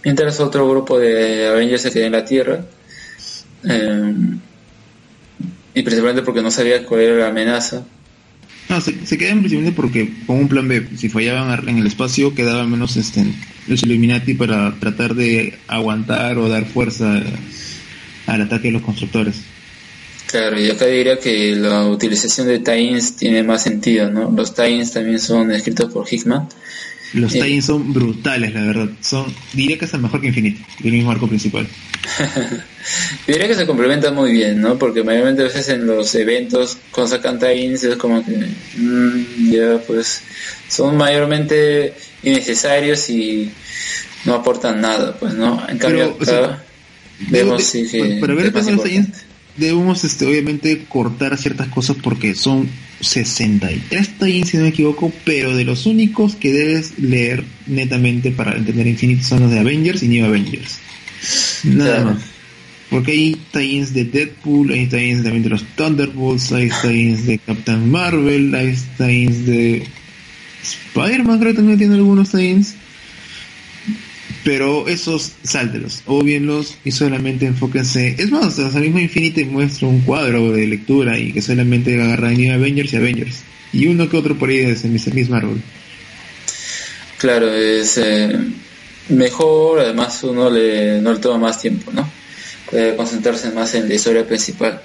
[0.05, 2.65] Mientras otro grupo de Avengers se queda en la Tierra.
[5.75, 7.85] y principalmente porque no sabía cuál era la amenaza
[8.69, 12.35] no, se, se quedan principalmente porque con un plan B, si fallaban en el espacio,
[12.35, 13.25] quedaban menos este,
[13.67, 17.23] los Illuminati para tratar de aguantar o dar fuerza
[18.27, 19.37] al ataque de los constructores.
[20.27, 24.31] Claro, y acá diría que la utilización de tie tiene más sentido, ¿no?
[24.31, 26.49] Los tie también son escritos por Hickman
[27.15, 28.89] los eh, son brutales, la verdad.
[29.01, 31.67] Son, diría que es mejor que Infinity, el mismo arco principal.
[33.27, 34.79] diría que se complementan muy bien, ¿no?
[34.79, 38.37] Porque mayormente a veces en los eventos con sacan tie es como que
[38.77, 40.23] mm, ya pues
[40.69, 43.51] son mayormente innecesarios y
[44.25, 45.65] no aportan nada, pues, ¿no?
[45.69, 46.63] En cambio acá
[47.31, 48.53] vemos sí que para ver
[49.59, 52.69] debemos este, obviamente cortar ciertas cosas porque son
[53.01, 58.57] 63 tie si no me equivoco, pero de los únicos que debes leer netamente para
[58.57, 60.79] entender Infinity son los de Avengers y New Avengers.
[61.65, 62.23] Nada más.
[62.91, 67.91] Porque hay tie de Deadpool, hay tie también de los Thunderbolts, hay tie de Captain
[67.91, 69.87] Marvel, hay tie de
[70.63, 72.57] Spider-Man, creo que también tiene algunos tie
[74.45, 78.17] pero esos sáltelos o bienlos y solamente enfóquense.
[78.19, 82.53] Es más, hasta mismo Infinity muestra un cuadro de lectura y que solamente agarra New
[82.53, 83.43] Avengers y Avengers.
[83.73, 85.15] Y uno que otro por ahí es Mr.
[85.15, 85.61] Miss Marvel.
[87.19, 88.39] Claro, es eh,
[89.09, 92.09] mejor, además uno le, no le toma más tiempo, ¿no?
[92.71, 94.81] Puede concentrarse más en la historia principal.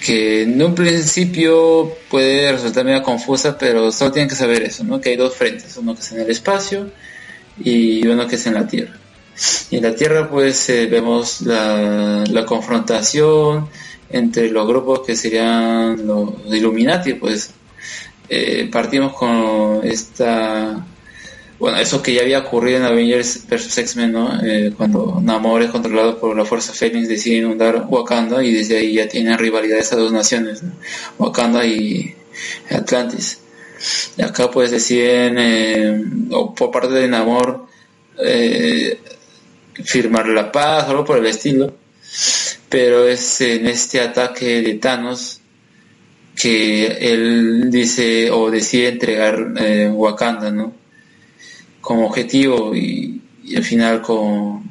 [0.00, 5.00] Que en un principio puede resultar medio confusa, pero solo tienen que saber eso, ¿no?
[5.00, 6.90] Que hay dos frentes, uno que es en el espacio
[7.58, 8.94] y uno que es en la Tierra.
[9.70, 13.68] Y en la Tierra pues eh, vemos la, confrontación
[14.10, 17.50] entre los grupos que serían los Illuminati, pues
[18.28, 20.86] eh, partimos con esta,
[21.58, 23.78] bueno, eso que ya había ocurrido en Avengers vs.
[23.78, 24.44] X-Men, ¿no?
[24.44, 28.94] Eh, cuando Namor es controlado por la Fuerza Fénix decide inundar Wakanda y desde ahí
[28.94, 30.62] ya tienen rivalidad esas dos naciones,
[31.18, 32.14] Wakanda y
[32.70, 33.43] Atlantis.
[34.22, 37.66] Acá pues deciden, eh, o por parte de Namor,
[38.18, 39.00] eh,
[39.84, 41.74] firmar la paz o algo por el estilo.
[42.68, 45.40] Pero es en este ataque de Thanos
[46.34, 50.72] que él dice o decide entregar eh, Wakanda, ¿no?
[51.80, 53.20] Como objetivo y,
[53.56, 54.64] al final con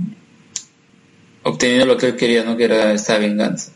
[1.43, 2.58] obteniendo lo que él quería, ¿no?
[2.58, 3.72] Que era esta venganza.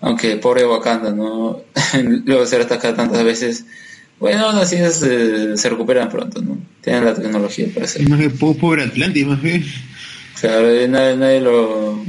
[0.00, 1.62] Aunque pobre Wakanda, ¿no?
[2.24, 3.64] Luego ser atacado tantas veces,
[4.22, 6.56] bueno, así es, eh, se recuperan pronto, ¿no?
[6.80, 8.10] Tienen la tecnología para hacerlo.
[8.10, 9.64] Más bien, pobre Atlantis, más bien.
[10.40, 12.04] Claro, nadie, nadie lo...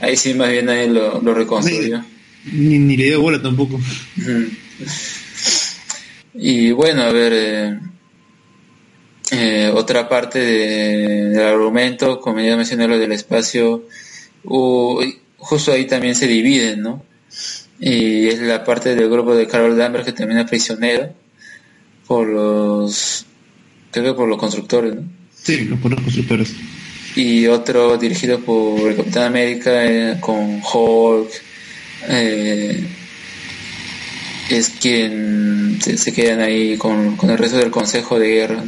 [0.00, 2.02] Ahí sí, más bien nadie lo, lo reconstruyó.
[2.50, 3.78] Ni, ni, le dio bola tampoco.
[6.32, 7.32] Y bueno, a ver...
[7.34, 7.78] Eh,
[9.32, 13.84] eh, otra parte de, del argumento, como ya mencioné lo del espacio,
[15.36, 17.04] justo ahí también se dividen, ¿no?
[17.78, 21.22] Y es la parte del grupo de Carol Danvers que termina prisionero
[22.14, 23.26] por los
[23.90, 25.02] creo que por los constructores, ¿no?
[25.34, 26.54] Sí, por los constructores.
[27.16, 31.28] Y otro dirigido por el Capitán América eh, con Hulk.
[32.08, 32.84] Eh,
[34.48, 38.64] es quien se, quedan ahí con, el resto del Consejo de Guerra.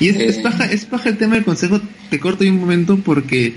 [0.00, 1.80] Y es, es, paja, es paja el tema del Consejo,
[2.10, 3.54] te corto un momento porque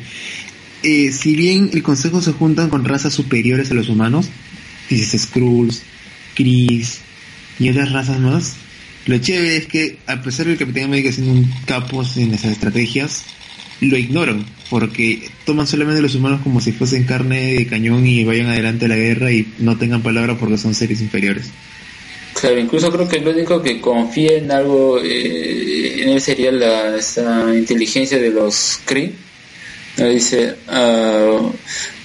[0.84, 4.30] eh, si bien el Consejo se juntan con razas superiores a los humanos,
[4.88, 5.82] dices Skrulls,
[6.36, 7.00] Chris
[7.58, 8.56] y otras razas más,
[9.10, 12.32] lo chévere es que a pesar de que el Capitán América siendo un capo en
[12.32, 13.24] esas estrategias,
[13.82, 18.24] lo ignoran, porque toman solamente a los humanos como si fuesen carne de cañón y
[18.24, 21.50] vayan adelante a la guerra y no tengan palabra porque son seres inferiores.
[22.40, 26.96] Claro, incluso creo que el único que confía en algo eh, en él sería la
[26.96, 29.12] esa inteligencia de los Kree.
[29.98, 31.52] Dice, ah,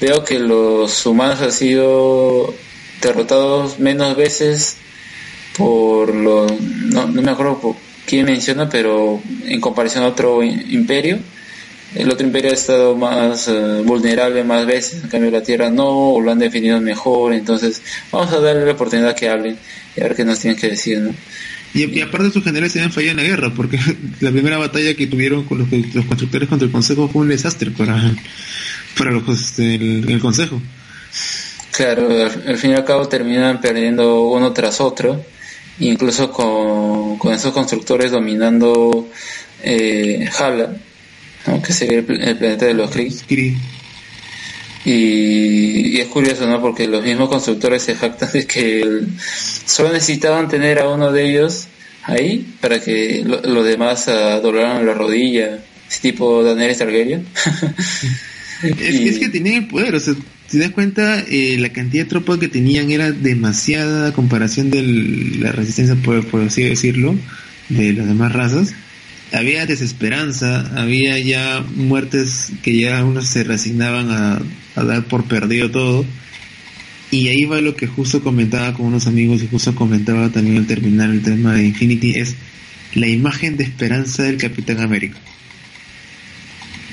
[0.01, 2.55] veo que los humanos han sido
[3.03, 4.79] derrotados menos veces
[5.57, 7.77] por los, no, no me acuerdo por
[8.07, 11.19] quién menciona, pero en comparación a otro imperio,
[11.95, 16.15] el otro imperio ha estado más eh, vulnerable más veces, en cambio la Tierra no,
[16.15, 19.57] o lo han definido mejor, entonces vamos a darle la oportunidad que hablen
[19.97, 21.15] y a ver qué nos tienen que decir, ¿no?
[21.75, 23.81] Y, aparte sus generales se han fallado en la guerra, porque
[24.21, 27.71] la primera batalla que tuvieron con los, los constructores contra el Consejo fue un desastre
[27.73, 27.97] para,
[28.97, 30.63] para los, este, el, Consejo.
[31.73, 32.09] Claro,
[32.47, 35.25] al, fin y al cabo terminan perdiendo uno tras otro,
[35.81, 39.09] incluso con, con esos constructores dominando
[39.63, 40.77] eh, Hala
[41.63, 43.57] que sería el, planeta de los Kree.
[44.85, 46.61] Y, es curioso, ¿no?
[46.61, 49.03] Porque los mismos constructores se jactan de que
[49.67, 51.67] solo necesitaban tener a uno de ellos
[52.03, 57.27] ahí para que los demás doblaran la rodilla, ese tipo Daniel Targaryen.
[58.69, 60.15] es, que tenían el poder, o sea,
[60.49, 64.83] si das cuenta, eh, la cantidad de tropas que tenían era demasiada a comparación de
[65.41, 67.15] la resistencia, por, por así decirlo,
[67.69, 68.75] de las demás razas
[69.35, 76.05] había desesperanza, había ya muertes que ya unos se resignaban a, dar por perdido todo.
[77.11, 80.67] Y ahí va lo que justo comentaba con unos amigos y justo comentaba también al
[80.67, 82.35] terminar el tema de Infinity, es
[82.95, 85.19] la imagen de esperanza del Capitán América.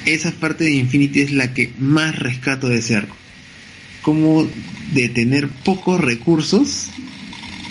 [0.05, 3.15] Esa parte de Infinity es la que más rescato de ese arco.
[4.01, 4.47] Como
[4.93, 6.87] de tener pocos recursos,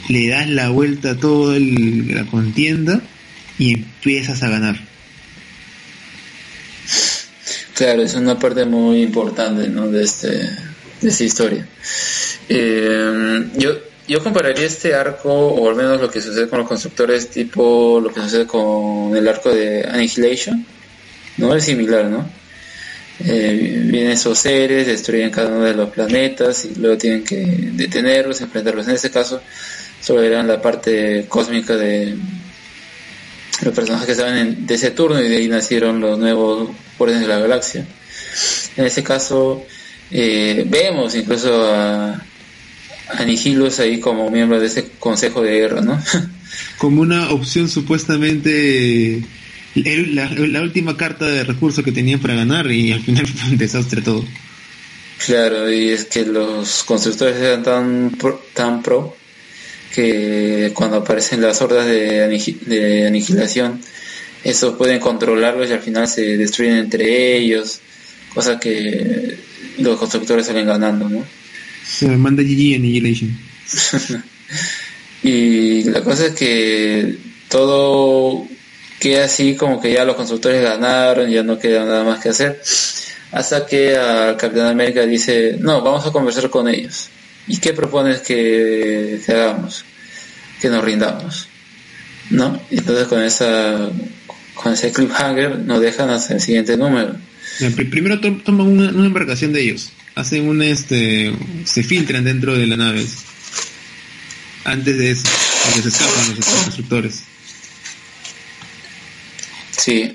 [0.08, 3.00] le das la vuelta a toda la contienda
[3.58, 4.76] y empiezas a ganar.
[7.74, 9.88] Claro, es una parte muy importante ¿no?
[9.88, 11.66] de, este, de esta historia.
[12.48, 13.70] Eh, yo,
[14.06, 18.12] yo compararía este arco, o al menos lo que sucede con los constructores, tipo lo
[18.12, 20.66] que sucede con el arco de Annihilation,
[21.36, 21.54] ¿no?
[21.54, 22.28] Es similar, ¿no?
[23.22, 27.36] Eh, vienen esos seres, destruyen cada uno de los planetas y luego tienen que
[27.72, 28.88] detenerlos, enfrentarlos.
[28.88, 29.42] En este caso,
[30.00, 32.16] solo eran la parte cósmica de,
[33.62, 37.28] los personajes que estaban de ese turno y de ahí nacieron los nuevos órdenes de
[37.28, 37.86] la galaxia.
[38.76, 39.64] En ese caso,
[40.10, 43.22] eh, vemos incluso a, a
[43.78, 46.00] ahí como miembro de ese consejo de guerra, ¿no?
[46.78, 49.22] como una opción supuestamente
[49.74, 54.02] la, última carta de recursos que tenían para ganar y al final fue un desastre
[54.02, 54.24] todo.
[55.24, 58.18] Claro, y es que los constructores eran tan
[58.54, 59.16] tan pro
[59.94, 63.80] que cuando aparecen las hordas de, de aniquilación,
[64.44, 67.80] esos pueden controlarlos y al final se destruyen entre ellos,
[68.32, 69.36] cosa que
[69.78, 71.24] los constructores salen ganando, ¿no?
[71.84, 73.38] Se manda GG Annihilation.
[75.22, 77.16] y la cosa es que
[77.48, 78.46] todo
[79.00, 82.62] queda así como que ya los constructores ganaron, ya no queda nada más que hacer,
[83.32, 87.08] hasta que al Capitán América dice, no, vamos a conversar con ellos.
[87.48, 89.84] ¿Y qué propones que, hagamos?
[90.60, 91.48] Que nos rindamos.
[92.28, 92.60] ¿No?
[92.70, 93.90] Entonces con esa
[94.54, 97.16] con ese cliffhanger nos dejan hasta el siguiente número.
[97.90, 103.04] Primero toman una, embarcación de ellos, hacen un este, se filtran dentro de la nave.
[104.64, 105.26] Antes de eso,
[105.82, 107.22] se escapan los constructores.
[109.80, 110.14] Sí.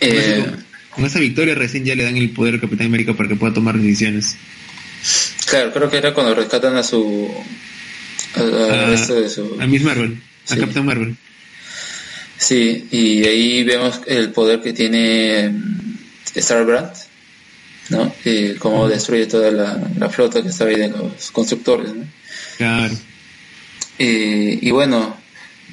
[0.00, 0.46] Eh,
[0.90, 3.52] con esa victoria recién ya le dan el poder al Capitán América para que pueda
[3.52, 4.36] tomar decisiones.
[5.46, 7.30] Claro, creo que era cuando rescatan a su.
[8.34, 9.58] a, de su.
[9.60, 11.16] A Miss Marvel, a Capitán Marvel.
[12.38, 15.52] Sí, y ahí vemos el poder que tiene
[16.34, 16.92] Starbrand,
[17.90, 18.14] ¿no?
[18.24, 22.04] Y cómo destruye toda la, flota que estaba ahí de los constructores, ¿no?
[22.56, 22.94] Claro.
[23.98, 25.16] Y, y bueno,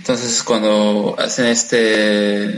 [0.03, 2.49] entonces cuando hacen este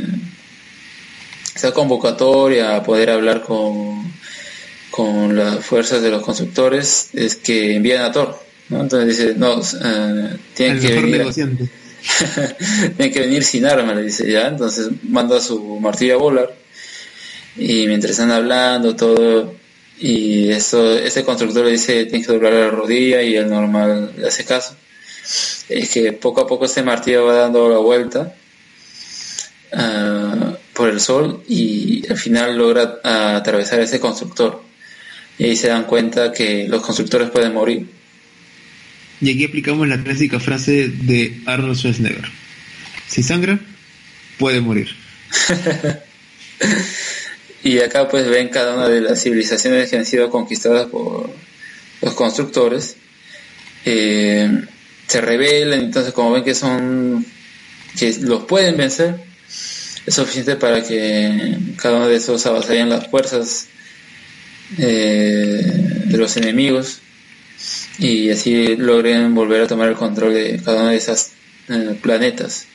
[1.53, 4.11] esta convocatoria a poder hablar con
[4.89, 8.35] con las fuerzas de los constructores es que envían a Thor,
[8.69, 8.81] ¿no?
[8.81, 11.27] Entonces dice, no, uh, tienen que venir,
[12.97, 16.55] tienen que venir sin arma, le dice ya, entonces manda su martillo a volar
[17.55, 19.53] y mientras están hablando todo
[19.99, 24.27] y eso, ese constructor le dice tiene que doblar la rodilla y el normal le
[24.29, 24.75] hace caso.
[25.69, 28.35] Es que poco a poco este martillo va dando la vuelta
[29.73, 34.61] uh, por el sol y al final logra uh, atravesar ese constructor
[35.37, 37.87] y ahí se dan cuenta que los constructores pueden morir.
[39.21, 42.25] Y aquí aplicamos la clásica frase de Arnold Schwarzenegger.
[43.07, 43.59] Si sangra,
[44.37, 44.89] puede morir.
[47.63, 51.29] y acá pues ven cada una de las civilizaciones que han sido conquistadas por
[52.01, 52.97] los constructores.
[53.85, 54.49] Eh,
[55.07, 57.25] se rebelan, entonces como ven que son
[57.97, 59.15] que los pueden vencer,
[60.05, 63.67] es suficiente para que cada uno de esos avasallen las fuerzas
[64.77, 65.61] eh,
[66.05, 66.99] de los enemigos
[67.97, 71.29] y así logren volver a tomar el control de cada uno de esos
[71.69, 72.67] eh, planetas.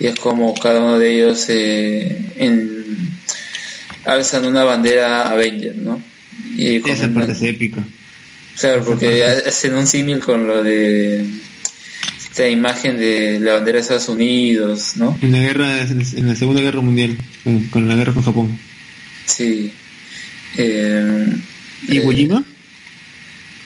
[0.00, 2.84] Y es como cada uno de ellos eh, en,
[4.04, 6.02] alzan una bandera Avenger, ¿no?
[6.56, 7.84] Y Esa parte es épica.
[8.58, 11.24] Claro, porque hacen un símil con lo de
[12.34, 15.16] esta imagen de la bandera de Estados Unidos, ¿no?
[15.22, 17.16] En la guerra, en la Segunda Guerra Mundial,
[17.70, 18.58] con la guerra con Japón.
[19.24, 19.72] Sí.
[20.56, 21.26] Eh,
[21.90, 22.44] ¿Iwo eh, Jima?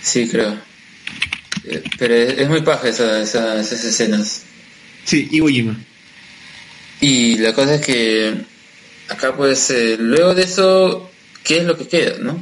[0.03, 0.59] sí, creo.
[1.65, 4.43] Eh, pero es, muy paja esa, esas escenas.
[5.03, 5.75] Sí, Iwo Jima.
[7.01, 8.35] Y la cosa es que
[9.09, 11.11] acá pues eh, luego de eso,
[11.43, 12.39] ¿qué es lo que queda, no?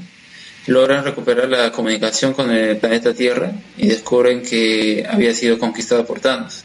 [0.67, 6.21] Logran recuperar la comunicación con el planeta Tierra y descubren que había sido conquistado por
[6.21, 6.65] Thanos.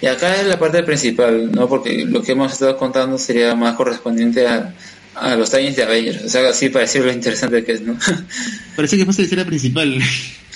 [0.00, 1.68] Y acá es la parte principal, ¿no?
[1.68, 4.74] Porque lo que hemos estado contando sería más correspondiente a,
[5.14, 6.24] a los times de Avengers.
[6.24, 7.96] O sea, así para decir lo interesante que es, ¿no?
[8.76, 9.98] Parece que pasa la principal.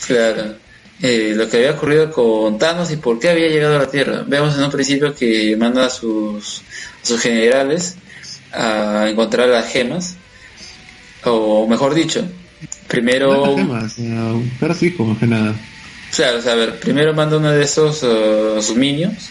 [0.06, 0.66] claro.
[1.02, 4.24] Eh, lo que había ocurrido con Thanos y por qué había llegado a la Tierra.
[4.26, 6.62] Vemos en un principio que manda a sus,
[7.02, 7.97] a sus generales
[8.52, 10.16] a encontrar las gemas,
[11.24, 12.26] o mejor dicho,
[12.88, 13.56] Primero.
[14.82, 15.54] hijo, más que nada.
[16.14, 19.30] Claro, o sea, a ver, primero manda uno de esos uh, sus minions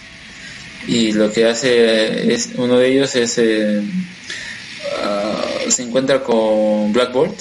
[0.87, 7.11] y lo que hace es uno de ellos es eh, uh, se encuentra con Black
[7.11, 7.39] Bolt,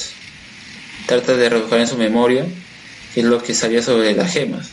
[1.06, 2.46] trata de rebuscar en su memoria
[3.12, 4.70] qué es lo que sabía sobre las gemas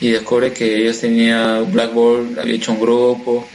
[0.00, 3.48] y descubre que ellos tenían Black Bolt había hecho un grupo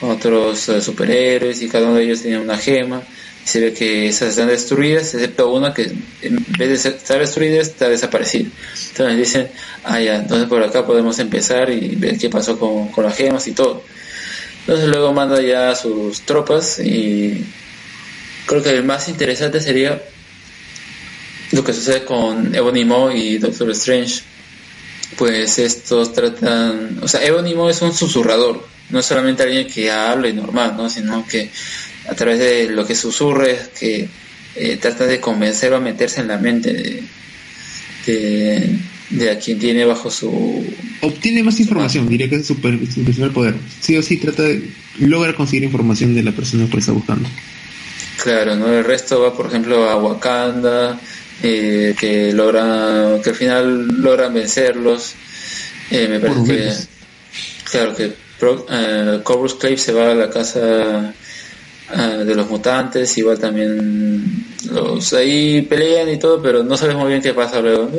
[0.00, 3.02] con otros uh, superhéroes y cada uno de ellos tenía una gema
[3.48, 7.88] se ve que esas están destruidas, excepto una que en vez de estar destruida está
[7.88, 8.50] desaparecida.
[8.90, 9.48] Entonces dicen,
[9.84, 13.46] ah ya, entonces por acá podemos empezar y ver qué pasó con, con las gemas
[13.46, 13.82] y todo.
[14.60, 17.42] Entonces luego manda ya sus tropas y
[18.44, 20.02] creo que el más interesante sería
[21.52, 24.20] lo que sucede con Ebony y Doctor Strange.
[25.16, 30.28] Pues estos tratan, o sea, Ebony es un susurrador, no es solamente alguien que habla
[30.28, 30.90] y normal, ¿no?
[30.90, 31.50] sino que
[32.08, 34.08] a través de lo que susurre, que
[34.54, 36.72] eh, trata de convencer a meterse en la mente
[38.06, 38.78] de,
[39.10, 40.64] de, a quien tiene bajo su...
[41.02, 43.54] Obtiene más información, diría que es su, principal poder.
[43.80, 47.28] Sí o sí trata de lograr conseguir información de la persona que está buscando.
[48.22, 48.72] Claro, ¿no?
[48.72, 50.98] El resto va, por ejemplo, a Wakanda,
[51.42, 55.14] eh, que logra, que al final logran vencerlos.
[55.90, 56.72] Eh, me parece que,
[57.70, 58.12] claro, que
[58.70, 61.14] eh, Corvus Clave se va a la casa
[61.90, 67.12] Ah, de los mutantes, igual también los ahí pelean y todo, pero no sabemos muy
[67.12, 67.90] bien qué pasa luego,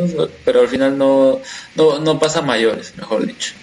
[0.45, 1.39] pero al final no,
[1.75, 3.53] no, no pasa mayores, mejor dicho.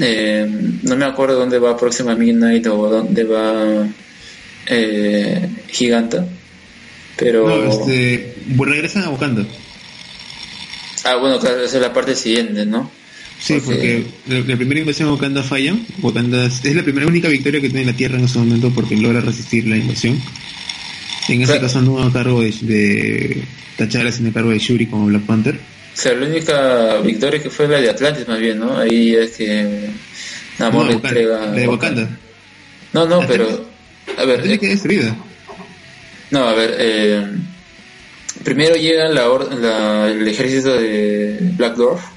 [0.00, 0.46] Eh,
[0.82, 3.86] no me acuerdo dónde va próxima Midnight o dónde va
[4.68, 6.26] eh, Giganta,
[7.18, 7.46] pero...
[7.46, 9.44] No, este, regresan a Wakanda.
[11.04, 12.90] Ah, bueno, esa es la parte siguiente, ¿no?
[13.38, 15.76] Sí, porque, la, primera invasión a Wakanda falla.
[16.00, 19.20] Wakanda es la primera única victoria que tiene la Tierra en ese momento porque logra
[19.20, 20.20] resistir la invasión.
[21.28, 23.42] En ese caso no a cargo de, de
[23.76, 25.54] T'Challa, sino a cargo de Shuri como Black Panther.
[25.54, 28.78] O sea, la única victoria que fue la de Atlantis más bien, ¿no?
[28.78, 29.90] Ahí es que
[30.58, 31.46] Namor le entrega...
[31.46, 32.18] La de Wakanda.
[32.92, 33.66] No, no, pero...
[34.16, 34.42] A ver...
[34.42, 35.16] Tiene que destruida.
[36.30, 36.76] No, a ver...
[36.78, 37.26] Eh,
[38.44, 39.26] primero llega la,
[39.58, 42.15] la, el ejército de Black Dwarf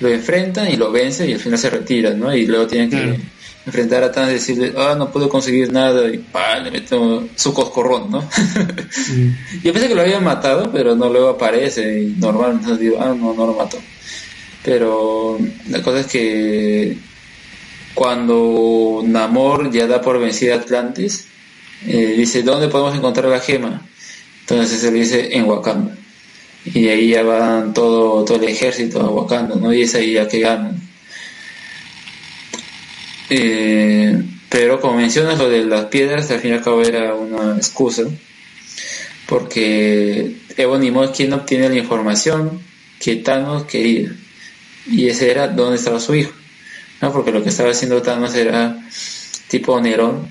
[0.00, 2.34] lo enfrentan y lo vencen y al final se retiran, ¿no?
[2.34, 3.18] Y luego tienen que
[3.64, 7.52] enfrentar a Thanos y decirle, ah, no puedo conseguir nada y pa, le meto su
[7.52, 8.20] coscorrón, ¿no?
[9.62, 13.14] Yo pensé que lo habían matado, pero no luego aparece y normal, entonces digo, ah,
[13.18, 13.78] no, no lo mató.
[14.62, 16.96] Pero la cosa es que
[17.94, 21.26] cuando Namor ya da por vencida Atlantis,
[21.86, 23.82] eh, dice, ¿dónde podemos encontrar la gema?
[24.40, 25.96] Entonces se le dice, en Wakanda
[26.74, 29.72] y ahí ya van todo, todo el ejército a ¿no?
[29.72, 30.80] Y es ahí ya que ganan.
[33.30, 37.56] Eh, pero como mencionas lo de las piedras, al fin y al cabo era una
[37.56, 38.04] excusa,
[39.26, 42.60] porque Ebony es quien obtiene la información
[43.00, 44.12] que Thanos quería,
[44.90, 46.32] y ese era dónde estaba su hijo,
[47.02, 47.12] ¿no?
[47.12, 48.78] Porque lo que estaba haciendo Thanos era
[49.48, 50.28] tipo Nerón,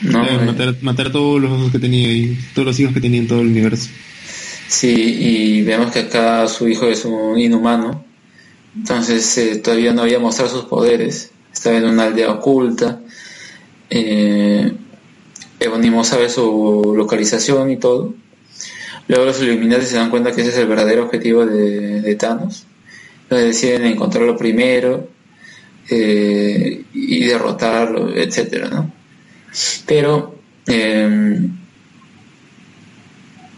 [0.00, 0.24] ¿no?
[0.44, 3.48] matar, matar todos los que tenía y todos los hijos que tenía en todo el
[3.48, 3.90] universo.
[4.68, 8.04] Sí, y vemos que acá su hijo es un inhumano,
[8.76, 13.00] entonces eh, todavía no había mostrado sus poderes, estaba en una aldea oculta.
[13.90, 14.72] Eh,
[16.04, 18.14] sabe su localización y todo.
[19.08, 22.64] Luego los Illuminati se dan cuenta que ese es el verdadero objetivo de, Thanos.
[23.24, 25.08] Entonces deciden encontrarlo primero
[25.90, 28.92] eh, y derrotarlo, etcétera, ¿no?
[29.86, 30.34] Pero,
[30.66, 31.50] em,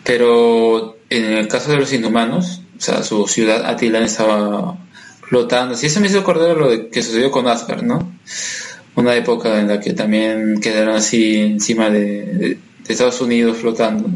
[0.04, 4.76] pero en el caso de los inhumanos, o sea, su ciudad Attilan estaba
[5.22, 5.74] flotando.
[5.76, 8.12] Sí, eso me hizo acordar lo de que sucedió con Asgard, ¿no?
[8.94, 14.08] Una época en la que también quedaron así encima de, Estados Unidos flotando.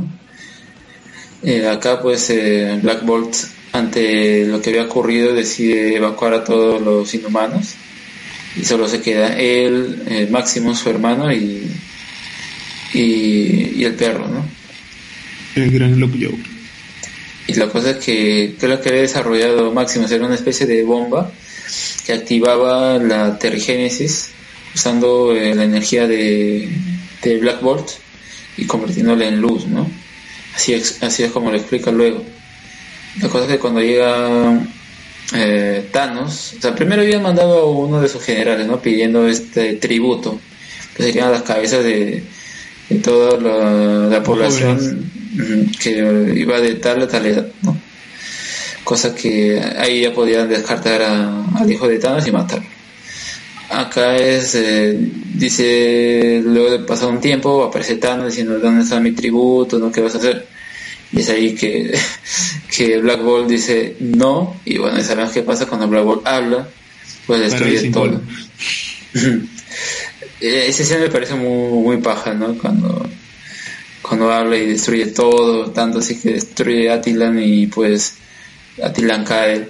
[1.43, 3.35] Eh, acá pues eh, Black Bolt
[3.73, 7.75] ante lo que había ocurrido decide evacuar a todos los inhumanos
[8.57, 11.69] y solo se queda él, eh, Máximo, su hermano y,
[12.95, 14.45] y, el perro, ¿no?
[15.55, 16.60] El gran Joe.
[17.51, 21.33] Y la cosa es que creo que había desarrollado Máximo era una especie de bomba
[22.07, 24.31] que activaba la terrigénesis
[24.73, 26.69] usando eh, la energía de,
[27.21, 27.89] de, Black Bolt
[28.57, 29.91] y convirtiéndola en luz, ¿no?
[30.55, 32.23] Así es, así es como lo explica luego.
[33.21, 34.61] La cosa es que cuando llega
[35.35, 38.81] eh, Thanos, o sea, primero había mandado a uno de sus generales, ¿no?
[38.81, 40.39] Pidiendo este tributo,
[40.97, 42.23] que serían las cabezas de,
[42.99, 45.11] toda la, población
[45.81, 47.77] que iba de tal a tal edad, ¿no?
[48.85, 52.67] Cosa que ahí ya podían descartar al hijo de Thanos y matarlo.
[53.71, 54.99] Acá es, eh,
[55.35, 59.79] dice, luego de pasar un tiempo, aparece Thanos diciendo, ¿dónde está mi tributo?
[59.79, 59.93] ¿no?
[59.93, 60.49] ¿Qué vas a hacer?
[61.13, 61.97] Y es ahí que,
[62.77, 66.69] que Black Bolt dice no, y bueno, sabemos qué pasa cuando Black Bolt habla,
[67.27, 68.21] pues destruye todo.
[70.41, 72.57] Ese escena me parece muy, muy paja, ¿no?
[72.57, 73.07] Cuando,
[74.03, 78.17] cuando habla y destruye todo, tanto así que destruye Attilan y pues
[78.83, 79.69] Attilan cae.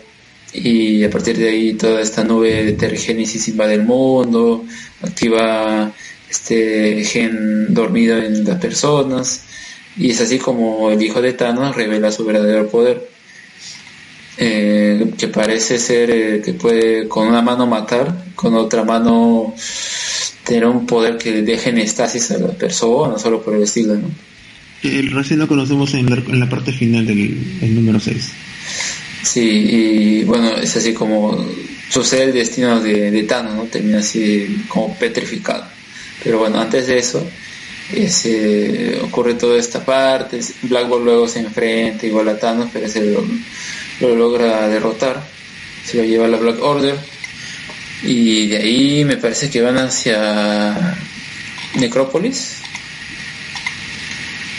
[0.53, 4.65] Y a partir de ahí toda esta nube de tergénesis invade el mundo,
[5.03, 5.93] activa
[6.29, 9.43] este gen dormido en las personas
[9.97, 13.09] y es así como el hijo de Thanos revela su verdadero poder.
[14.43, 19.55] Eh, que parece ser eh, que puede con una mano matar, con otra mano
[20.51, 24.11] tener un poder que deje en estasis a la persona, solo por el estilo, ¿no?
[24.83, 28.31] El recién lo conocemos en la, parte final del número 6.
[29.23, 31.47] Sí, y bueno, es así como
[31.89, 33.65] sucede el destino de, de Thanos, ¿no?
[33.65, 35.65] Termina así como petrificado.
[36.25, 37.25] Pero bueno, antes de eso,
[37.95, 43.15] ese, ocurre toda esta parte, Black Bolt luego se enfrenta igual a Thanos, pero ese
[44.01, 45.23] lo, logra derrotar,
[45.85, 46.97] se lo lleva a la Black Order
[48.03, 50.97] y de ahí me parece que van hacia
[51.79, 52.59] Necrópolis,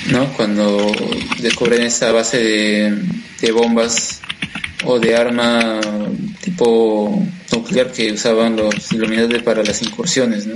[0.07, 0.31] ¿no?
[0.33, 0.91] Cuando
[1.39, 2.97] descubren esa base de,
[3.41, 4.21] de bombas
[4.83, 5.79] o de arma
[6.43, 10.55] tipo nuclear que usaban los Illuminati para las incursiones, ¿no?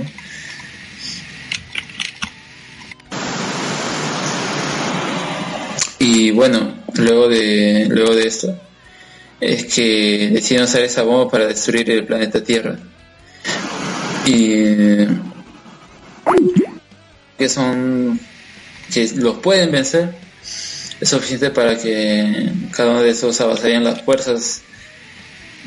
[5.98, 8.60] Y bueno, luego de, luego de esto,
[9.40, 12.78] es que deciden usar esa bomba para destruir el planeta Tierra.
[14.24, 15.06] Y
[17.38, 18.18] que son
[18.92, 20.10] que los pueden vencer
[21.00, 24.62] es suficiente para que cada uno de esos avasallen las fuerzas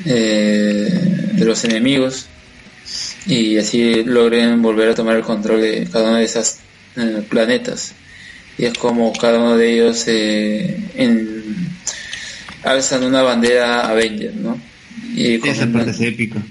[0.05, 0.89] eh,
[1.33, 2.25] de los enemigos
[3.25, 6.55] y así logren volver a tomar el control de cada uno de esos
[6.95, 7.93] eh, planetas
[8.57, 11.69] y es como cada uno de ellos eh, en,
[12.63, 14.59] alzan una bandera Avenger, ¿no?
[15.15, 16.41] Y Esa parte es épica.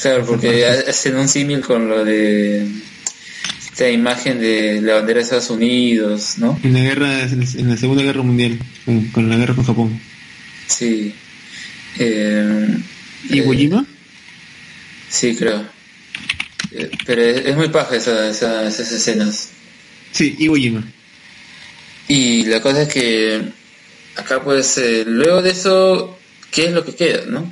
[0.00, 2.66] Claro, porque hacen un símil con lo de
[3.60, 6.58] esta imagen de la bandera de Estados Unidos, ¿no?
[6.62, 8.58] En la guerra, en la Segunda Guerra Mundial,
[9.12, 10.00] con la guerra con Japón.
[10.66, 11.14] Sí.
[11.98, 12.78] Eh,
[13.30, 13.84] ¿Y eh,
[15.08, 15.64] Sí, creo.
[16.72, 19.50] Eh, pero es, muy paja esa, esas escenas.
[20.10, 20.84] Sí, Iwo Jima.
[22.08, 23.42] Y la cosa es que
[24.16, 26.18] acá pues eh, luego de eso,
[26.50, 27.24] ¿qué es lo que queda?
[27.26, 27.50] ¿no?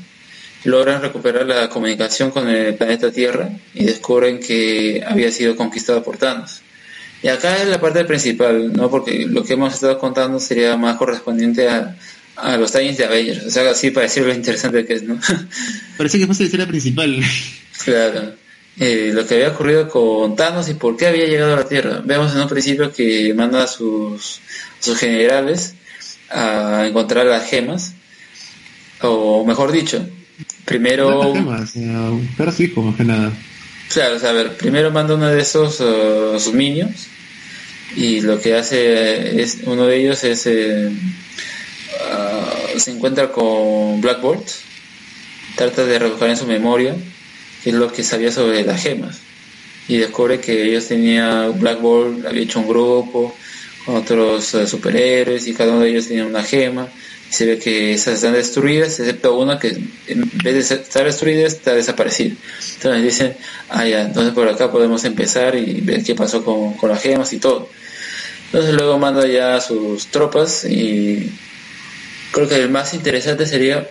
[0.65, 6.19] Logran recuperar la comunicación con el planeta Tierra y descubren que había sido conquistado por
[6.19, 6.63] Thanos.
[7.23, 8.91] Y acá es la parte principal, ¿no?
[8.91, 11.97] Porque lo que hemos estado contando sería más correspondiente a,
[12.37, 13.47] a los times de Avengers.
[13.47, 15.19] O sea, así para decir lo interesante que es, ¿no?
[15.99, 17.23] Parece que fue la principal.
[17.85, 18.35] Claro.
[18.79, 22.01] Eh, lo que había ocurrido con Thanos y por qué había llegado a la Tierra.
[22.05, 24.41] Vemos en un principio que manda a sus,
[24.79, 25.75] sus generales
[26.31, 27.95] a encontrar las gemas,
[29.03, 30.07] o mejor dicho,
[30.65, 31.35] primero...
[31.35, 31.77] gemas,
[32.83, 33.33] más que nada.
[33.93, 36.91] Claro, o sea, a ver, primero manda uno de esos uh, sus niños
[37.97, 40.93] y lo que hace es uno de ellos es eh,
[42.77, 44.49] se encuentra con Black Bolt,
[45.57, 46.95] trata de rebuscar en su memoria
[47.65, 49.19] qué es lo que sabía sobre las gemas
[49.89, 53.37] y descubre que ellos tenían Black Bolt había hecho un grupo
[53.87, 56.89] otros eh, superhéroes y cada uno de ellos tenía una gema
[57.31, 59.69] y se ve que esas están destruidas excepto una que
[60.07, 62.35] en vez de estar destruida está desaparecida
[62.75, 63.37] entonces dicen
[63.69, 67.33] ah ya entonces por acá podemos empezar y ver qué pasó con, con las gemas
[67.33, 67.69] y todo
[68.47, 71.31] entonces luego manda ya a sus tropas y
[72.33, 73.89] creo que el más interesante sería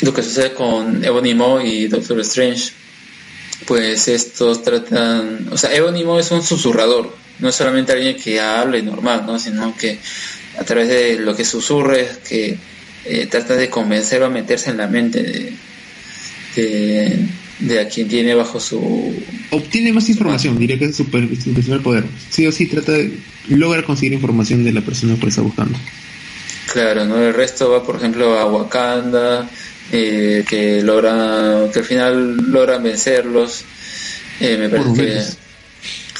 [0.00, 2.72] lo que sucede con Ebony y Doctor Strange.
[3.66, 8.82] Pues estos tratan, o sea, Ebony es un susurrador, no es solamente alguien que hable
[8.82, 9.38] normal, ¿no?
[9.38, 9.98] sino que
[10.58, 12.58] a través de lo que susurre, que
[13.04, 15.22] eh, trata de convencer o meterse en la mente
[16.56, 17.26] de,
[17.60, 19.14] de, a quien tiene bajo su...
[19.50, 22.04] Obtiene más información, diría que es su, su poder.
[22.30, 23.18] Sí o sí trata de
[23.48, 25.78] lograr conseguir información de la persona que está buscando.
[26.72, 27.18] Claro, ¿no?
[27.18, 29.48] El resto va, por ejemplo, a Wakanda,
[29.96, 33.64] eh, que logra, que al final logran vencerlos.
[34.40, 35.22] Eh, me parece que,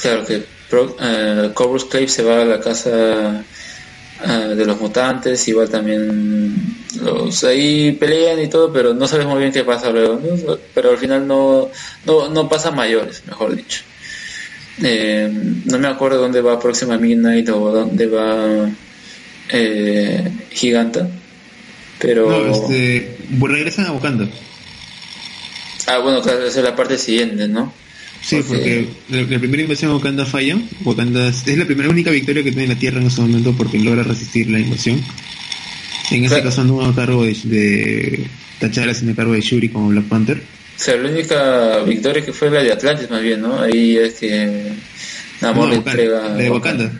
[0.01, 1.51] claro, que Pro, eh,
[1.89, 3.43] Clave se va a la casa
[4.25, 6.55] de los mutantes, igual también
[7.01, 10.21] los ahí pelean y todo, pero no sabes muy bien qué pasa luego,
[10.73, 11.69] pero al final no,
[12.05, 13.81] no, no pasa mayores, mejor dicho.
[14.79, 18.69] no me acuerdo dónde va próxima Midnight o dónde va
[19.49, 21.07] eh, Giganta.
[21.99, 22.29] Pero.
[22.29, 23.17] No, este.
[23.39, 24.27] Regresan a Wakanda.
[25.87, 27.71] Ah, bueno, claro, esa es la parte siguiente, ¿no?
[28.21, 30.57] Sí, porque, la, primera invasión a Wakanda falla.
[30.83, 34.01] Wakanda es, la primera única victoria que tiene la Tierra en ese momento porque logra
[34.01, 35.03] resistir la invasión.
[36.11, 38.27] En ese caso no a cargo de, de
[38.59, 40.37] T'Challa, sino a cargo de Shuri como Black Panther.
[40.37, 43.59] O sea, la única victoria que fue la de Atlantis más bien, ¿no?
[43.59, 44.73] Ahí es que
[45.41, 46.29] Namor no, entrega...
[46.29, 46.91] La de Wakanda.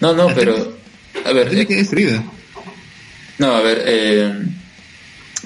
[0.00, 0.76] No, no, pero...
[1.24, 1.66] A ver...
[1.66, 2.24] Que destruida.
[3.40, 4.34] No, a ver, eh,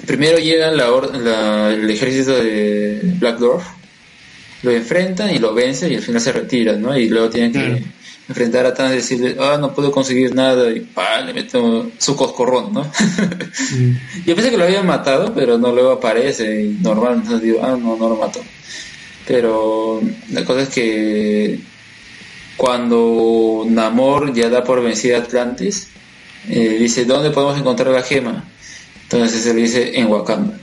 [0.05, 3.63] primero llega la, el ejército de Black Dwarf,
[4.63, 6.97] lo enfrentan y lo vencen y al final se retiran, ¿no?
[6.97, 7.85] Y luego tienen que
[8.27, 12.17] enfrentar a Thanos y decirle, ah, no puedo conseguir nada y pa, le meto su
[12.17, 12.81] coscorrón, ¿no?
[14.25, 17.77] Yo pensé que lo habían matado, pero no luego aparece y normal, entonces digo, ah,
[17.81, 18.41] no, no lo mató.
[19.25, 20.01] Pero
[20.33, 21.59] la cosa es que
[22.57, 25.91] cuando Namor ya da por vencida a Atlantis,
[26.49, 28.43] eh, dice, ¿dónde podemos encontrar la gema?
[29.03, 30.57] Entonces él dice, en Wakanda.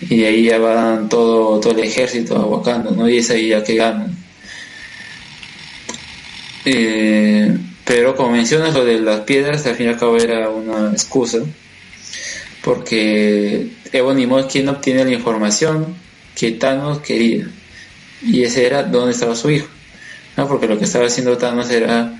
[0.00, 3.08] Y ahí ya van todo, todo el ejército a Wakanda, ¿no?
[3.08, 4.16] Y es ahí ya que ganan.
[6.64, 10.92] Eh, pero como mencionas lo de las piedras, al fin y al cabo era una
[10.92, 11.38] excusa,
[12.62, 15.96] porque Ebony es quien obtiene la información
[16.36, 17.48] que Thanos quería,
[18.22, 19.68] y ese era dónde estaba su hijo,
[20.36, 20.46] ¿no?
[20.46, 22.12] porque lo que estaba haciendo Thanos era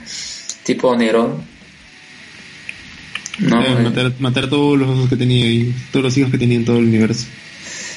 [0.64, 1.42] tipo Nerón,
[3.38, 6.56] no, eh, matar, matar todos los hijos que tenía y todos los hijos que tenía
[6.56, 7.26] en todo el universo.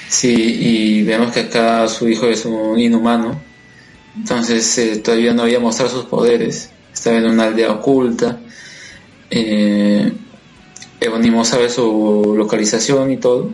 [0.10, 3.42] Sí, y vemos que acá su hijo es un inhumano,
[4.18, 8.40] entonces eh, todavía no había mostrado sus poderes, estaba en una aldea oculta.
[9.30, 10.11] Eh,
[11.44, 13.53] sabe su localización y todo.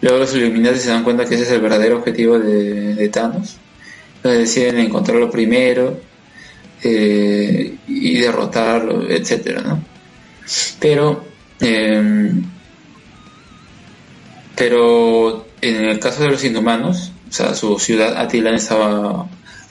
[0.00, 3.56] Luego los Illuminati se dan cuenta que ese es el verdadero objetivo de, Thanos.
[4.16, 5.98] Entonces deciden encontrarlo primero
[6.82, 9.93] eh, y derrotarlo, etcétera, ¿no?
[10.80, 11.24] Pero,
[11.60, 12.44] em,
[14.56, 19.28] pero en el caso de los inhumanos, o sea, su ciudad Attilan estaba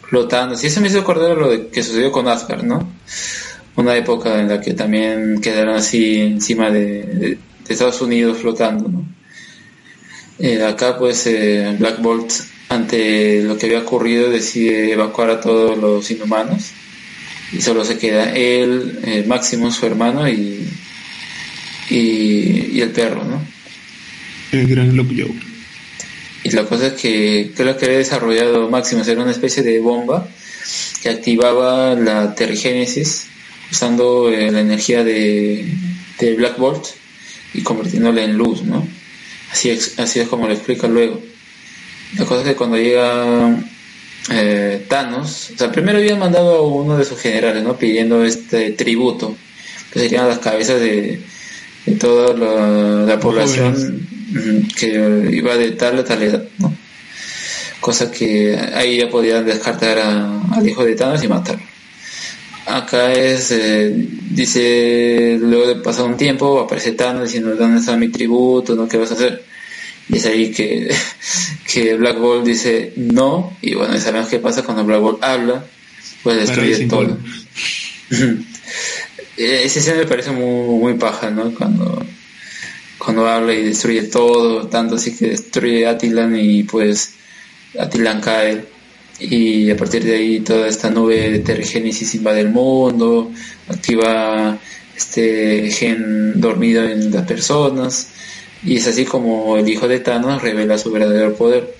[0.09, 0.55] flotando.
[0.55, 2.87] Sí, se me hizo acordar lo de que sucedió con Asgard, ¿no?
[3.75, 7.37] Una época en la que también quedaron así encima de,
[7.67, 8.89] Estados Unidos flotando.
[10.37, 12.31] Eh, acá, pues, eh, Black Bolt,
[12.69, 16.73] ante lo que había ocurrido, decide evacuar a todos los inhumanos
[17.53, 20.67] y solo se queda él, eh, Máximo, su hermano y,
[21.89, 23.41] y, el perro, ¿no?
[24.51, 24.95] El gran
[26.43, 30.27] Y la cosa es que creo que había desarrollado Máximo era una especie de bomba
[31.01, 33.27] que activaba la terrigénesis
[33.71, 35.65] usando eh, la energía de,
[36.19, 36.85] de, Black Bolt
[37.53, 38.87] y convirtiéndola en luz, ¿no?
[39.51, 41.21] Así es, así es como lo explica luego.
[42.17, 43.57] La cosa es que cuando llega
[44.29, 47.77] eh, Thanos, o sea, primero había mandado a uno de sus generales, ¿no?
[47.77, 49.35] Pidiendo este tributo,
[49.91, 51.21] que serían las cabezas de,
[51.99, 52.33] toda
[53.05, 54.07] la, población
[54.77, 56.73] que iba de tal a tal edad, ¿no?
[57.81, 61.63] Cosa que ahí ya podían descartar al hijo de Thanos y matarlo.
[62.65, 63.91] Acá es, eh,
[64.29, 68.73] dice, luego de pasar un tiempo, aparece Thanos diciendo, ¿dónde está mi tributo?
[68.73, 68.87] ¿no?
[68.87, 69.43] ¿Qué vas a hacer?
[70.09, 70.93] Y es ahí que,
[71.71, 75.65] que Black Bolt dice no, y bueno, sabemos qué pasa cuando Black Bolt habla,
[76.23, 77.17] pues destruye todo.
[79.35, 81.53] Ese escena me parece muy, muy paja, ¿no?
[81.55, 82.05] Cuando
[83.03, 87.15] cuando habla y destruye todo, tanto así que destruye Atilan y pues
[87.77, 88.63] Atilan cae
[89.19, 93.31] y a partir de ahí toda esta nube de tergénesis invade el mundo,
[93.67, 94.57] activa
[94.95, 98.09] este gen dormido en las personas
[98.65, 101.75] y es así como el hijo de Thanos revela su verdadero poder.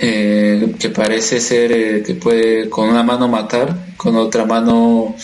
[0.00, 5.16] Eh, que parece ser eh, que puede con una mano matar, con otra mano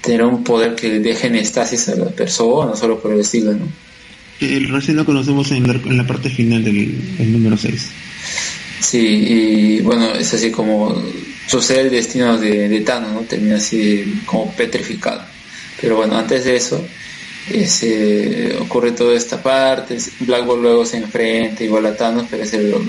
[0.00, 3.68] tener un poder que deje en estasis a la persona, solo por el estilo, ¿no?
[4.40, 7.90] El recién lo conocemos en la, parte final del número 6.
[8.80, 11.00] Sí, y bueno, es así como
[11.46, 13.20] sucede el destino de, de Thanos, ¿no?
[13.20, 15.22] Termina así como petrificado.
[15.80, 16.84] Pero bueno, antes de eso,
[17.50, 22.62] ese, ocurre toda esta parte, Black Bolt luego se enfrenta igual a Thanos, pero ese
[22.62, 22.82] lo,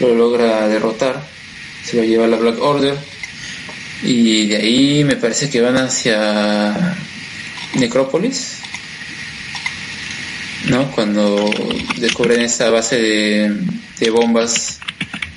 [0.00, 1.24] lo logra derrotar,
[1.84, 2.96] se lo lleva a la Black Order
[4.02, 6.96] y de ahí me parece que van hacia
[7.74, 8.58] Necrópolis,
[10.68, 10.90] ¿no?
[10.90, 11.50] Cuando
[11.98, 13.56] descubren esa base de,
[14.00, 14.80] de bombas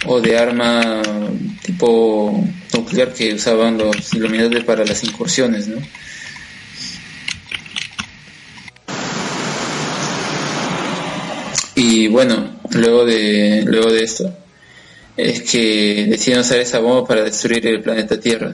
[0.06, 1.02] o de arma
[1.64, 5.78] tipo nuclear que usaban los iluminantes para las incursiones, ¿no?
[11.82, 14.30] Y bueno, luego de, luego de esto,
[15.16, 18.54] es que deciden usar esa bomba para destruir el planeta Tierra.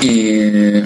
[0.00, 0.84] Y eh,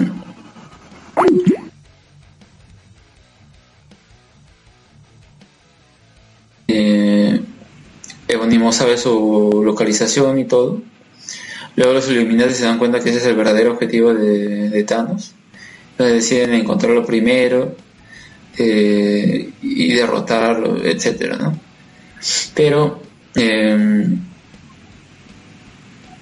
[8.71, 10.79] sabe su localización y todo.
[11.75, 15.33] Luego los Illuminati se dan cuenta que ese es el verdadero objetivo de, de Thanos.
[15.91, 17.75] Entonces deciden encontrarlo primero
[18.57, 21.59] eh, y derrotarlo, etcétera, ¿no?
[22.53, 23.01] Pero,
[23.35, 24.19] em,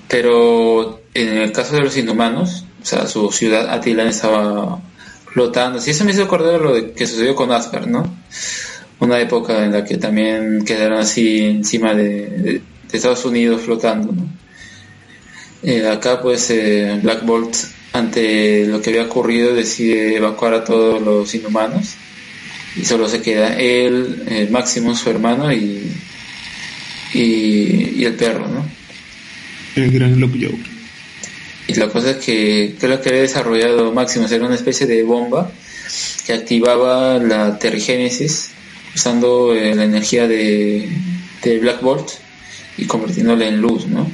[0.08, 4.82] pero en el caso de los inhumanos, o sea, su ciudad Attilan estaba
[5.26, 5.80] flotando.
[5.80, 8.04] Sí, eso me hizo acordar lo de que sucedió con Asgard, ¿no?
[9.00, 12.62] Una época en la que también quedaron así encima de,
[12.92, 14.28] Estados Unidos flotando, ¿no?
[15.64, 17.56] Eh, acá, pues, eh, Black Bolt,
[17.94, 21.96] ante lo que había ocurrido, decide evacuar a todos los inhumanos
[22.76, 25.92] y solo se queda él, el Máximo, su hermano y,
[27.14, 28.66] y, el perro, ¿no?
[29.76, 30.58] El gran Lockjaw.
[31.68, 35.52] Y la cosa es que creo que había desarrollado Máximo era una especie de bomba
[36.26, 38.50] que activaba la terigénesis
[38.94, 40.90] usando eh, la energía de,
[41.44, 42.10] de, Black Bolt
[42.78, 44.10] y convirtiéndola en luz, ¿no?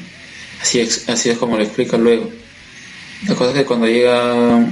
[0.62, 2.30] Así es, así es como lo explica luego.
[3.28, 4.68] La cosa es que cuando llega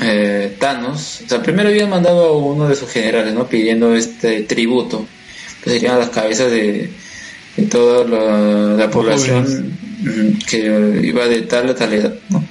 [0.00, 3.48] eh, Thanos, o sea, primero habían mandado a uno de sus generales, ¿no?
[3.48, 5.06] Pidiendo este tributo,
[5.62, 6.90] que serían las cabezas de,
[7.70, 8.04] toda
[8.76, 9.76] la, población
[10.48, 12.44] que iba de tal a tal edad, ¿no?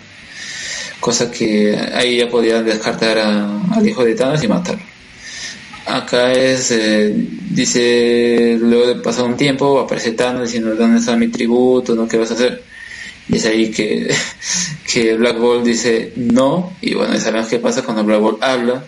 [1.00, 4.84] Cosa que ahí ya podían descartar al hijo de Thanos y matarlo.
[5.86, 7.14] Acá es, eh,
[7.50, 11.96] dice, luego de pasar un tiempo, aparece Thanos diciendo, ¿dónde está mi tributo?
[11.96, 12.10] ¿no?
[12.10, 12.62] ¿Qué vas a hacer?
[13.30, 14.14] Y es ahí que,
[14.92, 18.84] que Black Bolt dice no, y bueno, sabemos qué pasa cuando Black Bolt habla,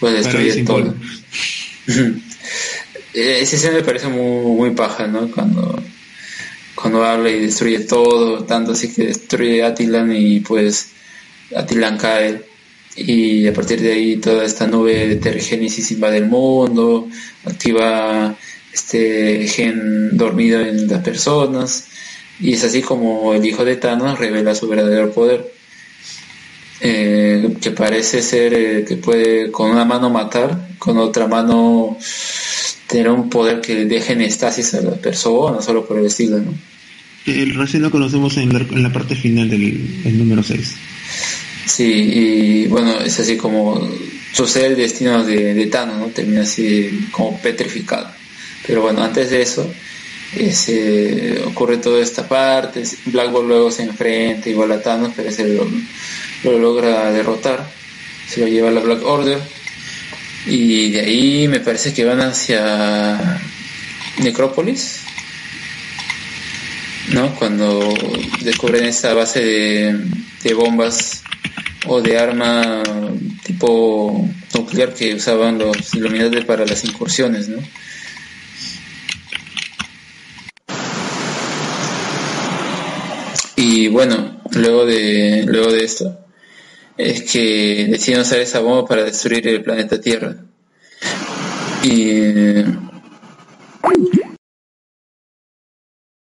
[0.00, 0.94] pues destruye todo.
[3.14, 5.30] Ese escena me parece muy, muy paja, ¿no?
[5.30, 5.80] Cuando,
[6.74, 10.88] cuando habla y destruye todo, tanto así que destruye Atilan y pues
[11.54, 12.42] Atilan cae.
[12.96, 17.08] Y a partir de ahí toda esta nube de tergénesis invade el mundo,
[17.44, 18.36] activa
[18.72, 21.86] este gen dormido en las personas
[22.40, 25.52] y es así como el hijo de Thanos revela su verdadero poder.
[26.80, 31.96] Eh, que parece ser eh, que puede con una mano matar, con otra mano
[32.86, 36.52] tener un poder que deje en estasis a la persona, solo por el estilo, ¿no?
[37.24, 40.74] El recién lo conocemos en la, parte final del número 6.
[41.64, 43.88] Sí, y bueno, es así como
[44.32, 46.06] sucede el destino de, de Thanos, ¿no?
[46.08, 48.08] Termina así como petrificado.
[48.66, 49.72] Pero bueno, antes de eso,
[50.36, 55.48] ese, ocurre toda esta parte, Black Bolt luego se enfrenta igual a Thanos, pero ese
[55.48, 55.66] lo,
[56.44, 57.64] lo logra derrotar,
[58.28, 59.40] se lo lleva a la Black Order
[60.46, 63.40] y de ahí me parece que van hacia
[64.18, 65.00] Necrópolis,
[67.12, 67.34] ¿no?
[67.36, 67.94] Cuando
[68.42, 71.22] descubren esa base de, bombas
[71.86, 72.82] o de arma
[73.42, 77.58] tipo nuclear que usaban los iluminantes para las incursiones, ¿no?
[83.76, 86.16] Y bueno, luego de, luego de esto,
[86.96, 90.36] es que deciden usar esa bomba para destruir el planeta Tierra.
[91.82, 92.10] Y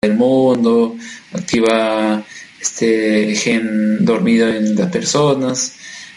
[0.02, 0.94] el mundo,
[1.32, 2.22] activa
[2.60, 5.74] este gen dormido en las personas,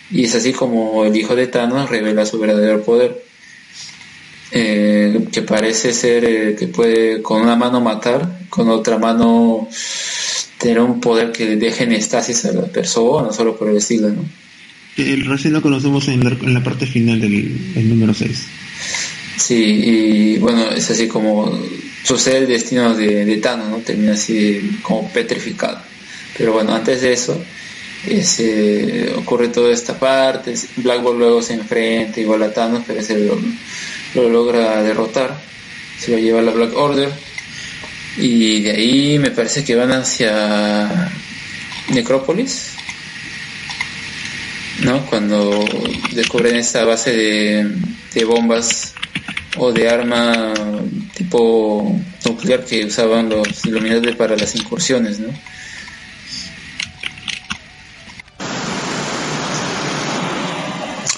[0.09, 3.23] y es así como el hijo de Thanos revela su verdadero poder.
[4.51, 9.69] eh, que parece ser que puede con una mano matar, con otra mano
[10.61, 14.23] tener un poder que deje en estasis a la persona, solo por el estilo, ¿no?
[14.95, 18.45] El recién lo conocemos en la, parte final del, número 6.
[19.37, 21.57] Sí, y bueno, es así como
[22.03, 23.77] sucede el destino de, de Thanos, ¿no?
[23.77, 25.79] Termina así como petrificado.
[26.37, 27.41] Pero bueno, antes de eso,
[28.05, 33.17] ese, ocurre toda esta parte, Black Bolt luego se enfrenta igual a Thanos, pero ese
[33.25, 33.39] lo,
[34.13, 35.39] lo logra derrotar,
[35.97, 37.11] se lo lleva a la Black Order
[38.17, 41.11] y de ahí me parece que van hacia
[41.89, 42.71] Necrópolis,
[44.83, 45.05] ¿no?
[45.05, 45.65] Cuando
[46.13, 47.71] descubren esta base de,
[48.13, 48.93] de bombas
[49.57, 50.53] o de arma
[51.15, 55.29] tipo nuclear que usaban los Illuminati para las incursiones, ¿no?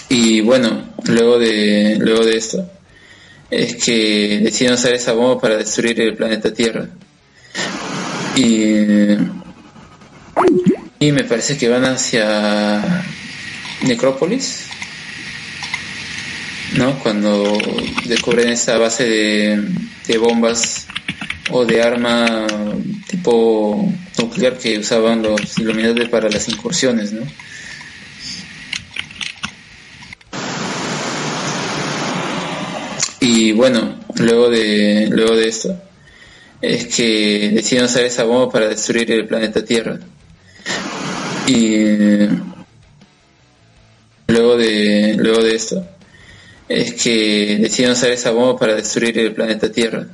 [0.09, 2.69] Y bueno, luego de, luego de esto,
[3.49, 6.88] es que deciden usar esa bomba para destruir el planeta Tierra.
[8.35, 9.13] Y,
[10.99, 13.03] y me parece que van hacia
[13.81, 14.67] Necrópolis,
[16.77, 16.97] ¿no?
[16.99, 17.57] Cuando
[18.05, 19.67] descubren esa base de,
[20.07, 20.88] de bombas
[21.51, 22.47] o de arma
[23.07, 27.23] tipo nuclear que usaban los Illuminati para las incursiones, ¿no?
[33.25, 35.81] Y bueno, luego de, luego de esto,
[36.61, 39.97] es que deciden usar esa bomba para destruir el planeta Tierra.
[41.47, 42.27] Y
[44.27, 45.87] luego de, luego de esto,
[46.67, 50.05] es que deciden usar esa bomba para destruir el planeta Tierra.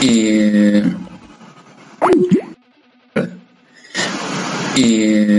[0.00, 0.82] Y
[4.74, 5.30] y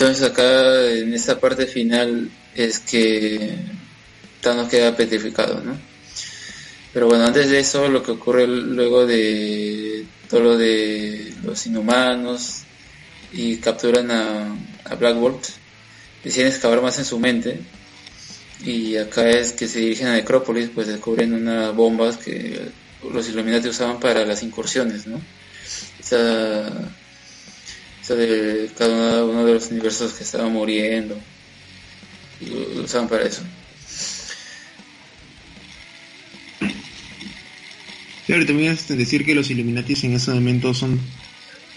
[0.00, 3.56] Entonces acá en esta parte final es que
[4.40, 5.76] Thanos queda petrificado, ¿no?
[6.92, 12.60] Pero bueno, antes de eso, lo que ocurre luego de todo lo de los inhumanos
[13.32, 14.56] y capturan a,
[15.00, 15.48] Black Bolt,
[16.22, 17.58] deciden excavar más en su mente
[18.64, 22.70] y acá es que se dirigen a Necrópolis, pues descubren unas bombas que
[23.12, 25.20] los Illuminati usaban para las incursiones, ¿no?
[28.14, 31.18] De cada uno de los universos que estaban muriendo
[32.40, 33.42] y lo usaban para eso.
[38.26, 41.00] Claro, también es decir que los Illuminatis en ese momento son...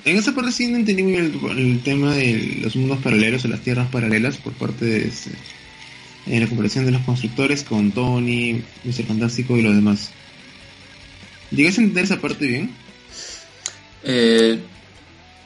[0.03, 3.47] En esa parte sí no entendí muy bien el, tema de los mundos paralelos o
[3.47, 5.29] las tierras paralelas por parte de este,
[6.25, 9.05] en la comparación de los constructores con Tony, Mr.
[9.05, 10.11] Fantástico y los demás.
[11.51, 12.71] ¿Llegas a entender esa parte bien?
[14.03, 14.59] Eh,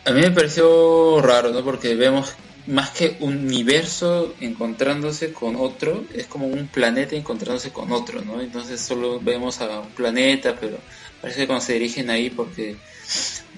[0.06, 1.64] a mí me pareció raro, ¿no?
[1.64, 2.34] Porque vemos
[2.68, 8.42] más que un universo encontrándose con otro, es como un planeta encontrándose con otro, ¿no?
[8.42, 10.78] Entonces solo vemos a un planeta, pero
[11.22, 12.76] parece que cuando se dirigen ahí porque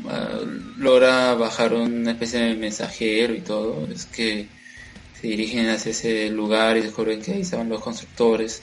[0.09, 0.39] ah,
[0.77, 4.47] logra bajar una especie de mensajero y todo, es que
[5.19, 8.61] se dirigen hacia ese lugar y descubren que ahí estaban los constructores,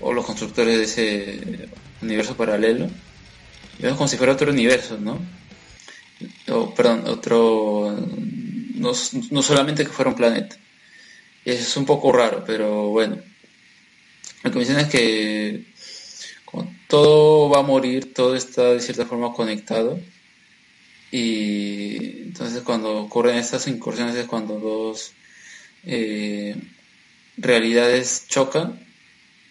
[0.00, 1.68] o los constructores de ese
[2.02, 2.86] universo paralelo.
[3.78, 5.18] Y vemos como si fuera otro universo, ¿no?
[6.76, 7.96] Perdón, otro,
[8.74, 8.94] no,
[9.42, 10.56] solamente que fuera un planeta.
[11.44, 13.18] Es un poco raro, pero bueno.
[14.42, 15.66] Lo que es que
[16.88, 20.00] todo va a morir, todo está de cierta forma conectado.
[21.12, 25.12] Y entonces cuando ocurren estas incursiones es cuando dos
[25.84, 26.56] eh,
[27.36, 28.86] realidades chocan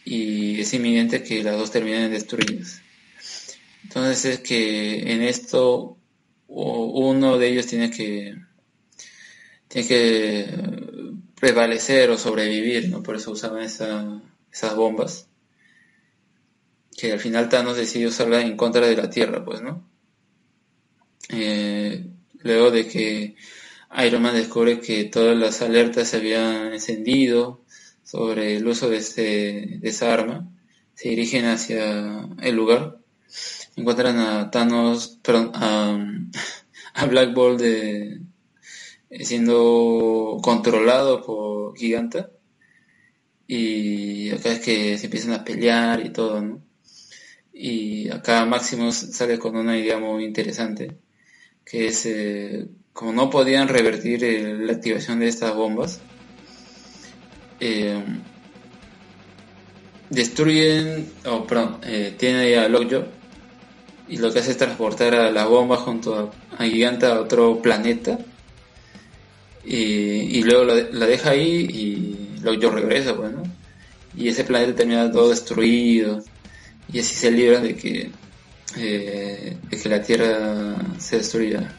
[0.06, 2.82] y es inminente que las dos terminen destruidas.
[3.84, 5.99] Entonces es que en esto
[6.50, 8.36] uno de ellos tiene que,
[9.68, 10.48] tiene que
[11.40, 13.04] prevalecer o sobrevivir, ¿no?
[13.04, 15.28] Por eso usaban esas bombas.
[16.98, 19.88] Que al final Thanos decidió usarla en contra de la Tierra, pues, ¿no?
[21.30, 22.06] Eh,
[22.40, 23.36] luego de que
[24.06, 27.62] Iron Man descubre que todas las alertas se habían encendido
[28.04, 30.50] sobre el uso de, este, de esa arma,
[30.96, 33.00] se dirigen hacia el lugar
[33.76, 37.62] encuentran a Thanos, perdón, a, Black Bolt
[39.10, 42.30] siendo controlado por Giganta.
[43.48, 46.62] Y acá es que se empiezan a pelear y todo, ¿no?
[47.54, 50.98] Y acá Maximus sale con una idea muy interesante,
[51.66, 54.22] que es, eh, como no podían revertir
[54.62, 56.00] la activación de estas bombas,
[57.60, 58.04] eh,
[60.10, 63.19] destruyen, oh, perdón, eh, tienen ahí a Lockjaw
[64.10, 68.18] y lo que hace es transportar a la bomba junto a, Gigante a otro planeta
[69.64, 73.32] y, luego la, deja ahí y luego yo regreso, pues,
[74.18, 76.24] y ese planeta termina todo destruido
[76.92, 78.10] y así se libran de que
[78.78, 81.76] eh, de que la Tierra se destruya.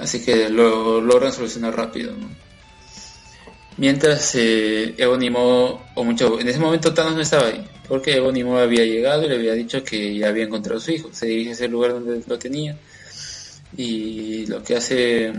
[0.00, 2.14] Así que lo logran solucionar rápido.
[3.76, 4.94] Mientras eh,
[5.94, 9.36] o mucho, en ese momento Thanos no estaba ahí, porque Ebonimo había llegado y le
[9.36, 11.10] había dicho que ya había encontrado a su hijo.
[11.12, 12.76] Se dirige a ese lugar donde lo tenía
[13.76, 15.32] y lo que hace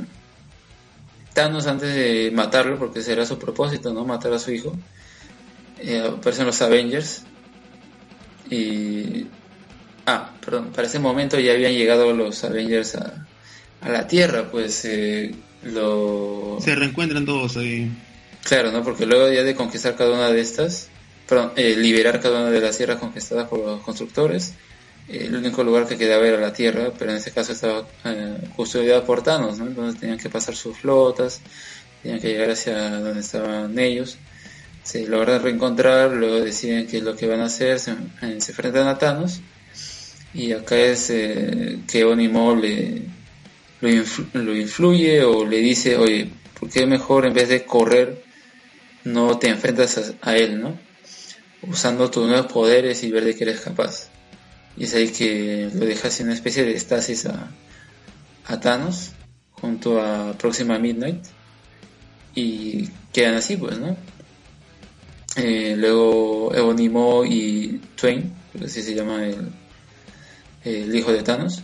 [1.34, 4.06] Thanos antes de matarlo, porque ese era su propósito, ¿no?
[4.06, 4.76] Matar a su hijo.
[5.80, 7.24] Eh, aparecen los Avengers
[8.50, 9.28] y
[10.10, 13.28] Ah, perdón, para ese momento ya habían llegado los Avengers a,
[13.86, 16.60] la Tierra, pues eh, lo...
[16.62, 17.92] Se reencuentran todos ahí.
[18.44, 18.84] Claro, ¿no?
[18.84, 20.88] Porque luego ya de conquistar cada una de estas,
[21.56, 24.54] eh, liberar cada una de las tierras conquistadas por los constructores,
[25.10, 27.88] eh, el único lugar que quedaba era la Tierra, pero en ese caso estaba
[28.56, 29.68] custodiada por Thanos, ¿no?
[29.68, 31.42] Entonces tenían que pasar sus flotas,
[32.02, 34.18] tenían que llegar hacia donde estaban ellos.
[34.84, 38.88] Se logran reencontrar, luego deciden qué es lo que van a hacer, se, se enfrentan
[38.88, 39.42] a Thanos
[40.34, 43.02] y acá es eh, que Onimo le
[43.82, 48.24] lo, influye o le dice, oye, ¿por qué mejor en vez de correr
[49.04, 50.78] no te enfrentas a, él, ¿no?
[51.64, 54.10] Usando tus nuevos poderes y ver de qué eres capaz.
[54.78, 57.50] Y es ahí que lo dejas en una especie de estasis a,
[58.46, 59.12] a Thanos
[59.52, 61.26] junto a Próxima Midnight
[62.36, 63.98] y quedan así pues, ¿no?
[65.36, 69.24] Eh, luego Ebonimo y Twain, así se llama
[70.64, 71.62] el, hijo de Thanos,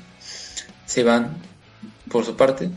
[0.86, 1.38] se van
[2.10, 2.70] por su parte.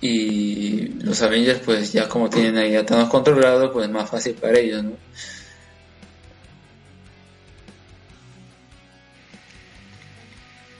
[0.00, 4.58] Y los Avengers, pues ya como tienen ahí a Thanos controlado, pues más fácil para
[4.58, 4.92] ellos, ¿no?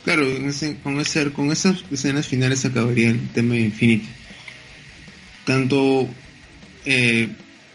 [0.05, 0.27] Claro,
[0.83, 4.07] con, ese, con esas escenas finales acabaría el tema de Infinity.
[5.47, 6.09] Tanto
[6.85, 7.29] eh,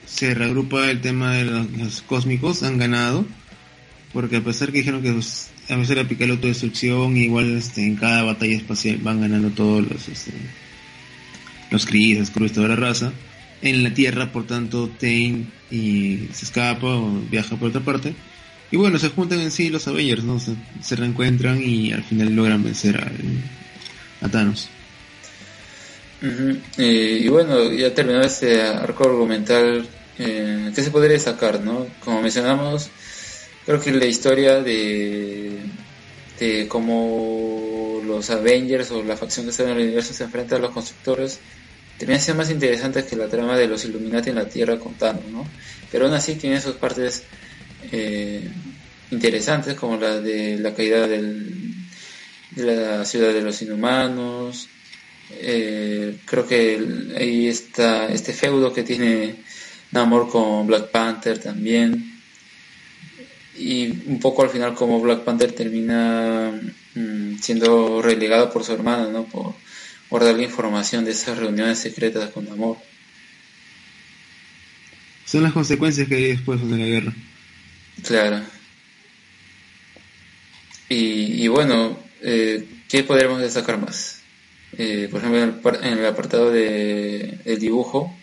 [0.06, 3.25] se reagrupa el tema de los, cósmicos, han ganado,
[4.14, 7.95] porque a pesar que dijeron que a veces la pica la autodestrucción, igual este, en
[7.95, 10.32] cada batalla espacial van ganando todos los este,
[11.72, 13.11] los Kree, toda la raza.
[13.61, 18.14] En la Tierra, por tanto, Tain y se escapa o viaja por otra parte.
[18.72, 20.40] Y bueno, se juntan en sí los Avengers, ¿no?
[20.40, 22.98] Se, reencuentran y al final logran vencer
[24.22, 24.70] a, Thanos.
[26.78, 29.88] y bueno, ya terminó este arco argumental.
[30.20, 31.88] Eh, ¿Qué se podría sacar, no?
[32.04, 32.90] Como mencionamos,
[33.66, 35.58] creo que la historia de,
[36.40, 40.60] de cómo los Avengers o la facción que está en el universo se enfrenta a
[40.60, 41.40] los constructores
[41.98, 45.46] termina siendo más interesante que la trama de los Illuminati en la Tierra contando, ¿no?
[45.92, 47.24] Pero aún así tiene sus partes
[47.91, 48.49] eh,
[49.11, 51.43] interesantes como la de la caída de
[52.56, 54.67] la ciudad de los inhumanos.
[55.32, 59.35] Eh, creo que ahí está este feudo que tiene
[59.91, 62.19] Namor con Black Panther también
[63.59, 66.51] y un poco al final como Black Panther termina
[66.95, 69.25] mm, siendo relegado por su hermana, ¿no?
[69.25, 69.53] Por
[70.09, 72.77] guardar información de esas reuniones secretas con Amor.
[75.25, 77.14] Son las consecuencias que hay después de la guerra.
[78.03, 78.42] Claro.
[80.90, 84.22] Y, bueno, eh, ¿qué podríamos destacar más?
[84.78, 88.16] Eh, por ejemplo, en el, apartado de, del dibujo,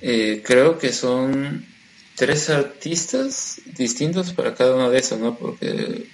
[0.00, 1.66] eh, creo que son
[2.14, 5.36] tres artistas distintos para cada uno de esos, ¿no?
[5.36, 6.06] Porque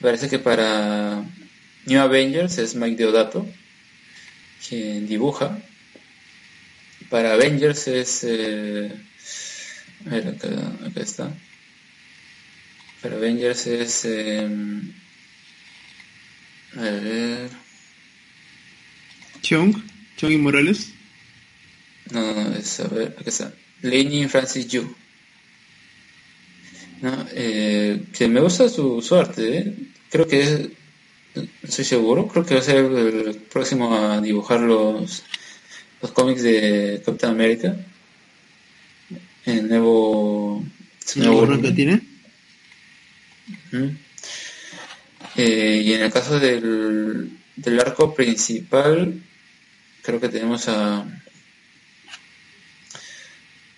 [0.00, 1.24] parece que para
[1.86, 3.46] New Avengers es Mike Deodato
[4.66, 5.58] quien dibuja.
[7.10, 8.24] Para Avengers es...
[8.24, 8.90] Eh,
[10.10, 11.32] a acá, está.
[13.04, 14.06] Para Avengers es...
[14.06, 14.48] Eh,
[16.74, 17.50] a ver...
[19.42, 19.74] Chong,
[20.16, 20.94] Chong y Morales.
[22.12, 23.52] No, no, es, a ver, acá está.
[23.82, 24.96] Lenny Francis Yu.
[27.02, 27.26] ¿no?
[27.32, 29.74] Eh, que me gusta su, arte, ¿eh?
[30.08, 30.60] creo que es,
[31.62, 35.24] estoy seguro, creo que va a ser el próximo a dibujar los,
[36.00, 37.76] los cómics de Captain America.
[39.44, 40.64] El nuevo...
[41.16, 42.13] nuevo que tiene?
[45.36, 49.20] Eh, y en el caso del, del arco principal,
[50.02, 51.04] creo que tenemos a...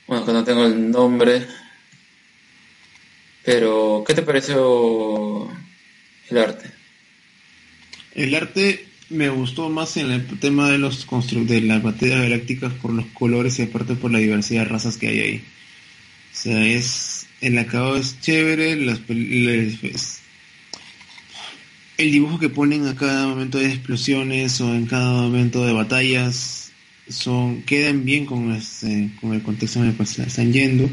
[0.07, 1.47] Bueno, que no tengo el nombre,
[3.47, 5.49] pero, ¿qué te pareció
[6.29, 6.69] el arte?
[8.13, 11.07] El arte me gustó más en el tema de los
[11.47, 15.07] de las baterías galácticas por los colores y aparte por la diversidad de razas que
[15.07, 15.45] hay ahí.
[16.33, 19.01] O sea, es el acabado es chévere, las,
[21.99, 26.71] el dibujo que ponen a cada momento de explosiones o en cada momento de batallas
[27.09, 30.91] son quedan bien con, este, con el contexto en el que están yendo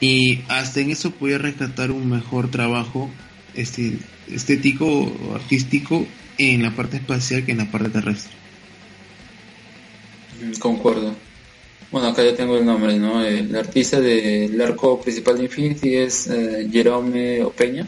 [0.00, 3.10] y hasta en eso puede rescatar un mejor trabajo
[3.54, 3.98] este,
[4.30, 6.06] estético o artístico
[6.38, 8.32] en la parte espacial que en la parte terrestre.
[10.60, 11.16] Concuerdo.
[11.90, 13.24] Bueno, acá ya tengo el nombre, ¿no?
[13.24, 17.86] El artista del arco principal de Infinity es eh, Jerome Opeña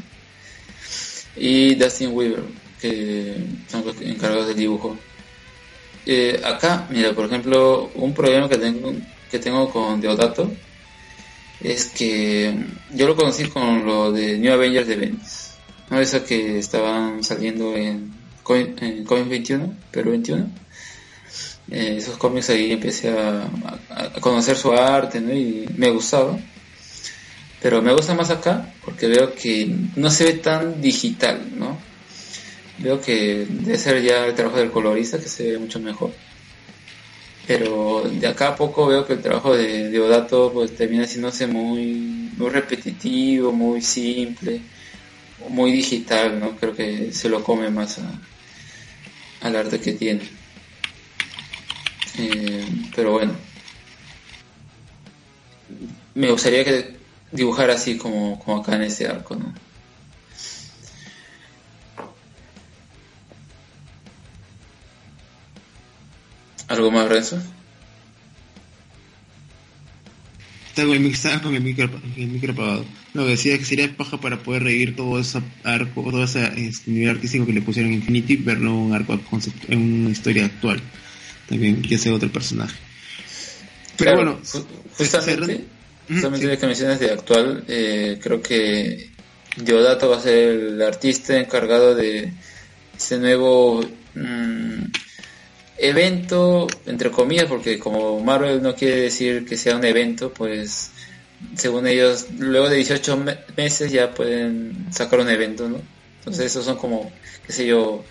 [1.37, 2.45] y Dustin Weaver,
[2.81, 3.37] que
[3.67, 4.97] son los encargados del dibujo.
[6.07, 8.93] Eh, acá, mira, por ejemplo, un problema que tengo,
[9.31, 10.51] que tengo con Deodato
[11.61, 12.55] es que
[12.95, 15.51] yo lo conocí con lo de New Avengers de Venice.
[15.91, 16.01] ¿no?
[16.01, 18.13] Eso que estaban saliendo en,
[18.49, 20.49] en Comic 21, Perú 21.
[21.71, 23.49] Eh, esos cómics ahí empecé a,
[24.21, 25.33] conocer su arte ¿no?
[25.33, 26.39] y me gustaba.
[27.61, 31.77] Pero me gusta más acá porque veo que no se ve tan digital, ¿no?
[32.79, 36.13] Veo que debe ser ya el trabajo del colorista que se ve mucho mejor
[37.49, 41.47] pero de acá a poco veo que el trabajo de, de Odato pues termina haciéndose
[41.47, 44.61] muy, muy repetitivo, muy simple,
[45.49, 46.57] muy digital, ¿no?
[46.57, 48.01] Creo que se lo come más
[49.41, 50.38] al arte que tiene.
[52.19, 53.33] Eh, pero bueno,
[56.15, 56.97] me gustaría que
[57.31, 59.55] dibujara así como, como acá en este arco, ¿no?
[66.67, 67.41] ¿Algo más, Renzo?
[70.69, 72.85] Estaba con el micro, el micro apagado.
[73.15, 76.91] Lo que decía que sería paja para poder reír todo ese arco, todo ese este,
[76.91, 79.19] nivel artístico que le pusieron Infinity, verlo en un arco
[79.69, 80.81] en una historia actual.
[81.49, 82.77] También, que sea otro personaje.
[83.97, 84.39] Pero bueno,
[84.97, 85.65] justamente,
[86.09, 89.11] justamente que mencionas de actual, eh, creo que
[89.57, 92.33] Diodato va a ser el artista encargado de
[92.97, 93.81] ese nuevo
[94.15, 94.85] mm,
[95.79, 100.91] evento, entre comillas, porque como Marvel no quiere decir que sea un evento, pues
[101.57, 103.25] según ellos, luego de 18
[103.57, 105.81] meses ya pueden sacar un evento, ¿no?
[106.19, 107.11] Entonces esos son como,
[107.47, 108.05] qué sé yo,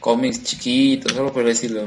[0.00, 1.86] cómics chiquitos, solo por decirlo.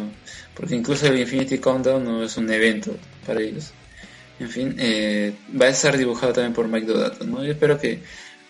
[0.58, 3.72] Porque incluso el Infinity Countdown no es un evento para ellos.
[4.40, 7.44] En fin, eh, va a estar dibujado también por Mike Dodato, ¿no?
[7.44, 8.02] Yo espero que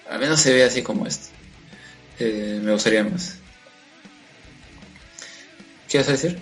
[0.09, 1.27] al menos se vea así como esto.
[2.19, 3.37] Eh, me gustaría más.
[5.89, 6.39] ¿Qué vas a decir?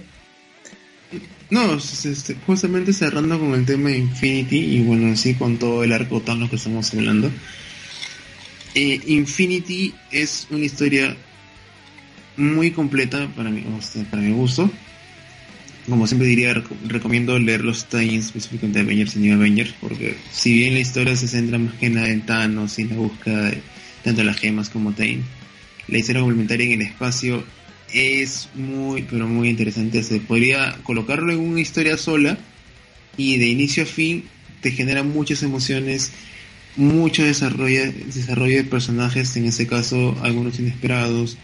[1.50, 5.94] No, este, justamente cerrando con el tema de Infinity y bueno, así con todo el
[5.94, 7.32] arco tan lo que estamos hablando.
[8.74, 11.16] Eh, Infinity es una historia
[12.38, 13.64] muy completa para mi,
[14.10, 14.70] para mi gusto.
[15.88, 16.54] Como siempre diría,
[16.88, 21.16] recomiendo leer los tie específicamente de Avengers y New Avengers, porque si bien la historia
[21.16, 23.62] se centra más que nada en Thanos y en la búsqueda de
[24.04, 25.24] tanto las gemas como Tain,
[25.88, 27.44] la historia complementaria en el espacio
[27.94, 30.02] es muy, pero muy interesante.
[30.02, 32.38] Se podría colocarlo en una historia sola
[33.18, 34.26] y de inicio a fin
[34.62, 36.12] te genera muchas emociones,
[36.76, 41.38] mucho desarrollo, desarrollo de personajes, en este caso algunos inesperados,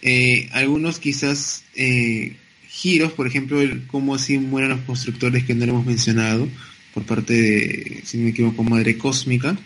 [0.00, 2.36] eh, algunos quizás eh,
[2.76, 6.46] giros, por ejemplo, el cómo así mueren los constructores que no lo hemos mencionado
[6.92, 9.56] por parte de, si no me equivoco, Madre Cósmica.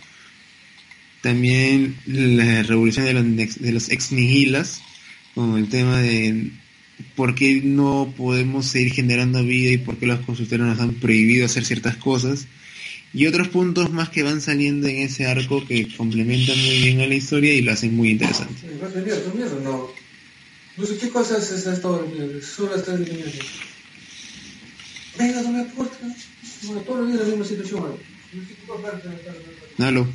[1.22, 4.80] También la revolución de los, ex nihilas,
[5.34, 6.50] con el tema de
[7.14, 11.46] por qué no podemos seguir generando vida y por qué los constructores nos han prohibido
[11.46, 12.46] hacer ciertas cosas.
[13.12, 17.06] Y otros puntos más que van saliendo en ese arco que complementan muy bien a
[17.06, 18.54] la historia y lo hacen muy interesante.
[20.86, 22.08] Sé qué cosas es esto,
[22.42, 23.44] solo estás eliminando.
[25.18, 25.96] Venga, no me aporta.
[26.62, 27.96] Bueno, todos los días la misma situación.
[29.76, 30.06] Nalo.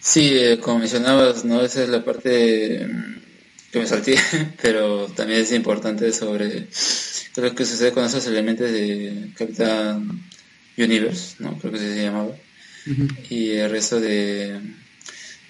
[0.00, 1.60] Sí, eh, como mencionabas, ¿no?
[1.60, 3.20] Esa es la parte mm,
[3.72, 4.16] que me salté,
[4.62, 6.68] pero también es importante sobre
[7.36, 10.22] lo que sucede con esos elementos de Capitán
[10.78, 11.58] Universe, ¿no?
[11.58, 12.34] Creo que se llamaba.
[13.28, 14.58] Y el resto de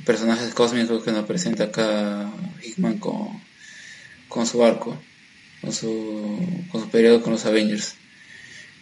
[0.04, 2.30] personajes cósmicos que nos presenta acá
[2.62, 3.42] Hickman con,
[4.28, 4.98] con su arco,
[5.60, 6.38] con su,
[6.70, 7.94] con su periodo con los Avengers,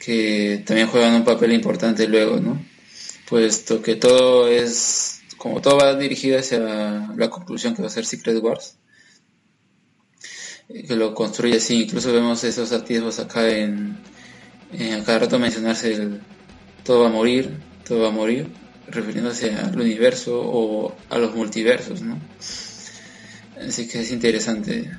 [0.05, 2.65] que también juegan un papel importante luego, ¿no?
[3.29, 8.07] Puesto que todo es como todo va dirigido hacia la conclusión que va a ser
[8.07, 8.79] Secret Wars,
[10.69, 13.99] que lo construye así, incluso vemos esos atisbos acá en,
[14.73, 16.21] a cada rato mencionarse el
[16.85, 18.49] todo va a morir, todo va a morir,
[18.89, 22.19] refiriéndose al universo o a los multiversos, ¿no?
[23.67, 24.91] Así que es interesante.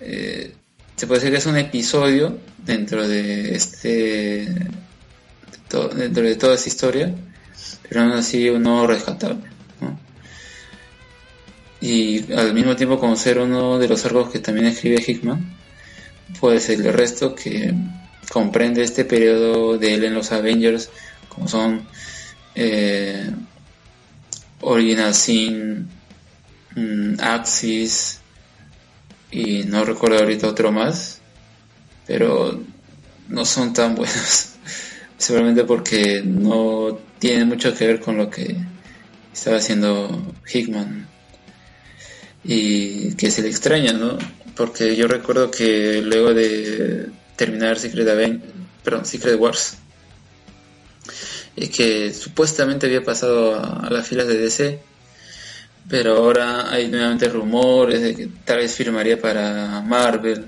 [0.00, 0.52] Eh,
[0.96, 4.48] se puede decir que es un episodio dentro de este
[5.96, 7.14] dentro de toda esta historia,
[7.88, 9.52] pero aún así uno rescatable
[11.82, 15.56] y al mismo tiempo como ser uno de los arcos que también escribe Hickman,
[16.40, 17.74] pues el resto que
[18.30, 20.90] comprende este periodo de él en los Avengers,
[21.28, 21.82] como son
[22.54, 23.30] eh,
[24.60, 25.88] Original Sin,
[26.76, 28.20] mm, Axis
[29.30, 31.20] y no recuerdo ahorita otro más,
[32.06, 32.62] pero
[33.28, 34.50] no son tan buenos,
[35.16, 38.56] seguramente porque no tienen mucho que ver con lo que
[39.32, 41.08] estaba haciendo Hickman
[42.44, 44.18] y que se le extraña, ¿no?
[44.56, 48.40] Porque yo recuerdo que luego de terminar Secret,
[48.84, 49.78] perdón, Secret Wars,
[51.54, 54.80] que supuestamente había pasado a, las filas de DC,
[55.88, 60.46] pero ahora hay nuevamente rumores de que tal vez firmaría para Marvel.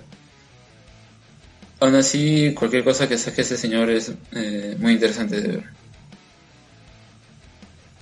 [1.80, 5.64] Aún así, cualquier cosa que saque ese señor es eh, muy interesante de ver.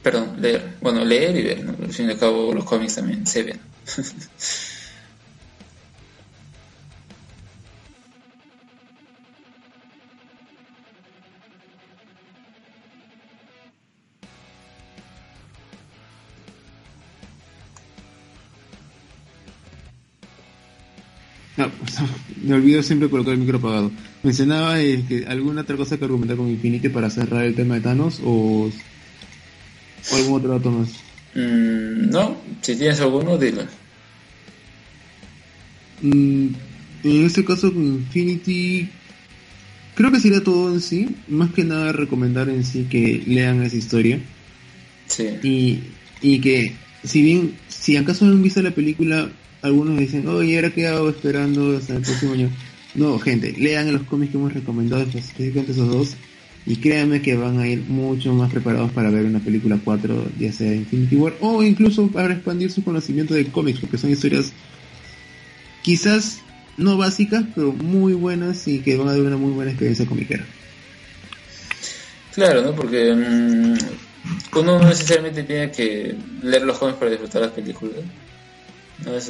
[0.03, 0.75] Perdón, leer.
[0.81, 1.65] Bueno, leer y ver.
[1.83, 3.61] Al fin y al cabo los cómics también se ven.
[22.43, 23.91] Me olvido siempre colocar el micro apagado.
[24.23, 27.81] Mencionaba eh, que alguna otra cosa que argumentar con Infinity para cerrar el tema de
[27.81, 28.71] Thanos o,
[30.13, 30.89] algún otro dato más.
[31.35, 33.63] Mm, no, si tienes alguno, dilo.
[36.03, 36.49] Mm,
[37.05, 38.89] en este caso con Infinity,
[39.95, 41.09] creo que sería todo en sí.
[41.29, 44.21] Más que nada recomendar en sí que lean esa historia.
[45.07, 45.29] Sí.
[45.43, 45.81] Y,
[46.21, 46.75] y que,
[47.05, 49.31] si bien, si acaso no han visto la película,
[49.63, 52.51] algunos dicen, oye, ahora qué hago esperando hasta el próximo año.
[52.95, 56.17] No, gente, lean los cómics que hemos recomendado, específicamente esos dos,
[56.67, 60.53] y créanme que van a ir mucho más preparados para ver una película 4, ya
[60.53, 64.53] sea Infinity War, o incluso para expandir su conocimiento de cómics, porque son historias
[65.83, 66.41] quizás
[66.77, 70.45] no básicas, pero muy buenas y que van a dar una muy buena experiencia comiquera.
[72.35, 72.75] Claro, ¿no?
[72.75, 77.97] Porque mm, uno no necesariamente tiene que leer los cómics para disfrutar las películas.
[79.05, 79.21] ¿No?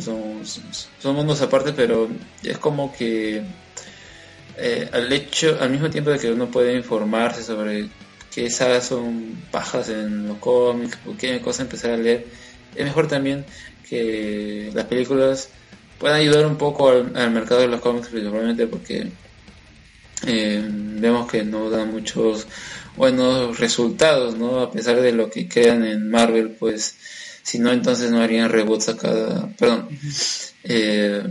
[0.00, 0.42] son,
[0.98, 2.08] son, mundos aparte, pero
[2.42, 3.42] es como que
[4.56, 7.88] eh, al hecho, al mismo tiempo de que uno puede informarse sobre
[8.32, 12.26] qué sagas son pajas en los cómics o qué cosa empezar a leer,
[12.74, 13.44] es mejor también
[13.88, 15.48] que las películas
[15.98, 19.08] puedan ayudar un poco al, mercado de los cómics, principalmente porque
[20.26, 22.46] eh, vemos que no dan muchos
[22.96, 24.60] buenos resultados, ¿no?
[24.60, 26.96] A pesar de lo que crean en Marvel, pues
[27.44, 29.48] si no, entonces no harían reboots a cada...
[29.48, 29.88] Perdón.
[30.64, 31.22] Eh,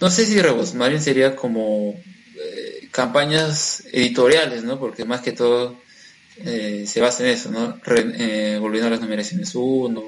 [0.00, 4.80] no sé si reboots, más bien sería como eh, campañas editoriales, ¿no?
[4.80, 5.78] Porque más que todo
[6.38, 7.78] eh, se basa en eso, ¿no?
[8.60, 10.04] volviendo a las numeraciones 1,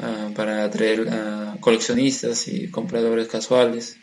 [0.00, 3.96] ah, para atraer a coleccionistas y compradores casuales.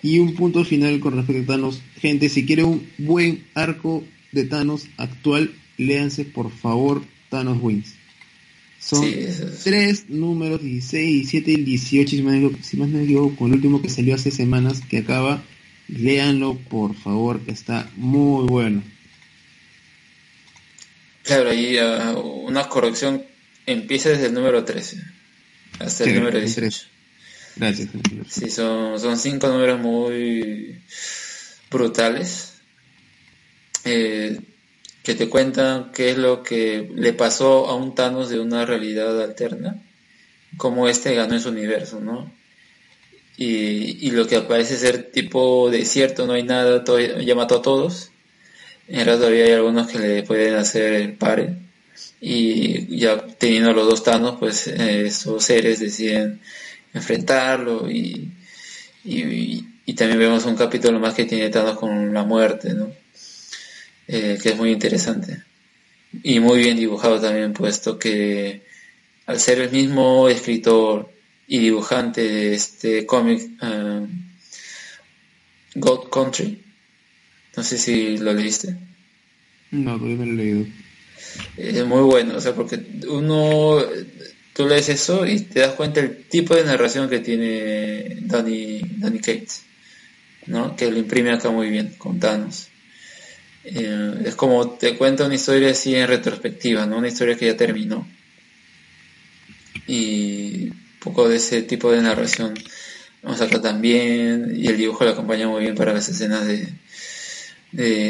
[0.00, 1.82] Y un punto final con respecto a Thanos.
[2.00, 4.02] Gente, si quiere un buen arco
[4.32, 7.94] de Thanos actual, léanse por favor Thanos Wins.
[8.78, 9.08] Son
[9.62, 13.88] tres números, 16, 17 y 18, si más, no me equivoco, con el último que
[13.88, 15.40] salió hace semanas que acaba.
[15.86, 18.82] Léanlo, por favor, que está muy bueno.
[21.22, 23.24] Claro, ahí uh, una corrección
[23.66, 25.00] empieza desde el número 13
[25.78, 26.86] hasta el número 18.
[27.54, 27.88] Gracias.
[28.28, 30.82] Sí, son, son cinco números muy
[31.70, 32.54] brutales.
[33.84, 34.40] Eh,
[35.02, 39.20] que te cuentan qué es lo que le pasó a un Thanos de una realidad
[39.20, 39.82] alterna,
[40.56, 42.30] cómo este ganó en su universo, ¿no?
[43.36, 48.10] Y, lo que parece ser tipo desierto, no hay nada, todo, ya mató a todos.
[48.88, 51.56] En realidad todavía hay algunos que le pueden hacer el pare.
[52.20, 56.40] Y ya teniendo los dos Thanos, pues eh, esos seres deciden
[56.94, 58.30] enfrentarlo y,
[59.04, 62.92] y, y, también vemos un capítulo más que tiene Thanos con la muerte, ¿no?
[64.08, 65.42] Eh, que es muy interesante.
[66.22, 68.62] Y muy bien dibujado también, puesto que
[69.26, 71.10] al ser el mismo escritor
[71.46, 74.06] y dibujante de este cómic eh,
[75.74, 76.62] God Country,
[77.56, 78.76] no sé si lo leíste.
[79.70, 80.66] No, todavía no lo he leído.
[81.56, 83.78] Es muy bueno, o sea, porque uno,
[84.52, 89.18] tú lees eso y te das cuenta el tipo de narración que tiene Danny, Danny
[89.20, 89.62] Cates,
[90.46, 90.76] ¿no?
[90.76, 92.68] Que lo imprime acá muy bien, con Thanos.
[93.64, 96.98] Eh, es como te cuenta una historia así en retrospectiva, ¿no?
[96.98, 98.06] Una historia que ya terminó.
[99.86, 102.54] Y un poco de ese tipo de narración
[103.22, 104.52] vamos acá también.
[104.56, 106.68] Y el dibujo lo acompaña muy bien para las escenas de,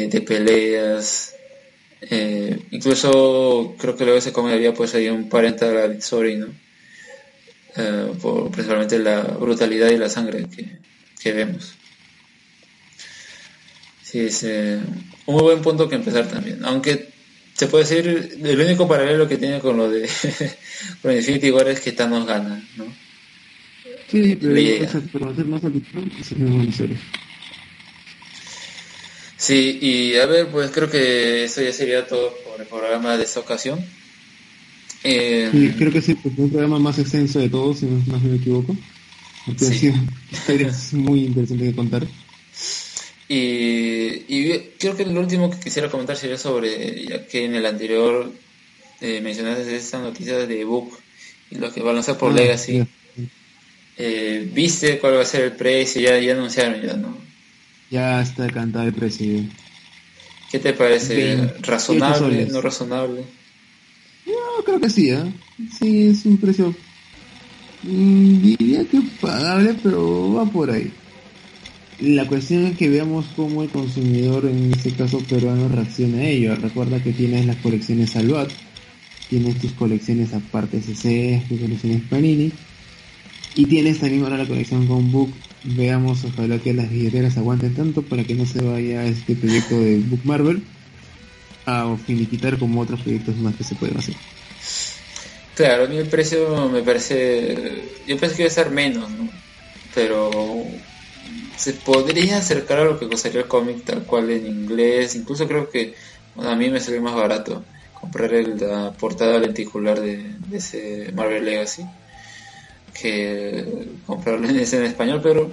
[0.07, 1.35] de, peleas.
[2.01, 6.47] Eh, incluso creo que luego se había pues ahí un parental story, ¿no?
[7.75, 10.77] eh, por principalmente la brutalidad y la sangre que,
[11.19, 11.73] que vemos.
[14.13, 14.79] Sí, es eh,
[15.25, 16.63] un muy buen punto que empezar también.
[16.65, 17.09] Aunque
[17.55, 20.07] se puede decir, el único paralelo que tiene con lo de
[21.01, 22.85] con Infinity War es que Thanos gana, ¿no?
[24.11, 24.53] Sí, pero,
[25.11, 25.61] pero hacer más
[26.75, 26.97] serie.
[29.35, 33.23] Sí, y a ver, pues creo que eso ya sería todo por el programa de
[33.23, 33.83] esta ocasión.
[35.03, 38.35] Eh, sí, creo que sí, pues un programa más extenso de todos, si no, me
[38.35, 38.77] equivoco.
[39.47, 39.91] Porque sí.
[40.47, 42.05] es muy interesante de contar.
[43.27, 47.65] Y, y, creo que lo último que quisiera comentar sería sobre, ya que en el
[47.65, 48.31] anterior
[49.01, 50.97] eh, mencionaste esta noticia de Book
[51.49, 52.85] y lo que va a lanzar por ah, Legacy.
[53.97, 56.01] Eh, ¿Viste cuál va a ser el precio?
[56.01, 57.17] Ya, ya anunciaron ya, ¿no?
[57.89, 59.43] Ya está cantado el precio.
[60.51, 61.53] ¿Qué te parece?
[61.61, 62.45] ¿Razonable?
[62.45, 63.23] ¿No razonable?
[64.25, 65.33] Yo creo que sí, ¿eh?
[65.77, 66.73] Sí, es un precio.
[67.83, 70.91] Mm, diría que pagable, pero va por ahí.
[71.99, 76.55] La cuestión es que veamos cómo el consumidor, en este caso peruano, reacciona a ello.
[76.55, 78.49] Recuerda que tienes las colecciones Salvat,
[79.29, 82.51] tienes tus colecciones aparte CC, tus colecciones Panini,
[83.55, 85.31] y tienes también ahora la colección con Book
[85.63, 89.99] veamos, ojalá que las billeteras aguanten tanto para que no se vaya este proyecto de
[89.99, 90.63] Book Marvel
[91.65, 94.15] a finiquitar como otros proyectos más que se pueden hacer.
[95.55, 99.29] Claro, a mí el precio me parece, yo pensé que iba a ser menos, ¿no?
[99.93, 100.65] Pero
[101.55, 105.69] se podría acercar a lo que costaría el cómic tal cual en inglés, incluso creo
[105.69, 105.95] que
[106.37, 111.85] a mí me salió más barato comprar el, la portada lenticular de, ese Marvel Legacy
[112.93, 115.51] que comprarlo en, en español, pero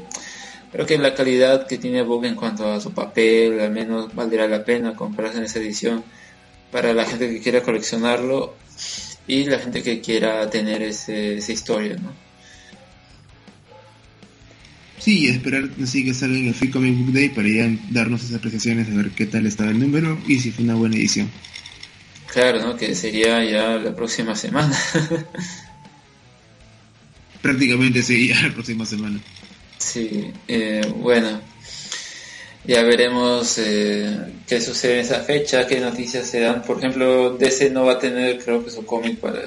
[0.72, 4.46] creo que la calidad que tiene Book en cuanto a su papel, al menos valdría
[4.48, 6.04] la pena comprarse en esa edición
[6.70, 8.54] para la gente que quiera coleccionarlo
[9.26, 12.29] y la gente que quiera tener ese, esa historia, ¿no?
[15.00, 18.36] Sí, esperar así que salga en el Free Comic Book Day para ya darnos esas
[18.36, 21.30] apreciaciones de ver qué tal estaba el número y si fue una buena edición.
[22.30, 22.76] Claro, ¿no?
[22.76, 24.78] Que sería ya la próxima semana.
[27.42, 29.18] prácticamente sería la próxima semana.
[29.78, 31.40] Sí, eh, bueno,
[32.66, 36.62] ya veremos eh, qué sucede en esa fecha, qué noticias se dan.
[36.62, 39.40] Por ejemplo, DC no va a tener, creo que su cómic para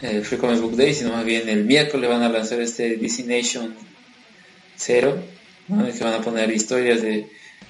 [0.00, 3.24] el Free Comic Book Day, sino más bien el miércoles van a lanzar este DC
[3.24, 3.74] Nation
[4.84, 5.22] Zero,
[5.68, 5.84] ¿no?
[5.86, 7.26] que van a poner historias de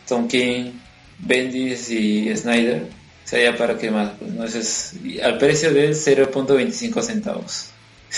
[0.09, 0.73] Tom King,
[1.19, 2.83] Bendis y Snyder.
[2.83, 4.45] O sea, ya para qué más, pues, ¿no?
[4.45, 7.71] es al precio de 0.25 centavos.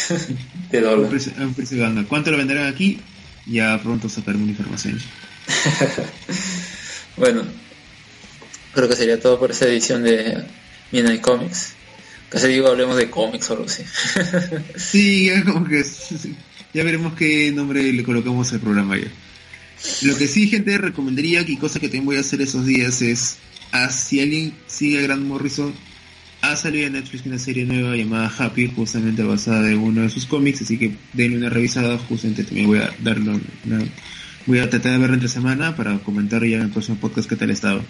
[0.70, 0.99] de dólar.
[1.39, 3.00] Un precio, de ¿Cuánto lo venderán aquí?
[3.47, 4.99] Ya pronto sacaremos una información.
[7.16, 7.44] bueno,
[8.75, 10.42] creo que sería todo por esa edición de
[10.91, 11.75] Midnight Comics.
[12.28, 13.84] Casi digo, hablemos de cómics o algo así.
[14.76, 15.84] sí, como que
[16.76, 19.08] ya veremos qué nombre le colocamos al programa ya.
[20.02, 23.38] Lo que sí, gente, recomendaría, y cosa que también voy a hacer esos días, es
[23.72, 25.72] a si alguien sigue a Grant Morrison,
[26.42, 30.26] ha salido en Netflix una serie nueva llamada Happy, justamente basada en uno de sus
[30.26, 33.40] cómics, así que denle una revisada, justamente también voy a darlo
[34.44, 37.36] voy a tratar de verlo entre semana para comentar ya en el próximo podcast qué
[37.36, 37.80] tal estaba.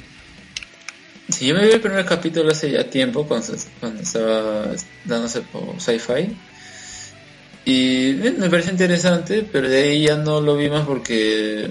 [1.28, 4.70] Sí, yo me vi el primer capítulo hace ya tiempo, cuando, cuando estaba
[5.04, 6.36] dándose por sci-fi.
[7.66, 11.68] Y me parece interesante, pero de ahí ya no lo vi más porque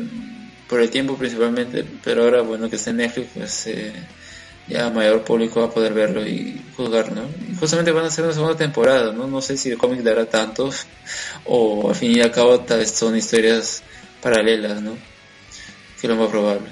[0.67, 3.93] por el tiempo principalmente, pero ahora bueno que está en Netflix, pues eh,
[4.67, 7.21] ya mayor público va a poder verlo y juzgar, ¿no?
[7.49, 9.25] Y justamente van a hacer una segunda temporada, ¿no?
[9.25, 10.69] No sé si el cómic dará tanto
[11.45, 13.81] o al fin y al cabo tal vez son historias
[14.21, 14.97] paralelas, ¿no?
[16.01, 16.67] Que es lo más probable.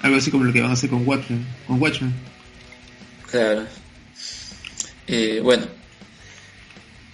[0.00, 1.44] Algo así como lo que van a hacer con Watchmen.
[1.66, 2.14] Con Watchmen.
[3.30, 3.64] Claro.
[5.08, 5.66] Eh, bueno,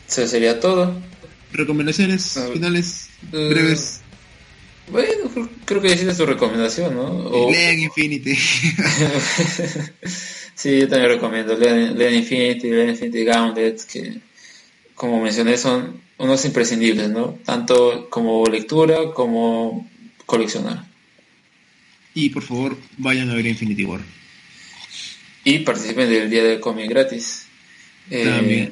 [0.08, 1.10] eso sería todo.
[1.52, 4.00] Recomendaciones finales eh, breves.
[4.88, 5.30] Bueno,
[5.64, 7.50] creo que hiciste tu recomendación, ¿no?
[7.50, 8.34] Lean Infinity.
[10.54, 11.56] sí, yo también recomiendo.
[11.56, 14.20] Lean, Infinity, Lean Infinity Gauntlet, que
[14.94, 17.38] como mencioné son unos imprescindibles, ¿no?
[17.44, 19.88] Tanto como lectura como
[20.26, 20.84] coleccionar.
[22.14, 24.00] Y por favor, vayan a ver Infinity War.
[25.44, 27.46] Y participen del día del cómic gratis.
[28.10, 28.70] Eh,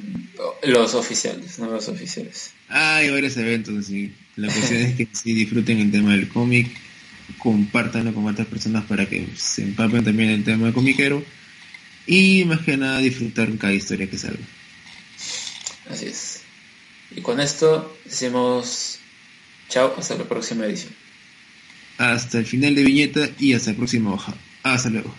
[0.63, 2.51] los oficiales, no los oficiales.
[2.69, 4.13] Hay varios eventos, sí.
[4.35, 6.69] La cuestión es que si disfruten el tema del cómic,
[7.37, 11.23] compartanlo con otras personas para que se empapen también el tema de comiquero
[12.05, 14.43] y más que nada disfrutar cada historia que salga.
[15.89, 16.41] Así es.
[17.15, 18.99] Y con esto decimos
[19.71, 20.93] chao, hasta la próxima edición.
[21.97, 24.33] Hasta el final de viñeta y hasta la próxima hoja.
[24.63, 25.13] Hasta luego.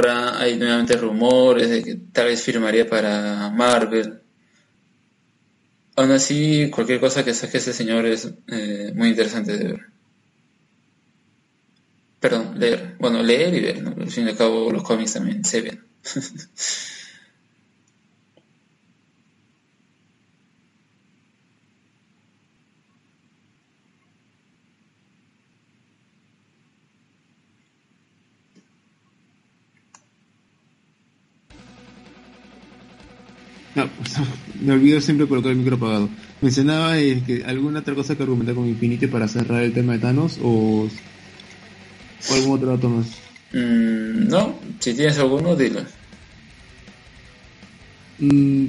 [0.00, 4.22] Ahora hay nuevamente rumores de que tal vez firmaría para Marvel
[5.96, 9.80] aún así, cualquier cosa que saque ese señor es eh, muy interesante de ver.
[12.18, 12.96] Perdón, leer.
[12.98, 14.02] Bueno, leer y ver, ¿no?
[14.02, 15.84] Al fin y al cabo, los cómics también se ven.
[34.60, 36.08] me olvido siempre colocar el micro apagado.
[36.40, 39.98] Mencionaba eh, que alguna otra cosa que argumentar con Infinity para cerrar el tema de
[39.98, 40.88] Thanos o,
[42.30, 43.06] o algún otro dato más.
[43.52, 45.80] Mm, no, si tienes alguno, dilo.
[48.18, 48.66] Mm,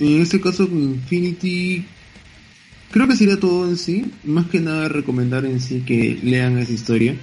[0.00, 1.84] en este caso con Infinity
[2.90, 4.04] creo que sería todo en sí.
[4.24, 7.16] Más que nada recomendar en sí que lean esa historia.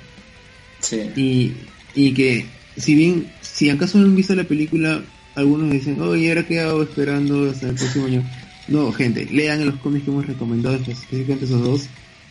[0.80, 1.02] Sí.
[1.16, 1.54] Y,
[1.96, 2.46] y que
[2.78, 5.04] si bien, si acaso no han visto la película,
[5.36, 8.24] algunos dicen, oye, ahora hago esperando hasta el próximo año.
[8.68, 11.88] No, gente, lean los cómics que hemos recomendado, específicamente esos dos,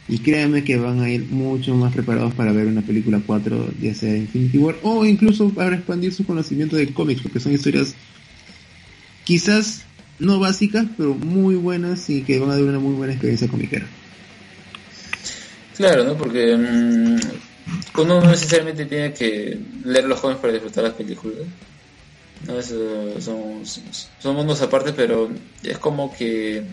[0.09, 3.95] y créanme que van a ir mucho más preparados para ver una película 4, ya
[3.95, 7.95] sea Infinity War, o incluso para expandir su conocimiento de cómics, porque son historias
[9.25, 9.85] quizás
[10.19, 13.87] no básicas, pero muy buenas y que van a dar una muy buena experiencia comiquera.
[15.77, 16.17] Claro, ¿no?
[16.17, 21.47] Porque mm, uno no necesariamente tiene que leer los cómics para disfrutar las películas.
[22.47, 22.59] ¿No?
[22.59, 23.63] Eso son,
[24.19, 25.31] son mundos aparte, pero
[25.63, 26.65] es como que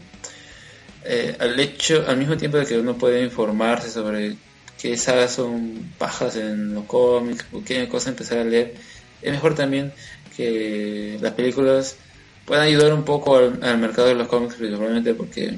[1.04, 4.36] eh, al hecho, al mismo tiempo de que uno puede informarse sobre
[4.80, 8.76] qué sagas son pajas en los cómics o qué cosa empezar a leer,
[9.22, 9.94] es mejor también
[10.36, 11.98] que las películas
[12.46, 15.58] puedan ayudar un poco al, al mercado de los cómics, principalmente porque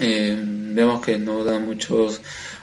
[0.00, 2.20] eh, vemos que no dan muchos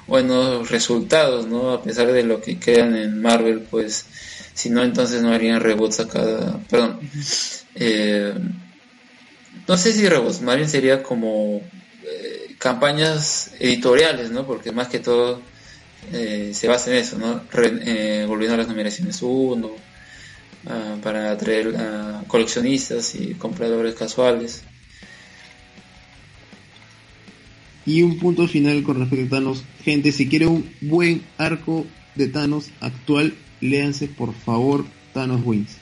[0.08, 1.72] buenos resultados, ¿no?
[1.72, 4.06] A pesar de lo que quedan en Marvel, pues
[4.54, 6.60] si no, entonces no harían reboots a cada...
[6.70, 7.00] Perdón.
[7.76, 8.34] Eh,
[9.68, 11.62] no sé si reboots, más bien sería como
[12.04, 14.46] eh, campañas editoriales, ¿no?
[14.46, 15.42] Porque más que todo
[16.14, 17.42] eh, se basa en eso, ¿no?
[17.52, 24.64] Re, volviendo a las numeraciones 1, uh, para atraer a coleccionistas y compradores casuales.
[27.86, 29.64] Y un punto final con respecto a Thanos.
[29.84, 35.78] Gente, si quiere un buen arco de Thanos actual, léanse por favor Thanos Wins.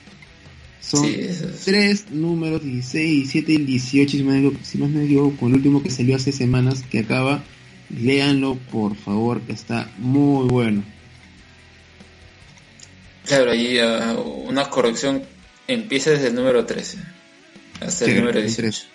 [0.81, 1.61] Son Sí, eso es.
[1.61, 5.81] tres números, 16, 17 y 18, si, me, si más me equivoco, con el último
[5.81, 7.43] que salió hace semanas, que acaba.
[7.89, 10.83] Léanlo, por favor, que está muy bueno.
[13.25, 15.23] Claro, ahí uh, una corrección
[15.67, 16.97] empieza desde el número 13
[17.79, 18.61] hasta el número el 18.
[18.61, 18.92] 13.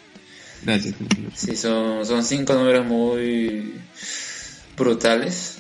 [0.63, 0.95] Gracias.
[1.35, 3.75] Sí, son, son cinco números muy
[4.77, 5.59] brutales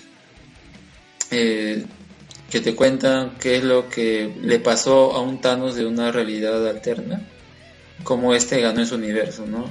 [1.30, 1.84] eh,
[2.50, 6.66] que te cuentan qué es lo que le pasó a un Thanos de una realidad
[6.66, 7.20] alterna,
[8.04, 9.70] cómo este ganó en su universo, ¿no?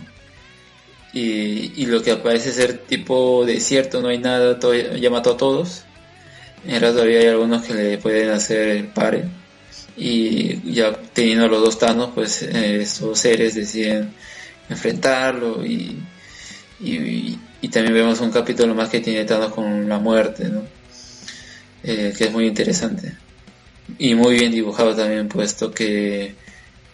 [1.13, 5.37] Y, y lo que parece ser tipo desierto, no hay nada, todo, ya mató a
[5.37, 5.83] todos.
[6.63, 9.25] En realidad todavía hay algunos que le pueden hacer el pare.
[9.95, 14.13] Y ya teniendo los dos Thanos, pues eh, estos seres deciden
[14.69, 15.97] enfrentarlo y,
[16.79, 20.63] y, y, también vemos un capítulo más que tiene Thanos con la muerte, ¿no?
[21.83, 23.15] Eh, que es muy interesante.
[23.97, 26.35] Y muy bien dibujado también puesto que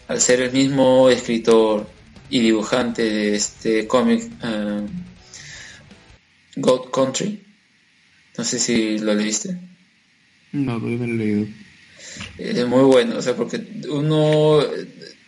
[0.07, 1.87] al ser el mismo escritor
[2.29, 4.87] y dibujante de este cómic uh,
[6.55, 7.43] God Country
[8.37, 9.57] no sé si lo leíste.
[10.51, 11.47] No, todavía no lo he leído.
[12.37, 14.59] Es muy bueno o sea porque uno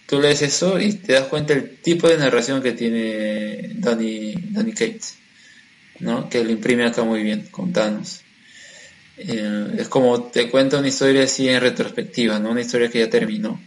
[0.05, 4.71] tú lees eso y te das cuenta el tipo de narración que tiene Danny, Danny
[4.71, 5.17] Cates,
[5.99, 6.29] ¿no?
[6.29, 8.21] Que lo imprime acá muy bien con Thanos.
[9.17, 12.51] Eh, es como te cuenta una historia así en retrospectiva, ¿no?
[12.51, 13.59] Una historia que ya terminó.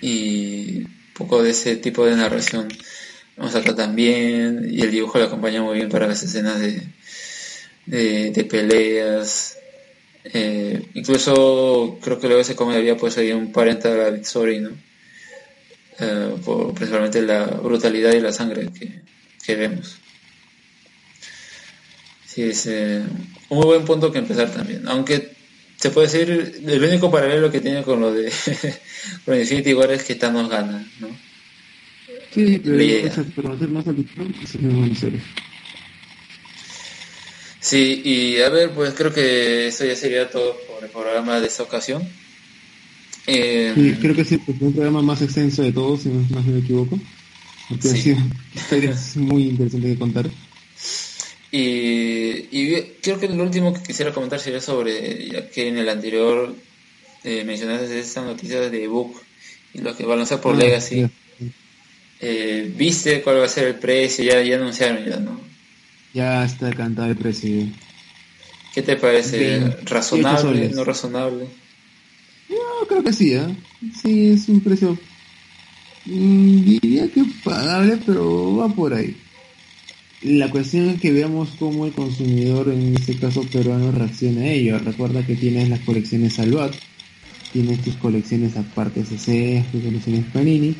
[0.00, 2.68] Y un poco de ese tipo de narración
[3.36, 6.82] vamos acá también y el dibujo lo acompaña muy bien para las escenas de,
[7.86, 9.55] de, de peleas
[10.32, 14.70] eh, incluso creo que luego se comería pues ahí un parental story, ¿no?
[15.98, 19.00] Eh, por principalmente la brutalidad y la sangre que,
[19.44, 19.96] que vemos.
[22.26, 23.02] Sí, es eh,
[23.48, 24.86] un muy buen punto que empezar también.
[24.88, 25.32] Aunque
[25.76, 28.30] se puede decir, el único paralelo que tiene con lo de
[29.24, 31.08] con Infinity War es que Thanos gana, ¿no?
[32.34, 32.76] Sí, pero,
[33.34, 33.56] pero.
[37.68, 41.48] Sí, y a ver, pues creo que eso ya sería todo por el programa de
[41.48, 42.00] esta ocasión.
[43.26, 46.24] Eh, sí, creo que sí, porque es un programa más extenso de todos, si no,
[46.30, 46.96] no me equivoco.
[47.68, 47.96] Porque Sí.
[47.98, 48.18] ha sido
[48.54, 50.30] historias muy interesantes que contar.
[51.50, 55.88] Y, y creo que lo último que quisiera comentar sería sobre, ya que en el
[55.88, 56.54] anterior
[57.24, 59.20] eh, mencionaste esta noticia de Book
[59.74, 61.04] y lo que va a lanzar por Ah, Legacy.
[62.20, 64.24] Eh, ¿Viste cuál va a ser el precio?
[64.24, 65.40] Ya, ya anunciaron ya, ¿no?
[66.16, 67.66] Ya está cantado el precio.
[68.72, 69.60] ¿Qué te parece?
[69.84, 70.70] ¿Razonable?
[70.70, 71.46] ¿No razonable?
[72.48, 73.54] Yo creo que sí, ¿eh?
[74.00, 74.96] Sí, es un precio...
[76.06, 79.14] Mm, diría que pagable, pero va por ahí.
[80.22, 84.78] La cuestión es que veamos cómo el consumidor, en este caso peruano, reacciona a ello.
[84.78, 86.74] Recuerda que tienes las colecciones Salvat,
[87.52, 90.74] tienes tus colecciones aparte CC, tus colecciones Panini,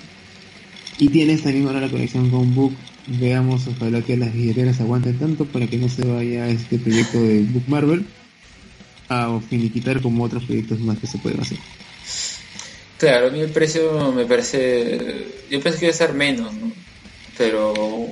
[0.96, 2.72] y tienes también ahora la colección con Book.
[3.06, 7.42] Veamos, ojalá que las billeteras aguanten tanto para que no se vaya este proyecto de
[7.42, 8.04] Book Marvel
[9.08, 11.58] a finiquitar como otros proyectos más que se pueden hacer.
[12.98, 16.72] Claro, a mí el precio me parece, yo pensé que iba a ser menos, ¿no?
[17.36, 18.08] pero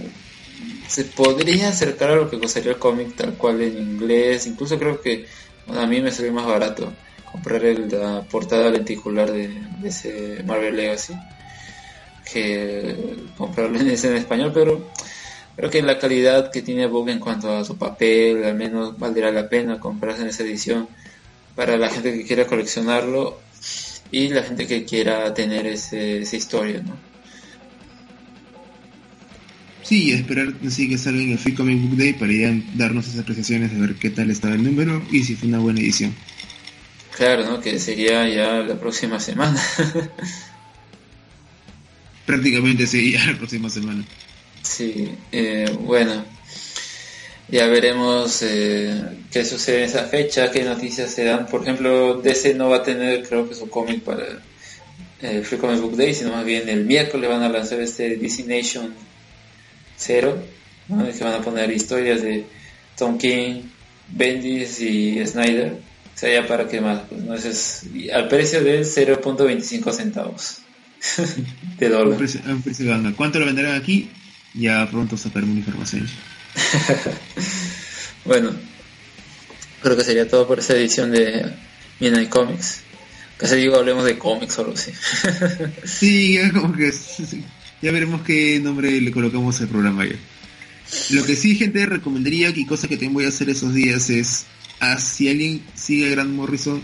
[0.86, 5.00] se podría acercar a lo que costaría el cómic tal cual en inglés, incluso creo
[5.00, 5.26] que
[5.68, 6.92] a mí me salió más barato
[7.30, 9.50] comprar el, la portada lenticular de,
[9.82, 11.14] ese Marvel Legacy
[12.30, 12.96] que
[13.36, 14.90] comprarlo en español, pero
[15.56, 19.30] creo que la calidad que tiene Vogue en cuanto a su papel, al menos valdría
[19.30, 20.88] la pena comprarse en esa edición
[21.54, 23.38] para la gente que quiera coleccionarlo
[24.10, 26.96] y la gente que quiera tener ese, esa historia, ¿no?
[29.82, 33.20] Sí, esperar así que salga en el Free Comic Book Day para ya darnos esas
[33.20, 36.14] apreciaciones de ver qué tal estaba el número y si fue una buena edición.
[37.14, 37.60] Claro, ¿no?
[37.60, 39.60] Que sería ya la próxima semana.
[42.26, 44.04] Prácticamente sí, ya la próxima semana.
[44.62, 46.24] Sí, eh, bueno,
[47.48, 51.46] ya veremos eh, qué sucede en esa fecha, qué noticias se dan.
[51.46, 54.42] Por ejemplo, DC no va a tener, creo que su cómic para
[55.20, 58.44] el Free Comic Book Day, sino más bien el miércoles van a lanzar este DC
[58.44, 58.94] Nation
[59.98, 60.42] Zero,
[60.88, 61.06] ¿no?
[61.06, 62.46] que van a poner historias de
[62.96, 63.62] Tom King,
[64.08, 65.72] Bendis y Snyder.
[65.72, 67.34] O sea, ya para qué más, pues, ¿no?
[67.34, 70.63] es al precio de 0.25 centavos
[71.78, 72.08] de dólar.
[72.08, 74.10] Un precio, ¿Cuánto lo venderán aquí?
[74.54, 76.08] Ya pronto sacaremos información.
[78.24, 78.52] bueno,
[79.82, 81.52] creo que sería todo por esta edición de
[82.00, 82.82] Midnight Comics.
[83.36, 84.92] Casi digo, hablemos de cómics o algo así.
[85.84, 86.92] sí, como que
[87.82, 90.16] ya veremos qué nombre le colocamos al programa ya.
[91.10, 94.44] Lo que sí, gente, recomendaría, y cosa que también voy a hacer esos días, es
[94.80, 96.82] a, si alguien sigue a Grant Morrison,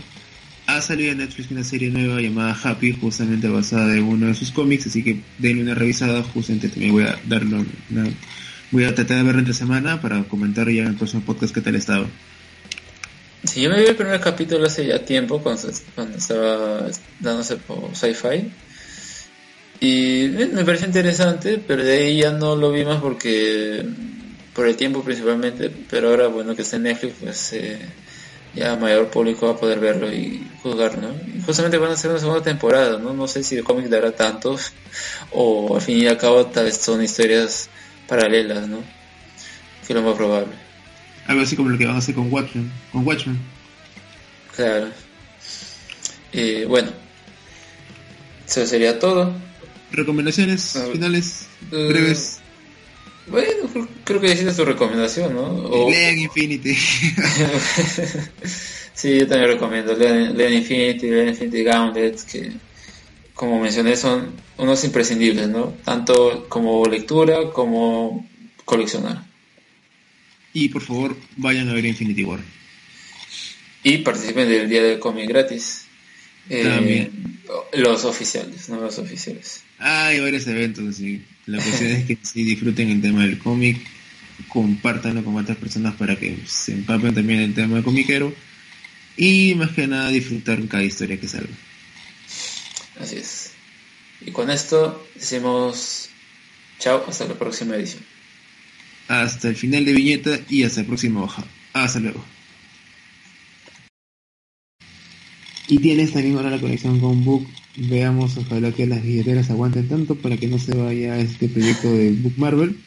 [0.75, 4.51] ha salido en Netflix una serie nueva llamada Happy, justamente basada en uno de sus
[4.51, 7.65] cómics, así que denle una revisada, justamente también voy a darlo
[8.71, 11.61] voy a tratar de verlo entre semana para comentar ya en el próximo podcast qué
[11.61, 12.07] tal estaba.
[13.43, 16.87] Sí, yo me vi el primer capítulo hace ya tiempo, cuando, cuando estaba
[17.19, 18.51] dándose por sci-fi.
[19.79, 23.83] Y me pareció interesante, pero de ahí ya no lo vi más porque
[24.53, 27.79] por el tiempo principalmente, pero ahora bueno que está en Netflix, pues eh,
[28.53, 31.09] ya mayor público va a poder verlo y jugar, ¿no?
[31.35, 33.13] Y justamente van a hacer una segunda temporada, ¿no?
[33.13, 34.57] No sé si el cómic dará tanto
[35.31, 37.69] o al fin y al cabo tal vez son historias
[38.07, 38.79] paralelas, ¿no?
[39.87, 40.53] Que es lo más probable.
[41.27, 42.71] Algo así como lo que van a hacer con Watchmen.
[42.91, 43.39] Con Watchmen.
[44.55, 44.89] Claro.
[46.33, 46.91] Eh, bueno,
[48.47, 49.33] eso sería todo.
[49.91, 52.40] ¿Recomendaciones finales eh, breves?
[53.27, 53.69] Bueno,
[54.03, 55.69] creo que decías tu recomendación, ¿no?
[55.89, 56.75] Lean Infinity.
[58.93, 59.95] sí, yo también recomiendo.
[59.95, 62.51] Lean, Infinity, Lean Infinity Gauntlet, que
[63.33, 65.75] como mencioné son unos imprescindibles, ¿no?
[65.83, 68.27] Tanto como lectura como
[68.65, 69.23] coleccionar.
[70.53, 72.39] Y por favor, vayan a ver Infinity War.
[73.83, 75.85] Y participen del día del cómic gratis.
[76.49, 77.09] Eh,
[77.73, 79.63] los oficiales, no los oficiales.
[79.77, 81.23] Hay varios eventos, así.
[81.45, 83.79] La cuestión es que si disfruten el tema del cómic,
[84.47, 88.33] compartanlo con otras personas para que se empapen también el tema del comiquero
[89.17, 91.53] y más que nada disfrutar cada historia que salga.
[92.99, 93.51] Así es.
[94.25, 96.09] Y con esto decimos
[96.79, 98.03] chao, hasta la próxima edición.
[99.07, 101.43] Hasta el final de viñeta y hasta el próximo hoja.
[101.73, 102.23] Hasta luego.
[105.67, 107.47] Y tienes también ahora la conexión con Book.
[107.77, 112.11] Veamos, ojalá que las billeteras aguanten tanto para que no se vaya este proyecto de
[112.11, 112.77] Book Marvel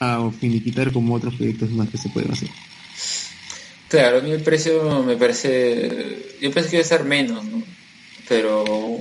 [0.00, 2.48] a finiquitar como otros proyectos más que se pueden hacer.
[3.88, 6.36] Claro, a mí el precio me parece.
[6.40, 7.62] Yo pensé que iba a ser menos, ¿no?
[8.28, 8.98] Pero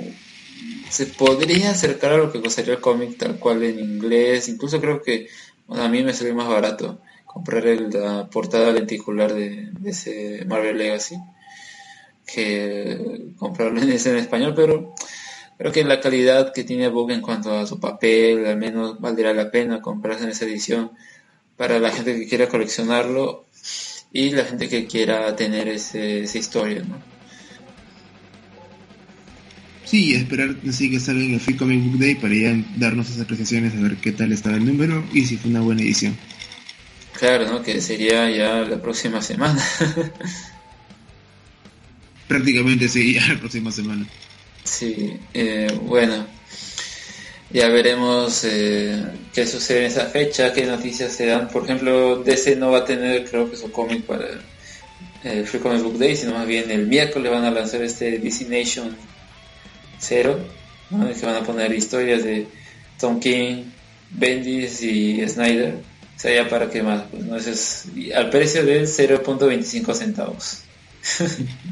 [0.89, 4.49] se podría acercar a lo que costaría el cómic tal cual en inglés.
[4.49, 5.29] Incluso creo que
[5.69, 11.15] a mí me salió más barato comprar la portada lenticular de, de ese Marvel Legacy
[12.33, 14.93] que comprarlo en, en español, pero
[15.57, 19.33] creo que la calidad que tiene Vogue en cuanto a su papel, al menos valdría
[19.33, 20.91] la pena comprarse en esa edición
[21.57, 23.45] para la gente que quiera coleccionarlo
[24.11, 27.11] y la gente que quiera tener ese, esa historia, ¿no?
[29.85, 33.23] Sí, esperar así que salga en el Free Comic Book Day para ya darnos esas
[33.23, 36.17] apreciaciones, a ver qué tal estaba el número y si fue una buena edición.
[37.19, 37.61] Claro, ¿no?
[37.61, 39.61] Que sería ya la próxima semana.
[42.31, 44.07] Prácticamente ya la próxima semana.
[44.63, 46.25] Sí, eh, bueno,
[47.49, 49.03] ya veremos eh,
[49.33, 51.49] qué sucede en esa fecha, qué noticias se dan.
[51.49, 54.27] Por ejemplo, DC no va a tener, creo que su cómic para
[55.25, 58.45] el Free Comic Book Day, sino más bien el miércoles van a lanzar este DC
[58.45, 58.95] Nation
[59.99, 60.39] 0,
[60.91, 61.13] ¿no?
[61.13, 62.47] que van a poner historias de
[62.97, 63.63] Tom King,
[64.09, 65.73] Bendis y Snyder.
[66.15, 67.35] O sea, para qué más, pues, ¿no?
[67.35, 70.63] Es al precio de 0.25 centavos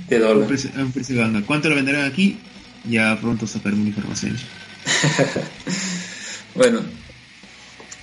[0.08, 0.38] de dólar.
[0.38, 1.42] Un precio, de banda.
[1.46, 2.40] ¿Cuánto lo venderán aquí?
[2.86, 4.38] Ya pronto sacaremos información.
[6.56, 6.82] bueno,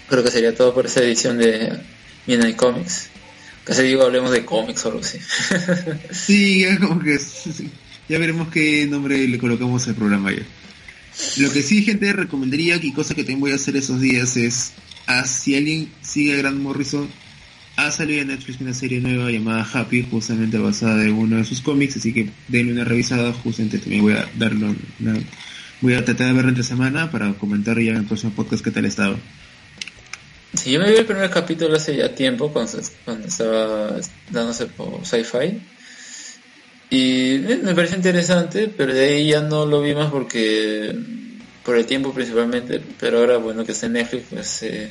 [0.08, 1.80] creo que sería todo por esta edición de
[2.26, 3.10] Midnight Comics.
[3.64, 5.18] Casi digo, hablemos de cómics o algo así.
[6.12, 7.18] sí, ya como que
[8.08, 10.44] ya veremos qué nombre le colocamos al programa ya.
[11.38, 14.72] Lo que sí, gente, recomendaría y cosa que también voy a hacer esos días es,
[15.06, 17.08] ah, si alguien sigue a Grant Morrison,
[17.76, 21.60] ha salido en Netflix una serie nueva llamada Happy, justamente basada en uno de sus
[21.60, 24.74] cómics, así que denle una revisada, justamente también voy a darlo
[25.82, 28.70] voy a tratar de verlo entre semana para comentar ya en el próximo podcast qué
[28.70, 29.16] tal estaba.
[30.54, 35.04] Sí, yo me vi el primer capítulo hace ya tiempo, cuando, cuando estaba dándose por
[35.04, 35.60] sci-fi.
[36.88, 40.96] Y me pareció interesante, pero de ahí ya no lo vi más porque
[41.62, 44.88] por el tiempo principalmente, pero ahora bueno que está en Netflix, pues eh,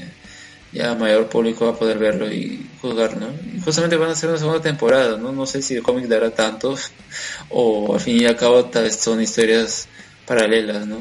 [0.75, 3.27] ya mayor público va a poder verlo y juzgar, ¿no?
[3.55, 5.31] Y justamente van a hacer una segunda temporada, ¿no?
[5.31, 6.91] No sé si el cómic dará tantos
[7.49, 9.87] o al fin y al cabo tal vez son historias
[10.27, 10.97] paralelas, ¿no?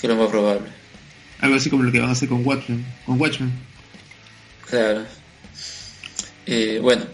[0.00, 0.68] Que es lo más probable.
[1.40, 2.86] Algo así como lo que van a hacer con Watchmen.
[3.06, 3.50] Con Watchmen.
[4.68, 5.04] Claro.
[6.46, 7.04] Eh, bueno,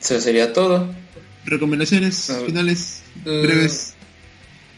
[0.00, 0.92] eso sería todo.
[1.44, 3.94] ¿Recomendaciones finales uh, breves?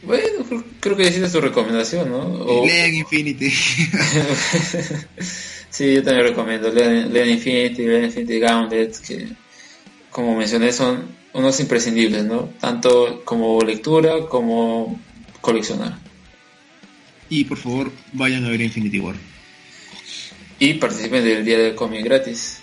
[0.02, 0.44] Bueno,
[0.80, 2.66] creo que hiciste tu recomendación, ¿no?
[2.66, 3.50] Lean Infinity.
[5.70, 6.72] sí, yo también recomiendo.
[6.72, 9.28] Lean, Infinity, Lean Infinity Gauntlet, que
[10.10, 12.50] como mencioné son unos imprescindibles, ¿no?
[12.60, 15.00] Tanto como lectura como
[15.40, 15.96] coleccionar.
[17.28, 19.14] Y por favor, vayan a ver Infinity War.
[20.58, 22.61] Y participen del día del cómic gratis.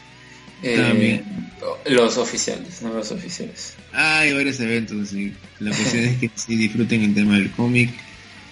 [0.63, 1.49] Eh, También.
[1.85, 3.73] Los oficiales, no los oficiales.
[3.91, 7.89] Hay varios eventos, y la cuestión es que si disfruten el tema del cómic,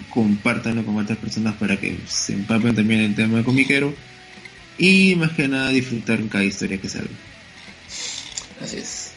[0.09, 3.93] compártanlo con otras personas para que se empapen también el tema comiquero
[4.77, 7.09] y más que nada disfrutar cada historia que salga.
[8.61, 9.11] Así es.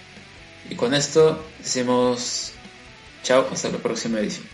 [0.70, 2.52] Y con esto decimos
[3.22, 4.46] chao, hasta la próxima edición.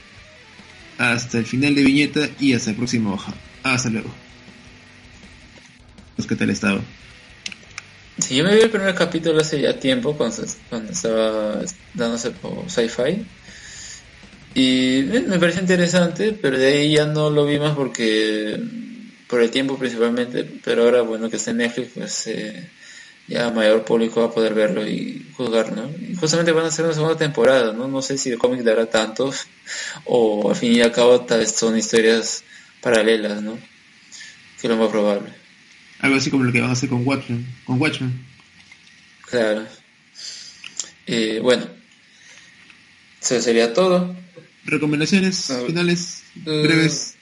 [0.98, 3.34] Hasta el final de viñeta y hasta la próxima hoja.
[3.62, 4.10] Hasta luego.
[6.16, 6.80] Pues, ¿Qué tal estado?
[8.18, 11.60] Sí, yo me vi el primer capítulo hace ya tiempo, cuando, cuando estaba
[11.92, 13.26] dándose por sci-fi.
[14.54, 18.58] Y me pareció interesante, pero de ahí ya no lo vi más porque
[19.26, 22.70] por el tiempo principalmente, pero ahora bueno que está en Netflix, pues eh,
[23.28, 25.90] ya mayor público va a poder verlo y juzgar, ¿no?
[26.00, 27.86] Y justamente van a hacer una segunda temporada, ¿no?
[27.86, 29.30] No sé si el cómic dará tanto
[30.06, 32.44] o al fin y al cabo tal vez son historias
[32.80, 33.56] paralelas, ¿no?
[34.60, 35.45] Que es lo más probable.
[36.06, 37.44] Algo así como lo que van a hacer con Watchmen.
[37.64, 38.12] Con Watchmen.
[39.28, 39.66] Claro.
[41.04, 41.66] Eh, bueno,
[43.20, 44.14] eso sería todo.
[44.64, 47.16] ¿Recomendaciones finales uh, breves?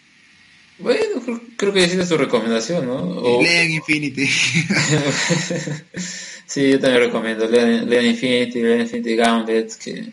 [0.79, 1.23] Bueno,
[1.57, 3.41] creo, que hiciste tu recomendación, ¿no?
[3.41, 4.27] Lean Infinity.
[6.47, 7.49] sí, yo también recomiendo.
[7.49, 10.13] Lean, lean Infinity, Lean Infinity Gauntlet, que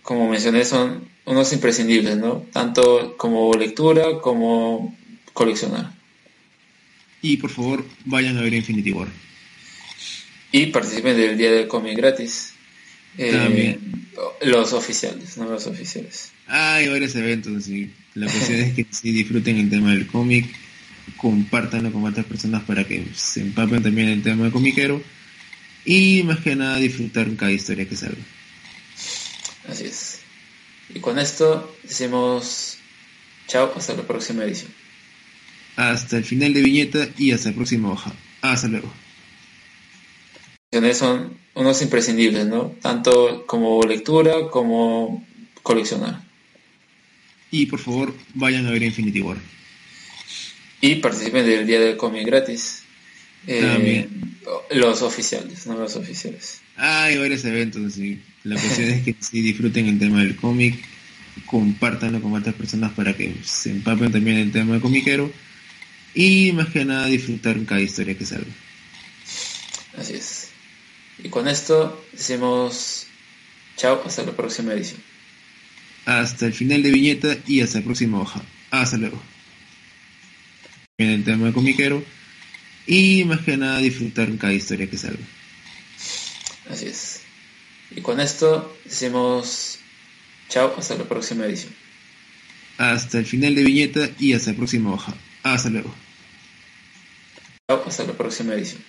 [0.00, 2.46] como mencioné son unos imprescindibles, ¿no?
[2.50, 4.96] Tanto como lectura como
[5.34, 5.99] coleccionar.
[7.22, 9.08] Y por favor, vayan a ver Infinity War.
[10.52, 12.54] Y participen del día del cómic gratis.
[13.18, 13.78] Eh,
[14.42, 16.32] los oficiales, no los oficiales.
[16.46, 20.46] Hay varios eventos, y la cuestión es que si disfruten el tema del cómic,
[21.16, 25.02] compártanlo con otras personas para que se empapen también el tema de comiquero
[25.84, 28.22] y más que nada disfrutar cada historia que salga.
[29.68, 30.20] Así es.
[30.94, 32.78] Y con esto decimos
[33.46, 34.79] chao, hasta la próxima edición
[35.76, 38.12] hasta el final de viñeta y hasta la próxima hoja.
[38.42, 38.92] Hasta luego.
[40.94, 42.74] Son unos imprescindibles, ¿no?
[42.80, 45.26] Tanto como lectura como
[45.62, 46.22] coleccionar.
[47.50, 49.38] Y por favor, vayan a ver Infinity War.
[50.80, 52.84] Y participen del día del cómic gratis.
[53.46, 54.06] Eh,
[54.70, 56.60] los oficiales, no los oficiales.
[56.76, 60.82] Hay varios eventos, y la cuestión es que si disfruten el tema del cómic,
[61.46, 65.32] compártanlo con otras personas para que se empapen también el tema de comiquero
[66.14, 68.52] y más que nada disfrutar cada historia que salga.
[69.96, 70.48] Así es.
[71.22, 73.06] Y con esto decimos
[73.76, 75.00] chao, hasta la próxima edición.
[76.06, 78.42] hasta el final de viñeta y hasta la próxima hoja.
[78.70, 79.20] Hasta luego.
[80.98, 82.04] En el tema comiquero
[82.86, 85.24] y más que nada disfrutar cada historia que salga.
[86.70, 87.20] Así es.
[87.90, 89.78] Y con esto decimos
[90.48, 91.74] chao, hasta la próxima edición.
[92.78, 95.14] Hasta el final de viñeta y hasta la próxima hoja.
[95.42, 95.94] Hasta luego.
[97.68, 98.82] Chao, hasta la próxima edición.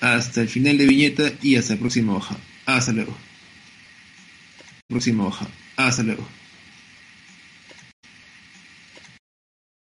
[0.00, 2.36] Hasta el final de viñeta y hasta la próxima hoja.
[2.66, 3.16] Hasta luego.
[4.88, 5.46] Próxima hoja.
[5.76, 6.26] Hasta luego.